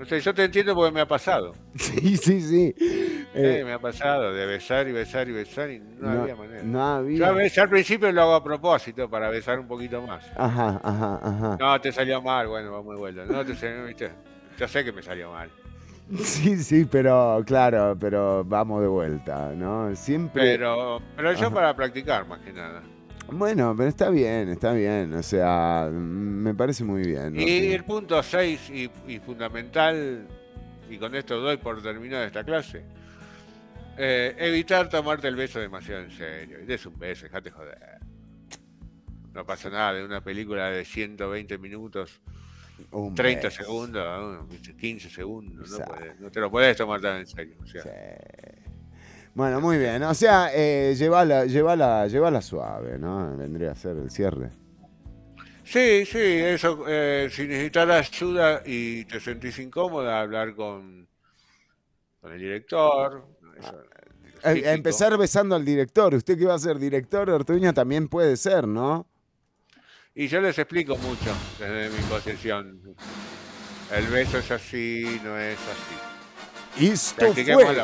No 0.00 0.06
sé, 0.06 0.18
yo 0.18 0.32
te 0.32 0.44
entiendo 0.44 0.74
porque 0.74 0.92
me 0.92 1.00
ha 1.02 1.06
pasado. 1.06 1.52
Sí, 1.76 2.16
sí, 2.16 2.40
sí. 2.40 2.74
Sí, 2.78 3.26
Eh, 3.34 3.62
me 3.66 3.74
ha 3.74 3.78
pasado 3.78 4.32
de 4.32 4.46
besar 4.46 4.88
y 4.88 4.92
besar 4.92 5.28
y 5.28 5.32
besar 5.32 5.70
y 5.70 5.78
no, 5.78 6.14
no, 6.14 6.22
había 6.22 6.34
manera. 6.34 6.62
no 6.64 7.02
Yo 7.02 7.26
había... 7.26 7.28
a 7.28 7.32
veces 7.32 7.58
al 7.58 7.68
principio 7.68 8.10
lo 8.10 8.22
hago 8.22 8.34
a 8.34 8.42
propósito 8.42 9.10
para 9.10 9.28
besar 9.28 9.60
un 9.60 9.68
poquito 9.68 10.00
más. 10.00 10.24
Ajá, 10.36 10.80
ajá, 10.82 11.20
ajá. 11.22 11.56
No, 11.60 11.78
te 11.80 11.92
salió 11.92 12.22
mal, 12.22 12.48
bueno, 12.48 12.72
vamos 12.72 12.94
de 12.94 12.98
vuelta. 12.98 13.24
No, 13.26 13.44
te 13.44 13.54
salió, 13.54 13.84
viste. 13.84 14.10
Yo 14.58 14.66
sé 14.66 14.82
que 14.84 14.92
me 14.92 15.02
salió 15.02 15.30
mal. 15.32 15.50
Sí, 16.18 16.56
sí, 16.56 16.86
pero 16.90 17.40
claro, 17.46 17.96
pero 18.00 18.42
vamos 18.44 18.80
de 18.82 18.88
vuelta, 18.88 19.52
¿no? 19.54 19.94
Siempre... 19.94 20.42
Pero, 20.42 21.00
pero 21.14 21.32
yo 21.34 21.46
Ajá. 21.48 21.54
para 21.54 21.76
practicar 21.76 22.26
más 22.26 22.40
que 22.40 22.52
nada. 22.52 22.82
Bueno, 23.32 23.74
pero 23.76 23.88
está 23.88 24.10
bien, 24.10 24.48
está 24.50 24.72
bien. 24.72 25.12
O 25.14 25.22
sea, 25.22 25.88
me 25.92 26.54
parece 26.54 26.84
muy 26.84 27.02
bien. 27.02 27.34
¿no? 27.34 27.40
Y 27.40 27.72
el 27.72 27.84
punto 27.84 28.22
6 28.22 28.70
y, 28.70 28.90
y 29.08 29.18
fundamental, 29.20 30.26
y 30.88 30.96
con 30.98 31.14
esto 31.14 31.38
doy 31.40 31.56
por 31.58 31.82
terminada 31.82 32.26
esta 32.26 32.44
clase, 32.44 32.82
eh, 33.98 34.34
evitar 34.38 34.88
tomarte 34.88 35.28
el 35.28 35.36
beso 35.36 35.58
demasiado 35.60 36.02
en 36.02 36.10
serio. 36.10 36.58
Y 36.62 36.66
des 36.66 36.84
un 36.86 36.98
beso, 36.98 37.24
dejate 37.24 37.50
joder. 37.50 37.78
No 39.32 39.44
pasa 39.46 39.70
nada 39.70 39.94
de 39.94 40.04
una 40.04 40.22
película 40.22 40.70
de 40.70 40.84
120 40.84 41.56
minutos, 41.58 42.20
Un 42.90 43.14
30 43.14 43.48
beso. 43.48 43.62
segundos, 43.62 44.04
¿no? 44.04 44.48
15 44.78 45.08
segundos. 45.10 45.70
No, 45.70 45.78
podés- 45.84 46.18
no 46.18 46.30
te 46.30 46.40
lo 46.40 46.50
puedes 46.50 46.76
tomar 46.76 47.00
tan 47.00 47.18
en 47.18 47.26
serio. 47.26 47.54
o 47.62 47.66
sea. 47.66 47.82
Bueno, 49.34 49.60
muy 49.60 49.78
bien. 49.78 50.02
O 50.02 50.14
sea, 50.14 50.50
eh, 50.52 50.94
llévala 50.96 52.42
suave, 52.42 52.98
¿no? 52.98 53.36
Vendría 53.36 53.72
a 53.72 53.74
ser 53.74 53.96
el 53.96 54.10
cierre. 54.10 54.50
Sí, 55.64 56.04
sí, 56.04 56.18
eso. 56.18 56.84
eh, 56.88 57.28
si 57.30 57.46
necesitas 57.46 57.88
ayuda 58.08 58.62
y 58.66 59.04
te 59.04 59.20
sentís 59.20 59.58
incómoda, 59.60 60.20
hablar 60.20 60.54
con, 60.54 61.08
con 62.20 62.32
el 62.32 62.40
director. 62.40 63.24
eso, 63.56 63.80
Eh, 64.42 64.62
empezar 64.72 65.16
besando 65.16 65.54
al 65.54 65.64
director. 65.64 66.14
Usted 66.14 66.36
que 66.38 66.46
va 66.46 66.54
a 66.54 66.58
ser 66.58 66.78
director, 66.78 67.30
Ortuño, 67.30 67.72
también 67.72 68.08
puede 68.08 68.36
ser, 68.36 68.66
¿no? 68.66 69.06
Y 70.14 70.26
yo 70.26 70.40
les 70.40 70.58
explico 70.58 70.96
mucho 70.96 71.32
desde 71.58 71.88
mi 71.90 72.02
posición. 72.08 72.96
El 73.94 74.06
beso 74.06 74.38
es 74.38 74.50
así, 74.50 75.20
no 75.22 75.38
es 75.38 75.58
así. 75.58 76.84
Esto 76.84 77.32
fue. 77.32 77.76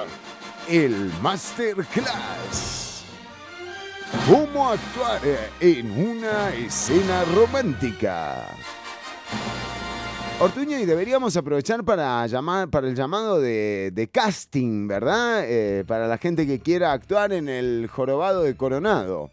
El 0.68 1.10
Masterclass. 1.22 3.04
¿Cómo 4.28 4.70
actuar 4.70 5.20
eh, 5.24 5.50
en 5.60 5.90
una 5.90 6.54
escena 6.54 7.24
romántica? 7.34 8.46
Ortuño, 10.38 10.78
y 10.78 10.84
deberíamos 10.84 11.36
aprovechar 11.36 11.82
para 11.82 12.26
llamar 12.26 12.68
para 12.68 12.88
el 12.88 12.94
llamado 12.94 13.40
de, 13.40 13.90
de 13.92 14.08
casting, 14.08 14.86
¿verdad? 14.86 15.44
Eh, 15.46 15.84
para 15.86 16.06
la 16.06 16.18
gente 16.18 16.46
que 16.46 16.60
quiera 16.60 16.92
actuar 16.92 17.32
en 17.32 17.48
el 17.48 17.88
jorobado 17.90 18.42
de 18.42 18.54
Coronado. 18.54 19.30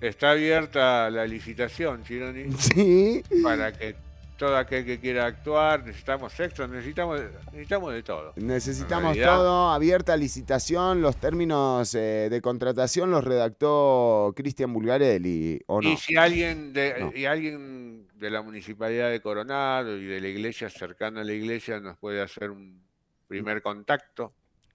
está 0.00 0.30
abierta 0.32 1.10
la 1.10 1.26
licitación, 1.26 2.04
Chironi, 2.04 2.52
Sí. 2.58 3.22
para 3.42 3.72
que 3.72 3.96
todo 4.36 4.56
aquel 4.56 4.84
que 4.84 4.98
quiera 4.98 5.26
actuar, 5.26 5.84
necesitamos 5.84 6.32
sexo, 6.32 6.66
necesitamos, 6.66 7.20
necesitamos 7.52 7.92
de 7.92 8.02
todo. 8.02 8.32
Necesitamos 8.36 9.16
todo, 9.16 9.70
abierta 9.70 10.16
licitación, 10.16 11.00
los 11.00 11.16
términos 11.16 11.94
eh, 11.94 12.28
de 12.30 12.40
contratación 12.40 13.10
los 13.10 13.24
redactó 13.24 14.32
Cristian 14.36 14.72
Bulgarelli, 14.72 15.60
¿o 15.66 15.80
no? 15.80 15.88
Y 15.88 15.96
si 15.96 16.16
alguien 16.16 16.72
de, 16.72 16.96
No. 17.00 17.12
y 17.14 17.26
alguien 17.26 18.08
de 18.14 18.30
la 18.30 18.42
municipalidad 18.42 19.10
de 19.10 19.20
Coronado 19.20 19.96
y 19.96 20.04
de 20.04 20.20
la 20.20 20.28
iglesia 20.28 20.68
cercana 20.68 21.20
a 21.20 21.24
la 21.24 21.32
iglesia 21.32 21.80
nos 21.80 21.96
puede 21.98 22.20
hacer 22.20 22.50
un 22.50 22.82
primer 23.28 23.62
contacto. 23.62 24.32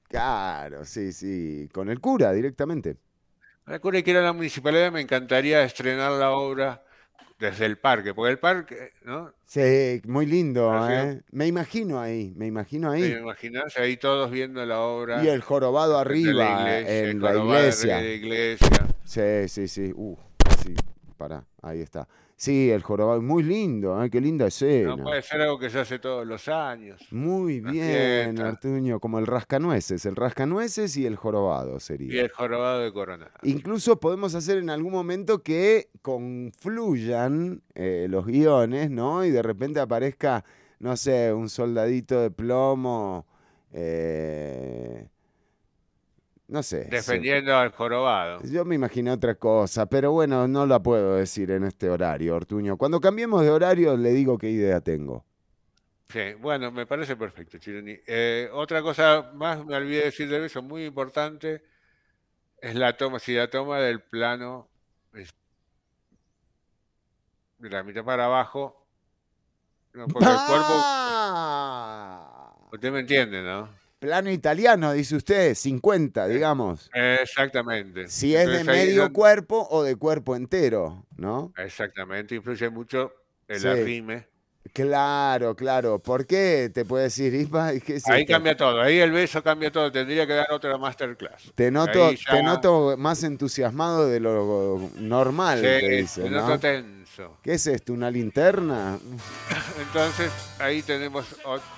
Claro, 0.07 0.85
sí, 0.85 1.11
sí, 1.11 1.69
con 1.71 1.89
el 1.89 1.99
cura 1.99 2.31
directamente. 2.31 2.97
Recuerde 3.65 4.03
que 4.03 4.11
ir 4.11 4.17
a 4.17 4.21
la 4.21 4.33
municipalidad 4.33 4.91
me 4.91 5.01
encantaría 5.01 5.63
estrenar 5.63 6.13
la 6.13 6.31
obra 6.31 6.83
desde 7.39 7.65
el 7.65 7.77
parque, 7.77 8.13
porque 8.13 8.31
el 8.31 8.39
parque, 8.39 8.91
¿no? 9.05 9.33
Sí, 9.45 10.01
muy 10.05 10.25
lindo. 10.25 10.71
¿eh? 10.89 11.21
Me 11.31 11.47
imagino 11.47 11.99
ahí, 11.99 12.33
me 12.35 12.47
imagino 12.47 12.91
¿Te 12.91 12.97
ahí. 12.97 13.11
imaginas? 13.13 13.77
Ahí 13.77 13.97
todos 13.97 14.29
viendo 14.29 14.65
la 14.65 14.81
obra. 14.81 15.23
Y 15.23 15.29
el 15.29 15.41
jorobado 15.41 15.97
arriba 15.97 16.33
la 16.33 16.61
iglesia, 16.61 16.99
el 16.99 17.09
en 17.11 17.19
de 17.19 17.87
la 17.87 18.03
iglesia. 18.03 18.87
Sí, 19.05 19.47
sí, 19.47 19.67
sí. 19.67 19.93
Uh, 19.95 20.17
sí, 20.63 20.75
pará, 21.19 21.45
ahí 21.61 21.81
está. 21.81 22.07
Sí, 22.37 22.71
el 22.71 22.81
jorobado, 22.81 23.21
muy 23.21 23.43
lindo, 23.43 24.01
¿eh? 24.01 24.09
Qué 24.09 24.21
linda 24.21 24.47
escena. 24.47 24.95
No 24.95 25.03
puede 25.03 25.21
ser 25.21 25.41
algo 25.41 25.59
que 25.59 25.69
se 25.69 25.79
hace 25.79 25.99
todos 25.99 26.25
los 26.25 26.47
años. 26.47 27.05
Muy 27.11 27.59
Una 27.59 27.71
bien, 27.73 28.35
fiesta. 28.35 28.47
Artuño, 28.47 29.01
como 29.01 29.19
el 29.19 29.27
rascanueces, 29.27 30.05
el 30.05 30.15
rascanueces 30.15 30.95
y 30.95 31.05
el 31.05 31.17
jorobado 31.17 31.81
sería. 31.81 32.13
Y 32.13 32.17
el 32.17 32.29
jorobado 32.29 32.79
de 32.79 32.93
Coronado. 32.93 33.31
Incluso 33.43 33.99
podemos 33.99 34.35
hacer 34.35 34.57
en 34.57 34.69
algún 34.69 34.93
momento 34.93 35.43
que 35.43 35.89
confluyan 36.01 37.61
eh, 37.75 38.07
los 38.09 38.25
guiones, 38.25 38.89
¿no? 38.89 39.25
Y 39.25 39.31
de 39.31 39.41
repente 39.41 39.81
aparezca, 39.81 40.45
no 40.79 40.95
sé, 40.95 41.33
un 41.33 41.49
soldadito 41.49 42.21
de 42.21 42.31
plomo, 42.31 43.27
eh, 43.73 45.09
no 46.49 46.61
sé. 46.63 46.83
se- 46.83 46.89
Defendiendo 46.89 47.55
al 47.55 47.71
jorobado. 47.71 48.41
Yo 48.43 48.65
me 48.65 48.75
imaginé 48.75 49.11
otra 49.11 49.35
cosa, 49.35 49.85
pero 49.85 50.11
bueno, 50.11 50.47
no 50.47 50.65
la 50.65 50.79
puedo 50.81 51.15
decir 51.15 51.51
en 51.51 51.63
este 51.63 51.89
horario, 51.89 52.35
Ortuño. 52.35 52.75
Cuando 52.77 52.99
cambiemos 52.99 53.41
de 53.43 53.49
horario, 53.51 53.95
le 53.95 54.11
digo 54.11 54.37
qué 54.37 54.49
idea 54.49 54.81
tengo. 54.81 55.25
Sí, 56.09 56.33
bueno, 56.39 56.71
me 56.71 56.85
parece 56.87 57.15
perfecto, 57.15 57.59
Chironi. 57.59 57.95
Eh, 58.07 58.49
otra 58.51 58.81
cosa 58.81 59.31
más, 59.35 59.63
me 59.63 59.75
olvidé 59.75 60.05
decir 60.05 60.27
de 60.27 60.43
eso, 60.43 60.61
muy 60.63 60.85
importante, 60.85 61.61
es 62.61 62.75
la 62.75 62.97
toma, 62.97 63.19
si 63.19 63.35
la 63.35 63.47
toma 63.49 63.79
del 63.79 64.01
plano 64.01 64.67
es 65.13 65.29
de 67.59 67.69
la 67.69 67.83
mitad 67.83 68.03
para 68.03 68.25
abajo, 68.25 68.87
no, 69.93 70.07
porque 70.07 70.25
el 70.29 70.35
cuerpo, 70.47 70.73
¡Ah! 70.73 72.53
usted 72.71 72.91
me 72.91 72.99
entiende, 73.01 73.41
¿no? 73.43 73.69
Plano 73.99 74.31
italiano, 74.31 74.93
dice 74.93 75.17
usted, 75.17 75.53
50, 75.55 76.25
digamos. 76.27 76.89
Eh, 76.93 77.17
Exactamente. 77.21 78.07
Si 78.07 78.33
es 78.33 78.45
de 78.45 78.59
Entonces 78.61 78.85
medio 78.85 79.11
cuerpo 79.11 79.67
o 79.69 79.83
de 79.83 79.97
cuerpo 79.97 80.37
entero, 80.37 81.05
¿no? 81.17 81.53
Exactamente, 81.57 82.33
influye 82.35 82.69
mucho 82.69 83.11
el 83.49 83.59
Sí. 83.59 83.67
arrime. 83.67 84.27
Claro, 84.73 85.53
claro. 85.55 85.99
¿Por 85.99 86.25
qué? 86.25 86.71
Te 86.73 86.85
puede 86.85 87.05
decir, 87.05 87.33
Isma, 87.33 87.71
¿qué 87.85 87.95
es 87.95 88.07
Ahí 88.07 88.21
esto? 88.21 88.33
cambia 88.33 88.55
todo, 88.55 88.81
ahí 88.81 88.99
el 88.99 89.11
beso 89.11 89.43
cambia 89.43 89.69
todo, 89.69 89.91
tendría 89.91 90.25
que 90.25 90.33
dar 90.33 90.51
otra 90.51 90.77
masterclass. 90.77 91.51
Te 91.55 91.69
noto, 91.69 92.13
ya- 92.13 92.31
te 92.31 92.41
noto 92.43 92.95
más 92.97 93.23
entusiasmado 93.23 94.07
de 94.07 94.21
lo 94.21 94.91
normal, 94.95 95.59
Sí, 95.59 95.65
te 95.81 95.89
dice, 95.89 96.21
me 96.23 96.29
¿no? 96.29 96.47
noto 96.47 96.59
tenso. 96.59 97.37
¿Qué 97.43 97.53
es 97.55 97.67
esto? 97.67 97.91
¿Una 97.91 98.09
linterna? 98.09 98.97
Entonces, 99.77 100.31
ahí 100.59 100.81
tenemos, 100.83 101.25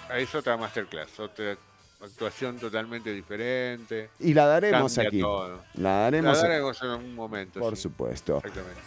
ahí 0.10 0.24
es 0.24 0.36
otra 0.36 0.56
masterclass, 0.58 1.20
otra 1.20 1.58
actuación 2.04 2.58
totalmente 2.58 3.12
diferente. 3.14 4.10
Y 4.20 4.34
la 4.34 4.46
daremos 4.48 4.94
Cambia 4.94 5.08
aquí. 5.10 5.20
todo. 5.22 5.62
La 5.76 5.90
daremos 6.02 6.38
La 6.38 6.44
daremos 6.48 6.82
en 6.82 6.90
un 6.90 7.16
momento. 7.16 7.60
Por 7.60 7.76
sí, 7.76 7.84
supuesto. 7.84 8.38
Exactamente. 8.38 8.80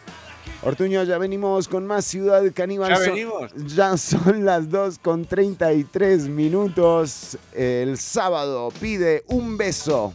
Ortuño, 0.63 1.03
ya 1.05 1.19
venimos 1.19 1.69
con 1.69 1.87
más 1.87 2.05
Ciudad 2.05 2.43
Caníbal. 2.55 2.91
¿Ya 2.91 2.97
Son- 2.97 3.07
venimos? 3.15 3.53
Ya 3.75 3.97
son 3.97 4.45
las 4.45 4.69
2 4.71 4.99
con 4.99 5.25
33 5.27 6.29
minutos. 6.29 7.39
El 7.53 7.99
sábado 7.99 8.71
pide 8.81 9.25
un 9.29 9.57
beso. 9.57 10.15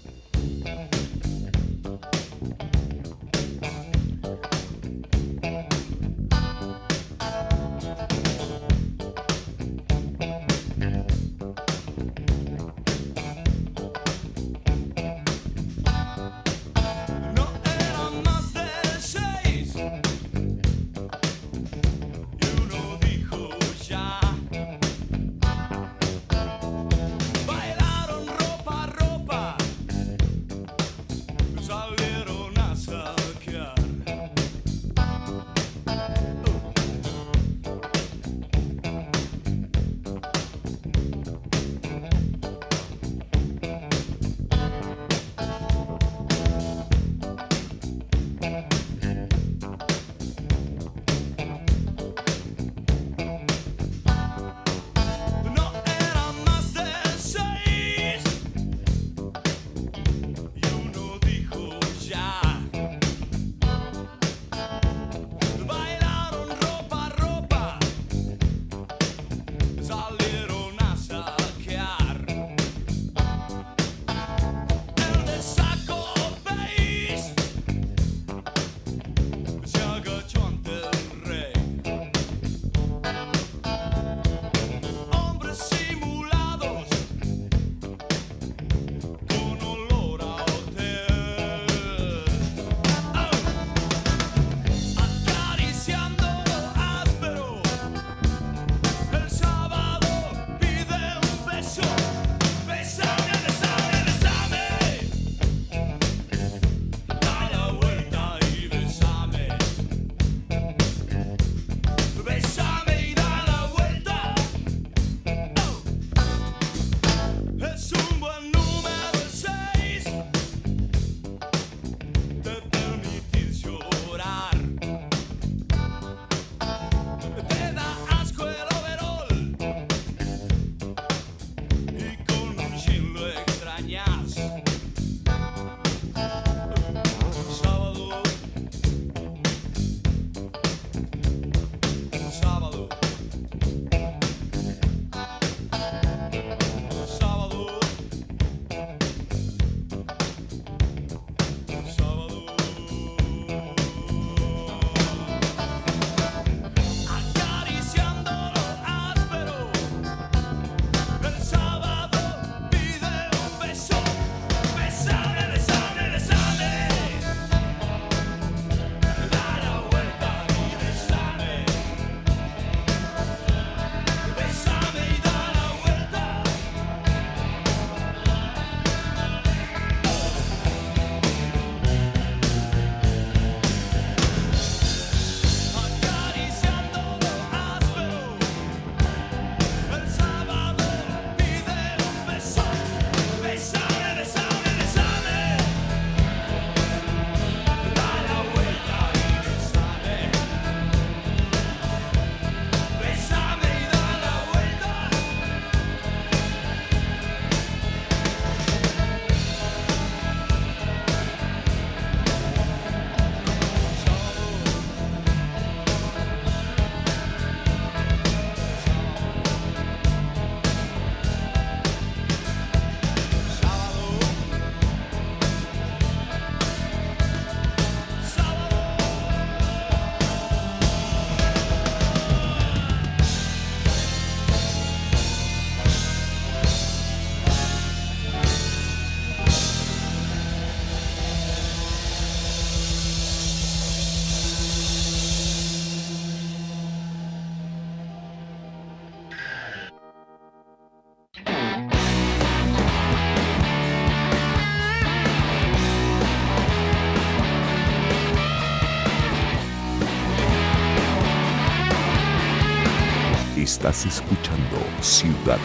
Ciudad 265.30 265.60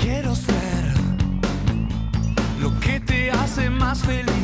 Quiero 0.00 0.34
ser 0.34 0.94
lo 2.60 2.78
que 2.80 2.98
te 3.00 3.30
hace 3.30 3.68
más 3.68 4.00
feliz. 4.00 4.35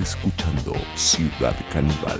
Escuchando 0.00 0.72
Ciudad 0.96 1.54
Caníbal. 1.72 2.13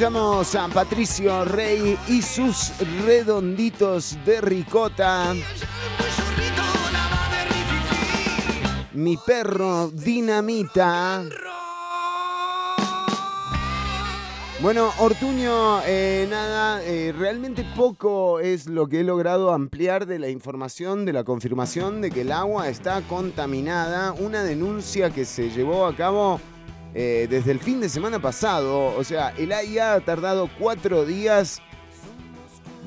Escuchamos 0.00 0.54
a 0.54 0.66
Patricio 0.68 1.44
Rey 1.44 1.98
y 2.08 2.22
sus 2.22 2.72
redonditos 3.04 4.16
de 4.24 4.40
ricota. 4.40 5.34
Mi 8.94 9.18
perro 9.18 9.90
dinamita. 9.90 11.22
Bueno, 14.62 14.90
Ortuño, 15.00 15.82
eh, 15.84 16.26
nada, 16.30 16.82
eh, 16.82 17.12
realmente 17.14 17.66
poco 17.76 18.40
es 18.40 18.68
lo 18.68 18.88
que 18.88 19.00
he 19.00 19.04
logrado 19.04 19.52
ampliar 19.52 20.06
de 20.06 20.18
la 20.18 20.30
información, 20.30 21.04
de 21.04 21.12
la 21.12 21.24
confirmación 21.24 22.00
de 22.00 22.10
que 22.10 22.22
el 22.22 22.32
agua 22.32 22.68
está 22.70 23.02
contaminada. 23.02 24.12
Una 24.12 24.44
denuncia 24.44 25.10
que 25.10 25.26
se 25.26 25.50
llevó 25.50 25.84
a 25.84 25.94
cabo 25.94 26.40
eh, 26.92 27.28
desde 27.30 27.52
el 27.52 27.60
fin 27.60 27.80
de 27.80 27.88
semana 27.88 28.20
pasado. 28.20 28.96
O 28.96 29.04
sea, 29.04 29.32
el 29.38 29.52
AIA 29.52 29.94
ha 29.94 30.00
tardado 30.00 30.50
cuatro 30.58 31.04
días 31.04 31.62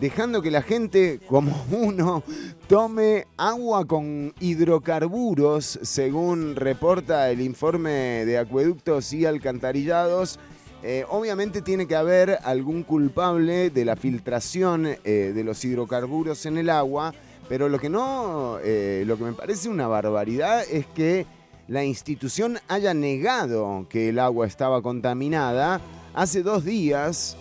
dejando 0.01 0.41
que 0.41 0.51
la 0.51 0.61
gente, 0.61 1.21
como 1.27 1.65
uno, 1.71 2.23
tome 2.67 3.27
agua 3.38 3.85
con 3.85 4.34
hidrocarburos, 4.39 5.80
según 5.84 6.55
reporta 6.55 7.31
el 7.31 7.39
informe 7.41 8.25
de 8.25 8.38
acueductos 8.38 9.13
y 9.13 9.25
alcantarillados. 9.25 10.39
Eh, 10.85 11.05
obviamente 11.09 11.61
tiene 11.61 11.88
que 11.88 11.95
haber 11.95 12.39
algún 12.43 12.84
culpable 12.84 13.69
de 13.69 13.85
la 13.85 13.95
filtración 13.95 14.85
eh, 14.85 15.31
de 15.34 15.43
los 15.45 15.63
hidrocarburos 15.63 16.45
en 16.45 16.57
el 16.57 16.69
agua, 16.69 17.13
pero 17.47 17.69
lo 17.69 17.80
que 17.80 17.88
no, 17.88 18.57
lo 18.57 19.17
que 19.17 19.23
me 19.23 19.34
parece 19.34 19.69
una 19.69 19.88
barbaridad 19.88 20.63
es 20.69 20.85
que 20.88 21.25
la 21.68 21.84
institución 21.84 22.60
haya 22.68 22.94
negado 22.94 23.85
que 23.90 24.10
el 24.10 24.19
agua 24.19 24.45
estaba 24.48 24.81
contaminada 24.81 25.80
hace 26.14 26.44
dos 26.44 26.65
días 26.65 27.38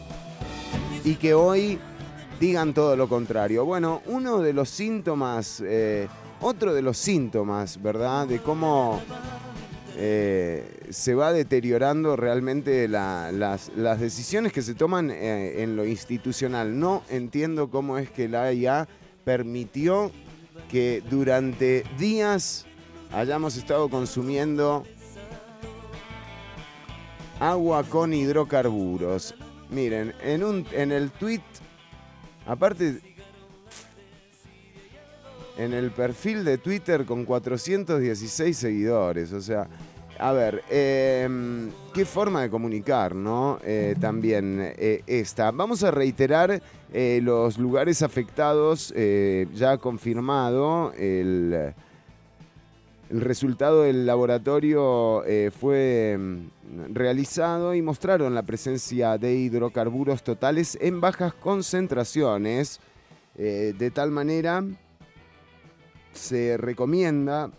y 1.04 1.16
que 1.16 1.34
hoy 1.34 1.78
digan 2.40 2.72
todo 2.74 2.96
lo 2.96 3.08
contrario. 3.08 3.64
Bueno, 3.64 4.02
uno 4.06 4.40
de 4.40 4.52
los 4.52 4.68
síntomas, 4.68 5.62
eh, 5.64 6.08
otro 6.40 6.72
de 6.74 6.82
los 6.82 6.96
síntomas, 6.98 7.80
¿verdad? 7.82 8.26
De 8.28 8.38
cómo 8.40 9.00
eh, 9.96 10.86
se 10.90 11.14
va 11.14 11.32
deteriorando 11.32 12.16
realmente 12.16 12.88
la- 12.88 13.30
las, 13.32 13.70
las 13.76 14.00
decisiones 14.00 14.52
que 14.52 14.62
se 14.62 14.74
toman 14.74 15.10
eh, 15.10 15.62
en 15.62 15.76
lo 15.76 15.84
institucional. 15.84 16.78
No 16.78 17.02
entiendo 17.10 17.68
cómo 17.70 17.98
es 17.98 18.10
que 18.10 18.28
la 18.28 18.44
AIA 18.44 18.88
permitió 19.24 20.10
que 20.70 21.02
durante 21.10 21.84
días 21.98 22.66
hayamos 23.12 23.56
estado 23.56 23.88
consumiendo 23.88 24.84
agua 27.40 27.82
con 27.84 28.14
hidrocarburos. 28.14 29.34
Miren, 29.70 30.14
en, 30.22 30.44
un, 30.44 30.66
en 30.72 30.92
el 30.92 31.10
tweet, 31.10 31.40
aparte, 32.46 33.00
en 35.56 35.72
el 35.72 35.90
perfil 35.90 36.44
de 36.44 36.58
Twitter 36.58 37.04
con 37.04 37.24
416 37.24 38.56
seguidores, 38.56 39.32
o 39.32 39.40
sea, 39.40 39.68
a 40.18 40.32
ver, 40.32 40.62
em, 40.70 41.70
qué 41.92 42.04
forma 42.04 42.42
de 42.42 42.50
comunicar, 42.50 43.14
¿no? 43.14 43.58
Eh, 43.64 43.96
también 44.00 44.58
eh, 44.60 45.02
esta. 45.06 45.50
Vamos 45.50 45.82
a 45.82 45.90
reiterar 45.90 46.62
eh, 46.92 47.20
los 47.22 47.58
lugares 47.58 48.02
afectados, 48.02 48.94
ya 49.54 49.78
confirmado 49.78 50.92
el... 50.96 51.74
El 53.12 53.20
resultado 53.20 53.82
del 53.82 54.06
laboratorio 54.06 55.22
eh, 55.26 55.50
fue 55.50 56.16
mm, 56.18 56.94
realizado 56.94 57.74
y 57.74 57.82
mostraron 57.82 58.34
la 58.34 58.42
presencia 58.42 59.18
de 59.18 59.34
hidrocarburos 59.34 60.22
totales 60.22 60.78
en 60.80 61.02
bajas 61.02 61.34
concentraciones. 61.34 62.80
eh, 63.36 63.74
de 63.78 63.90
tal 63.90 64.10
manera, 64.12 64.64
se 66.12 66.56
recomienda, 66.56 67.50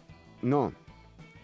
no, 0.41 0.73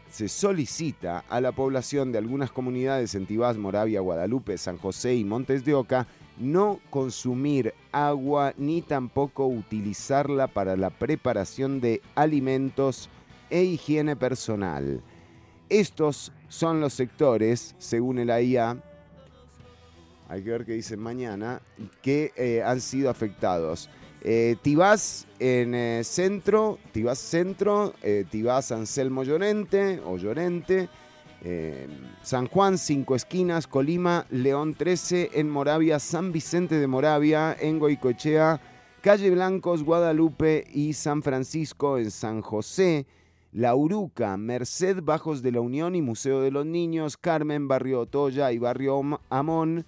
se 0.10 0.28
solicita 0.28 1.24
a 1.30 1.40
la 1.40 1.52
población 1.52 2.12
de 2.12 2.18
algunas 2.18 2.52
comunidades 2.52 3.14
en 3.14 3.28
Tibás, 3.28 3.58
Moravia, 3.58 4.02
Guadalupe, 4.02 4.58
San 4.58 4.80
José 4.80 5.14
y 5.14 5.24
Montes 5.24 5.64
de 5.66 5.76
Oca 5.76 6.08
no 6.40 6.80
consumir 6.90 7.76
agua 7.92 8.54
ni 8.58 8.82
tampoco 8.82 9.46
utilizarla 9.46 10.48
para 10.48 10.76
la 10.78 10.90
preparación 10.90 11.80
de 11.80 12.02
alimentos 12.16 13.10
e 13.50 13.64
higiene 13.64 14.16
personal. 14.16 15.02
Estos 15.70 16.32
son 16.48 16.82
los 16.82 16.94
sectores, 16.94 17.76
según 17.78 18.20
el 18.20 18.30
AIA, 18.30 18.84
hay 20.30 20.44
que 20.44 20.52
ver 20.52 20.66
qué 20.66 20.74
dicen 20.74 21.00
mañana, 21.00 21.62
que 22.04 22.32
eh, 22.36 22.62
han 22.64 22.82
sido 22.82 23.10
afectados. 23.10 23.90
Eh, 24.22 24.58
Tibás 24.62 25.28
en 25.40 25.74
eh, 25.74 26.04
centro, 26.04 26.78
Tibás 26.92 27.20
centro, 27.20 27.94
eh, 28.04 28.26
Tibás 28.30 28.72
Anselmo 28.72 29.24
Llorente 29.24 30.02
o 30.06 30.18
Llorente, 30.18 30.90
San 32.22 32.48
Juan, 32.48 32.78
Cinco 32.78 33.16
Esquinas, 33.16 33.66
Colima, 33.66 34.26
León 34.30 34.76
13, 34.76 35.32
en 35.36 35.50
Moravia, 35.50 35.98
San 35.98 36.34
Vicente 36.34 36.76
de 36.76 36.86
Moravia, 36.86 37.56
en 37.58 37.80
Goicoechea, 37.80 38.60
Calle 39.02 39.30
Blancos, 39.30 39.86
Guadalupe 39.86 40.68
y 40.74 40.92
San 40.92 41.24
Francisco 41.24 41.98
en 41.98 42.12
San 42.12 42.42
José, 42.42 43.06
La 43.52 43.76
Uruca, 43.76 44.38
Merced, 44.38 45.02
Bajos 45.02 45.42
de 45.42 45.52
la 45.52 45.62
Unión 45.62 45.96
y 45.96 46.02
Museo 46.02 46.42
de 46.42 46.52
los 46.52 46.66
Niños, 46.66 47.18
Carmen, 47.18 47.68
Barrio 47.68 48.02
Otoya 48.02 48.52
y 48.52 48.60
Barrio 48.60 49.20
Amón, 49.30 49.86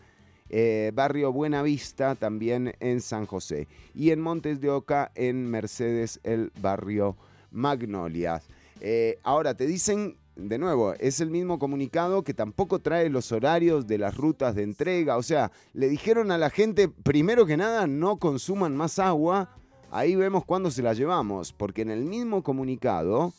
eh, 0.49 0.91
Barrio 0.95 1.31
Buenavista 1.31 2.15
también 2.15 2.73
en 2.79 3.01
San 3.01 3.27
José 3.27 3.67
y 3.93 4.09
en 4.09 4.19
Montes 4.19 4.61
de 4.61 4.71
Oca 4.71 5.11
en 5.13 5.45
Mercedes 5.45 6.19
el 6.23 6.51
Barrio 6.59 7.15
Magnolias. 7.51 8.47
Eh, 8.79 9.19
ahora 9.23 9.53
te 9.53 9.67
dicen 9.67 10.17
de 10.35 10.57
nuevo, 10.57 10.93
es 10.99 11.19
el 11.19 11.29
mismo 11.29 11.59
comunicado 11.59 12.23
que 12.23 12.33
tampoco 12.33 12.79
trae 12.79 13.09
los 13.09 13.31
horarios 13.31 13.85
de 13.85 13.97
las 13.97 14.17
rutas 14.17 14.55
de 14.55 14.63
entrega. 14.63 15.17
O 15.17 15.23
sea, 15.23 15.51
le 15.73 15.87
dijeron 15.87 16.31
a 16.31 16.37
la 16.37 16.49
gente, 16.49 16.87
primero 16.89 17.45
que 17.45 17.57
nada, 17.57 17.85
no 17.85 18.17
consuman 18.17 18.75
más 18.75 18.97
agua. 18.97 19.55
Ahí 19.91 20.15
vemos 20.15 20.45
cuándo 20.45 20.71
se 20.71 20.81
la 20.81 20.93
llevamos. 20.93 21.53
Porque 21.53 21.81
en 21.81 21.91
el 21.91 22.05
mismo 22.05 22.43
comunicado 22.43 23.33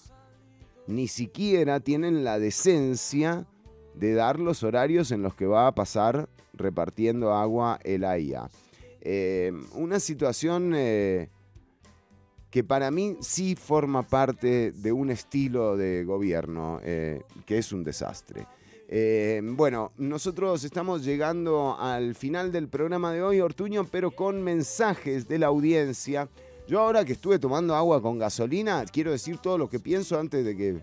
ni 0.93 1.09
siquiera 1.09 1.81
tienen 1.81 2.25
la 2.25 2.39
decencia 2.39 3.47
de 3.95 4.15
dar 4.15 4.39
los 4.39 4.63
horarios 4.63 5.11
en 5.11 5.23
los 5.23 5.35
que 5.35 5.47
va 5.47 5.67
a 5.67 5.75
pasar 5.75 6.29
repartiendo 6.55 7.33
agua 7.33 7.79
el 7.83 8.05
AIA. 8.05 8.49
Eh, 9.01 9.53
una 9.75 9.99
situación 9.99 10.73
eh, 10.77 11.29
que 12.51 12.63
para 12.63 12.91
mí 12.91 13.17
sí 13.21 13.57
forma 13.57 14.03
parte 14.03 14.73
de 14.73 14.93
un 14.93 15.11
estilo 15.11 15.77
de 15.77 16.05
gobierno 16.05 16.81
eh, 16.85 17.23
que 17.47 17.59
es 17.59 17.73
un 17.73 17.85
desastre. 17.85 18.47
Bueno, 19.43 19.93
nosotros 19.97 20.65
estamos 20.65 21.03
llegando 21.03 21.79
al 21.81 22.15
final 22.15 22.53
del 22.53 22.69
programa 22.69 23.11
de 23.15 23.23
hoy, 23.23 23.41
Ortuño, 23.41 23.87
pero 23.91 24.11
con 24.11 24.43
mensajes 24.43 25.27
de 25.27 25.39
la 25.39 25.47
audiencia. 25.47 26.29
Yo 26.69 26.81
ahora 26.81 27.05
que 27.05 27.13
estuve 27.13 27.39
tomando 27.39 27.75
agua 27.75 28.01
con 28.01 28.19
gasolina, 28.19 28.85
quiero 28.91 29.11
decir 29.11 29.39
todo 29.39 29.59
lo 29.59 29.69
que 29.69 29.81
pienso 29.81 30.19
antes 30.19 30.45
de 30.45 30.57
que... 30.57 30.81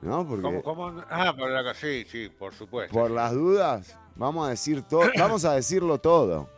¿No? 0.00 0.26
Porque 0.26 0.42
¿Cómo, 0.42 0.62
cómo? 0.62 1.02
Ah, 1.08 1.32
por 1.36 1.50
la 1.50 1.74
sí, 1.74 2.04
sí, 2.10 2.28
por 2.28 2.52
supuesto. 2.52 2.92
por 2.92 3.10
las 3.10 3.32
dudas, 3.32 3.96
vamos 4.16 4.46
a 4.46 4.50
decir 4.50 4.82
todo, 4.82 5.02
vamos 5.18 5.44
a 5.44 5.54
decirlo 5.54 5.98
todo. 5.98 6.48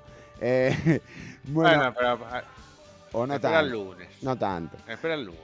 Eh, 0.41 1.01
bueno, 1.45 1.79
Bueno, 1.79 1.95
pero 1.95 2.19
ah, 2.31 2.43
o 3.13 3.27
no 3.27 3.35
espera 3.35 3.61
el 3.61 3.71
tanto. 3.71 3.85
lunes. 3.85 4.09
No 4.23 4.37
tanto. 4.39 4.77
espera 4.89 5.15
el 5.15 5.25
lunes. 5.27 5.41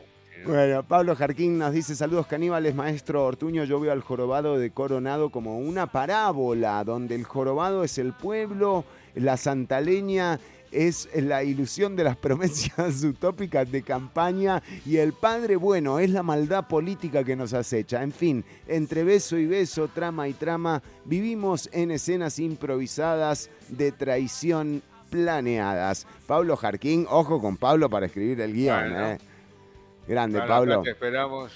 Bueno, 0.47 0.83
Pablo 0.83 1.15
Jarquín 1.15 1.59
nos 1.59 1.73
dice, 1.75 1.95
saludos 1.95 2.27
caníbales, 2.27 2.75
maestro 2.75 3.27
Ortuño, 3.27 3.65
yo 3.65 3.79
veo 3.79 3.93
al 3.93 4.01
jorobado 4.01 4.59
de 4.59 4.71
Coronado 4.71 5.29
como 5.29 5.59
una 5.59 5.87
parábola, 5.87 6.83
donde 6.85 7.15
el 7.15 7.25
jorobado 7.25 7.85
es 7.85 7.99
el 7.99 8.15
pueblo, 8.15 8.85
la 9.15 9.37
santaleña 9.37 10.41
es 10.73 11.09
la 11.15 11.43
ilusión 11.43 11.97
de 11.97 12.05
las 12.05 12.17
promesas 12.17 13.03
utópicas 13.05 13.71
de 13.71 13.83
campaña 13.83 14.63
y 14.87 14.99
el 14.99 15.13
padre 15.13 15.57
bueno 15.57 15.99
es 15.99 16.11
la 16.11 16.23
maldad 16.23 16.67
política 16.69 17.25
que 17.25 17.37
nos 17.37 17.53
acecha. 17.53 18.03
En 18.03 18.13
fin, 18.13 18.45
entre 18.67 19.05
beso 19.05 19.37
y 19.37 19.47
beso, 19.47 19.89
trama 19.89 20.29
y 20.29 20.33
trama, 20.33 20.83
vivimos 21.05 21.69
en 21.73 21.91
escenas 21.91 22.39
improvisadas 22.39 23.51
de 23.69 23.93
traición 23.93 24.83
planeadas. 25.11 26.07
Pablo 26.27 26.57
Jarquín, 26.57 27.07
ojo 27.09 27.41
con 27.41 27.57
Pablo 27.57 27.91
para 27.91 28.07
escribir 28.07 28.41
el 28.41 28.53
guion, 28.53 28.91
Bueno. 28.91 29.07
¿eh? 29.11 29.19
Grande, 30.07 30.39
Para 30.39 30.49
Pablo. 30.49 30.83
Te 30.83 30.91
esperamos 30.91 31.53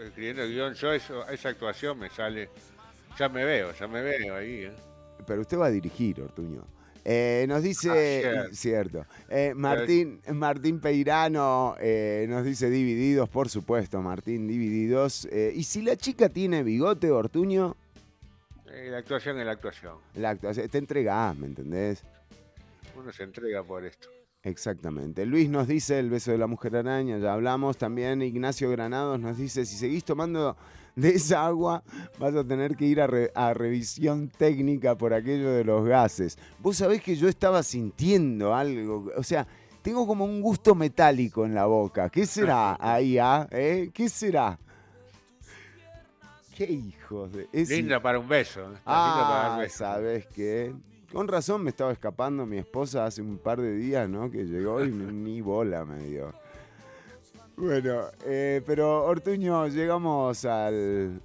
escribiendo 0.00 0.42
el 0.42 0.52
guion. 0.52 0.74
Yo 0.74 0.92
eso, 0.92 1.28
esa 1.28 1.48
actuación 1.50 1.98
me 1.98 2.10
sale. 2.10 2.48
Ya 3.18 3.28
me 3.28 3.44
veo, 3.44 3.72
ya 3.72 3.86
me 3.86 4.02
veo 4.02 4.36
ahí. 4.36 4.64
¿eh? 4.64 4.72
Pero 5.26 5.42
usted 5.42 5.58
va 5.58 5.66
a 5.66 5.70
dirigir, 5.70 6.20
Ortuño. 6.20 6.62
Eh, 7.04 7.44
nos 7.48 7.62
dice, 7.62 8.24
Ah, 8.26 8.46
cierto. 8.52 9.04
eh, 9.28 9.52
Martín, 9.54 10.20
Martín 10.32 10.80
Peirano 10.80 11.76
eh, 11.78 12.24
nos 12.28 12.44
dice 12.44 12.70
divididos, 12.70 13.28
por 13.28 13.48
supuesto, 13.50 14.00
Martín, 14.00 14.48
divididos. 14.48 15.28
Y 15.54 15.64
si 15.64 15.82
la 15.82 15.96
chica 15.96 16.28
tiene 16.30 16.62
bigote, 16.62 17.10
Ortuño, 17.10 17.76
La 18.90 18.98
actuación 18.98 19.38
es 19.38 19.46
la 19.46 19.52
actuación. 19.52 19.96
la 20.14 20.30
actuación, 20.30 20.68
te 20.68 20.78
entregás, 20.78 21.36
¿me 21.36 21.46
entendés? 21.46 22.02
Uno 22.96 23.12
se 23.12 23.22
entrega 23.24 23.62
por 23.62 23.84
esto. 23.84 24.08
Exactamente. 24.42 25.24
Luis 25.26 25.48
nos 25.48 25.66
dice 25.68 25.98
el 25.98 26.10
beso 26.10 26.30
de 26.30 26.38
la 26.38 26.46
mujer 26.46 26.76
araña, 26.76 27.18
ya 27.18 27.32
hablamos. 27.32 27.76
También 27.78 28.20
Ignacio 28.22 28.70
Granados 28.70 29.18
nos 29.20 29.36
dice, 29.38 29.64
si 29.66 29.76
seguís 29.76 30.04
tomando 30.04 30.56
de 30.96 31.10
esa 31.10 31.44
agua, 31.46 31.82
vas 32.18 32.34
a 32.34 32.44
tener 32.44 32.76
que 32.76 32.84
ir 32.84 33.00
a, 33.00 33.06
re- 33.06 33.32
a 33.34 33.52
revisión 33.54 34.28
técnica 34.28 34.96
por 34.96 35.12
aquello 35.12 35.50
de 35.50 35.64
los 35.64 35.84
gases. 35.86 36.38
Vos 36.60 36.76
sabés 36.76 37.02
que 37.02 37.16
yo 37.16 37.28
estaba 37.28 37.62
sintiendo 37.62 38.54
algo, 38.54 39.10
o 39.16 39.22
sea, 39.22 39.46
tengo 39.82 40.06
como 40.06 40.24
un 40.24 40.40
gusto 40.40 40.74
metálico 40.74 41.44
en 41.44 41.54
la 41.54 41.66
boca. 41.66 42.08
¿Qué 42.10 42.26
será 42.26 42.76
ahí, 42.80 43.18
ah? 43.18 43.46
¿Eh? 43.50 43.90
¿Qué 43.92 44.08
será? 44.08 44.58
¿Qué 46.56 46.64
hijos 46.72 47.32
de...? 47.32 47.48
es- 47.52 47.68
Linda 47.68 48.00
para 48.00 48.18
un 48.20 48.28
beso. 48.28 48.60
Ah. 48.86 49.58
¿sabes 49.68 50.26
qué? 50.34 50.72
Con 51.12 51.28
razón 51.28 51.62
me 51.62 51.70
estaba 51.70 51.92
escapando 51.92 52.46
mi 52.46 52.58
esposa 52.58 53.06
hace 53.06 53.22
un 53.22 53.38
par 53.38 53.60
de 53.60 53.72
días, 53.76 54.08
¿no? 54.08 54.30
Que 54.30 54.44
llegó 54.44 54.84
y 54.84 54.90
ni 54.90 55.40
bola 55.40 55.84
me 55.84 55.98
dio. 56.04 56.32
Bueno, 57.56 58.10
eh, 58.24 58.62
pero 58.66 59.04
Ortuño, 59.04 59.68
llegamos 59.68 60.44
al 60.44 61.20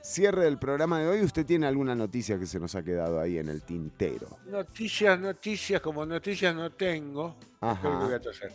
cierre 0.00 0.44
del 0.44 0.58
programa 0.58 0.98
de 1.00 1.08
hoy. 1.08 1.20
¿Usted 1.20 1.44
tiene 1.44 1.66
alguna 1.66 1.94
noticia 1.94 2.38
que 2.38 2.46
se 2.46 2.58
nos 2.58 2.74
ha 2.74 2.82
quedado 2.82 3.20
ahí 3.20 3.38
en 3.38 3.48
el 3.48 3.62
tintero? 3.62 4.38
Noticias, 4.46 5.18
noticias, 5.18 5.80
como 5.80 6.06
noticias 6.06 6.54
no 6.54 6.70
tengo. 6.70 7.36
Ajá. 7.60 7.82
Que 7.82 8.04
voy 8.04 8.14
a 8.14 8.20
toser. 8.20 8.52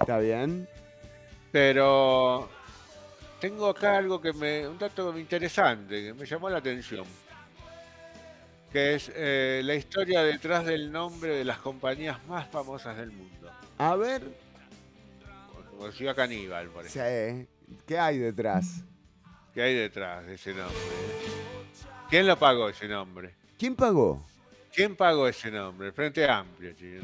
¿Está 0.00 0.18
bien? 0.18 0.68
Pero 1.52 2.48
tengo 3.40 3.68
acá 3.68 3.98
algo 3.98 4.20
que 4.20 4.32
me. 4.32 4.66
un 4.66 4.78
dato 4.78 5.16
interesante, 5.18 6.02
que 6.02 6.14
me 6.14 6.26
llamó 6.26 6.48
la 6.48 6.58
atención. 6.58 7.04
Que 8.72 8.94
es 8.94 9.12
eh, 9.14 9.60
la 9.64 9.74
historia 9.74 10.22
detrás 10.22 10.64
del 10.64 10.90
nombre 10.90 11.36
de 11.36 11.44
las 11.44 11.58
compañías 11.58 12.24
más 12.26 12.48
famosas 12.48 12.96
del 12.96 13.10
mundo. 13.10 13.50
A 13.78 13.96
ver, 13.96 14.22
Como 15.82 15.90
Ciudad 15.90 16.14
Caníbal, 16.14 16.68
por 16.68 16.86
ejemplo. 16.86 17.48
sí, 17.66 17.76
¿qué 17.88 17.98
hay 17.98 18.16
detrás? 18.16 18.84
¿Qué 19.52 19.62
hay 19.62 19.74
detrás 19.74 20.24
de 20.24 20.34
ese 20.34 20.54
nombre? 20.54 20.78
¿Quién 22.08 22.24
lo 22.28 22.38
pagó 22.38 22.68
ese 22.68 22.86
nombre? 22.86 23.34
¿Quién 23.58 23.74
pagó? 23.74 24.24
¿Quién 24.72 24.94
pagó 24.94 25.26
ese 25.26 25.50
nombre? 25.50 25.88
El 25.88 25.92
Frente 25.92 26.24
Amplio, 26.24 26.72
chino. 26.74 27.02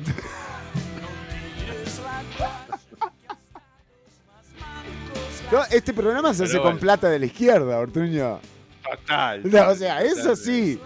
No, 5.50 5.64
Este 5.72 5.92
programa 5.92 6.32
se 6.32 6.44
Pero 6.44 6.50
hace 6.52 6.62
con 6.62 6.78
plata 6.78 7.10
de 7.10 7.18
la 7.18 7.26
izquierda, 7.26 7.80
Ortuño. 7.80 8.38
Fatal. 8.80 9.42
No, 9.42 9.70
o 9.70 9.74
sea, 9.74 10.02
eso 10.02 10.36
sí. 10.36 10.80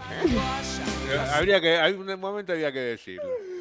Habría 1.35 1.61
que, 1.61 1.77
algún 1.77 2.19
momento 2.19 2.53
había 2.53 2.71
que 2.71 2.79
decirlo. 2.79 3.52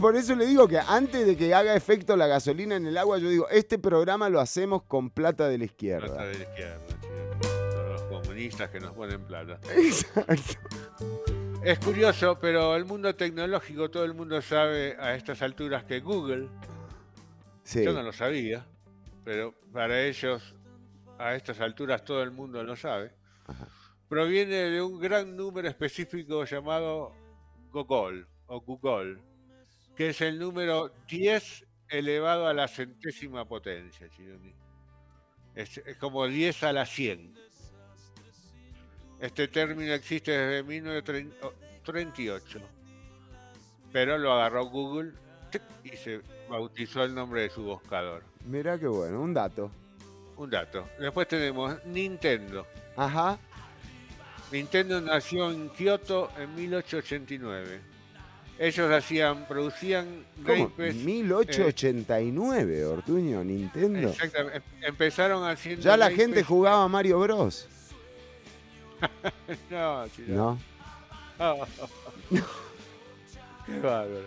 Por- 0.00 0.16
eso 0.16 0.34
le 0.36 0.46
digo 0.46 0.68
que 0.68 0.78
antes 0.78 1.26
de 1.26 1.36
que 1.36 1.52
haga 1.54 1.74
efecto 1.74 2.16
la 2.16 2.26
gasolina 2.26 2.76
en 2.76 2.86
el 2.86 2.96
agua, 2.98 3.18
yo 3.18 3.28
digo, 3.28 3.48
este 3.48 3.78
programa 3.78 4.28
lo 4.28 4.40
hacemos 4.40 4.82
con 4.84 5.10
plata 5.10 5.48
de 5.48 5.58
la 5.58 5.64
Plata 5.64 5.72
izquierda. 5.72 6.24
de 6.26 6.34
la 6.38 6.44
izquierda, 6.44 6.86
chino. 7.00 7.40
Todos 7.70 7.92
los 7.92 8.02
comunistas 8.22 8.70
que 8.70 8.80
nos 8.80 8.92
ponen 8.92 9.20
plata. 9.24 9.58
Exacto. 9.76 10.54
Es 11.64 11.78
curioso, 11.78 12.38
pero 12.40 12.76
el 12.76 12.84
mundo 12.84 13.14
tecnológico, 13.14 13.90
todo 13.90 14.04
el 14.04 14.14
mundo 14.14 14.40
sabe 14.40 14.96
a 14.98 15.14
estas 15.14 15.42
alturas 15.42 15.84
que 15.84 16.00
Google, 16.00 16.48
Sí. 17.64 17.84
yo 17.84 17.92
no 17.92 18.02
lo 18.02 18.12
sabía, 18.12 18.64
pero 19.24 19.54
para 19.72 20.00
ellos 20.02 20.54
a 21.18 21.34
estas 21.34 21.60
alturas 21.60 22.04
todo 22.04 22.22
el 22.22 22.30
mundo 22.30 22.62
lo 22.64 22.76
sabe, 22.76 23.12
proviene 24.08 24.56
de 24.70 24.80
un 24.82 24.98
gran 25.00 25.36
número 25.36 25.68
específico 25.68 26.44
llamado 26.44 27.12
Gogol 27.70 28.26
o 28.46 28.60
Google, 28.62 29.18
que 29.96 30.10
es 30.10 30.20
el 30.20 30.38
número 30.38 30.92
10 31.08 31.66
elevado 31.88 32.46
a 32.46 32.54
la 32.54 32.68
centésima 32.68 33.44
potencia. 33.46 34.08
Chironi. 34.10 34.54
Es, 35.54 35.78
es 35.78 35.96
como 35.96 36.26
10 36.26 36.62
a 36.64 36.72
la 36.72 36.86
100. 36.86 37.34
Este 39.20 39.48
término 39.48 39.92
existe 39.92 40.30
desde 40.30 40.62
1938, 40.62 42.60
pero 43.92 44.16
lo 44.16 44.32
agarró 44.32 44.64
Google 44.66 45.12
y 45.84 45.90
se 45.90 46.22
bautizó 46.48 47.04
el 47.04 47.14
nombre 47.14 47.42
de 47.42 47.50
su 47.50 47.62
buscador. 47.62 48.22
Mirá 48.46 48.78
qué 48.78 48.86
bueno, 48.86 49.20
un 49.20 49.34
dato. 49.34 49.70
Un 50.36 50.48
dato. 50.48 50.88
Después 50.98 51.28
tenemos 51.28 51.84
Nintendo. 51.84 52.66
Ajá. 52.96 53.38
Nintendo 54.50 55.00
nació 55.00 55.50
en 55.50 55.68
Kioto 55.68 56.30
en 56.38 56.54
1889. 56.54 57.89
Ellos 58.62 58.92
hacían, 58.92 59.46
producían 59.48 60.26
¿Cómo? 60.44 60.54
naipes, 60.54 60.94
1889, 60.96 62.84
Ortuño, 62.84 63.42
Nintendo. 63.42 64.08
eh, 64.08 64.12
exactamente, 64.12 64.56
em- 64.58 64.62
empezaron 64.84 65.48
haciendo 65.48 65.80
Ya 65.82 65.96
la 65.96 66.10
gente 66.10 66.42
jugaba 66.44 66.86
Mario 66.86 67.18
Bros. 67.20 67.66
no, 69.70 70.06
chino. 70.08 70.34
¿No? 70.36 70.58
Oh. 71.38 71.66
Qué 73.66 73.78
bárbaro. 73.80 74.26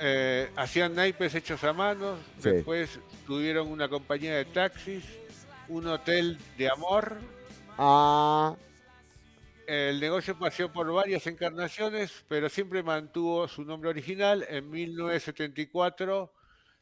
Eh, 0.00 0.50
hacían 0.56 0.94
naipes 0.94 1.34
hechos 1.34 1.62
a 1.64 1.74
mano, 1.74 2.16
Sí. 2.38 2.48
después 2.48 2.98
tuvieron 3.26 3.68
una 3.68 3.86
compañía 3.88 4.34
de 4.34 4.46
taxis, 4.46 5.04
un 5.68 5.86
hotel 5.88 6.38
de 6.56 6.70
amor. 6.70 7.18
Ah, 7.76 8.54
El 9.72 10.00
negocio 10.00 10.38
pasó 10.38 10.70
por 10.70 10.92
varias 10.92 11.26
encarnaciones, 11.26 12.26
pero 12.28 12.50
siempre 12.50 12.82
mantuvo 12.82 13.48
su 13.48 13.64
nombre 13.64 13.88
original. 13.88 14.44
En 14.50 14.68
1974 14.68 16.30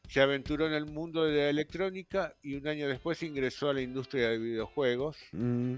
se 0.09 0.19
aventuró 0.19 0.67
en 0.67 0.73
el 0.73 0.87
mundo 0.87 1.23
de 1.23 1.37
la 1.37 1.49
electrónica 1.49 2.35
y 2.43 2.55
un 2.55 2.67
año 2.67 2.89
después 2.89 3.23
ingresó 3.23 3.69
a 3.69 3.73
la 3.75 3.79
industria 3.81 4.27
de 4.31 4.39
videojuegos. 4.39 5.15
mm, 5.31 5.75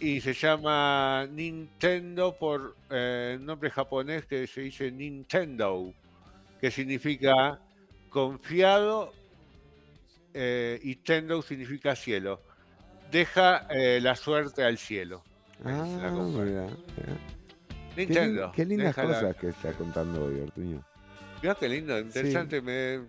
Y 0.00 0.20
se 0.20 0.34
llama 0.34 1.26
Nintendo 1.30 2.36
por 2.36 2.76
eh, 2.90 3.36
el 3.38 3.46
nombre 3.46 3.70
japonés 3.70 4.26
que 4.26 4.46
se 4.46 4.60
dice 4.60 4.90
Nintendo, 4.92 5.94
que 6.60 6.70
significa 6.70 7.58
confiado 8.10 9.14
eh, 10.34 10.78
y 10.82 10.96
Tendo 10.96 11.40
significa 11.40 11.96
cielo. 11.96 12.42
Deja 13.10 13.66
eh, 13.70 13.98
la 14.02 14.14
suerte 14.14 14.62
al 14.62 14.76
cielo. 14.76 15.24
Ah. 15.64 16.68
Qué, 17.94 18.06
Nintendo. 18.06 18.52
qué 18.54 18.64
lindas 18.64 18.94
cosas 18.94 19.36
que 19.36 19.48
está 19.48 19.72
contando 19.72 20.24
hoy, 20.24 20.40
Ortuño. 20.40 20.82
Mirá 21.42 21.54
qué 21.54 21.68
lindo, 21.68 21.98
interesante. 21.98 22.60
Me, 22.60 23.00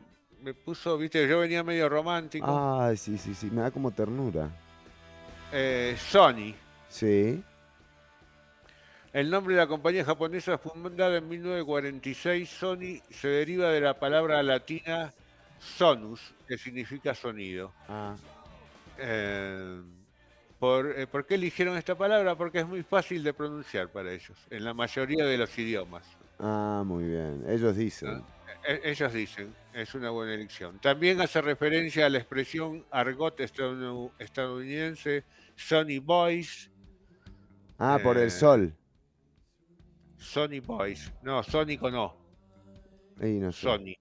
me 0.41 0.53
puso, 0.53 0.97
viste, 0.97 1.27
yo 1.27 1.39
venía 1.39 1.63
medio 1.63 1.89
romántico. 1.89 2.80
Ay, 2.80 2.97
sí, 2.97 3.17
sí, 3.17 3.34
sí, 3.34 3.49
me 3.49 3.61
da 3.61 3.72
como 3.72 3.91
ternura. 3.91 4.49
Eh, 5.51 5.95
Sony. 5.97 6.53
Sí. 6.89 7.43
El 9.13 9.30
nombre 9.30 9.55
de 9.55 9.61
la 9.61 9.67
compañía 9.67 10.03
japonesa 10.03 10.57
fundada 10.57 11.17
en 11.17 11.30
1946, 11.30 12.49
Sony, 12.49 13.01
se 13.09 13.30
deriva 13.30 13.69
de 13.69 13.80
la 13.80 13.97
palabra 13.97 14.43
latina 14.43 15.13
sonus, 15.57 16.34
que 16.47 16.57
significa 16.57 17.15
sonido. 17.15 17.73
Ah, 17.88 18.15
Eh, 18.97 19.81
por, 20.60 20.98
eh, 20.98 21.06
¿Por 21.07 21.26
qué 21.26 21.36
eligieron 21.36 21.77
esta 21.77 21.95
palabra? 21.95 22.36
Porque 22.36 22.60
es 22.60 22.68
muy 22.68 22.84
fácil 22.84 23.23
de 23.23 23.34
pronunciar 23.34 23.90
para 23.90 24.11
ellos, 24.14 24.38
en 24.49 24.64
la 24.64 24.73
mayoría 24.73 25.26
de 25.26 25.38
los 25.38 25.57
idiomas. 25.57 26.06
ah, 26.40 26.84
muy 26.86 27.06
bien. 27.06 27.44
Ellos 27.48 27.76
dicen. 27.76 28.23
E- 28.68 28.82
Ellos 28.91 29.14
dicen, 29.14 29.53
es 29.73 29.94
una 29.94 30.10
buena 30.10 30.34
elección. 30.34 30.80
También 30.80 31.22
hace 31.22 31.40
referencia 31.41 32.06
a 32.07 32.10
la 32.10 32.18
expresión 32.18 32.84
argot 32.90 33.40
estadounidense 33.40 35.23
Sony 35.56 35.99
Boys. 36.02 36.72
Ah, 37.77 37.99
por 38.02 38.18
Eh, 38.18 38.23
el 38.23 38.32
sol. 38.32 38.73
Sony 40.18 40.61
Boys. 40.65 41.11
No, 41.22 41.44
Sónico 41.44 41.91
no. 41.91 42.15
Y 43.22 43.34
no 43.40 43.52
sé. 43.52 43.61
Sony. 43.61 43.94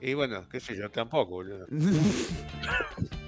Y 0.00 0.12
bueno, 0.14 0.46
qué 0.50 0.60
sé 0.60 0.76
yo, 0.76 0.90
tampoco, 0.90 1.30
boludo. 1.36 1.66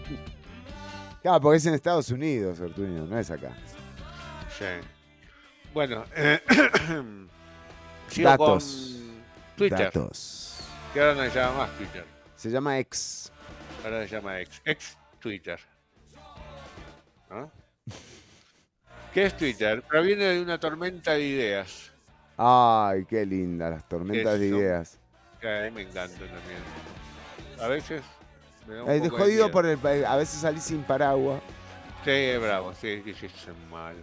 Claro, 1.22 1.40
porque 1.40 1.56
es 1.58 1.66
en 1.66 1.74
Estados 1.74 2.10
Unidos, 2.10 2.60
Ortuño, 2.60 3.06
no 3.06 3.18
es 3.18 3.30
acá. 3.30 3.52
Sí. 4.56 4.64
Bueno, 5.74 6.04
eh, 6.14 6.40
sigo 8.08 8.28
Datos. 8.30 8.94
con 8.96 9.56
Twitter. 9.56 9.78
Datos. 9.92 10.60
Que 10.92 11.00
ahora 11.00 11.14
no 11.14 11.30
se 11.30 11.38
llama 11.38 11.58
más 11.58 11.70
Twitter. 11.76 12.04
Se 12.36 12.50
llama 12.50 12.78
ex. 12.78 13.32
Ahora 13.84 14.06
se 14.06 14.14
llama 14.14 14.40
ex, 14.40 14.62
ex 14.64 14.98
Twitter. 15.20 15.60
¿No? 17.30 17.50
¿Qué 19.12 19.24
es 19.26 19.36
Twitter? 19.36 19.82
Proviene 19.82 20.24
de 20.24 20.42
una 20.42 20.58
tormenta 20.58 21.12
de 21.12 21.24
ideas. 21.24 21.92
Ay, 22.36 23.04
qué 23.06 23.26
linda, 23.26 23.68
las 23.68 23.88
tormentas 23.88 24.38
de 24.38 24.46
ideas. 24.46 24.98
A 25.42 25.64
mí 25.64 25.70
me 25.72 25.82
encantan 25.82 26.18
también. 26.18 26.60
A 27.60 27.66
veces 27.66 28.02
Eh, 28.70 29.08
jodido 29.08 29.50
por 29.50 29.66
el 29.66 29.78
a 30.06 30.16
veces 30.16 30.40
salís 30.40 30.64
sin 30.64 30.82
paraguas. 30.82 31.40
Sí, 32.04 32.36
bravo, 32.40 32.72
sí, 32.74 33.02
sí, 33.04 33.14
sí, 33.14 33.28
mal. 33.70 33.96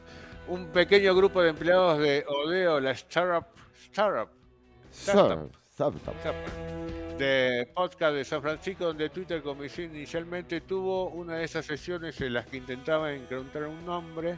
Un 0.48 0.68
pequeño 0.68 1.16
grupo 1.16 1.42
de 1.42 1.50
empleados 1.50 2.00
de 2.00 2.26
Odeo, 2.28 2.80
la 2.80 2.92
startup, 2.92 3.46
startup, 3.76 4.30
startup, 4.92 5.52
startup, 5.72 6.36
de 7.18 7.70
podcast 7.74 8.16
de 8.16 8.26
San 8.26 8.42
Francisco, 8.42 8.86
donde 8.86 9.10
Twitter 9.10 9.42
comenzó 9.42 9.82
inicialmente, 9.82 10.62
tuvo 10.62 11.10
una 11.10 11.36
de 11.38 11.46
esas 11.46 11.66
sesiones 11.66 12.20
en 12.22 12.34
las 12.34 12.46
que 12.46 12.58
intentaba 12.58 13.14
encontrar 13.14 13.68
un 13.68 13.86
nombre 13.86 14.38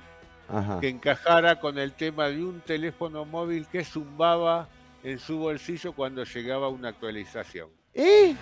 Ajá. 0.49 0.79
que 0.79 0.89
encajara 0.89 1.59
con 1.59 1.77
el 1.77 1.93
tema 1.93 2.29
de 2.29 2.43
un 2.43 2.61
teléfono 2.61 3.25
móvil 3.25 3.67
que 3.67 3.83
zumbaba 3.83 4.69
en 5.03 5.19
su 5.19 5.39
bolsillo 5.39 5.93
cuando 5.93 6.23
llegaba 6.23 6.69
una 6.69 6.89
actualización. 6.89 7.69
¿Eh? 7.93 8.35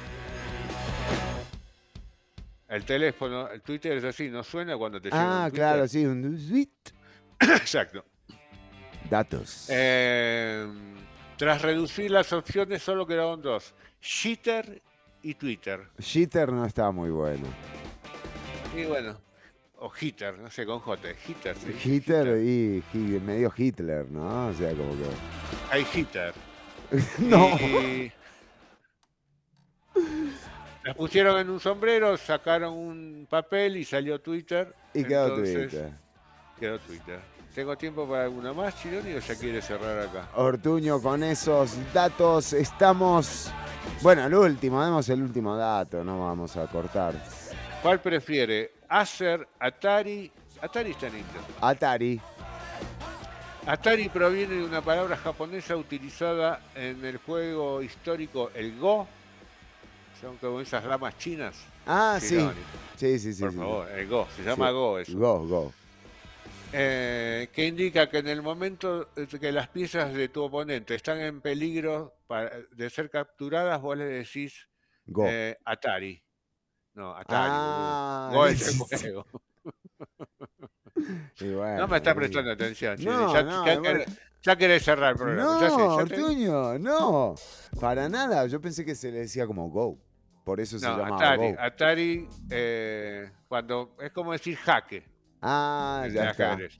El 2.76 2.84
teléfono, 2.86 3.48
el 3.50 3.62
Twitter 3.62 3.94
es 3.98 4.04
así, 4.04 4.30
no 4.30 4.44
suena 4.44 4.76
cuando 4.78 5.00
te 5.00 5.10
llega 5.10 5.44
Ah, 5.44 5.46
un 5.46 5.52
claro, 5.52 5.88
sí, 5.88 6.06
un 6.06 6.22
tweet. 6.50 6.70
Exacto. 7.40 8.04
Datos. 9.10 9.68
Eh, 9.70 10.68
tras 11.38 11.62
reducir 11.62 12.12
las 12.12 12.34
opciones, 12.34 12.82
solo 12.82 13.06
quedaron 13.08 13.42
dos: 13.42 13.74
Shitter 14.02 14.82
y 15.22 15.36
Twitter. 15.36 15.88
Jitter 16.00 16.52
no 16.52 16.66
está 16.66 16.92
muy 16.92 17.10
bueno. 17.12 17.46
Y 18.76 18.84
bueno, 18.86 19.18
o 19.78 19.92
Hitter, 20.00 20.38
no 20.38 20.50
sé, 20.52 20.66
con 20.66 20.80
J, 20.80 21.10
Hitter. 21.28 21.56
sí. 21.56 21.76
Hitler 21.90 22.38
y 22.44 22.84
medio 22.98 23.54
Hitler, 23.56 24.10
¿no? 24.10 24.48
O 24.48 24.54
sea, 24.54 24.72
como 24.72 24.92
que. 24.98 25.06
Hay 25.72 25.86
Hitter. 25.94 26.34
No. 27.20 27.50
Y- 27.60 28.12
las 30.86 30.96
pusieron 30.96 31.40
en 31.40 31.50
un 31.50 31.60
sombrero, 31.60 32.16
sacaron 32.16 32.72
un 32.76 33.28
papel 33.28 33.78
y 33.78 33.84
salió 33.84 34.22
Twitter. 34.22 34.72
Y 34.94 35.04
quedó 35.04 35.30
entonces, 35.30 35.72
Twitter. 35.72 35.92
Quedó 36.60 36.80
Twitter. 36.80 37.20
¿Tengo 37.56 37.76
tiempo 37.76 38.08
para 38.08 38.26
alguna 38.26 38.54
más, 38.54 38.80
Chironi, 38.80 39.14
o 39.14 39.20
ya 39.20 39.36
quiere 39.36 39.64
cerrar 39.64 40.08
acá? 40.08 40.30
Ortuño, 40.36 41.02
con 41.02 41.24
esos 41.24 41.76
datos 41.92 42.54
estamos. 42.54 43.52
Bueno, 44.04 44.28
el 44.28 44.36
último, 44.36 44.84
demos 44.86 45.10
el 45.10 45.24
último 45.24 45.58
dato, 45.58 46.04
no 46.04 46.20
vamos 46.20 46.56
a 46.56 46.68
cortar. 46.68 47.16
¿Cuál 47.82 48.00
prefiere? 48.00 48.74
Acer, 48.88 49.48
Atari. 49.60 50.32
Atari 50.62 50.92
está 50.92 51.08
en 51.08 51.18
Inter. 51.18 51.42
Atari. 51.62 52.22
Atari 53.66 54.10
proviene 54.10 54.54
de 54.54 54.64
una 54.64 54.82
palabra 54.82 55.18
japonesa 55.18 55.76
utilizada 55.76 56.62
en 56.76 57.04
el 57.04 57.18
juego 57.18 57.82
histórico, 57.82 58.52
el 58.54 58.78
Go. 58.78 59.08
Son 60.22 60.38
como 60.38 60.62
esas 60.62 60.84
ramas 60.84 61.18
chinas. 61.18 61.56
Ah, 61.86 62.18
sí. 62.22 62.38
Sí, 62.98 63.20
sí, 63.20 63.34
sí. 63.34 63.42
Por 63.42 63.52
sí. 63.52 63.58
favor, 63.58 63.90
el 63.92 64.08
Go. 64.08 64.28
Se 64.36 64.44
llama 64.44 64.68
Sí. 64.70 64.74
Go 64.74 65.00
eso. 65.00 65.18
Go, 65.18 65.48
go. 65.48 65.74
Eh, 66.74 67.50
que 67.54 67.68
indica 67.68 68.10
que 68.10 68.18
en 68.18 68.28
el 68.28 68.42
momento 68.42 69.06
de 69.16 69.28
que 69.28 69.52
las 69.52 69.68
piezas 69.70 70.14
de 70.14 70.28
tu 70.30 70.44
oponente 70.44 70.96
están 70.96 71.20
en 71.22 71.40
peligro 71.42 72.18
para- 72.28 72.52
de 72.72 72.90
ser 72.90 73.10
capturadas, 73.10 73.82
vos 73.82 73.98
le 73.98 74.06
decís 74.06 74.68
Go. 75.06 75.26
eh, 75.28 75.58
Atari. 75.64 76.22
No, 76.96 77.16
Atari. 77.16 77.50
Ah. 77.54 78.30
Go 78.34 78.48
es 78.48 78.68
el 78.68 78.74
sí. 78.74 78.80
juego. 78.80 79.26
Y 81.42 81.54
bueno, 81.54 81.78
No 81.80 81.88
me 81.88 81.98
está 81.98 82.12
y- 82.12 82.14
prestando 82.16 82.52
atención. 82.52 82.96
No, 83.04 83.34
ya, 83.34 83.44
no, 83.44 83.66
ya 83.66 83.74
bueno. 83.80 83.82
querés, 83.82 84.20
ya 84.44 84.56
querés 84.56 84.84
cerrar 84.84 85.12
el 85.12 85.18
programa. 85.18 85.44
No, 85.54 85.62
ya 85.62 85.70
sé, 85.70 85.82
Ortuño, 85.82 86.80
no. 86.80 87.36
Para 87.80 88.08
nada. 88.10 88.46
Yo 88.48 88.62
pensé 88.62 88.86
que 88.86 88.96
se 88.96 89.12
le 89.12 89.20
decía 89.20 89.46
como 89.46 89.70
go. 89.70 89.98
Por 90.46 90.60
eso 90.60 90.78
se 90.80 90.86
llamaba 90.86 91.16
Atari. 91.18 91.52
go. 91.52 91.56
Atari, 91.60 92.30
eh, 92.52 93.32
cuando 93.48 93.96
es 94.00 94.12
como 94.12 94.32
decir 94.32 94.56
jaque. 94.58 95.04
Ah, 95.42 96.08
ya 96.12 96.30
está. 96.32 96.54
ajedrez. 96.54 96.80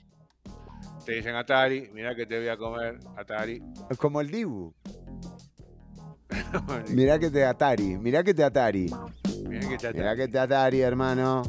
Te 1.06 1.14
dicen 1.14 1.36
Atari, 1.36 1.90
mira 1.94 2.16
que 2.16 2.26
te 2.26 2.38
voy 2.40 2.48
a 2.48 2.58
comer, 2.58 3.00
Atari. 3.18 3.62
Es 3.90 3.98
como 3.98 4.22
el 4.22 4.30
Dibu. 4.32 4.74
Mirá 6.90 7.20
que 7.20 7.30
te 7.30 7.44
Atari. 7.46 7.98
Mirá 7.98 8.24
que 8.24 8.34
te 8.34 8.44
Atari. 8.44 8.90
Mirá 9.48 9.68
que 9.70 9.78
te 9.78 9.94
Mirá 9.94 10.12
Atari. 10.12 10.18
que 10.18 10.28
te 10.30 10.40
Atari, 10.40 10.82
hermano. 10.82 11.44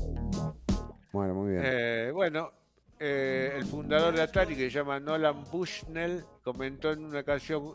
Bueno, 1.17 1.35
muy 1.35 1.53
bien. 1.53 1.63
Eh, 1.65 2.11
bueno, 2.13 2.53
eh, 3.01 3.55
el 3.57 3.65
fundador 3.65 4.15
de 4.15 4.21
Atari, 4.21 4.55
que 4.55 4.71
se 4.71 4.79
llama 4.79 5.01
Nolan 5.01 5.45
Bushnell, 5.51 6.23
comentó 6.45 6.93
en 6.93 7.07
una 7.07 7.23
canción: 7.23 7.73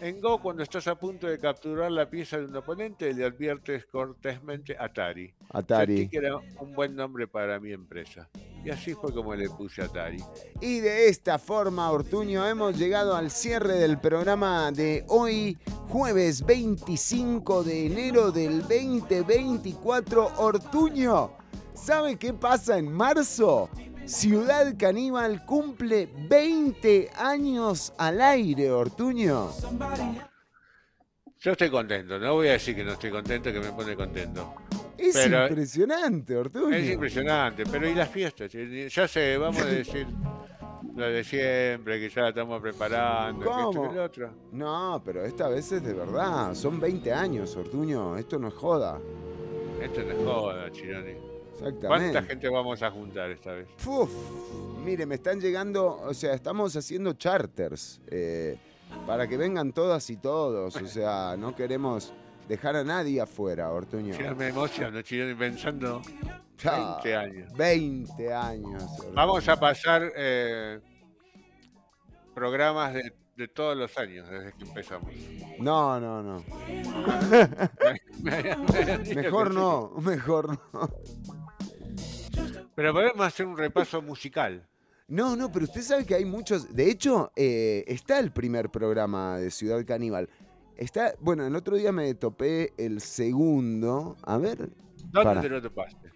En 0.00 0.20
Go, 0.20 0.40
cuando 0.40 0.62
estás 0.62 0.86
a 0.86 0.94
punto 0.94 1.26
de 1.26 1.40
capturar 1.40 1.90
la 1.90 2.08
pieza 2.08 2.38
de 2.38 2.44
un 2.44 2.54
oponente, 2.54 3.12
le 3.12 3.24
adviertes 3.24 3.86
cortésmente 3.86 4.76
Atari. 4.78 5.34
Atari. 5.48 5.96
Sentí 5.96 6.10
que 6.10 6.18
era 6.18 6.36
un 6.36 6.72
buen 6.72 6.94
nombre 6.94 7.26
para 7.26 7.58
mi 7.58 7.72
empresa. 7.72 8.28
Y 8.64 8.70
así 8.70 8.94
fue 8.94 9.12
como 9.12 9.34
le 9.34 9.50
puse 9.50 9.82
Atari. 9.82 10.22
Y 10.60 10.78
de 10.78 11.08
esta 11.08 11.40
forma, 11.40 11.90
Ortuño, 11.90 12.46
hemos 12.46 12.78
llegado 12.78 13.16
al 13.16 13.32
cierre 13.32 13.74
del 13.74 13.98
programa 13.98 14.70
de 14.70 15.04
hoy, 15.08 15.58
jueves 15.88 16.46
25 16.46 17.64
de 17.64 17.86
enero 17.86 18.30
del 18.30 18.60
2024. 18.60 20.34
Ortuño, 20.36 21.39
¿sabe 21.74 22.16
qué 22.16 22.32
pasa 22.32 22.78
en 22.78 22.92
marzo? 22.92 23.68
Ciudad 24.06 24.74
Caníbal 24.78 25.44
cumple 25.44 26.08
20 26.28 27.10
años 27.16 27.92
al 27.98 28.20
aire, 28.20 28.70
Ortuño. 28.70 29.50
Yo 31.38 31.52
estoy 31.52 31.70
contento, 31.70 32.18
no 32.18 32.34
voy 32.34 32.48
a 32.48 32.52
decir 32.52 32.74
que 32.76 32.84
no 32.84 32.92
estoy 32.92 33.10
contento, 33.10 33.52
que 33.52 33.60
me 33.60 33.72
pone 33.72 33.94
contento. 33.96 34.54
Es 34.98 35.14
Pero- 35.16 35.46
impresionante, 35.48 36.36
Ortuño. 36.36 36.74
Es 36.76 36.90
impresionante, 36.90 37.64
pero 37.64 37.88
¿y 37.88 37.94
las 37.94 38.08
fiestas? 38.10 38.50
Ya 38.52 39.08
sé, 39.08 39.38
vamos 39.38 39.62
a 39.62 39.66
decir 39.66 40.06
lo 40.96 41.06
de 41.06 41.24
siempre, 41.24 41.98
que 41.98 42.10
ya 42.10 42.22
la 42.22 42.28
estamos 42.30 42.60
preparando, 42.60 43.46
¿Cómo? 43.46 43.88
que 43.88 43.94
lo 43.96 44.04
otro. 44.04 44.30
No, 44.52 45.00
pero 45.02 45.24
esta 45.24 45.48
vez 45.48 45.72
es 45.72 45.82
de 45.82 45.94
verdad. 45.94 46.54
Son 46.54 46.78
20 46.78 47.10
años, 47.12 47.56
Ortuño. 47.56 48.18
Esto 48.18 48.38
no 48.38 48.48
es 48.48 48.54
joda. 48.54 49.00
Esto 49.80 50.02
no 50.02 50.10
es 50.12 50.18
joda, 50.24 50.70
Chironi. 50.70 51.29
Exactamente. 51.60 52.12
¿Cuánta 52.12 52.22
gente 52.22 52.48
vamos 52.48 52.82
a 52.82 52.90
juntar 52.90 53.30
esta 53.30 53.52
vez? 53.52 53.68
Uf, 53.86 54.10
mire, 54.82 55.04
me 55.04 55.16
están 55.16 55.40
llegando, 55.40 56.00
o 56.00 56.14
sea, 56.14 56.32
estamos 56.34 56.74
haciendo 56.74 57.12
charters 57.12 58.00
eh, 58.06 58.56
para 59.06 59.26
que 59.28 59.36
vengan 59.36 59.72
todas 59.72 60.08
y 60.10 60.16
todos. 60.16 60.74
O 60.76 60.86
sea, 60.86 61.36
no 61.38 61.54
queremos 61.54 62.12
dejar 62.48 62.76
a 62.76 62.84
nadie 62.84 63.20
afuera, 63.20 63.70
Ortuño. 63.70 64.16
Ya 64.18 64.34
me 64.34 64.48
emociono, 64.48 65.02
Chironi, 65.02 65.34
pensando 65.34 66.00
Ya, 66.58 66.98
20 67.02 67.16
años. 67.16 67.52
20 67.56 68.32
años. 68.32 68.82
Ortuño. 68.82 69.12
Vamos 69.14 69.48
a 69.48 69.60
pasar 69.60 70.10
eh, 70.16 70.80
programas 72.34 72.94
de, 72.94 73.12
de 73.36 73.48
todos 73.48 73.76
los 73.76 73.96
años 73.98 74.28
desde 74.28 74.52
que 74.54 74.64
empezamos. 74.64 75.12
No, 75.58 76.00
no, 76.00 76.22
no. 76.22 76.44
Me 78.22 78.42
me 78.42 79.14
Mejor 79.14 79.54
no, 79.54 79.92
mejor 80.00 80.58
no. 80.72 80.90
Pero 82.80 82.94
podemos 82.94 83.26
hacer 83.26 83.44
un 83.44 83.58
repaso 83.58 84.00
musical. 84.00 84.66
No, 85.06 85.36
no, 85.36 85.52
pero 85.52 85.66
usted 85.66 85.82
sabe 85.82 86.06
que 86.06 86.14
hay 86.14 86.24
muchos. 86.24 86.74
De 86.74 86.90
hecho, 86.90 87.30
eh, 87.36 87.84
está 87.86 88.18
el 88.18 88.32
primer 88.32 88.70
programa 88.70 89.36
de 89.36 89.50
Ciudad 89.50 89.84
Caníbal. 89.84 90.30
Está, 90.78 91.12
bueno, 91.20 91.46
el 91.46 91.54
otro 91.54 91.76
día 91.76 91.92
me 91.92 92.14
topé 92.14 92.72
el 92.78 93.02
segundo. 93.02 94.16
A 94.22 94.38
ver. 94.38 94.70
¿Dónde 94.96 95.24
Pará. 95.24 95.40
te 95.42 95.48
lo 95.50 95.60
topaste? 95.60 96.10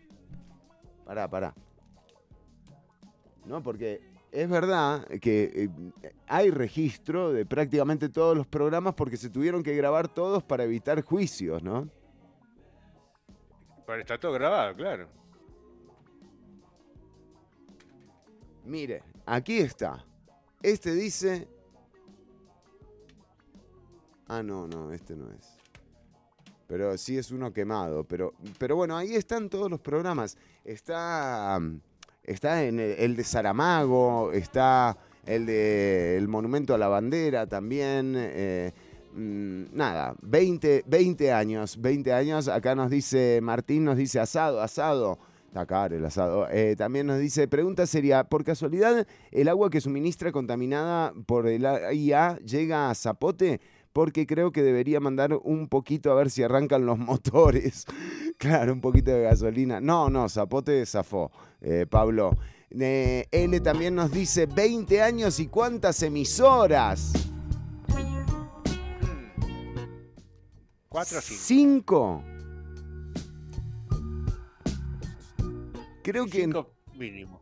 Pará, 1.05 1.28
pará. 1.28 1.55
No, 3.45 3.62
porque 3.62 4.01
es 4.32 4.49
verdad 4.49 5.07
que 5.20 5.69
eh, 6.03 6.12
hay 6.27 6.51
registro 6.51 7.31
de 7.31 7.45
prácticamente 7.45 8.09
todos 8.09 8.35
los 8.35 8.47
programas 8.47 8.95
porque 8.95 9.19
se 9.19 9.28
tuvieron 9.28 9.62
que 9.62 9.77
grabar 9.77 10.09
todos 10.09 10.43
para 10.43 10.65
evitar 10.65 11.03
juicios, 11.03 11.62
¿no? 11.62 11.91
Pero 13.86 14.01
está 14.01 14.19
todo 14.19 14.32
grabado, 14.32 14.74
claro. 14.74 15.24
Mire, 18.65 19.03
aquí 19.27 19.59
está. 19.59 20.05
Este 20.62 20.95
dice... 20.95 21.49
Ah, 24.27 24.43
no, 24.43 24.66
no, 24.66 24.91
este 24.93 25.15
no 25.15 25.31
es. 25.32 25.59
Pero 26.66 26.97
sí 26.97 27.19
es 27.19 27.31
uno 27.31 27.53
quemado. 27.53 28.05
Pero, 28.05 28.32
pero 28.59 28.77
bueno, 28.77 28.97
ahí 28.97 29.15
están 29.15 29.51
todos 29.51 29.70
los 29.70 29.81
programas. 29.81 30.39
Está, 30.65 31.61
está 32.23 32.65
en 32.65 32.81
el, 32.81 32.93
el 32.93 33.16
de 33.16 33.24
Saramago, 33.24 34.32
está 34.32 34.97
el 35.27 35.45
de 35.47 36.16
el 36.16 36.28
Monumento 36.28 36.74
a 36.74 36.78
la 36.78 36.89
Bandera 36.89 37.47
también. 37.47 38.15
eh, 38.16 38.73
mm, 39.15 39.77
nada, 39.77 40.15
20, 40.23 40.85
20 40.86 41.32
años, 41.32 41.78
20 41.78 42.12
años. 42.15 42.49
Acá 42.49 42.74
nos 42.74 42.91
dice, 42.91 43.41
Martín 43.43 43.85
nos 43.85 43.99
dice 43.99 44.20
asado, 44.20 44.62
asado. 44.62 45.19
Está 45.55 45.67
caro 45.67 45.97
el 45.97 46.05
asado. 46.05 46.49
Eh, 46.51 46.75
también 46.75 47.07
nos 47.07 47.21
dice, 47.21 47.47
pregunta 47.47 47.87
sería, 47.87 48.25
¿por 48.25 48.43
casualidad 48.43 49.07
el 49.31 49.47
agua 49.49 49.71
que 49.71 49.81
suministra 49.81 50.33
contaminada 50.33 51.13
por 51.27 51.47
el 51.47 51.63
IA 51.93 52.39
llega 52.39 52.91
a 52.91 52.95
Zapote? 52.97 53.61
Porque 53.93 54.27
creo 54.27 54.51
que 54.51 54.65
debería 54.65 54.99
mandar 54.99 55.39
un 55.45 55.69
poquito 55.69 56.11
a 56.11 56.17
ver 56.17 56.33
si 56.33 56.43
arrancan 56.43 56.87
los 56.87 56.99
motores. 56.99 57.85
claro, 58.37 58.73
un 58.73 58.81
poquito 58.81 59.13
de 59.13 59.23
gasolina. 59.23 59.81
No, 59.81 60.11
no, 60.11 60.29
Zapote 60.29 60.85
zafó, 60.87 61.31
eh, 61.61 61.87
Pablo. 61.89 62.37
Eh, 62.71 63.29
L 63.31 63.61
también 63.61 63.95
nos 63.95 64.11
dice 64.11 64.47
20 64.47 65.03
años 65.03 65.39
y 65.39 65.47
cuántas 65.47 66.03
emisoras. 66.03 67.13
¿Cuatro 70.89 71.19
o 71.19 71.23
cinco? 71.23 71.45
¿Cinco? 71.45 72.34
Creo 76.05 76.27
que, 76.27 76.43
en- 76.45 76.55
mínimo. 76.97 77.41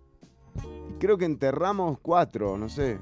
creo 0.99 1.19
que 1.19 1.27
enterramos 1.27 1.99
cuatro, 2.01 2.57
no 2.57 2.69
sé. 2.71 2.99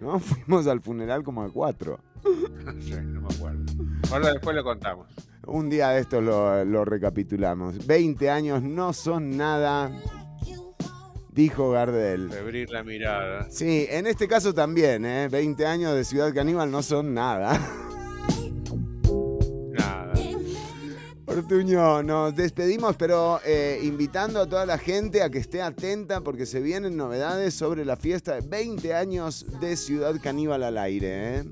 ¿No? 0.00 0.18
Fuimos 0.20 0.66
al 0.66 0.80
funeral 0.80 1.22
como 1.22 1.44
de 1.46 1.50
cuatro. 1.52 2.00
No 2.64 2.80
sé, 2.80 3.02
no 3.02 3.20
me 3.20 3.34
acuerdo. 3.34 3.64
Ahora 4.10 4.32
después 4.32 4.56
lo 4.56 4.64
contamos. 4.64 5.06
Un 5.46 5.68
día 5.68 5.90
de 5.90 6.00
estos 6.00 6.24
lo, 6.24 6.64
lo 6.64 6.84
recapitulamos. 6.86 7.86
20 7.86 8.30
años 8.30 8.62
no 8.62 8.94
son 8.94 9.36
nada, 9.36 9.92
dijo 11.30 11.70
Gardel. 11.72 12.32
Abrir 12.32 12.70
la 12.70 12.82
mirada. 12.82 13.46
Sí, 13.50 13.86
en 13.90 14.06
este 14.06 14.26
caso 14.26 14.54
también, 14.54 15.04
¿eh? 15.04 15.28
20 15.28 15.66
años 15.66 15.94
de 15.94 16.04
Ciudad 16.04 16.32
Caníbal 16.32 16.70
no 16.70 16.82
son. 16.82 17.12
Nada. 17.12 17.60
Ortuño, 21.36 22.02
nos 22.04 22.34
despedimos, 22.36 22.94
pero 22.96 23.40
eh, 23.44 23.80
invitando 23.82 24.40
a 24.40 24.46
toda 24.48 24.64
la 24.66 24.78
gente 24.78 25.20
a 25.22 25.30
que 25.30 25.38
esté 25.38 25.60
atenta 25.62 26.20
porque 26.20 26.46
se 26.46 26.60
vienen 26.60 26.96
novedades 26.96 27.54
sobre 27.54 27.84
la 27.84 27.96
fiesta 27.96 28.36
de 28.40 28.46
20 28.46 28.94
años 28.94 29.44
de 29.60 29.76
Ciudad 29.76 30.14
Caníbal 30.22 30.62
al 30.62 30.78
aire. 30.78 31.38
¿eh? 31.38 31.44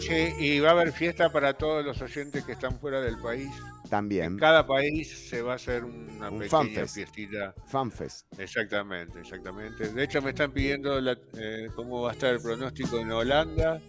Sí, 0.00 0.32
y 0.38 0.60
va 0.60 0.68
a 0.68 0.72
haber 0.72 0.92
fiesta 0.92 1.32
para 1.32 1.54
todos 1.54 1.84
los 1.84 2.00
oyentes 2.02 2.44
que 2.44 2.52
están 2.52 2.78
fuera 2.78 3.00
del 3.00 3.18
país. 3.18 3.50
También. 3.90 4.34
En 4.34 4.38
cada 4.38 4.64
país 4.66 5.28
se 5.28 5.42
va 5.42 5.52
a 5.52 5.56
hacer 5.56 5.82
una 5.84 6.30
Un 6.30 6.38
pequeña 6.38 6.48
fanfest. 6.50 6.94
fiestita. 6.94 7.54
Fanfest. 7.66 8.26
Exactamente, 8.38 9.18
exactamente. 9.20 9.88
De 9.88 10.04
hecho, 10.04 10.22
me 10.22 10.30
están 10.30 10.52
pidiendo 10.52 11.00
la- 11.00 11.18
eh, 11.36 11.68
cómo 11.74 12.02
va 12.02 12.10
a 12.10 12.12
estar 12.12 12.32
el 12.32 12.40
pronóstico 12.40 12.98
en 12.98 13.10
Holanda. 13.10 13.80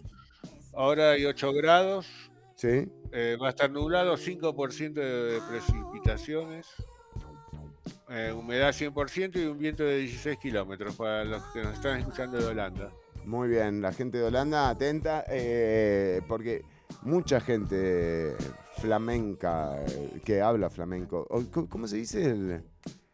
Ahora 0.73 1.11
hay 1.11 1.25
8 1.25 1.53
grados. 1.53 2.07
¿Sí? 2.55 2.87
eh, 3.11 3.37
va 3.41 3.47
a 3.47 3.49
estar 3.51 3.69
nublado, 3.69 4.15
5% 4.17 4.93
de 4.93 5.39
precipitaciones. 5.49 6.67
eh, 8.09 8.31
humedad 8.35 8.71
100% 8.71 9.35
y 9.41 9.45
un 9.45 9.57
viento 9.57 9.83
de 9.83 9.97
16 9.97 10.37
kilómetros 10.37 10.95
para 10.95 11.25
los 11.25 11.43
que 11.53 11.61
nos 11.63 11.73
están 11.73 11.99
escuchando 11.99 12.37
de 12.37 12.45
Holanda. 12.45 12.91
Muy 13.25 13.47
bien, 13.49 13.81
la 13.81 13.91
gente 13.91 14.19
de 14.19 14.25
Holanda 14.25 14.69
atenta 14.69 15.23
eh, 15.27 16.21
porque 16.27 16.63
mucha 17.01 17.39
gente 17.41 18.35
flamenca 18.77 19.81
eh, 19.87 20.21
que 20.23 20.41
habla 20.41 20.69
flamenco. 20.69 21.27
¿Cómo 21.69 21.87
se 21.87 21.97
dice? 21.97 22.25
El- 22.25 22.63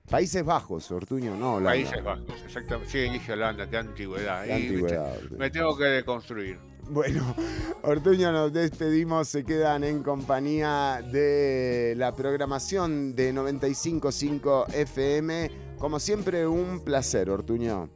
Países 0.10 0.44
Bajos, 0.44 0.92
Ortuño, 0.92 1.38
no 1.38 1.54
Holanda. 1.54 1.70
Países 1.72 2.04
Bajos, 2.04 2.44
exactamente. 2.44 2.92
Sí, 2.92 3.00
dije 3.10 3.32
Holanda, 3.32 3.70
qué 3.70 3.78
antigüedad. 3.78 4.42
Viste, 4.42 4.54
antigüedad, 4.56 5.22
me 5.38 5.50
tengo 5.50 5.78
que 5.78 5.86
deconstruir. 5.86 6.60
Bueno, 6.92 7.34
Ortuño, 7.84 8.32
nos 8.34 8.52
despedimos. 8.52 9.30
Se 9.30 9.46
quedan 9.46 9.84
en 9.86 10.04
compañía 10.04 11.02
de 11.12 11.94
la 11.98 12.14
programación 12.14 13.16
de 13.16 13.34
95.5 13.34 14.74
FM. 14.74 15.52
Como 15.80 16.00
siempre, 16.00 16.46
un 16.46 16.84
placer, 16.84 17.30
Ortuño. 17.30 17.90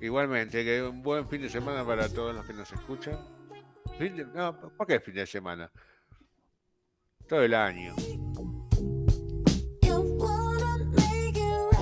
Igualmente, 0.00 0.64
que 0.64 0.82
un 0.82 1.02
buen 1.02 1.26
fin 1.28 1.42
de 1.42 1.48
semana 1.50 1.84
para 1.84 2.08
todos 2.08 2.34
los 2.34 2.44
que 2.46 2.52
nos 2.52 2.72
escuchan. 2.72 3.18
Fin 3.98 4.16
de- 4.16 4.24
no, 4.24 4.56
¿por 4.76 4.86
qué 4.86 5.00
fin 5.00 5.14
de 5.14 5.26
semana? 5.26 5.70
Todo 7.28 7.42
el 7.42 7.54
año. 7.54 7.94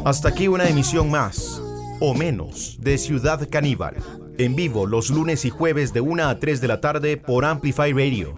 Hasta 0.05 0.31
aquí 0.31 0.49
una 0.49 0.67
emisión 0.69 1.11
más, 1.11 1.61
o 2.01 2.15
menos, 2.15 2.79
de 2.81 2.97
Ciudad 2.97 3.47
Caníbal. 3.51 3.97
En 4.41 4.57
vivo 4.57 4.87
los 4.87 5.11
lunes 5.11 5.45
y 5.45 5.51
jueves 5.51 5.93
de 5.93 6.01
1 6.01 6.27
a 6.27 6.39
3 6.39 6.63
de 6.63 6.69
la 6.69 6.81
tarde 6.81 7.19
por 7.19 7.45
Amplify 7.45 7.93
Radio. 7.93 8.35